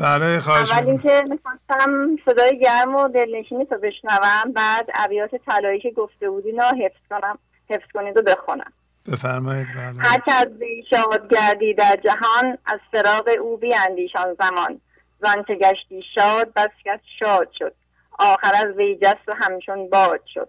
[0.00, 5.90] بله خواهش اول اینکه می‌خواستم صدای گرم و دلنشینی تو بشنوم بعد ابیات طلایی که
[5.90, 7.38] گفته بودین رو حفظ کنم
[7.70, 8.72] حفظ کنید و بخونم.
[9.12, 10.08] بفرمایید بله.
[10.08, 10.48] هر که از
[10.90, 14.80] شاد گردی در جهان از فراغ او بیاندیشان زمان.
[15.20, 17.74] زن که گشتی شاد بس کس شاد شد.
[18.18, 20.48] آخر از وی جست و همچون باد شد.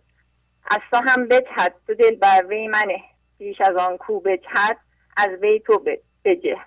[0.71, 3.01] از تو هم بتحد تو دل بر وی منه.
[3.37, 4.77] پیش از آن کو بتحد
[5.17, 5.83] از وی تو
[6.25, 6.57] بجه.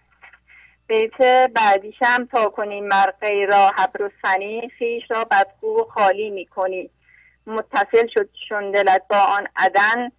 [0.86, 1.20] بیت
[1.54, 6.90] بعدیشم تا کنیم مرقی را حبر و سنی خیش را بدخو و خالی می‌کنی.
[7.46, 10.12] متصل شد چون دلت با آن عدن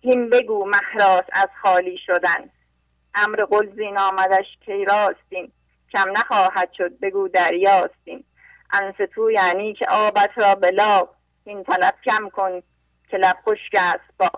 [0.00, 2.50] هیم بگو محراس از خالی شدن.
[3.14, 5.52] امر قل زین آمدش کی راستیم
[5.92, 8.24] کم نخواهد شد بگو دریاستیم
[8.72, 11.08] انس تو یعنی که آبت را بلا
[11.44, 12.62] این طلب کم کن
[13.10, 14.30] که لب خشک است با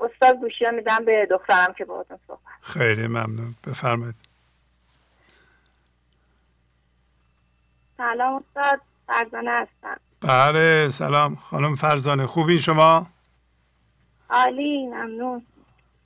[0.00, 2.40] استاد گوشی میدم به دخترم که باهاتون صحبت.
[2.62, 3.54] خیلی ممنون.
[3.66, 4.33] بفرمایید.
[7.96, 10.00] سلام استاد فرزانه هستم.
[10.20, 11.34] بله سلام.
[11.34, 13.06] خانم فرزانه خوبین شما؟
[14.30, 15.46] عالی ممنون.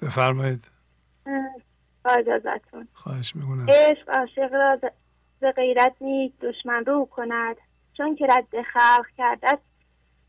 [0.02, 0.64] بفرمایید.
[2.04, 3.66] با اجازتون خواهش می‌کنم.
[3.68, 4.78] عشق عاشق را
[5.40, 7.56] ز غیرت نیک دشمن رو کند.
[7.96, 9.58] چون که رد خلق کردش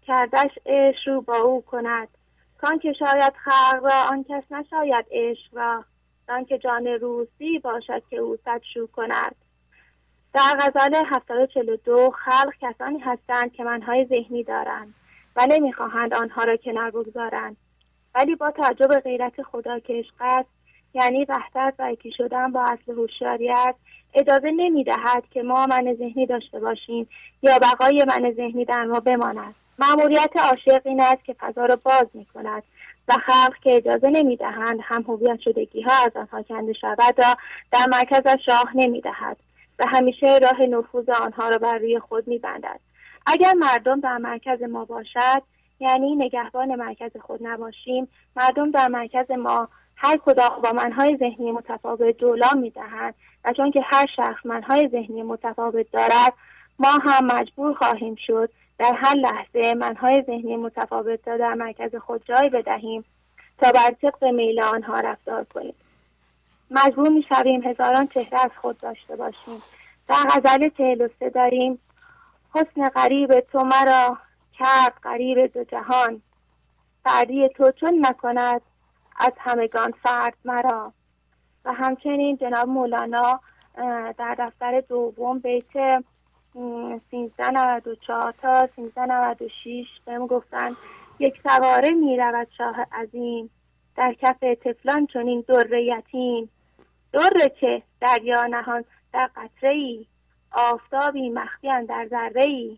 [0.02, 2.08] کردش عشق رو با او کند.
[2.62, 5.86] کان که شاید خلق را آن کس نشاید عشق را.
[6.30, 9.36] آن که جان روسی باشد که او صد شو کند.
[10.34, 14.94] در غزل 742 خلق کسانی هستند که منهای ذهنی دارند
[15.36, 17.58] و نمی‌خواهند آنها را کنار بگذارند.
[18.16, 20.04] ولی با تعجب غیرت خدا که
[20.94, 23.76] یعنی وحدت و یکی شدن با اصل هوشیاریت
[24.14, 27.10] اجازه نمی‌دهد که ما من ذهنی داشته باشیم
[27.42, 29.56] یا بقای من ذهنی در ما بماند.
[29.80, 32.64] معمولیت عاشق این است که فضا را باز می کند
[33.08, 37.38] و خلق که اجازه نمی‌دهند هم هویت شدگی ها از آنها کنده شود را
[37.72, 39.38] در مرکزش راه نمی‌دهد.
[39.80, 42.80] و همیشه راه نفوذ آنها را بر روی خود میبندد.
[43.26, 45.42] اگر مردم در مرکز ما باشد
[45.80, 52.18] یعنی نگهبان مرکز خود نباشیم مردم در مرکز ما هر کدام با منهای ذهنی متفاوت
[52.18, 53.14] جولان می‌دهند
[53.46, 56.34] و چون که هر شخص منهای ذهنی متفاوت دارد
[56.80, 58.50] ما هم مجبور خواهیم شد
[58.80, 63.06] در هر لحظه منهای ذهنی متفاوت را در مرکز خود جای بدهیم
[63.58, 65.74] تا بر طبق میل آنها رفتار کنیم.
[66.72, 69.62] مجبور می شویم هزاران چهره از خود داشته باشیم.
[70.08, 71.80] در غزل چهل داریم
[72.56, 74.18] حسن غریب تو مرا
[74.54, 76.22] کرد غریب دو جهان.
[77.04, 78.62] فردی تو چون نکند
[79.20, 80.94] از همگان فرد مرا.
[81.66, 83.40] و همچنین جناب مولانا
[84.18, 85.76] در دفتر دوم بیت
[86.56, 90.76] 1394 تا 1396 بهم گفتن
[91.20, 93.50] یک سواره می رود شاه عظیم.
[93.96, 96.50] در کف تفلان چنین در یتیم.
[97.12, 100.06] در که دریا نهان در قطره ای
[100.52, 102.78] آفتابی مخفی در ذره ای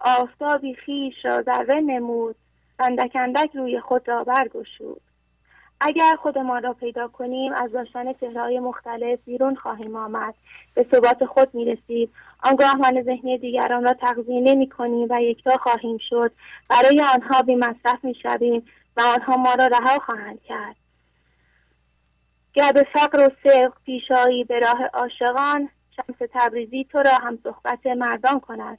[0.00, 2.36] آفتابی خیش را ذره نمود
[2.78, 5.00] اندک اندک روی خود را برگشود.
[5.80, 10.34] اگر خود ما را پیدا کنیم از داشتن چهرهای مختلف بیرون خواهیم آمد.
[10.74, 12.10] به ثبات خود می‌رسید
[12.42, 16.32] آنگاه من ذهنی دیگران را تغذیه نمی کنیم و یکتا خواهیم شد.
[16.68, 18.66] برای آنها بی مصرف می شویم
[18.96, 20.76] و آنها ما را رها خواهند کرد.
[22.52, 27.86] گر به فقر و صدق پیشایی به راه عاشقان شمس تبریزی تو را هم صحبت
[27.86, 28.78] مردان کند.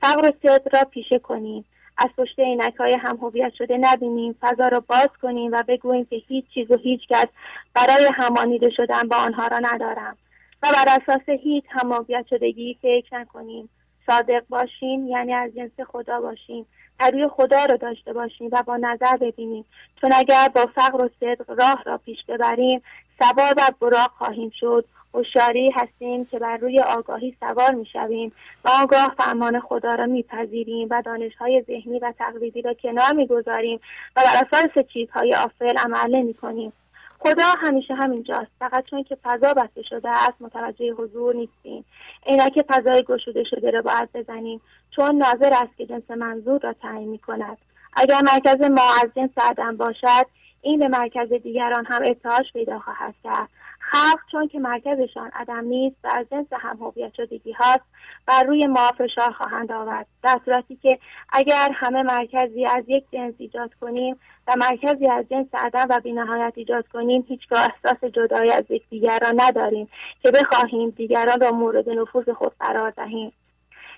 [0.00, 1.64] فقر و صدق را پیشه کنیم.
[1.98, 4.36] از پشت عینک های هم هویت شده نبینیم.
[4.40, 7.26] فضا را باز کنیم و بگوییم که هیچ چیز و هیچ کس
[7.74, 10.16] برای همانیده شدن با آنها را ندارم.
[10.62, 13.68] و بر اساس هیچ هماویت شدگی فکر نکنیم.
[14.06, 16.66] صادق باشیم یعنی از جنس خدا باشیم.
[17.12, 19.64] روی خدا را داشته باشیم و با نظر ببینیم.
[20.00, 22.82] چون اگر با فقر و صدق راه را پیش ببریم
[23.18, 24.84] سوار و براق خواهیم شد.
[25.14, 28.32] هوشیاری هستیم که بر روی آگاهی سوار می‌شویم
[28.64, 33.80] و آگاه فرمان خدا را میپذیریم و دانشهای ذهنی و تقلیدی را کنار می‌گذاریم
[34.16, 36.72] و بر اساس چیزهای آفل عمل نمی‌کنیم
[37.18, 38.50] خدا همیشه همینجاست.
[38.58, 41.84] فقط چون که فضا بسته شده است متوجه حضور نیستیم.
[42.26, 44.60] عینک فضای گشوده شده را باید بزنیم
[44.90, 47.58] چون ناظر است که جنس منظور را تعیین می کند.
[47.92, 50.26] اگر مرکز ما از جنس عدم باشد
[50.62, 53.48] این به مرکز دیگران هم ارتعاش پیدا خواهد کرد.
[53.78, 57.84] خلق چون که مرکزشان عدم نیست و از جنس هم هویت شدگی هاست
[58.26, 60.06] بر روی ما فشار خواهند آورد.
[60.22, 64.16] در صورتی که اگر همه مرکزی از یک جنس ایجاد کنیم
[64.46, 69.32] و مرکزی از جنس عدم و بینهایت ایجاد کنیم هیچگاه احساس جدایی از یکدیگر را
[69.36, 69.88] نداریم
[70.22, 73.32] که بخواهیم دیگران را مورد نفوذ خود قرار دهیم.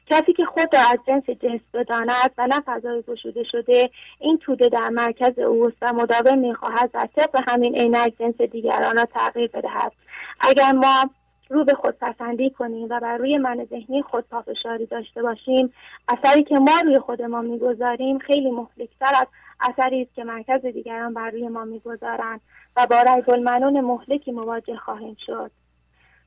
[0.07, 4.68] کسی که خود را از جنس جنس بداند و نه فضای گشوده شده این توده
[4.68, 9.92] در مرکز اوست و مداوم می‌خواهد در طبق همین عینک جنس دیگران را تغییر بدهد.
[10.41, 11.10] اگر ما
[11.49, 15.73] رو به خودپسندی کنیم و بر روی من ذهنی خود پافشاری داشته باشیم
[16.08, 19.26] اثری که ما روی خود ما می‌گذاریم خیلی مهلکتر از
[19.60, 22.41] اثری است که مرکز دیگران بر روی ما می‌گذارند
[22.76, 22.97] و با
[23.28, 25.50] المنون مهلکی مواجه خواهیم شد.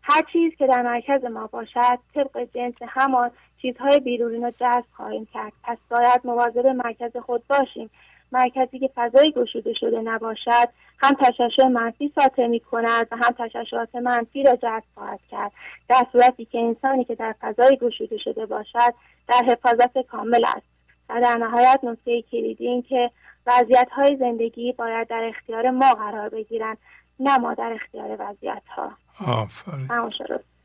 [0.09, 5.27] هر چیز که در مرکز ما باشد طبق جنس همان چیزهای بیرونی را جذب خواهیم
[5.33, 5.53] کرد.
[5.63, 7.89] پس باید مواظب مرکز خود باشیم.
[8.31, 10.69] مرکزی که فضای گشوده شده نباشد
[10.99, 15.51] هم تشعشع منفی ساطع می کند و هم تشعشعات منفی را جذب خواهد کرد.
[15.89, 18.93] در صورتی که انسانی که در فضای گشوده شده باشد
[19.27, 20.67] در حفاظت کامل است.
[21.09, 23.11] و در نهایت نکته کلیدی این که
[23.47, 26.77] وضعیت های زندگی باید در اختیار ما قرار بگیرند
[27.19, 28.91] نه ما در اختیار وضعیت ها
[29.25, 29.87] آفرین.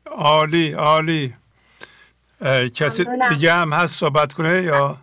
[0.05, 1.33] عالی عالی.
[2.75, 4.97] کسی دیگه هم هست صحبت کنه یا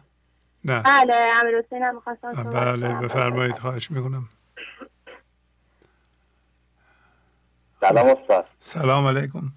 [0.64, 2.02] نه؟ بله امیر حسین هم
[2.50, 3.58] بله بفرمایید.
[3.58, 4.28] خواهش می‌کنم.
[7.80, 8.46] سلام استاد.
[8.58, 9.52] سلام علیکم.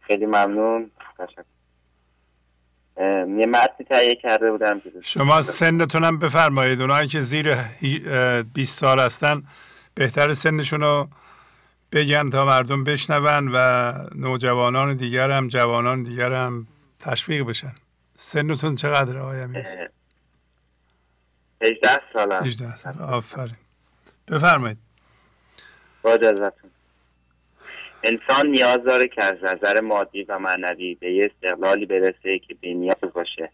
[0.00, 0.90] خیلی ممنون.
[1.18, 1.42] تشکر.
[3.38, 6.80] یه متنی تهیه کرده بودم شما سنتون هم بفرمایید.
[6.80, 7.54] اونایی که زیر
[8.54, 9.42] 20 سال هستن
[9.94, 11.08] بهتر سنشون رو
[11.92, 16.66] بگن تا مردم بشنون و نوجوانان دیگر هم جوانان دیگر هم
[17.00, 17.72] تشویق بشن.
[18.14, 19.76] سنتون چقدر آقای امیرز
[21.62, 23.56] 18 سال 18 سال آفرین.
[24.28, 24.78] بفرمایید.
[26.02, 26.70] با اجازتون
[28.02, 32.74] انسان نیاز داره که از نظر مادی و معنوی به یه استقلالی برسه که بی
[32.74, 33.50] نیاز باشه.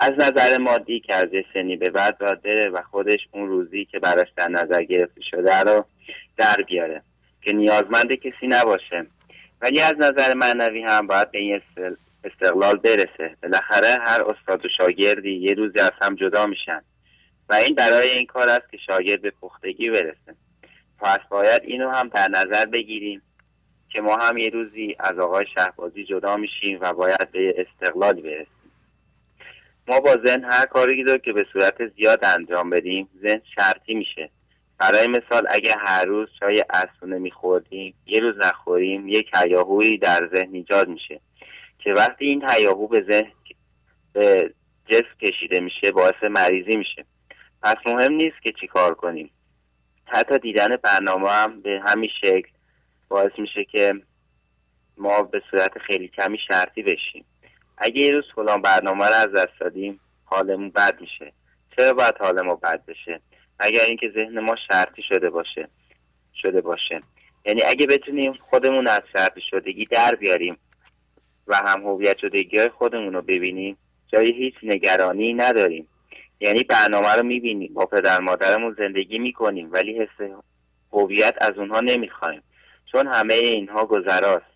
[0.00, 4.28] از نظر مادی که از سنی به بعد بره و خودش اون روزی که براش
[4.36, 5.84] در نظر گرفته شده رو
[6.36, 7.02] در بیاره.
[7.42, 9.06] که نیازمند کسی نباشه.
[9.60, 11.62] ولی از نظر معنوی هم باید به این
[12.24, 13.36] استقلال برسه.
[13.42, 16.82] بالاخره هر استاد و شاگردی یه روزی از هم جدا میشن.
[17.48, 20.34] و این برای این کار است که شاگرد به پختگی برسه.
[20.98, 23.22] پس باید اینو هم در نظر بگیریم
[23.88, 28.46] که ما هم یه روزی از آقای شهبازی جدا میشیم و باید به استقلالی برسیم.
[29.88, 34.30] ما با ذهن هر کاری رو که به صورت زیاد انجام بدیم ذهن شرطی میشه.
[34.82, 40.54] برای مثال اگه هر روز چای اسونه میخوردیم یه روز نخوریم یک هیاهویی در ذهن
[40.54, 41.20] ایجاد میشه
[41.78, 43.32] که وقتی این هیاهو به ذهن
[44.12, 44.54] به
[44.86, 47.04] جسم کشیده میشه باعث مریضی میشه.
[47.62, 49.30] پس مهم نیست که چی کار کنیم.
[50.04, 52.50] حتی دیدن برنامه هم به همین شکل
[53.08, 53.94] باعث میشه که
[54.96, 57.24] ما به صورت خیلی کمی شرطی بشیم.
[57.78, 61.32] اگه یه روز فلان برنامه رو از دست دادیم حالمون بد میشه.
[61.76, 63.20] چرا باید حال ما بد بشه؟
[63.62, 65.68] اگر اینکه ذهن ما شرطی شده باشه
[66.34, 67.02] شده باشه.
[67.44, 70.56] یعنی اگه بتونیم خودمون از شرطی شدگی در بیاریم
[71.46, 73.76] و هم هویت شدگی های خودمون رو ببینیم
[74.08, 75.88] جای هیچ نگرانی نداریم.
[76.40, 80.30] یعنی برنامه رو می‌بینیم با پدر مادرمون زندگی می‌کنیم ولی حس
[80.92, 82.42] هویت از اونها نمی‌خوایم.
[82.92, 84.52] چون همه اینها گذراست.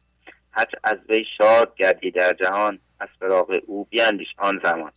[0.52, 4.92] هر از وی شاد گردی در جهان از فراغ او بیاندیش آن زمان.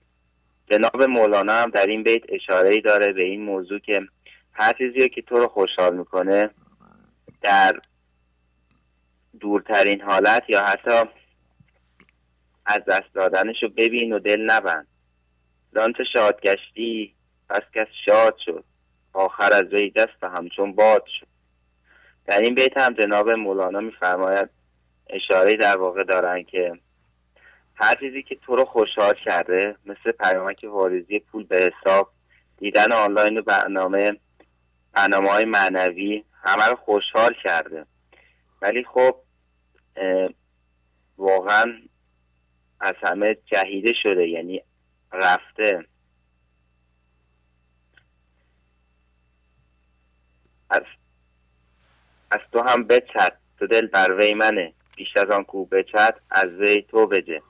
[0.71, 4.01] جناب مولانا هم در این بیت اشاره داره به این موضوع که
[4.53, 6.49] هر چیزی که تو رو خوشحال می‌کنه
[7.41, 7.79] در
[9.39, 11.09] دورترین حالت یا حتی
[12.65, 14.87] از دست دادنش رو ببین و دل نبند.
[15.73, 17.13] لانت شاد گشتی
[17.49, 18.63] پس کس شاد شد.
[19.13, 21.27] آخر از وی دست همچون باد شد.
[22.25, 24.49] در این بیت هم جناب مولانا میفرماید
[25.09, 26.79] اشاره در واقع دارن که
[27.81, 32.11] هر چیزی که تو رو خوشحال کرده مثل پیامک واریزی پول به حساب
[32.57, 34.13] دیدن آنلاین برنامه
[34.93, 37.85] برنامه های معنوی همه رو خوشحال کرده.
[38.61, 39.15] ولی خب
[41.17, 41.73] واقعا
[42.79, 44.61] از همه جهیده شده یعنی
[45.11, 45.85] رفته.
[50.69, 50.83] از,
[52.31, 54.73] از تو هم بچد تو دل بر وی منه.
[54.95, 57.41] بیش از آن کو بچد از وی تو بجه.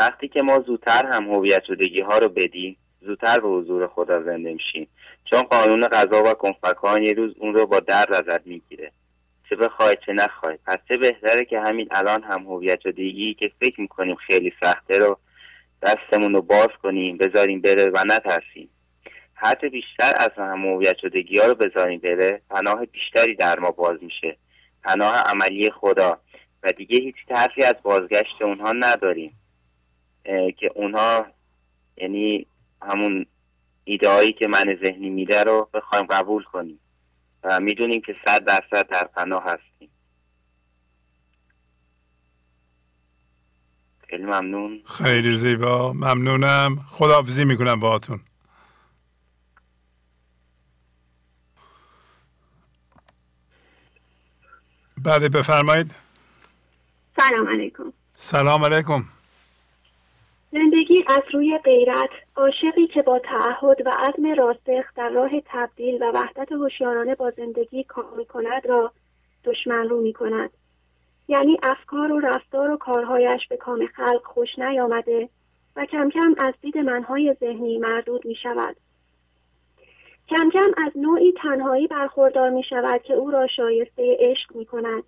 [0.00, 4.52] وقتی که ما زودتر هم هویت شدگی ها رو بدیم زودتر به حضور خدا زنده
[4.52, 4.88] میشیم.
[5.24, 8.92] چون قانون غذا و کنفکان یه روز اون رو با درد ازت می‌گیره.
[9.48, 10.58] چه بخوای چه نخوای.
[10.66, 15.18] پس چه بهتره که همین الان هم هویت شدگی که فکر می‌کنیم خیلی سخته رو
[15.82, 18.68] دستمون رو باز کنیم بذاریم بره و نترسیم.
[19.34, 24.36] حتی بیشتر از هم شدگی ها رو بذاریم بره پناه بیشتری در ما باز میشه.
[24.84, 26.18] پناه عملی خدا.
[26.62, 29.32] و دیگه هیچ ترفی از بازگشت اونها نداریم.
[30.58, 31.26] که اونها
[31.96, 32.46] یعنی
[32.82, 33.26] همون
[33.84, 36.80] ایدهایی که من ذهنی میده رو بخوایم قبول کنیم.
[37.44, 39.90] و می‌دونیم که صد درصد در پناه هستیم.
[44.08, 44.82] خیلی ممنون.
[44.84, 45.92] خیلی زیبا.
[45.92, 46.76] ممنونم.
[46.90, 48.20] خداحافظی می‌کنم باهاتون.
[55.04, 55.94] بله بفرمایید.
[57.16, 57.92] سلام علیکم.
[58.14, 59.04] سلام علیکم.
[60.52, 66.10] زندگی از روی غیرت عاشقی که با تعهد و عزم راسخ در راه تبدیل و
[66.14, 68.92] وحدت هوشیارانه با زندگی کار می کند را
[69.44, 70.50] دشمن رو می کند
[71.28, 75.28] یعنی افکار و رفتار و کارهایش به کام خلق خوش نیامده
[75.76, 78.76] و کم کم از دید منهای ذهنی مردود می شود
[80.28, 85.02] کم کم از نوعی تنهایی برخوردار می شود که او را شایسته عشق می کند.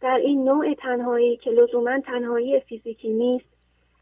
[0.00, 3.49] در این نوع تنهایی که لزوما تنهایی فیزیکی نیست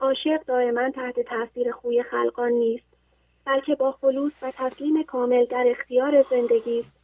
[0.01, 2.86] عاشق دائما تحت تاثیر خوی خلقان نیست
[3.44, 6.97] بلکه با خلوص و تسلیم کامل در اختیار زندگی است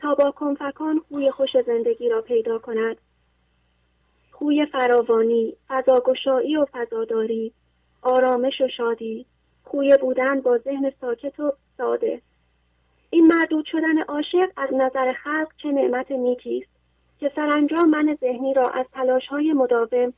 [0.00, 2.96] تا با کنفکان خوی خوش زندگی را پیدا کند.
[4.32, 7.52] خوی فراوانی فضاگشایی و فضاداری
[8.02, 9.26] آرامش و شادی
[9.64, 12.22] خوی بودن با ذهن ساکت و ساده.
[13.10, 16.72] این مردود شدن عاشق از نظر خلق چه نعمت نیکی است
[17.20, 18.86] که سرانجام من ذهنی را از
[19.28, 20.12] های مداوم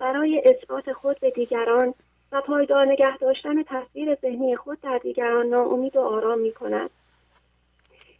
[0.00, 1.94] برای اثبات خود به دیگران
[2.32, 6.90] و پایدار نگه داشتن تصویر ذهنی خود در دیگران ناامید و آرام می کند.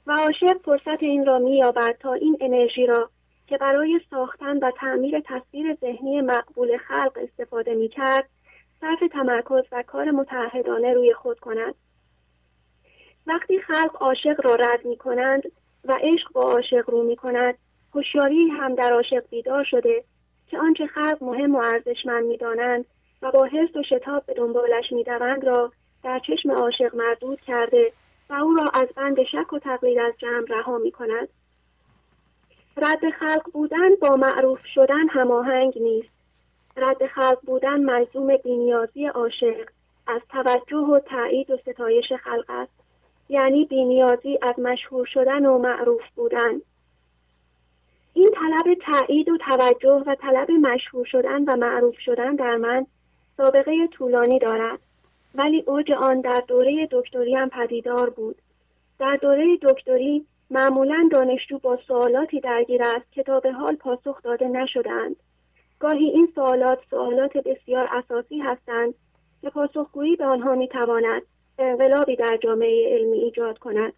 [0.07, 3.11] و عاشق فرصت این را می یابد تا این انرژی را
[3.47, 8.29] که برای ساختن و تعمیر تصویر ذهنی مقبول خلق استفاده می کرد
[8.81, 11.75] صرف تمرکز و کار متحدانه روی خود کند.
[13.27, 15.43] وقتی خلق عاشق را رد می کنند
[15.85, 17.55] و عشق با عاشق رو می کند
[17.95, 20.05] هوشیاری هم در عاشق بیدار شده
[20.51, 22.85] که آنچه خلق مهم و ارزشمند می‌دانند
[23.23, 25.73] و با حرص و شتاب به دنبالش می‌دوند را
[26.05, 27.93] در چشم عاشق مردود کرده
[28.31, 31.29] و او را از بند شک و تقلید از جمع رها می کند.
[32.77, 36.09] رد خلق بودن با معروف شدن هماهنگ نیست.
[36.77, 39.69] رد خلق بودن ملزوم بینیازی عاشق
[40.07, 42.73] از توجه و تایید و ستایش خلق است.
[43.29, 46.61] یعنی بینیازی از مشهور شدن و معروف بودن
[48.15, 52.87] این طلب تایید و توجه و طلب مشهور شدن و معروف شدن در من
[53.37, 54.79] سابقه طولانی دارد.
[55.35, 58.37] ولی اوج آن در دوره دکتری هم پدیدار بود.
[58.99, 64.49] در دوره دکتری معمولا دانشجو با سوالاتی درگیر است که تا به حال پاسخ داده
[64.49, 65.17] نشدند
[65.79, 68.95] گاهی این سوالات سوالات بسیار اساسی هستند
[69.43, 71.23] که پاسخگویی به آنها می‌تواند
[71.59, 73.93] انقلابی در جامعه علمی ایجاد کند.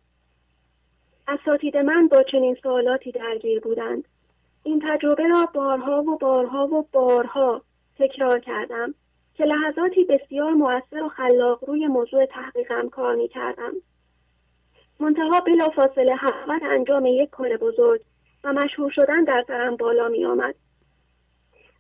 [1.28, 4.05] اساتید من با چنین سوالاتی درگیر بودند
[4.62, 7.62] این تجربه را بارها و بارها و بارها
[7.99, 8.94] تکرار کردم
[9.34, 13.73] که لحظاتی بسیار مؤثر و خلاق روی موضوع تحقیقم کار می کردم.
[15.01, 18.01] منتها بلا فاصله حقیقت انجام یک کار بزرگ
[18.44, 20.55] و مشهور شدن در سرم بالا می آمد.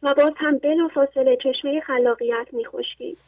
[0.02, 3.18] و باز هم بلا فاصله چشمه خلاقیت می خشکید.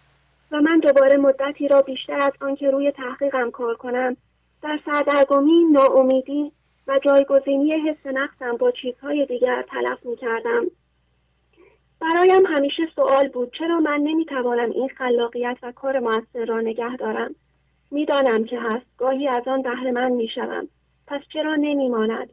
[0.51, 4.17] و من دوباره مدتی را بیشتر از آنکه روی تحقیقم کار کنم
[4.65, 6.53] در سردرگمی ناامیدی
[6.89, 10.65] و جایگزینی حس نقصم با چیزهای دیگر تلف می کردم.
[12.01, 16.97] برایم همیشه سوال بود چرا من نمی توانم این خلاقیت و کار موثر را نگه
[16.97, 17.35] دارم.
[17.91, 20.69] می‌دانم که هست گاهی از آن بهره می شوم.
[21.07, 22.31] پس چرا نمی ماند؟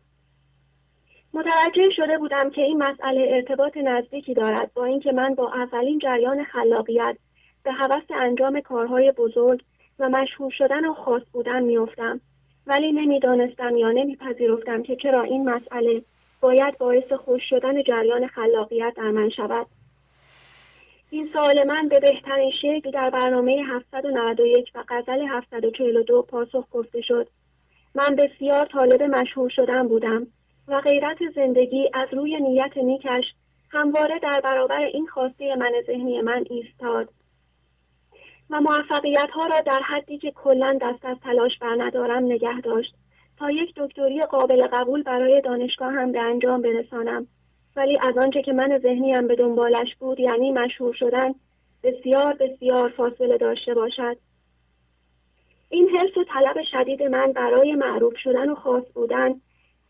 [1.34, 6.44] متوجه شده بودم که این مسئله ارتباط نزدیکی دارد با اینکه من با اولین جریان
[6.44, 7.18] خلاقیت
[7.64, 9.62] به هوس انجام کارهای بزرگ
[10.02, 12.22] و مشهور شدن و خاص بودن میافتم.
[12.68, 16.04] ولی نمی‌دانستم یا نمیپذیرفتم که چرا این مسئله
[16.42, 19.68] باید باعث خوش شدن جریان خلاقیت در من شود.
[21.10, 27.28] این سوال من به بهترین شکل در برنامه 791 و غزل 742 پاسخ گفته شد.
[27.96, 30.28] من بسیار طالب مشهور شدن بودم
[30.68, 33.24] و غیرت زندگی از روی نیت نیکش
[33.70, 37.10] همواره در برابر این خواسته من ذهنی من ایستاد.
[38.52, 42.96] و موفقیت ها را در حدی که کلا دست از تلاش بر ندارم نگه داشت.
[43.40, 47.28] تا یک دکتری قابل قبول برای دانشگاه هم به انجام برسانم.
[47.76, 51.36] ولی از آنچه که من ذهنیم به دنبالش بود یعنی مشهور شدن
[51.84, 54.18] بسیار بسیار فاصله داشته باشد.
[55.70, 59.42] این حرس و طلب شدید من برای معروف شدن و خاص بودن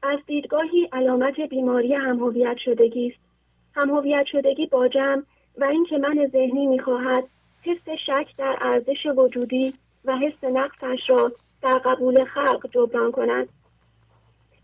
[0.03, 3.19] از دیدگاهی علامت بیماری همهویت شدگی است.
[3.75, 5.23] همهویت شدگی با جمع
[5.57, 7.23] و اینکه من ذهنی می‌خواهد
[7.61, 9.73] حس شک در ارزش وجودی
[10.05, 11.31] و حس نقصش را
[11.61, 13.49] در قبول خلق جبران کند.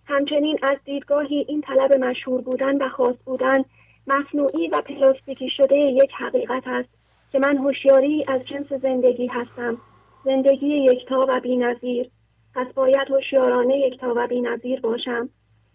[0.06, 3.64] همچنین از دیدگاهی این طلب مشهور بودن و خاص بودن
[4.08, 6.90] مصنوعی و پلاستیکی شده یک حقیقت است
[7.32, 9.78] که من هوشیاری از جنس زندگی هستم.
[10.26, 12.10] زندگی یکتا و بینظیر.
[12.56, 15.30] پس باید هوشیارانه یکتا و بینظیر باشم.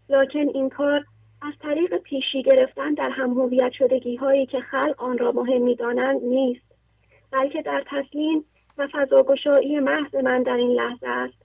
[0.09, 1.05] لکن این کار
[1.42, 6.23] از طریق پیشی گرفتن در هم هویت شدگی هایی که خلق آن را مهم می‌دانند
[6.23, 6.72] نیست.
[7.32, 8.44] بلکه در تسلیم
[8.78, 11.42] و فضاگشایی محض من در این لحظه است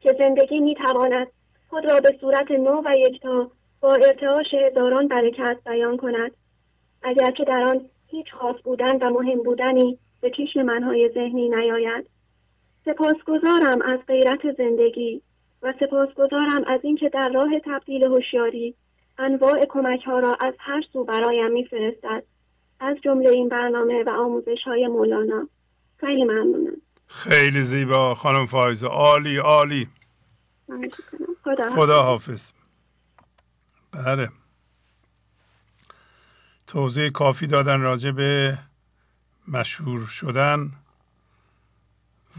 [0.00, 1.26] که زندگی می‌تواند
[1.68, 6.32] خود را به صورت نو و یکتا با ارتعاش هزاران برکت بیان کند.
[7.02, 12.06] اگرچه در آن هیچ خاص بودن و مهم بودنی به چشم منهای ذهنی نیاید.
[12.84, 15.22] سپاسگزارم از غیرت زندگی
[15.62, 18.74] و سپاسگزارم از اینکه در راه تبدیل هوشیاری
[19.18, 22.22] انواع کمک ها را از هر سو برایم میفرستد.
[22.80, 25.48] از جمله این برنامه و آموزش های مولانا.
[26.00, 26.76] خیلی ممنونم.
[27.06, 28.14] خیلی زیبا.
[28.14, 29.88] خانم فایزه عالی عالی.
[31.44, 32.52] خدا, خدا حافظ.
[33.92, 34.28] بله.
[36.66, 38.58] توضیح کافی دادن راجع به
[39.48, 40.70] مشهور شدن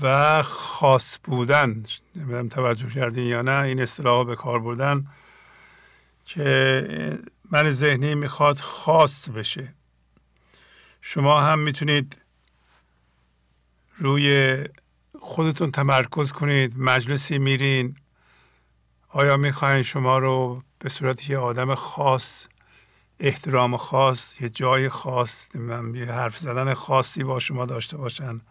[0.01, 1.83] و خاص بودن.
[2.15, 5.07] نمی‌دونم توجه کردین یا نه؟ این اصطلاح به کار بردن
[6.25, 7.19] که
[7.51, 9.73] من ذهنی می‌خواد خاص بشه.
[11.01, 12.21] شما هم می‌تونید
[13.97, 14.57] روی
[15.19, 17.95] خودتون تمرکز کنید مجلسی میرین.
[19.09, 22.47] آیا می‌خواین شما رو به صورت یه آدم خاص
[23.19, 25.47] احترام خاص یه جای خاص
[25.93, 28.41] یه حرف زدن خاصی با شما داشته باشن؟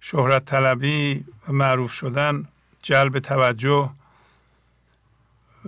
[0.00, 2.48] شهرت طلبی و معروف شدن
[2.82, 3.90] جلب توجه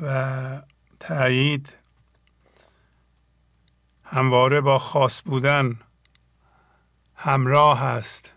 [0.03, 0.63] و
[1.01, 1.78] تایید
[4.11, 5.79] همواره با خاص بودن
[7.15, 8.35] همراه هست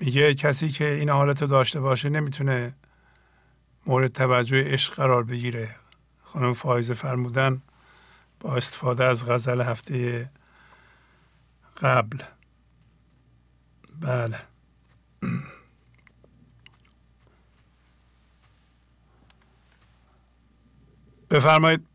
[0.00, 2.74] میگه کسی که این حالت رو داشته باشه نمی‌تونه
[3.86, 5.76] مورد توجه عشق قرار بگیره.
[6.22, 7.62] خانم فایزه فرمودن
[8.40, 10.30] با استفاده از غزل هفته
[11.82, 12.22] قبل.
[14.00, 14.38] بله.
[21.30, 21.91] بفرمایید.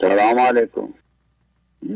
[0.00, 0.94] سلام علیکم.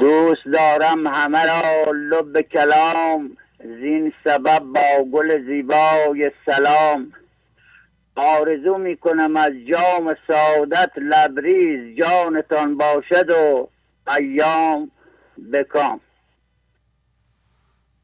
[0.01, 7.12] دوست دارم همه را لب کلام زین سبب با گل زیبای سلام.
[8.17, 13.69] آرزو می‌کنم از جام سعادت لبریز جانتان باشد و
[14.17, 14.91] ایام
[15.53, 16.01] بکام.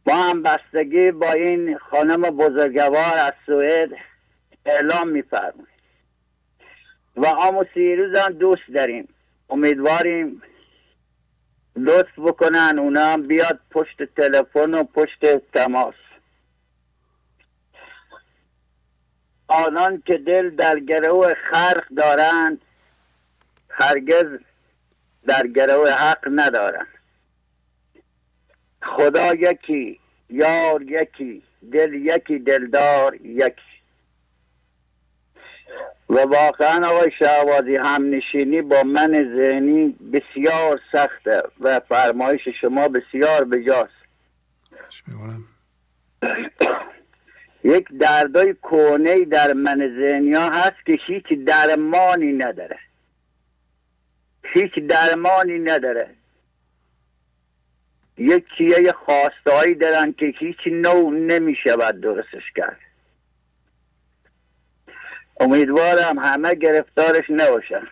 [0.06, 3.90] ما هم بستگی با این خانم بزرگوار از سوئد
[4.66, 5.66] اعلام میفرماییم
[7.16, 9.08] و آمو سیروز دوست داریم.
[9.50, 10.42] امیدواریم
[11.76, 15.94] لطف بکنن اونا هم بیاد پشت تلفن و پشت تماس.
[19.48, 22.60] آنان که دل در گروه خرق دارند
[23.68, 24.38] هرگز
[25.26, 26.86] در گروه حق ندارند.
[28.82, 30.00] خدا یکی
[30.30, 31.42] یار یکی
[31.72, 33.75] دل یکی دلدار یکی.
[36.10, 43.92] و واقعا آقای شهوازی همنشینی با من ذهنی بسیار سخته و فرمایش شما بسیار بجاست.
[47.64, 52.78] یک دردای کونه در من ذهنی ها هست که هیچ درمانی نداره.
[54.42, 56.10] هیچ درمانی نداره.
[58.18, 62.85] یک چیه خواستهایی دارن که هیچ نوع نمی‌شود درستش کرد.
[65.40, 67.88] امیدوارم همه گرفتارش نباشن.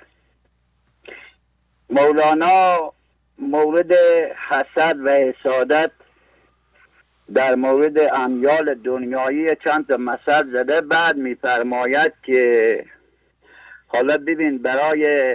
[1.91, 2.93] مولانا
[3.39, 3.93] مورد
[4.49, 5.91] حسد و حسادت
[7.35, 10.81] در مورد امیال دنیایی چند تا مثل زده.
[10.81, 12.85] بعد میفرماید که
[13.87, 15.35] حالا ببین برای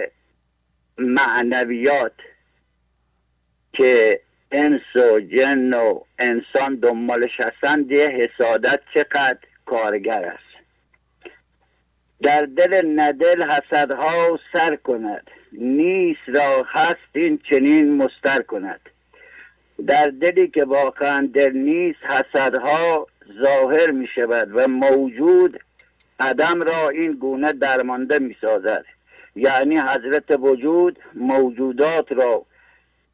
[0.98, 2.12] معنویات
[3.72, 4.20] که
[4.52, 10.49] انس و جن و انسان دنبالش هستند یه حسادت چقدر کارگر است؟
[12.22, 15.30] در دل ندل حسدها سر کند.
[15.52, 18.80] نیست را هست این چنین مستر کند.
[19.86, 23.06] در دلی که واقعا دل نیست حسدها
[23.42, 25.60] ظاهر می شود و موجود
[26.20, 28.84] عدم را این گونه درمانده می سازد.
[29.36, 32.46] یعنی حضرت وجود موجودات را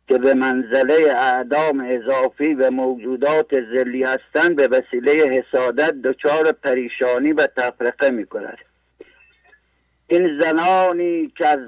[0.09, 7.47] که به منزله اعدام اضافی و موجودات زلی هستند به وسیله حسادت دچار پریشانی و
[7.47, 8.59] تفرقه می کند.
[10.09, 11.61] این زنانی که از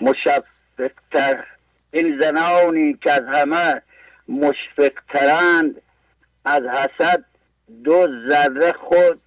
[0.00, 1.44] مشفقتر
[1.92, 3.82] این زنانی که از همه
[4.28, 5.80] مشفقترند
[6.44, 7.24] از حسد
[7.84, 9.20] دو ذره خود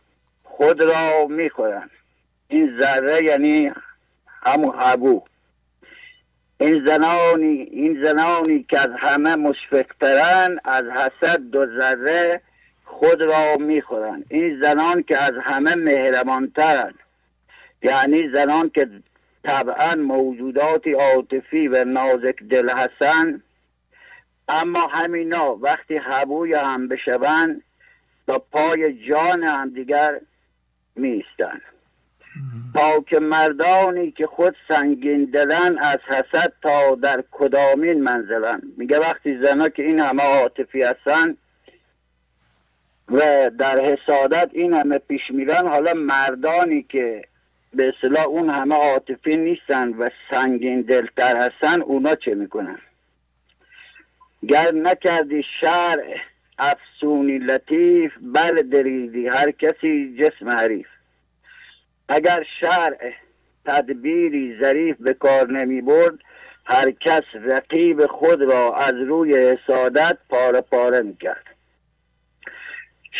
[0.43, 1.91] خود را می‌خورند.
[2.47, 3.71] این ذره یعنی
[4.43, 5.23] همون حبو
[6.59, 12.41] این زنانی این زنانی که از همه مشفقترن از حسد دو ذره
[12.85, 14.25] خود را می‌خورند.
[14.29, 16.93] این زنان که از همه مهربانترن
[17.81, 18.89] یعنی زنان که
[19.43, 23.41] طبعا موجودات عاطفی و نازک دل هستن
[24.47, 27.61] اما همینا وقتی حبوی هم بشوند
[28.27, 30.19] تا پای جان هم دیگر
[30.95, 31.61] میستن
[32.75, 38.61] تا که مردانی که خود سنگین دلن از حسد تا در کدامین منزلن.
[38.77, 41.37] میگه وقتی زنا که این همه عاطفی هستن
[43.11, 47.23] و در حسادت این همه پیش میرن حالا مردانی که
[47.73, 52.79] به اصلاح اون همه عاطفی نیستن و سنگین دلتر هستن اونا چه می‌کنن؟
[54.47, 56.15] گر نکردی شرع
[56.59, 60.87] افسونی لطیف بل دریدی هر کسی جسم حریف.
[62.09, 63.11] اگر شرع
[63.65, 66.19] تدبیری ظریف به کار نمی برد
[66.65, 71.54] هر کس رقیب خود را از روی حسادت پاره پاره می کرد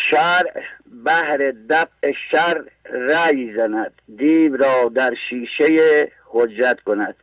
[0.10, 0.64] شرع
[1.04, 4.02] بهر دفع شر رأی زند.
[4.18, 7.16] دیو را در شیشه حجت کند.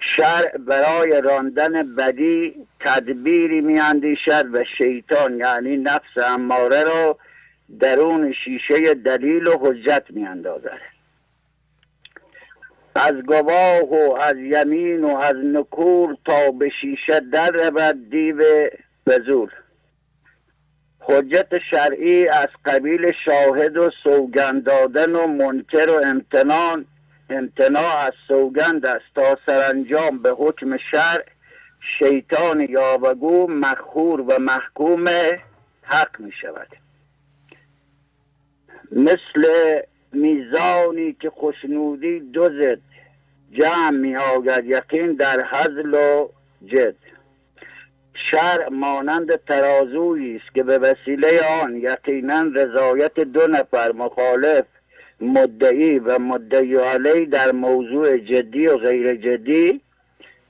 [0.00, 7.18] شرع برای راندن بدی تدبیری میاندیشد و شیطان یعنی نفس اماره را
[7.80, 10.80] درون شیشه دلیل و حجت میاندازد.
[12.94, 18.68] از گواه و از یمین و از نکور تا به شیشه در رود دیو
[19.06, 19.63] بزور
[21.06, 26.86] حجت شرعی از قبیل شاهد و سوگند دادن و منکر و امتنان
[27.30, 31.24] امتناع از سوگند است تا سرانجام به حکم شرع
[31.98, 35.08] شیطان یاوگو مخور و محکوم
[35.82, 36.68] حق می شود.
[38.92, 39.80] مثل
[40.12, 42.78] میزانی که خوشنودی دوزد
[43.52, 46.28] جمع می آگد یقین در حزل و
[46.66, 47.03] جد.
[48.14, 54.64] شرع مانند ترازویی است که به وسیله آن یقینا رضایت دو نفر مخالف
[55.20, 59.80] مدعی و مدعی علی در موضوع جدی و غیر جدی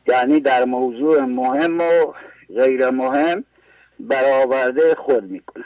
[0.07, 2.15] یعنی در موضوع مهم و
[2.55, 3.45] غیر مهم
[4.01, 5.65] برآورده خود می کند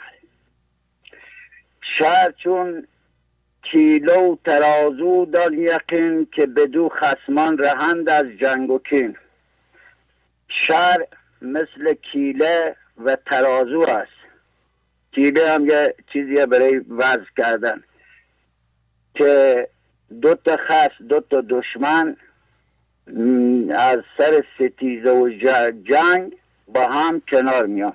[1.81, 2.87] شهر چون
[3.63, 9.15] کیلو ترازو دان یقین که بدو خسمان رهند از جنگ و کین.
[10.47, 11.05] شهر
[11.41, 14.19] مثل کیله و ترازو است.
[15.11, 17.83] کیله هم یه چیزی برای وزن کردن.
[19.15, 19.67] که
[20.21, 22.17] دو تا خس دو تا دشمن
[23.75, 25.29] از سر ستیزه و
[25.83, 26.35] جنگ
[26.67, 27.93] با هم کنار میان.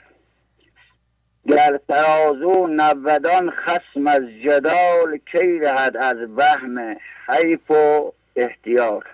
[1.48, 6.96] گر ترازو نودان خسم از جدال کی رهد از وهم
[7.28, 9.13] حیف و احتیار؟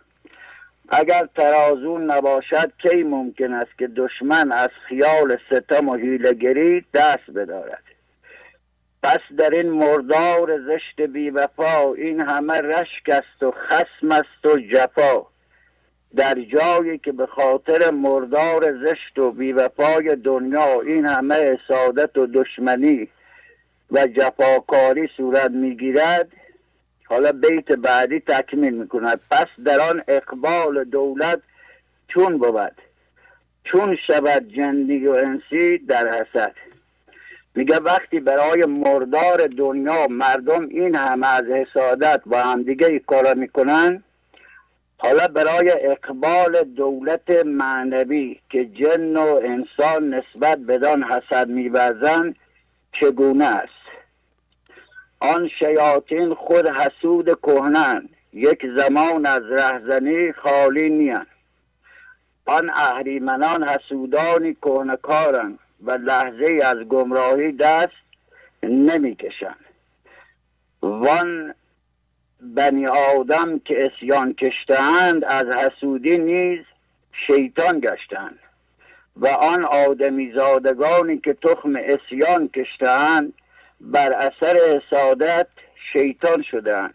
[0.91, 7.83] اگر ترازو نباشد کی ممکن است که دشمن از خیال ستم و هیلگری دست بدارد؟
[9.03, 14.59] پس در این مردار زشت بی وفا این همه رشک است و خسم است و
[14.59, 15.27] جفا.
[16.17, 23.09] در جایی که به خاطر مردار زشت و بیوفای دنیا این همه حسادت و دشمنی
[23.91, 26.29] و جفاکاری صورت می‌گیرد
[27.11, 29.21] حالا بیت بعدی تکمیل می‌کند.
[29.31, 31.41] پس در آن اقبال دولت
[32.09, 32.73] چون بود؟
[33.65, 36.55] چون شود جندی و انسی در حسد.
[37.55, 44.03] میگه وقتی برای مردار دنیا مردم این همه از حسادت با همدیگه کارا می‌کنن
[44.99, 52.37] حالا برای اقبال دولت معنوی که جن و انسان نسبت بدان حسد میورزند
[52.93, 53.80] چگونه است؟
[55.21, 61.27] آن شیاطین خود حسود کهنن یک زمان از رهزنی خالی نیان
[62.47, 67.93] آن اهریمنان حسودانی کهنکارن و لحظه از گمراهی دست
[68.63, 69.65] نمی‌کشند.
[70.83, 71.55] وان
[72.41, 76.61] بنی آدم که اسیان کشتند از حسودی نیز
[77.27, 78.39] شیطان گشتند
[79.17, 83.33] و آن آدمی زادگانی که تخم اسیان کشتند
[83.81, 85.47] بر اثر حسادت
[85.93, 86.95] شیطان شدند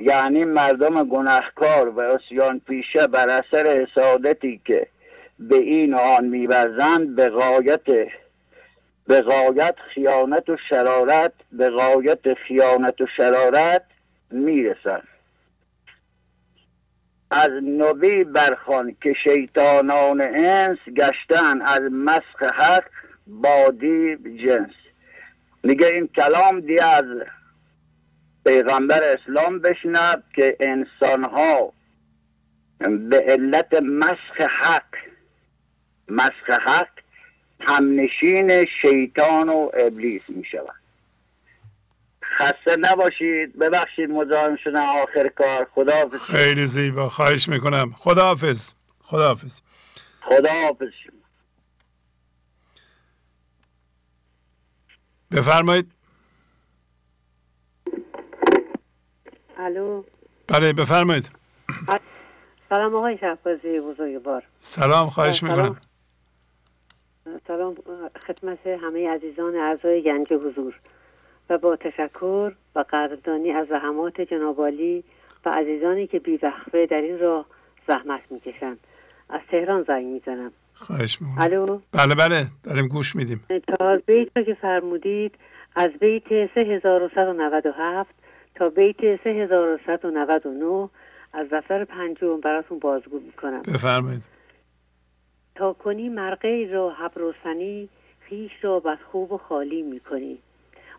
[0.00, 4.86] یعنی مردم گناهکار و اسیان پیشه بر اثر حسادتی که
[5.38, 7.86] به این آن میورزند به غایت
[9.06, 13.82] به غایت خیانت و شرارت به غایت خیانت و شرارت
[14.30, 15.02] می‌رسن
[17.30, 22.84] از نبی برخان که شیطانان انس گشتن از مسخ حق
[23.26, 24.85] بادی جنس.
[25.66, 27.04] میگه این کلام دی از
[28.46, 31.72] پیغمبر اسلام بشنب که انسان ها
[32.80, 34.94] به علت مسخ حق
[36.08, 36.88] مسخ حق
[37.60, 40.74] همنشین شیطان و ابلیس می شود
[42.38, 43.58] خسته نباشید.
[43.58, 45.68] ببخشید مزاحم شدن آخر کار.
[45.74, 47.08] خدا خیلی زیبا.
[47.08, 47.92] خواهش می‌کنم.
[47.98, 48.74] خداحافظ.
[49.00, 49.60] خداحافظ.
[50.20, 51.16] خداحافظ شما
[55.32, 55.92] بفرمایید.
[59.56, 60.02] الو.
[60.48, 61.30] بله بفرمایید.
[62.68, 65.80] سلام آقای شهبازی بزرگوار سلام خواهش می‌کنم.
[67.46, 67.76] سلام
[68.26, 70.80] خدمت همه عزیزان اعضای گنج حضور.
[71.50, 75.04] و با تشکر و قدردانی از زحمات جنابالی
[75.44, 77.46] و عزیزانی که بیوقفه در این راه
[77.88, 78.78] زحمت می‌کشند.
[79.28, 80.52] از تهران زنگ می‌زنم.
[80.76, 81.44] خواهش می‌کنم.
[81.44, 83.44] الو؟ بله بله داریم گوش میدیم.
[83.78, 85.34] تا بیت که فرمودید
[85.76, 88.10] از بیت 3197
[88.54, 90.88] تا بیت 3199
[91.32, 93.62] از دفتر پنجم براتون بازگو می‌کنم.
[93.62, 94.22] بفرمایید.
[95.54, 97.88] تا کنی مرقه را حبروسنی
[98.20, 100.38] خیش را بدخوب و خالی می‌کنی.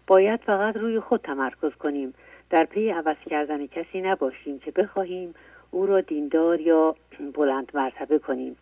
[0.07, 2.14] باید فقط روی خود تمرکز کنیم.
[2.49, 5.35] در پی عوض کردن کسی نباشیم که بخواهیم
[5.72, 6.95] او را دیندار یا
[7.38, 8.56] بلند مرتبه کنیم.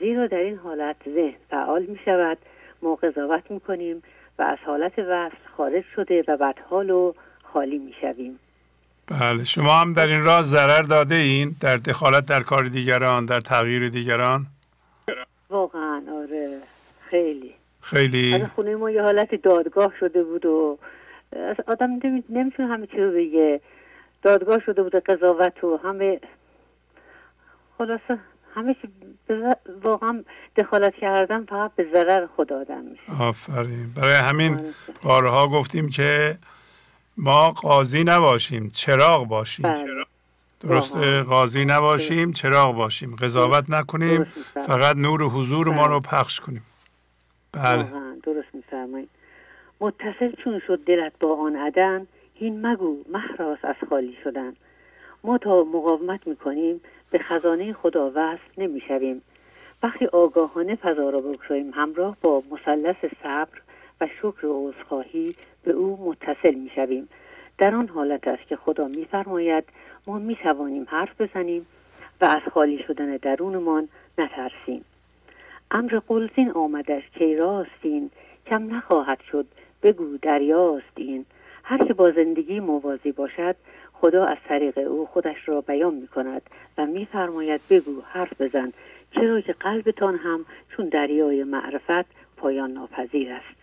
[0.00, 2.38] زیرا در این حالت ذهن فعال می شود
[2.82, 4.02] ما قضاوت می کنیم
[4.38, 7.12] و از حالت وصل خارج شده و بدحال و
[7.52, 8.38] خالی می شویم
[9.20, 13.40] بله شما هم در این راه ضرر داده این؟ در دخالت در کار دیگران در
[13.40, 14.46] تغییر دیگران؟
[15.50, 16.58] واقعا آره.
[17.10, 17.54] خیلی.
[17.80, 18.46] خیلی.
[18.54, 20.78] خونه ما یه حالت دادگاه شده بود و
[21.66, 21.90] آدم
[22.28, 23.60] نمی‌تونه همه چی رو بگه.
[24.22, 26.20] دادگاه شده بود قضاوت و همه
[27.78, 28.18] خلاصه
[28.54, 28.88] همه چی
[29.82, 30.24] واقعا
[30.56, 33.22] دخالت کردن فقط به ضرر خود آدم میشه.
[33.22, 33.92] آفرین.
[33.96, 34.60] برای همین
[35.02, 36.38] بارها گفتیم که
[37.16, 39.62] ما قاضی نباشیم چراغ باشیم.
[39.62, 39.86] بله.
[40.60, 40.96] درست
[41.28, 43.16] قاضی نباشیم چراغ باشیم.
[43.16, 44.24] قضاوت نکنیم
[44.66, 46.64] فقط نور حضور ما رو پخش کنیم.
[47.52, 47.84] بله.
[48.22, 49.08] درست میفرمایید.
[49.80, 54.52] متصل چون شد دلت با آن عدن این مگو محراس از خالی شدن.
[55.24, 59.22] ما تا مقاومت می‌کنیم به خزانه خدا وصل نمی‌شویم.
[59.82, 63.60] وقتی آگاهانه فضا را بگشاییم همراه با مثلث صبر
[64.00, 67.08] و شکر و عذرخواهی به او متصل می‌شویم.
[67.58, 69.64] در آن حالت است که خدا میفرماید
[70.06, 71.66] ما می‌توانیم حرف بزنیم
[72.20, 74.84] و از خالی شدن درونمان نترسیم.
[75.70, 78.10] امر قلزین آمدش که راستین؟
[78.46, 79.46] کم نخواهد شد
[79.82, 81.26] بگو دریاستین؟
[81.64, 83.56] هر که با زندگی موازی باشد
[84.00, 86.42] خدا از طریق او خودش را بیان می کند
[86.78, 88.72] و میفرماید بگو حرف بزن
[89.14, 90.44] چرا که قلبتان هم
[90.76, 92.06] چون دریای معرفت
[92.36, 93.60] پایان ناپذیر است.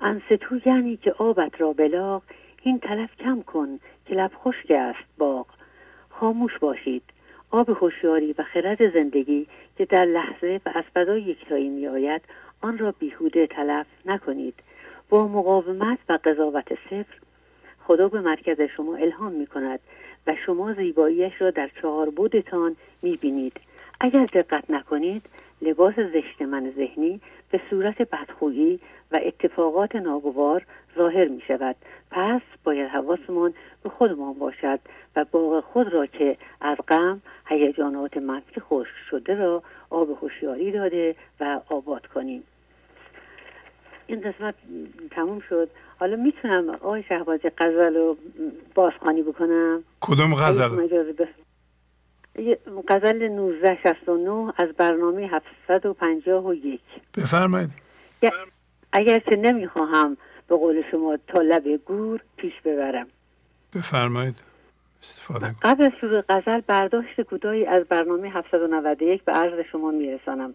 [0.00, 2.22] انستو یعنی که آبت را بلاغ
[2.62, 5.46] این تلف کم کن که لب خشک است باغ.
[6.10, 7.02] خاموش باشید.
[7.50, 9.46] آب هوشیاری و خرد زندگی
[9.78, 12.22] که در لحظه و از فضای یکتایی می آید
[12.60, 14.54] آن را بیهوده تلف نکنید.
[15.08, 17.21] با مقاومت و قضاوت صفر
[17.86, 19.80] خدا به مرکز شما الهام می کند
[20.26, 23.60] و شما زیباییش را در چهار بودتان می بینید
[24.00, 25.22] اگر دقت نکنید
[25.62, 27.20] لباس زشت من ذهنی
[27.50, 28.80] به صورت بدخویی
[29.12, 31.76] و اتفاقات ناگوار ظاهر می شود
[32.10, 34.80] پس باید حواسمان به خودمان باشد
[35.16, 41.14] و باغ خود را که از غم هیجانات منفی خشک شده را آب هوشیاری داده
[41.40, 42.42] و آباد کنیم.
[44.12, 44.54] این قسمت
[45.10, 45.68] تموم شد.
[46.00, 48.16] حالا می‌تونم آقای شهبازی غزل رو
[48.74, 50.68] بازخوانی بکنم؟ کدوم غزل؟
[52.88, 56.80] غزل 1969 از برنامه 751
[57.16, 57.70] بفرمایید.
[58.92, 60.16] اگرچه نمی‌خواهم
[60.48, 63.06] به قول شما تا لب گور پیش ببرم.
[63.74, 64.44] بفرمایید.
[65.02, 70.54] استفاده قبل از شروع غزل برداشت کوتاهی از برنامه 791 به عرض شما میرسانم.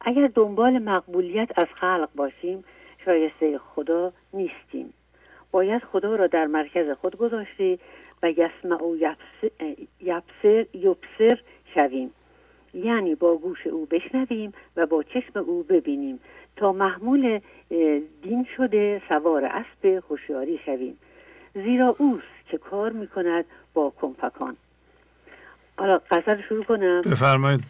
[0.00, 2.64] اگر دنبال مقبولیت از خلق باشیم
[3.04, 4.92] شایسته خدا نیستیم.
[5.50, 7.78] باید خدا را در مرکز خود گذاشته
[8.22, 8.96] و یسمع و
[10.00, 11.38] یبسر یبسر
[11.74, 12.10] شویم.
[12.74, 16.20] یعنی با گوش او بشنویم و با چشم او ببینیم.
[16.56, 17.40] تا محمول
[18.22, 20.98] دین شده سوار اسب هوشیاری شویم.
[21.54, 24.56] زیرا اوست که کار می‌کند با کنفکان
[25.78, 27.00] حالا قصر شروع کنم.
[27.00, 27.60] بفرمایید.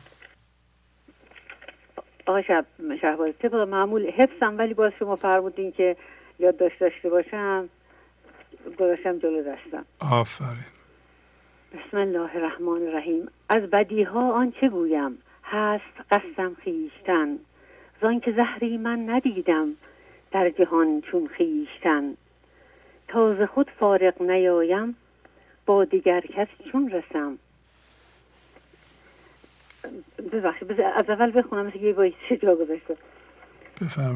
[2.27, 2.67] آقا شب
[3.01, 5.97] شهبازی طبق معمول حفظم ولی باز شما فرمودین که
[6.39, 7.69] یاد داشته باشم.
[8.78, 9.85] گذاشتم جلو دستم.
[10.01, 10.75] آفرین.
[11.73, 13.28] بسم الله الرحمن الرحیم.
[13.49, 17.39] از بدی ها آنچه گویم؟ هست قصدم خیشتن
[18.03, 19.69] زان که زهری من ندیدم
[20.33, 22.15] در جهان چون خیشتن
[23.09, 24.97] تا خود فارق نیایم
[25.67, 27.39] با دیگر کس چون رسم.
[30.33, 32.97] ببخشید از اول بخونم یه باید جا گذاشته.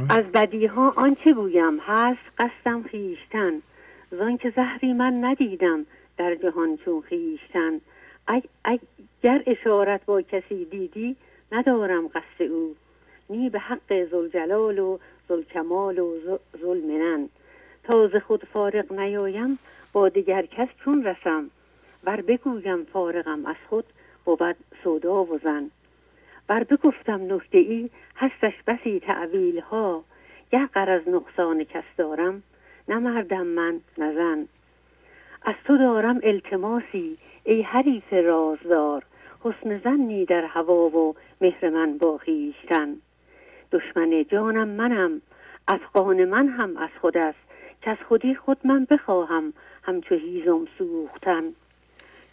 [0.09, 3.63] از بدی ها آنچه گویم؟ هست قصدم خیشتن
[4.11, 7.81] زان که زهری من ندیدم در جهان چون خیشتن
[8.65, 11.17] اگر اشارت با کسی دیدی
[11.53, 12.75] ندارم قصد او.
[13.31, 14.99] نی به حق زلجلال و
[15.29, 17.29] زلکمال و ظلمنن
[17.85, 19.59] تا ز خود فارغ نیایم
[19.93, 21.51] با دیگر کس چون رسم؟
[22.05, 23.85] ور بگویم فارغم از خود
[24.37, 25.71] بود سودا و زن.
[26.49, 30.05] ور بگفتم نکته ای هستش بسی تعویل ها
[30.51, 32.43] گه از نقصان کس دارم
[32.89, 34.49] نه مردم من نزن
[35.43, 39.03] از تو دارم التماسی ای حریف رازدار.
[39.41, 42.97] حسن زنی در هوا و مهر من با خویشتن.
[43.73, 45.23] دشمن جانم منم
[45.69, 47.39] افغان من هم از خود است
[47.83, 51.43] که از خودی خود من بخواهم همچو هیزم سوختن.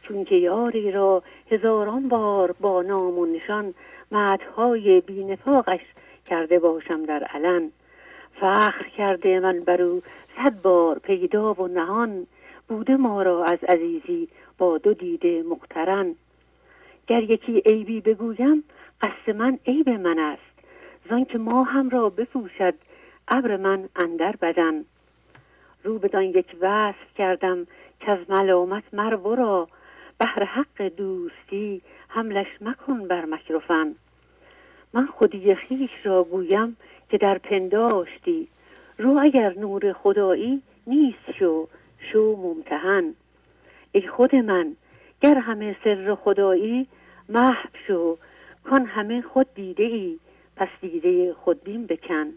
[0.08, 3.74] چون که یاری را هزاران بار با نام و نشان
[4.12, 5.80] مدهای بینفاقش
[6.26, 7.72] کرده باشم در علن
[8.36, 10.02] فخر کرده من بر او
[10.36, 12.28] صد بار پیدا و نهان.
[12.68, 14.28] بوده ما را از عزیزی
[14.58, 16.16] با دو دیده مقترن.
[17.08, 18.64] گر یکی عیبی بگویم
[19.02, 20.68] قصد من عیب من است.
[21.10, 22.74] زان که ما هم را بپوشد
[23.28, 24.86] ابر من اندر بدن.
[25.84, 27.68] رو بدان یک وصف کردم
[28.00, 29.68] که از ملامت مر را
[30.20, 33.96] بهر حق دوستی حملش مکن بر مکرفن
[34.94, 36.78] من خودی خیش را گویم
[37.10, 38.48] که در پنداشتی.
[38.98, 41.68] رو اگر نور خدایی نیست شو
[42.12, 43.16] شو ممتحن.
[43.92, 44.76] ای خود من
[45.22, 46.88] گر همه سر خدایی
[47.30, 48.18] محو شو
[48.64, 50.20] کان همه خود دیده ای
[50.56, 52.28] پس دیده خودبین بکن.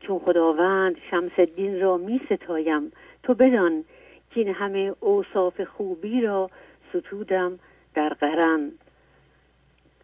[0.00, 3.84] چون خداوند شمس الدین را می ستایم تو بدان
[4.30, 6.50] که همه اوصاف خوبی را
[6.92, 7.58] ستودم
[7.94, 8.72] در قرن.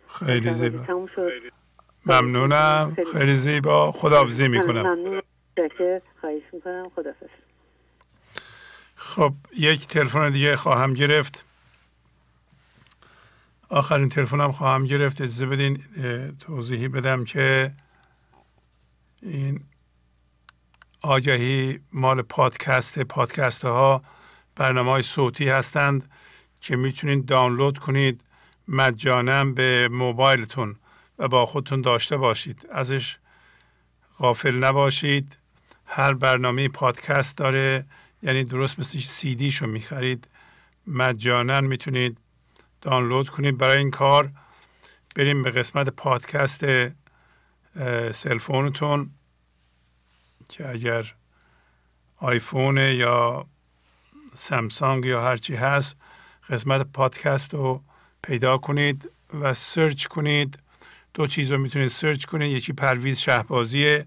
[0.08, 1.06] خیلی زیبا.
[2.06, 2.96] ممنونم.
[3.12, 3.92] خیلی زیبا.
[3.92, 4.86] خداحافظی می‌کنم.
[4.86, 5.22] ممنون
[6.20, 6.90] خواهش می‌کنم.
[6.96, 7.28] خداحافظ.
[8.96, 11.44] خب یک تلفن دیگه خواهم گرفت.
[13.68, 15.20] آخرین تلفنم خواهم گرفت.
[15.20, 15.82] اجازه بدین
[16.40, 17.72] توضیحی بدم که
[19.22, 19.60] این
[21.02, 24.02] آگهی مال پادکست پادکست ها
[24.56, 26.10] برنامه های صوتی هستند.
[26.60, 28.24] که می‌تونید دانلود کنید
[28.68, 30.76] مجانا به موبایلتون
[31.18, 32.68] و با خودتون داشته باشید.
[32.72, 33.16] ازش
[34.18, 35.38] غافل نباشید.
[35.86, 37.86] هر برنامه پادکست داره
[38.22, 40.28] یعنی درست مثل سی دی شو می‌خرید.
[40.86, 42.18] مجانا می‌تونید
[42.80, 43.58] دانلود کنید.
[43.58, 44.30] برای این کار
[45.16, 46.64] بریم به قسمت پادکست
[48.10, 49.10] cell phone تون
[50.48, 51.14] که اگر
[52.16, 53.46] آیفون یا
[54.34, 55.96] سامسونگ یا هرچی هست
[56.50, 57.82] قسمت پادکست رو
[58.22, 59.10] پیدا کنید
[59.40, 60.58] و search کنید.
[61.14, 62.52] دو چیز رو می‌تونید search کنید.
[62.52, 64.06] یکی پرویز شهبازیه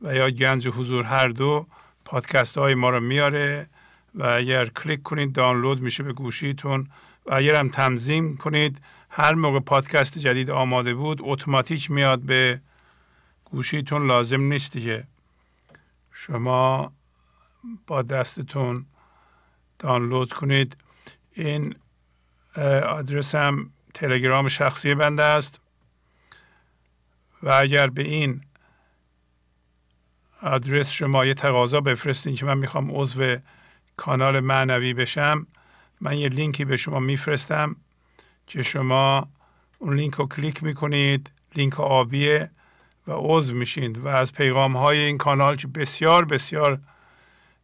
[0.00, 1.66] و یا گنج حضور هر دو
[2.04, 3.66] پادکست های ما رو میاره
[4.14, 6.88] و اگر کلیک کنید دانلود میشه به گوشیتون
[7.26, 12.60] و اگر هم تنظیم کنید هر موقع پادکست جدید آماده بود اتوماتیک میاد به
[13.44, 14.06] گوشیتون.
[14.06, 15.04] لازم نیست که
[16.12, 16.92] شما
[17.86, 18.86] با دستتون
[19.78, 20.76] دانلود کنید.
[21.34, 21.74] این
[22.88, 25.60] آدرس هم تلگرام شخصی بنده است.
[27.42, 28.40] و اگر به این
[30.42, 33.36] آدرس شما یه تقاضا بفرستین که من می‌خوام عضو
[33.96, 35.46] کانال معنوی بشم
[36.00, 37.76] من یه لینکی به شما میفرستم
[38.46, 39.28] که شما
[39.78, 42.50] اون لینک رو کلیک می‌کنید لینک آبیه
[43.06, 46.80] و عضو میشید و از پیغام های این کانال که بسیار بسیار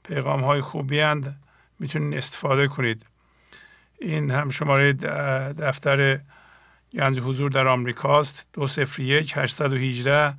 [0.02, 1.40] پیغام های خوبی هند
[1.78, 3.06] می‌تونید استفاده کنید.
[4.00, 4.92] این هم شماره
[5.52, 6.20] دفتر
[6.92, 8.48] گنج حضور در آمریکاست.
[8.52, 10.34] دو سفر یک هشتصد و هیجده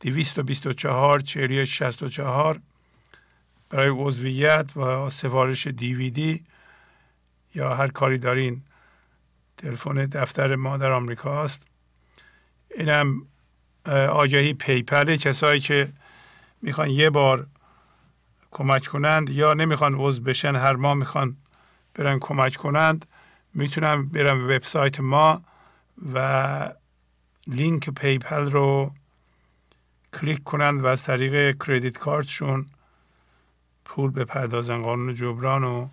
[0.00, 2.60] دویست و بیست و چهار چهری شست و چهار.
[3.70, 6.44] برای عضویت و سفارش دیویدی
[7.54, 8.62] یا هر کاری دارین
[9.56, 11.66] تلفن دفتر ما در آمریکا است
[12.78, 13.22] اینم
[14.10, 15.88] آگهی پیپل کسایی که
[16.62, 17.46] می‌خوان یه بار
[18.50, 21.36] کمک کنند یا نمی‌خوان عضو بشن هر ماه می‌خوان
[21.96, 23.06] برن کمک کنند
[23.54, 25.42] می‌تونن برن وبسایت ما
[26.14, 26.72] و
[27.46, 28.92] لینک PayPal رو
[30.12, 32.66] کلیک کنند و از طریق credit card شون
[33.84, 34.82] پول بپردازن.
[34.82, 35.88] قانون جبران و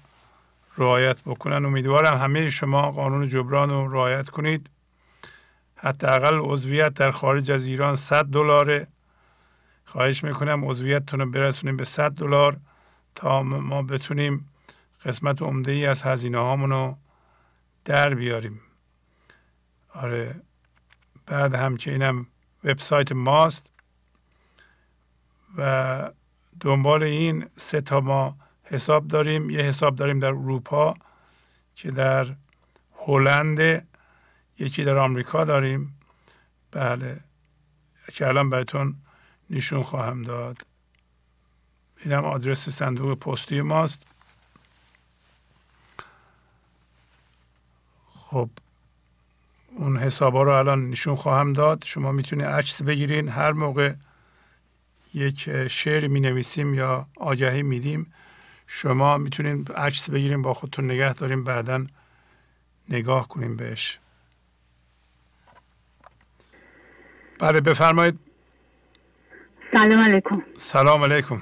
[0.77, 1.65] رعایت بکنن.
[1.65, 4.69] امیدوارم همه شما قانون جبران رو رعایت کنید.
[5.75, 8.87] حداقل عضویت در خارج از ایران 100 دلاره.
[9.85, 12.57] خواهش می‌کنم عضویتتون رو برسونیم به 100 دلار
[13.15, 14.52] تا ما بتونیم
[15.05, 16.97] قسمت عمده ای از هزینه هامون رو
[17.85, 18.61] در بیاریم.
[19.93, 20.41] آره
[21.25, 22.27] بعد همچنینم
[22.63, 23.71] وبسایت ماست
[25.57, 26.11] و
[26.59, 29.49] دنبال این سه تا ما حساب داریم.
[29.49, 30.93] یه حساب داریم در اروپا
[31.75, 32.35] که در
[32.97, 33.87] هلند
[34.59, 35.99] یکی در آمریکا داریم.
[36.71, 37.19] بله
[38.13, 38.95] که الان بهتون
[39.49, 40.57] نشون خواهم داد.
[42.05, 44.12] اینم آدرس صندوق پستی ماست.
[48.33, 48.49] خب
[49.75, 51.83] اون حسابا رو الان نشون خواهم داد.
[51.85, 53.29] شما می‌تونید عکس بگیرین.
[53.29, 53.93] هر موقع
[55.13, 58.13] یک شعر می نویسیم یا آگهی میدیم
[58.67, 61.85] شما می‌تونید عکس بگیریم با خودتون نگه داریم بعدا
[62.89, 63.99] نگاه کنیم بهش.
[67.39, 68.19] بله بفرمایید.
[69.73, 70.43] سلام علیکم.
[70.57, 71.41] سلام علیکم.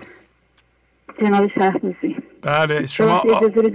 [1.21, 3.23] جناب شهبازی بله شما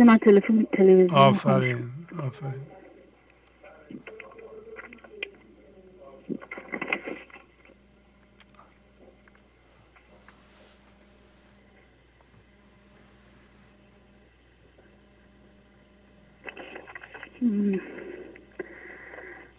[0.06, 1.90] من تلفن تلویزیون آفرین
[2.26, 2.75] آفرین.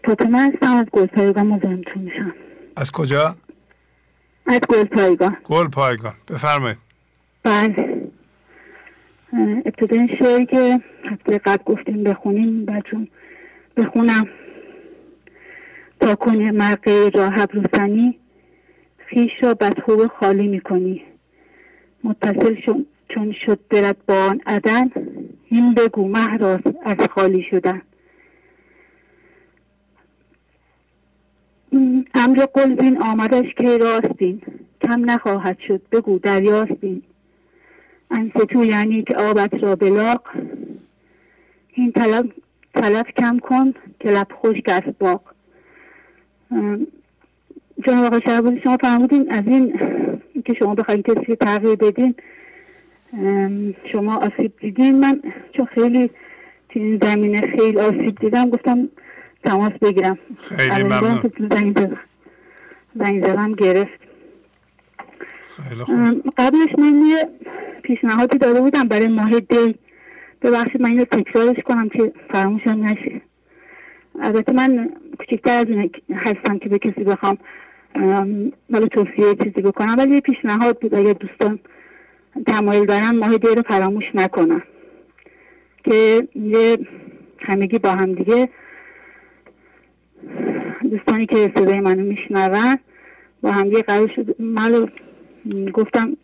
[0.06, 2.34] فاطمه هستم از گل پایگان مزاحمتون میشم
[2.76, 3.36] از کجا؟
[4.46, 6.78] از گل پایگان گل پایگان بفرمایید
[7.44, 8.08] بله
[9.66, 13.08] ابتدای شعری که هفته قبل گفتیم بخونیم بچون
[13.78, 14.28] بخونم.
[16.00, 18.20] تا کنی مرقه راه روسنی
[18.98, 21.04] خیش را بدخوب خالی می‌کنی.
[22.04, 22.56] متصل
[23.10, 24.92] چون شد درد با آن عدن
[25.50, 27.82] این بگو مهراز از خالی شدن.
[32.14, 34.42] امر قلبین آمدش که راستین.
[34.82, 37.01] کم نخواهد شد بگو دریاستین.
[38.11, 40.22] انستو یعنی که آبت را بلاق
[41.74, 42.32] این طلب,
[42.74, 45.22] طلب کم کن که لب خشک است باق
[47.88, 49.80] جناب آقای شما فرمودین از این
[50.45, 52.16] که شما بخواید کسی تغییر بدین
[53.92, 55.22] شما آسیب دیدین؟ من
[55.53, 56.10] چون خیلی
[56.69, 58.90] تو این زمینه خیلی آسیب دیدم گفتم
[59.44, 60.18] تماس بگیرم.
[60.38, 61.32] خیلی ممنون.
[62.95, 64.00] زنگ زدم گرفت.
[66.38, 67.30] قبلش من یه
[67.84, 69.76] پیشنهادی داده بودم برای ماه دی.
[70.42, 73.22] ببخشید من اینو تکرارش کنم که فراموشم نشه.
[74.22, 77.38] البته من کوچکتر از این هستم که به کسی بخوام
[78.69, 81.60] ولی توصیه چیزی بکنم ولی یه پیشنهاد بود اگر دوستان
[82.46, 84.64] تمایل دارن ماه دی رو فراموش نکنم
[85.84, 86.80] که یه
[87.40, 88.50] همگی با هم دیگه
[90.92, 92.78] دوستانی که صدای منو میشنون
[93.42, 94.42] با هم یه قرار شد.
[94.42, 94.88] من
[95.74, 96.18] گفتم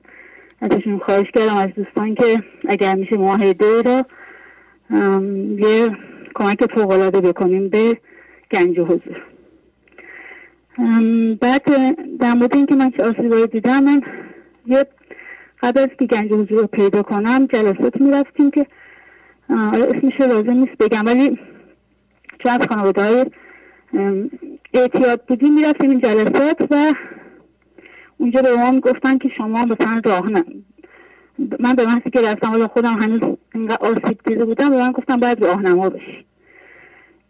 [0.62, 4.04] ازشون خواهش کردم از دوستان که اگر میشه ماه دو رو
[5.58, 5.98] یه
[6.36, 7.98] کمک فوقلاده بکنیم به
[8.52, 9.24] گنج حضور.
[11.42, 11.64] بعد
[12.20, 14.02] در مورد اینکه من چه آسیبایی دیدم من
[14.68, 14.86] یه
[15.64, 18.66] قبل از که گنج حضور رو پیدا کنم جلسات می‌رفتیم که
[19.50, 21.40] اسمش لازم نیست بگم ولی
[22.40, 23.26] چون از خانواده های
[24.74, 26.94] اعتیاد بودیم می‌رفتیم این جلسات و
[28.18, 30.30] اونجا به ما گفتن که شما مثلا راه
[31.60, 33.22] من به محضی که رفتم حالا خودم هنوز
[33.56, 36.26] اینقدر آسیب دیده بودم به من گفتم باید راهنما بشی.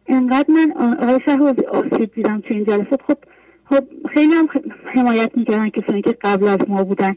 [0.05, 3.01] اینقدر من آقای شهر آسیب دیدم تو این جلسات.
[3.01, 3.17] خب
[3.65, 4.49] خب خیلی هم
[4.85, 7.15] حمایت می‌کردن کسانی که قبل از ما بودن.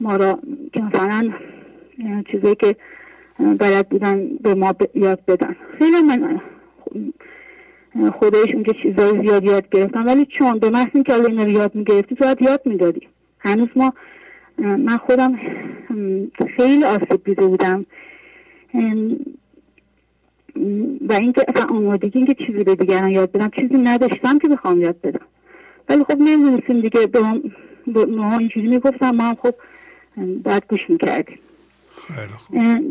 [0.00, 0.38] ما را
[0.72, 1.30] که مثلا
[2.30, 2.76] چیزایی که
[3.38, 5.56] بلد بودن به ما یاد بدن.
[5.78, 6.40] خیلی من
[8.10, 12.14] خودشون که چیزای زیاد یاد گرفتم ولی چون؟ به محض اینکه این رو یاد می‌گرفتی
[12.14, 13.08] تو یاد می‌دادی.
[13.38, 13.92] هنوز ما
[14.58, 15.38] من خودم
[16.56, 17.86] خیلی آسیب دیده بودم.
[21.08, 25.00] و اینکه اصلا آمادگی اینکه چیزی به دیگران یاد بدم چیزی نداشتم که بخوام یاد
[25.00, 25.26] بدم.
[25.88, 27.20] ولی خب نمی‌دونستیم دیگه به
[28.06, 29.54] ما اینجوری می‌گفتم ما خب
[30.44, 31.38] باید گوش می‌کردیم.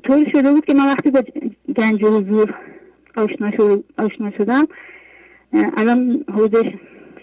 [0.03, 1.23] طوری شده بود که من وقتی با
[1.75, 2.53] گنج حضور
[3.15, 3.51] آشنا,
[3.97, 4.67] آشنا شدم
[5.53, 6.80] الان حدود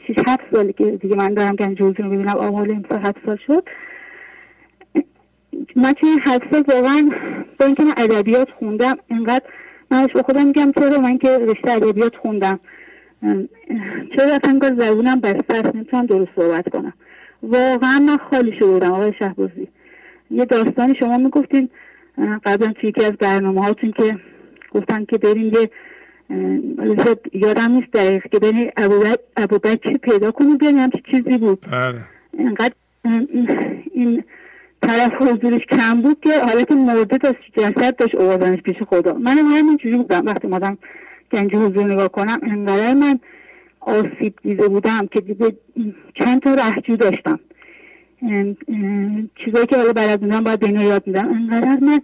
[0.08, 3.18] 6 7 سالی که دیگه من دارم گنج حضور رو ببینم آمال این سال 7
[3.26, 3.68] سال شد.
[5.76, 7.10] من توی این 7 سال واقعا
[7.60, 9.44] با اینکه من ادبیات خوندم اینقدر
[9.90, 12.60] من با خودم میگم چرا من که رشته ادبیات خوندم.
[14.16, 16.92] چرا کار زبونم بسته است؟ نمی‌تونم درست صحبت کنم.
[17.42, 19.68] واقعا من خالی شده بودم آقای شهبازی.
[20.30, 21.68] یه داستانی شما می‌گفتین
[22.44, 24.18] قبلا توی یکی از برنامه هاتون که
[24.70, 25.70] گفتن که بریم یه
[27.32, 28.70] یادم نیست دقیق که بریم
[29.36, 31.66] ابو بچه پیدا کنیم بریم همچه چیزی بود.
[31.72, 31.98] بله.
[32.38, 32.74] اینقدر
[33.94, 34.24] این
[34.82, 39.12] طرف حضورش کم بود که حالت مرده داشت جسد داشت اوازنش پیش خدا.
[39.12, 40.26] من همین چیزی بودم.
[40.26, 40.78] وقتی مادم
[41.32, 43.20] گنج حضور نگاه کنم انقدر من
[43.80, 45.56] آسیب دیده بودم که دیده
[46.14, 47.40] چند تا رهجو داشتم.
[49.44, 51.28] چیزایی که حالا بلد بودم باید بینه یاد میدم.
[51.28, 52.02] انقدر من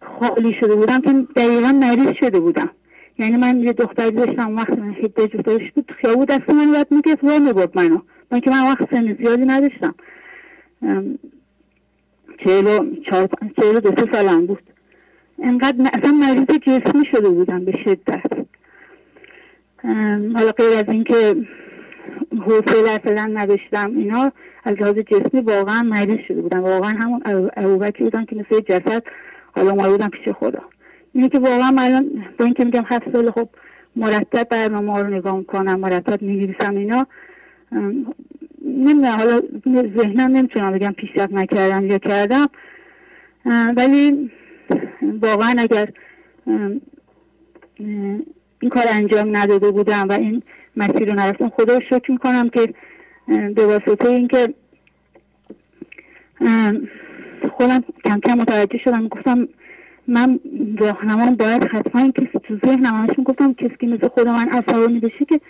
[0.00, 2.70] خالی شده بودم که دقیقا مریض شده بودم.
[3.18, 7.24] یعنی من یه دختری داشتم وقت من هیده جفتش بود خیابو دست من یاد می‌گفت
[7.24, 8.00] و می‌برد منو.
[8.30, 9.94] من که من وقت سن زیادی نداشتم.
[12.38, 14.62] چهل چهار چهل دو سه سالم بود.
[15.42, 18.46] انقدر اصلا مریض جسمی شده بودم به شدت.
[20.34, 21.36] حالا غیر از اینکه
[22.40, 23.92] حوصله اصلا نداشتم.
[23.96, 24.32] اینا
[24.64, 27.22] از لحاظ جسمی واقعا مریض شده بودم واقعا همون
[27.56, 29.02] ابوبکری بودم که مثل جسد
[29.52, 30.62] حالا ما بودم پیش خدا.
[31.12, 33.48] اینه که واقعا من با اینکه میگم هفت سال خب
[33.96, 37.06] مرتب برنامه رو نگاه می‌کنم مرتب میگیریسم اینا.
[38.64, 39.42] نمی‌دونم حالا
[39.96, 42.46] ذهنم نمی‌تونم بگم پیشرفت نکردم یا کردم.
[43.76, 44.30] ولی
[45.22, 45.88] واقعا اگر
[48.60, 50.42] این کار انجام نداده بودم و این
[50.76, 51.48] مسیر رو نرفتم.
[51.48, 52.74] خدا شکر می‌کنم که
[53.54, 54.54] به واسطه اینکه
[57.56, 59.08] خودم کم کم متوجه شدم.
[59.08, 59.48] گفتم
[60.08, 60.40] من
[60.78, 65.24] راهنما باید حتما کسی تو ذهنم همشون گفتم کسی که مثل خود من عصبانی بشه
[65.24, 65.40] که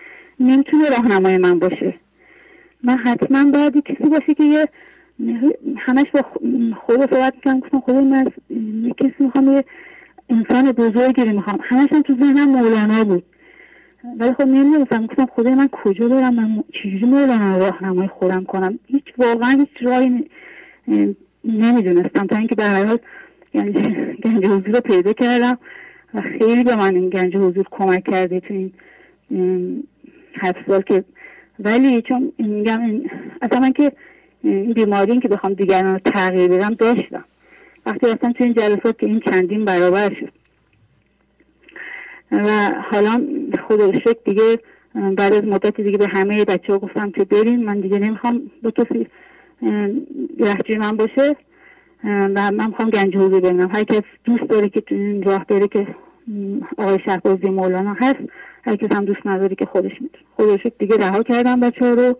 [0.41, 1.95] نمی‌تونه راهنمای من باشه.
[2.83, 4.69] من حتما باید کسی باشه که یه
[5.77, 6.23] همش با
[6.77, 7.61] خدا صحبت می‌کنم.
[7.61, 8.25] گفتم خدا من
[8.99, 9.65] کسی می‌خوام یه
[10.31, 11.59] انسان بزرگی رو می‌خوام.
[11.63, 13.25] همش تو ذهنم مولانا بود.
[14.19, 19.05] ولی خب نمی‌دونستم گفتم خدا من کجا برم من چجوری مولانا راهنمای خودم کنم؟ هیچ
[19.19, 20.25] واقعا هیچ راهی
[21.45, 22.27] نمی‌دونستم.
[22.27, 22.99] تا اینکه هر حال
[23.55, 23.75] گنج,
[24.25, 25.59] گنج حضور رو پیدا کردم
[26.15, 28.73] و خیلی به من این گنج حضور کمک کرده تو این
[30.35, 31.05] هفت سال که
[31.59, 32.81] ولی چون میگم
[33.43, 33.93] اصلا من که
[34.43, 37.25] این بیماری که بخوام دیگران رو تغییر بدم داشتم.
[37.87, 40.42] وقتی رفتم تو این جلسات که این چندین برابر شد.
[42.33, 43.23] و حالا
[43.69, 44.59] خدا شکر دیگه
[44.95, 47.61] بعد از مدت دیگه به همه بچه ها گفتم که بریم.
[47.61, 49.07] من دیگه نمی‌خوام با کسی
[50.39, 51.37] رهجوی من باشه.
[52.05, 53.71] و من می‌خوام گنج حضور ببینم.
[53.71, 54.83] هر کس دوست داره که
[55.25, 55.87] راه بره که
[56.77, 58.19] آقای شهبازی مولانا هست
[58.65, 62.19] هر کس هم دوست نداره که خودش می‌تونه خودش دیگه رها کردم بچه رو.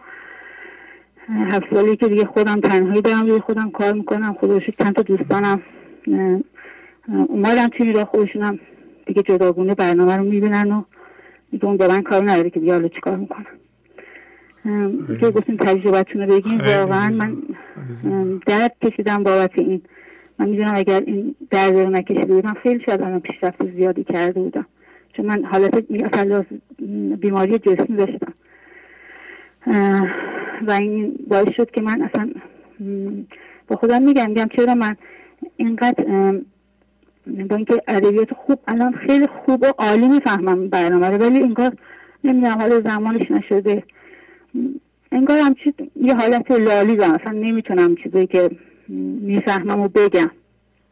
[1.29, 4.37] هفت سالی که دیگه خودم تنهایی دارم روی خودم کار می‌کنم.
[4.41, 5.63] خودش چند تا دوستانم
[7.29, 8.59] اومدم توی راه خودشونم
[9.13, 10.83] دیگه جداگونه برنامه رو می‌بینن و
[11.51, 13.47] دیگه اون به من کار نداره که دیگه حالا چیکار می‌کنم.
[15.21, 17.37] که گفتیم تجربتون رو بگیم واقعا من
[18.47, 19.83] درد کشیدم بابت این.
[20.39, 24.67] من می‌دونم اگر این درد رو نکشیده بودم خیلی شاید الان پیشرفت زیادی کرده بودم.
[25.13, 25.75] چون من حالت
[27.21, 28.33] بیماری جسمی داشتم.
[30.67, 32.31] و این باعث شد که من اصلا
[33.69, 34.97] با خودم میگم میگم چرا من
[35.57, 36.05] اینقدر
[37.27, 41.73] با اینکه ادبیات خوب الان خیلی خوب و عالی می‌فهمم برنامه رو ولی انگار
[42.25, 43.83] نمی‌دونم حالا زمانش نشده.
[45.13, 48.51] انگار همچی یه حالت لالی دارم اصلا نمی‌تونم چیزی که
[49.21, 50.31] می‌فهمم و بگم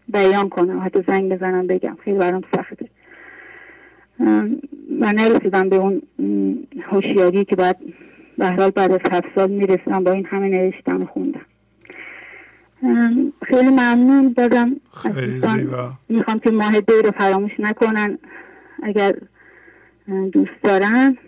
[0.08, 1.96] بیان کنم حتی زنگ بزنم بگم.
[2.04, 2.86] خیلی برام سخته.
[5.00, 6.02] من نرسیدم به اون
[6.82, 7.76] هوشیاری که باید
[8.38, 11.46] به حال بعد از هفت سال می‌رسیدم با این همه نوشتم خوندم.
[13.42, 15.92] خیلی ممنون دادم خیلی زیبا.
[16.08, 18.18] می‌خوام که ماه دو رو فراموش نکنن
[18.82, 19.14] اگر
[20.32, 21.18] دوست دارن.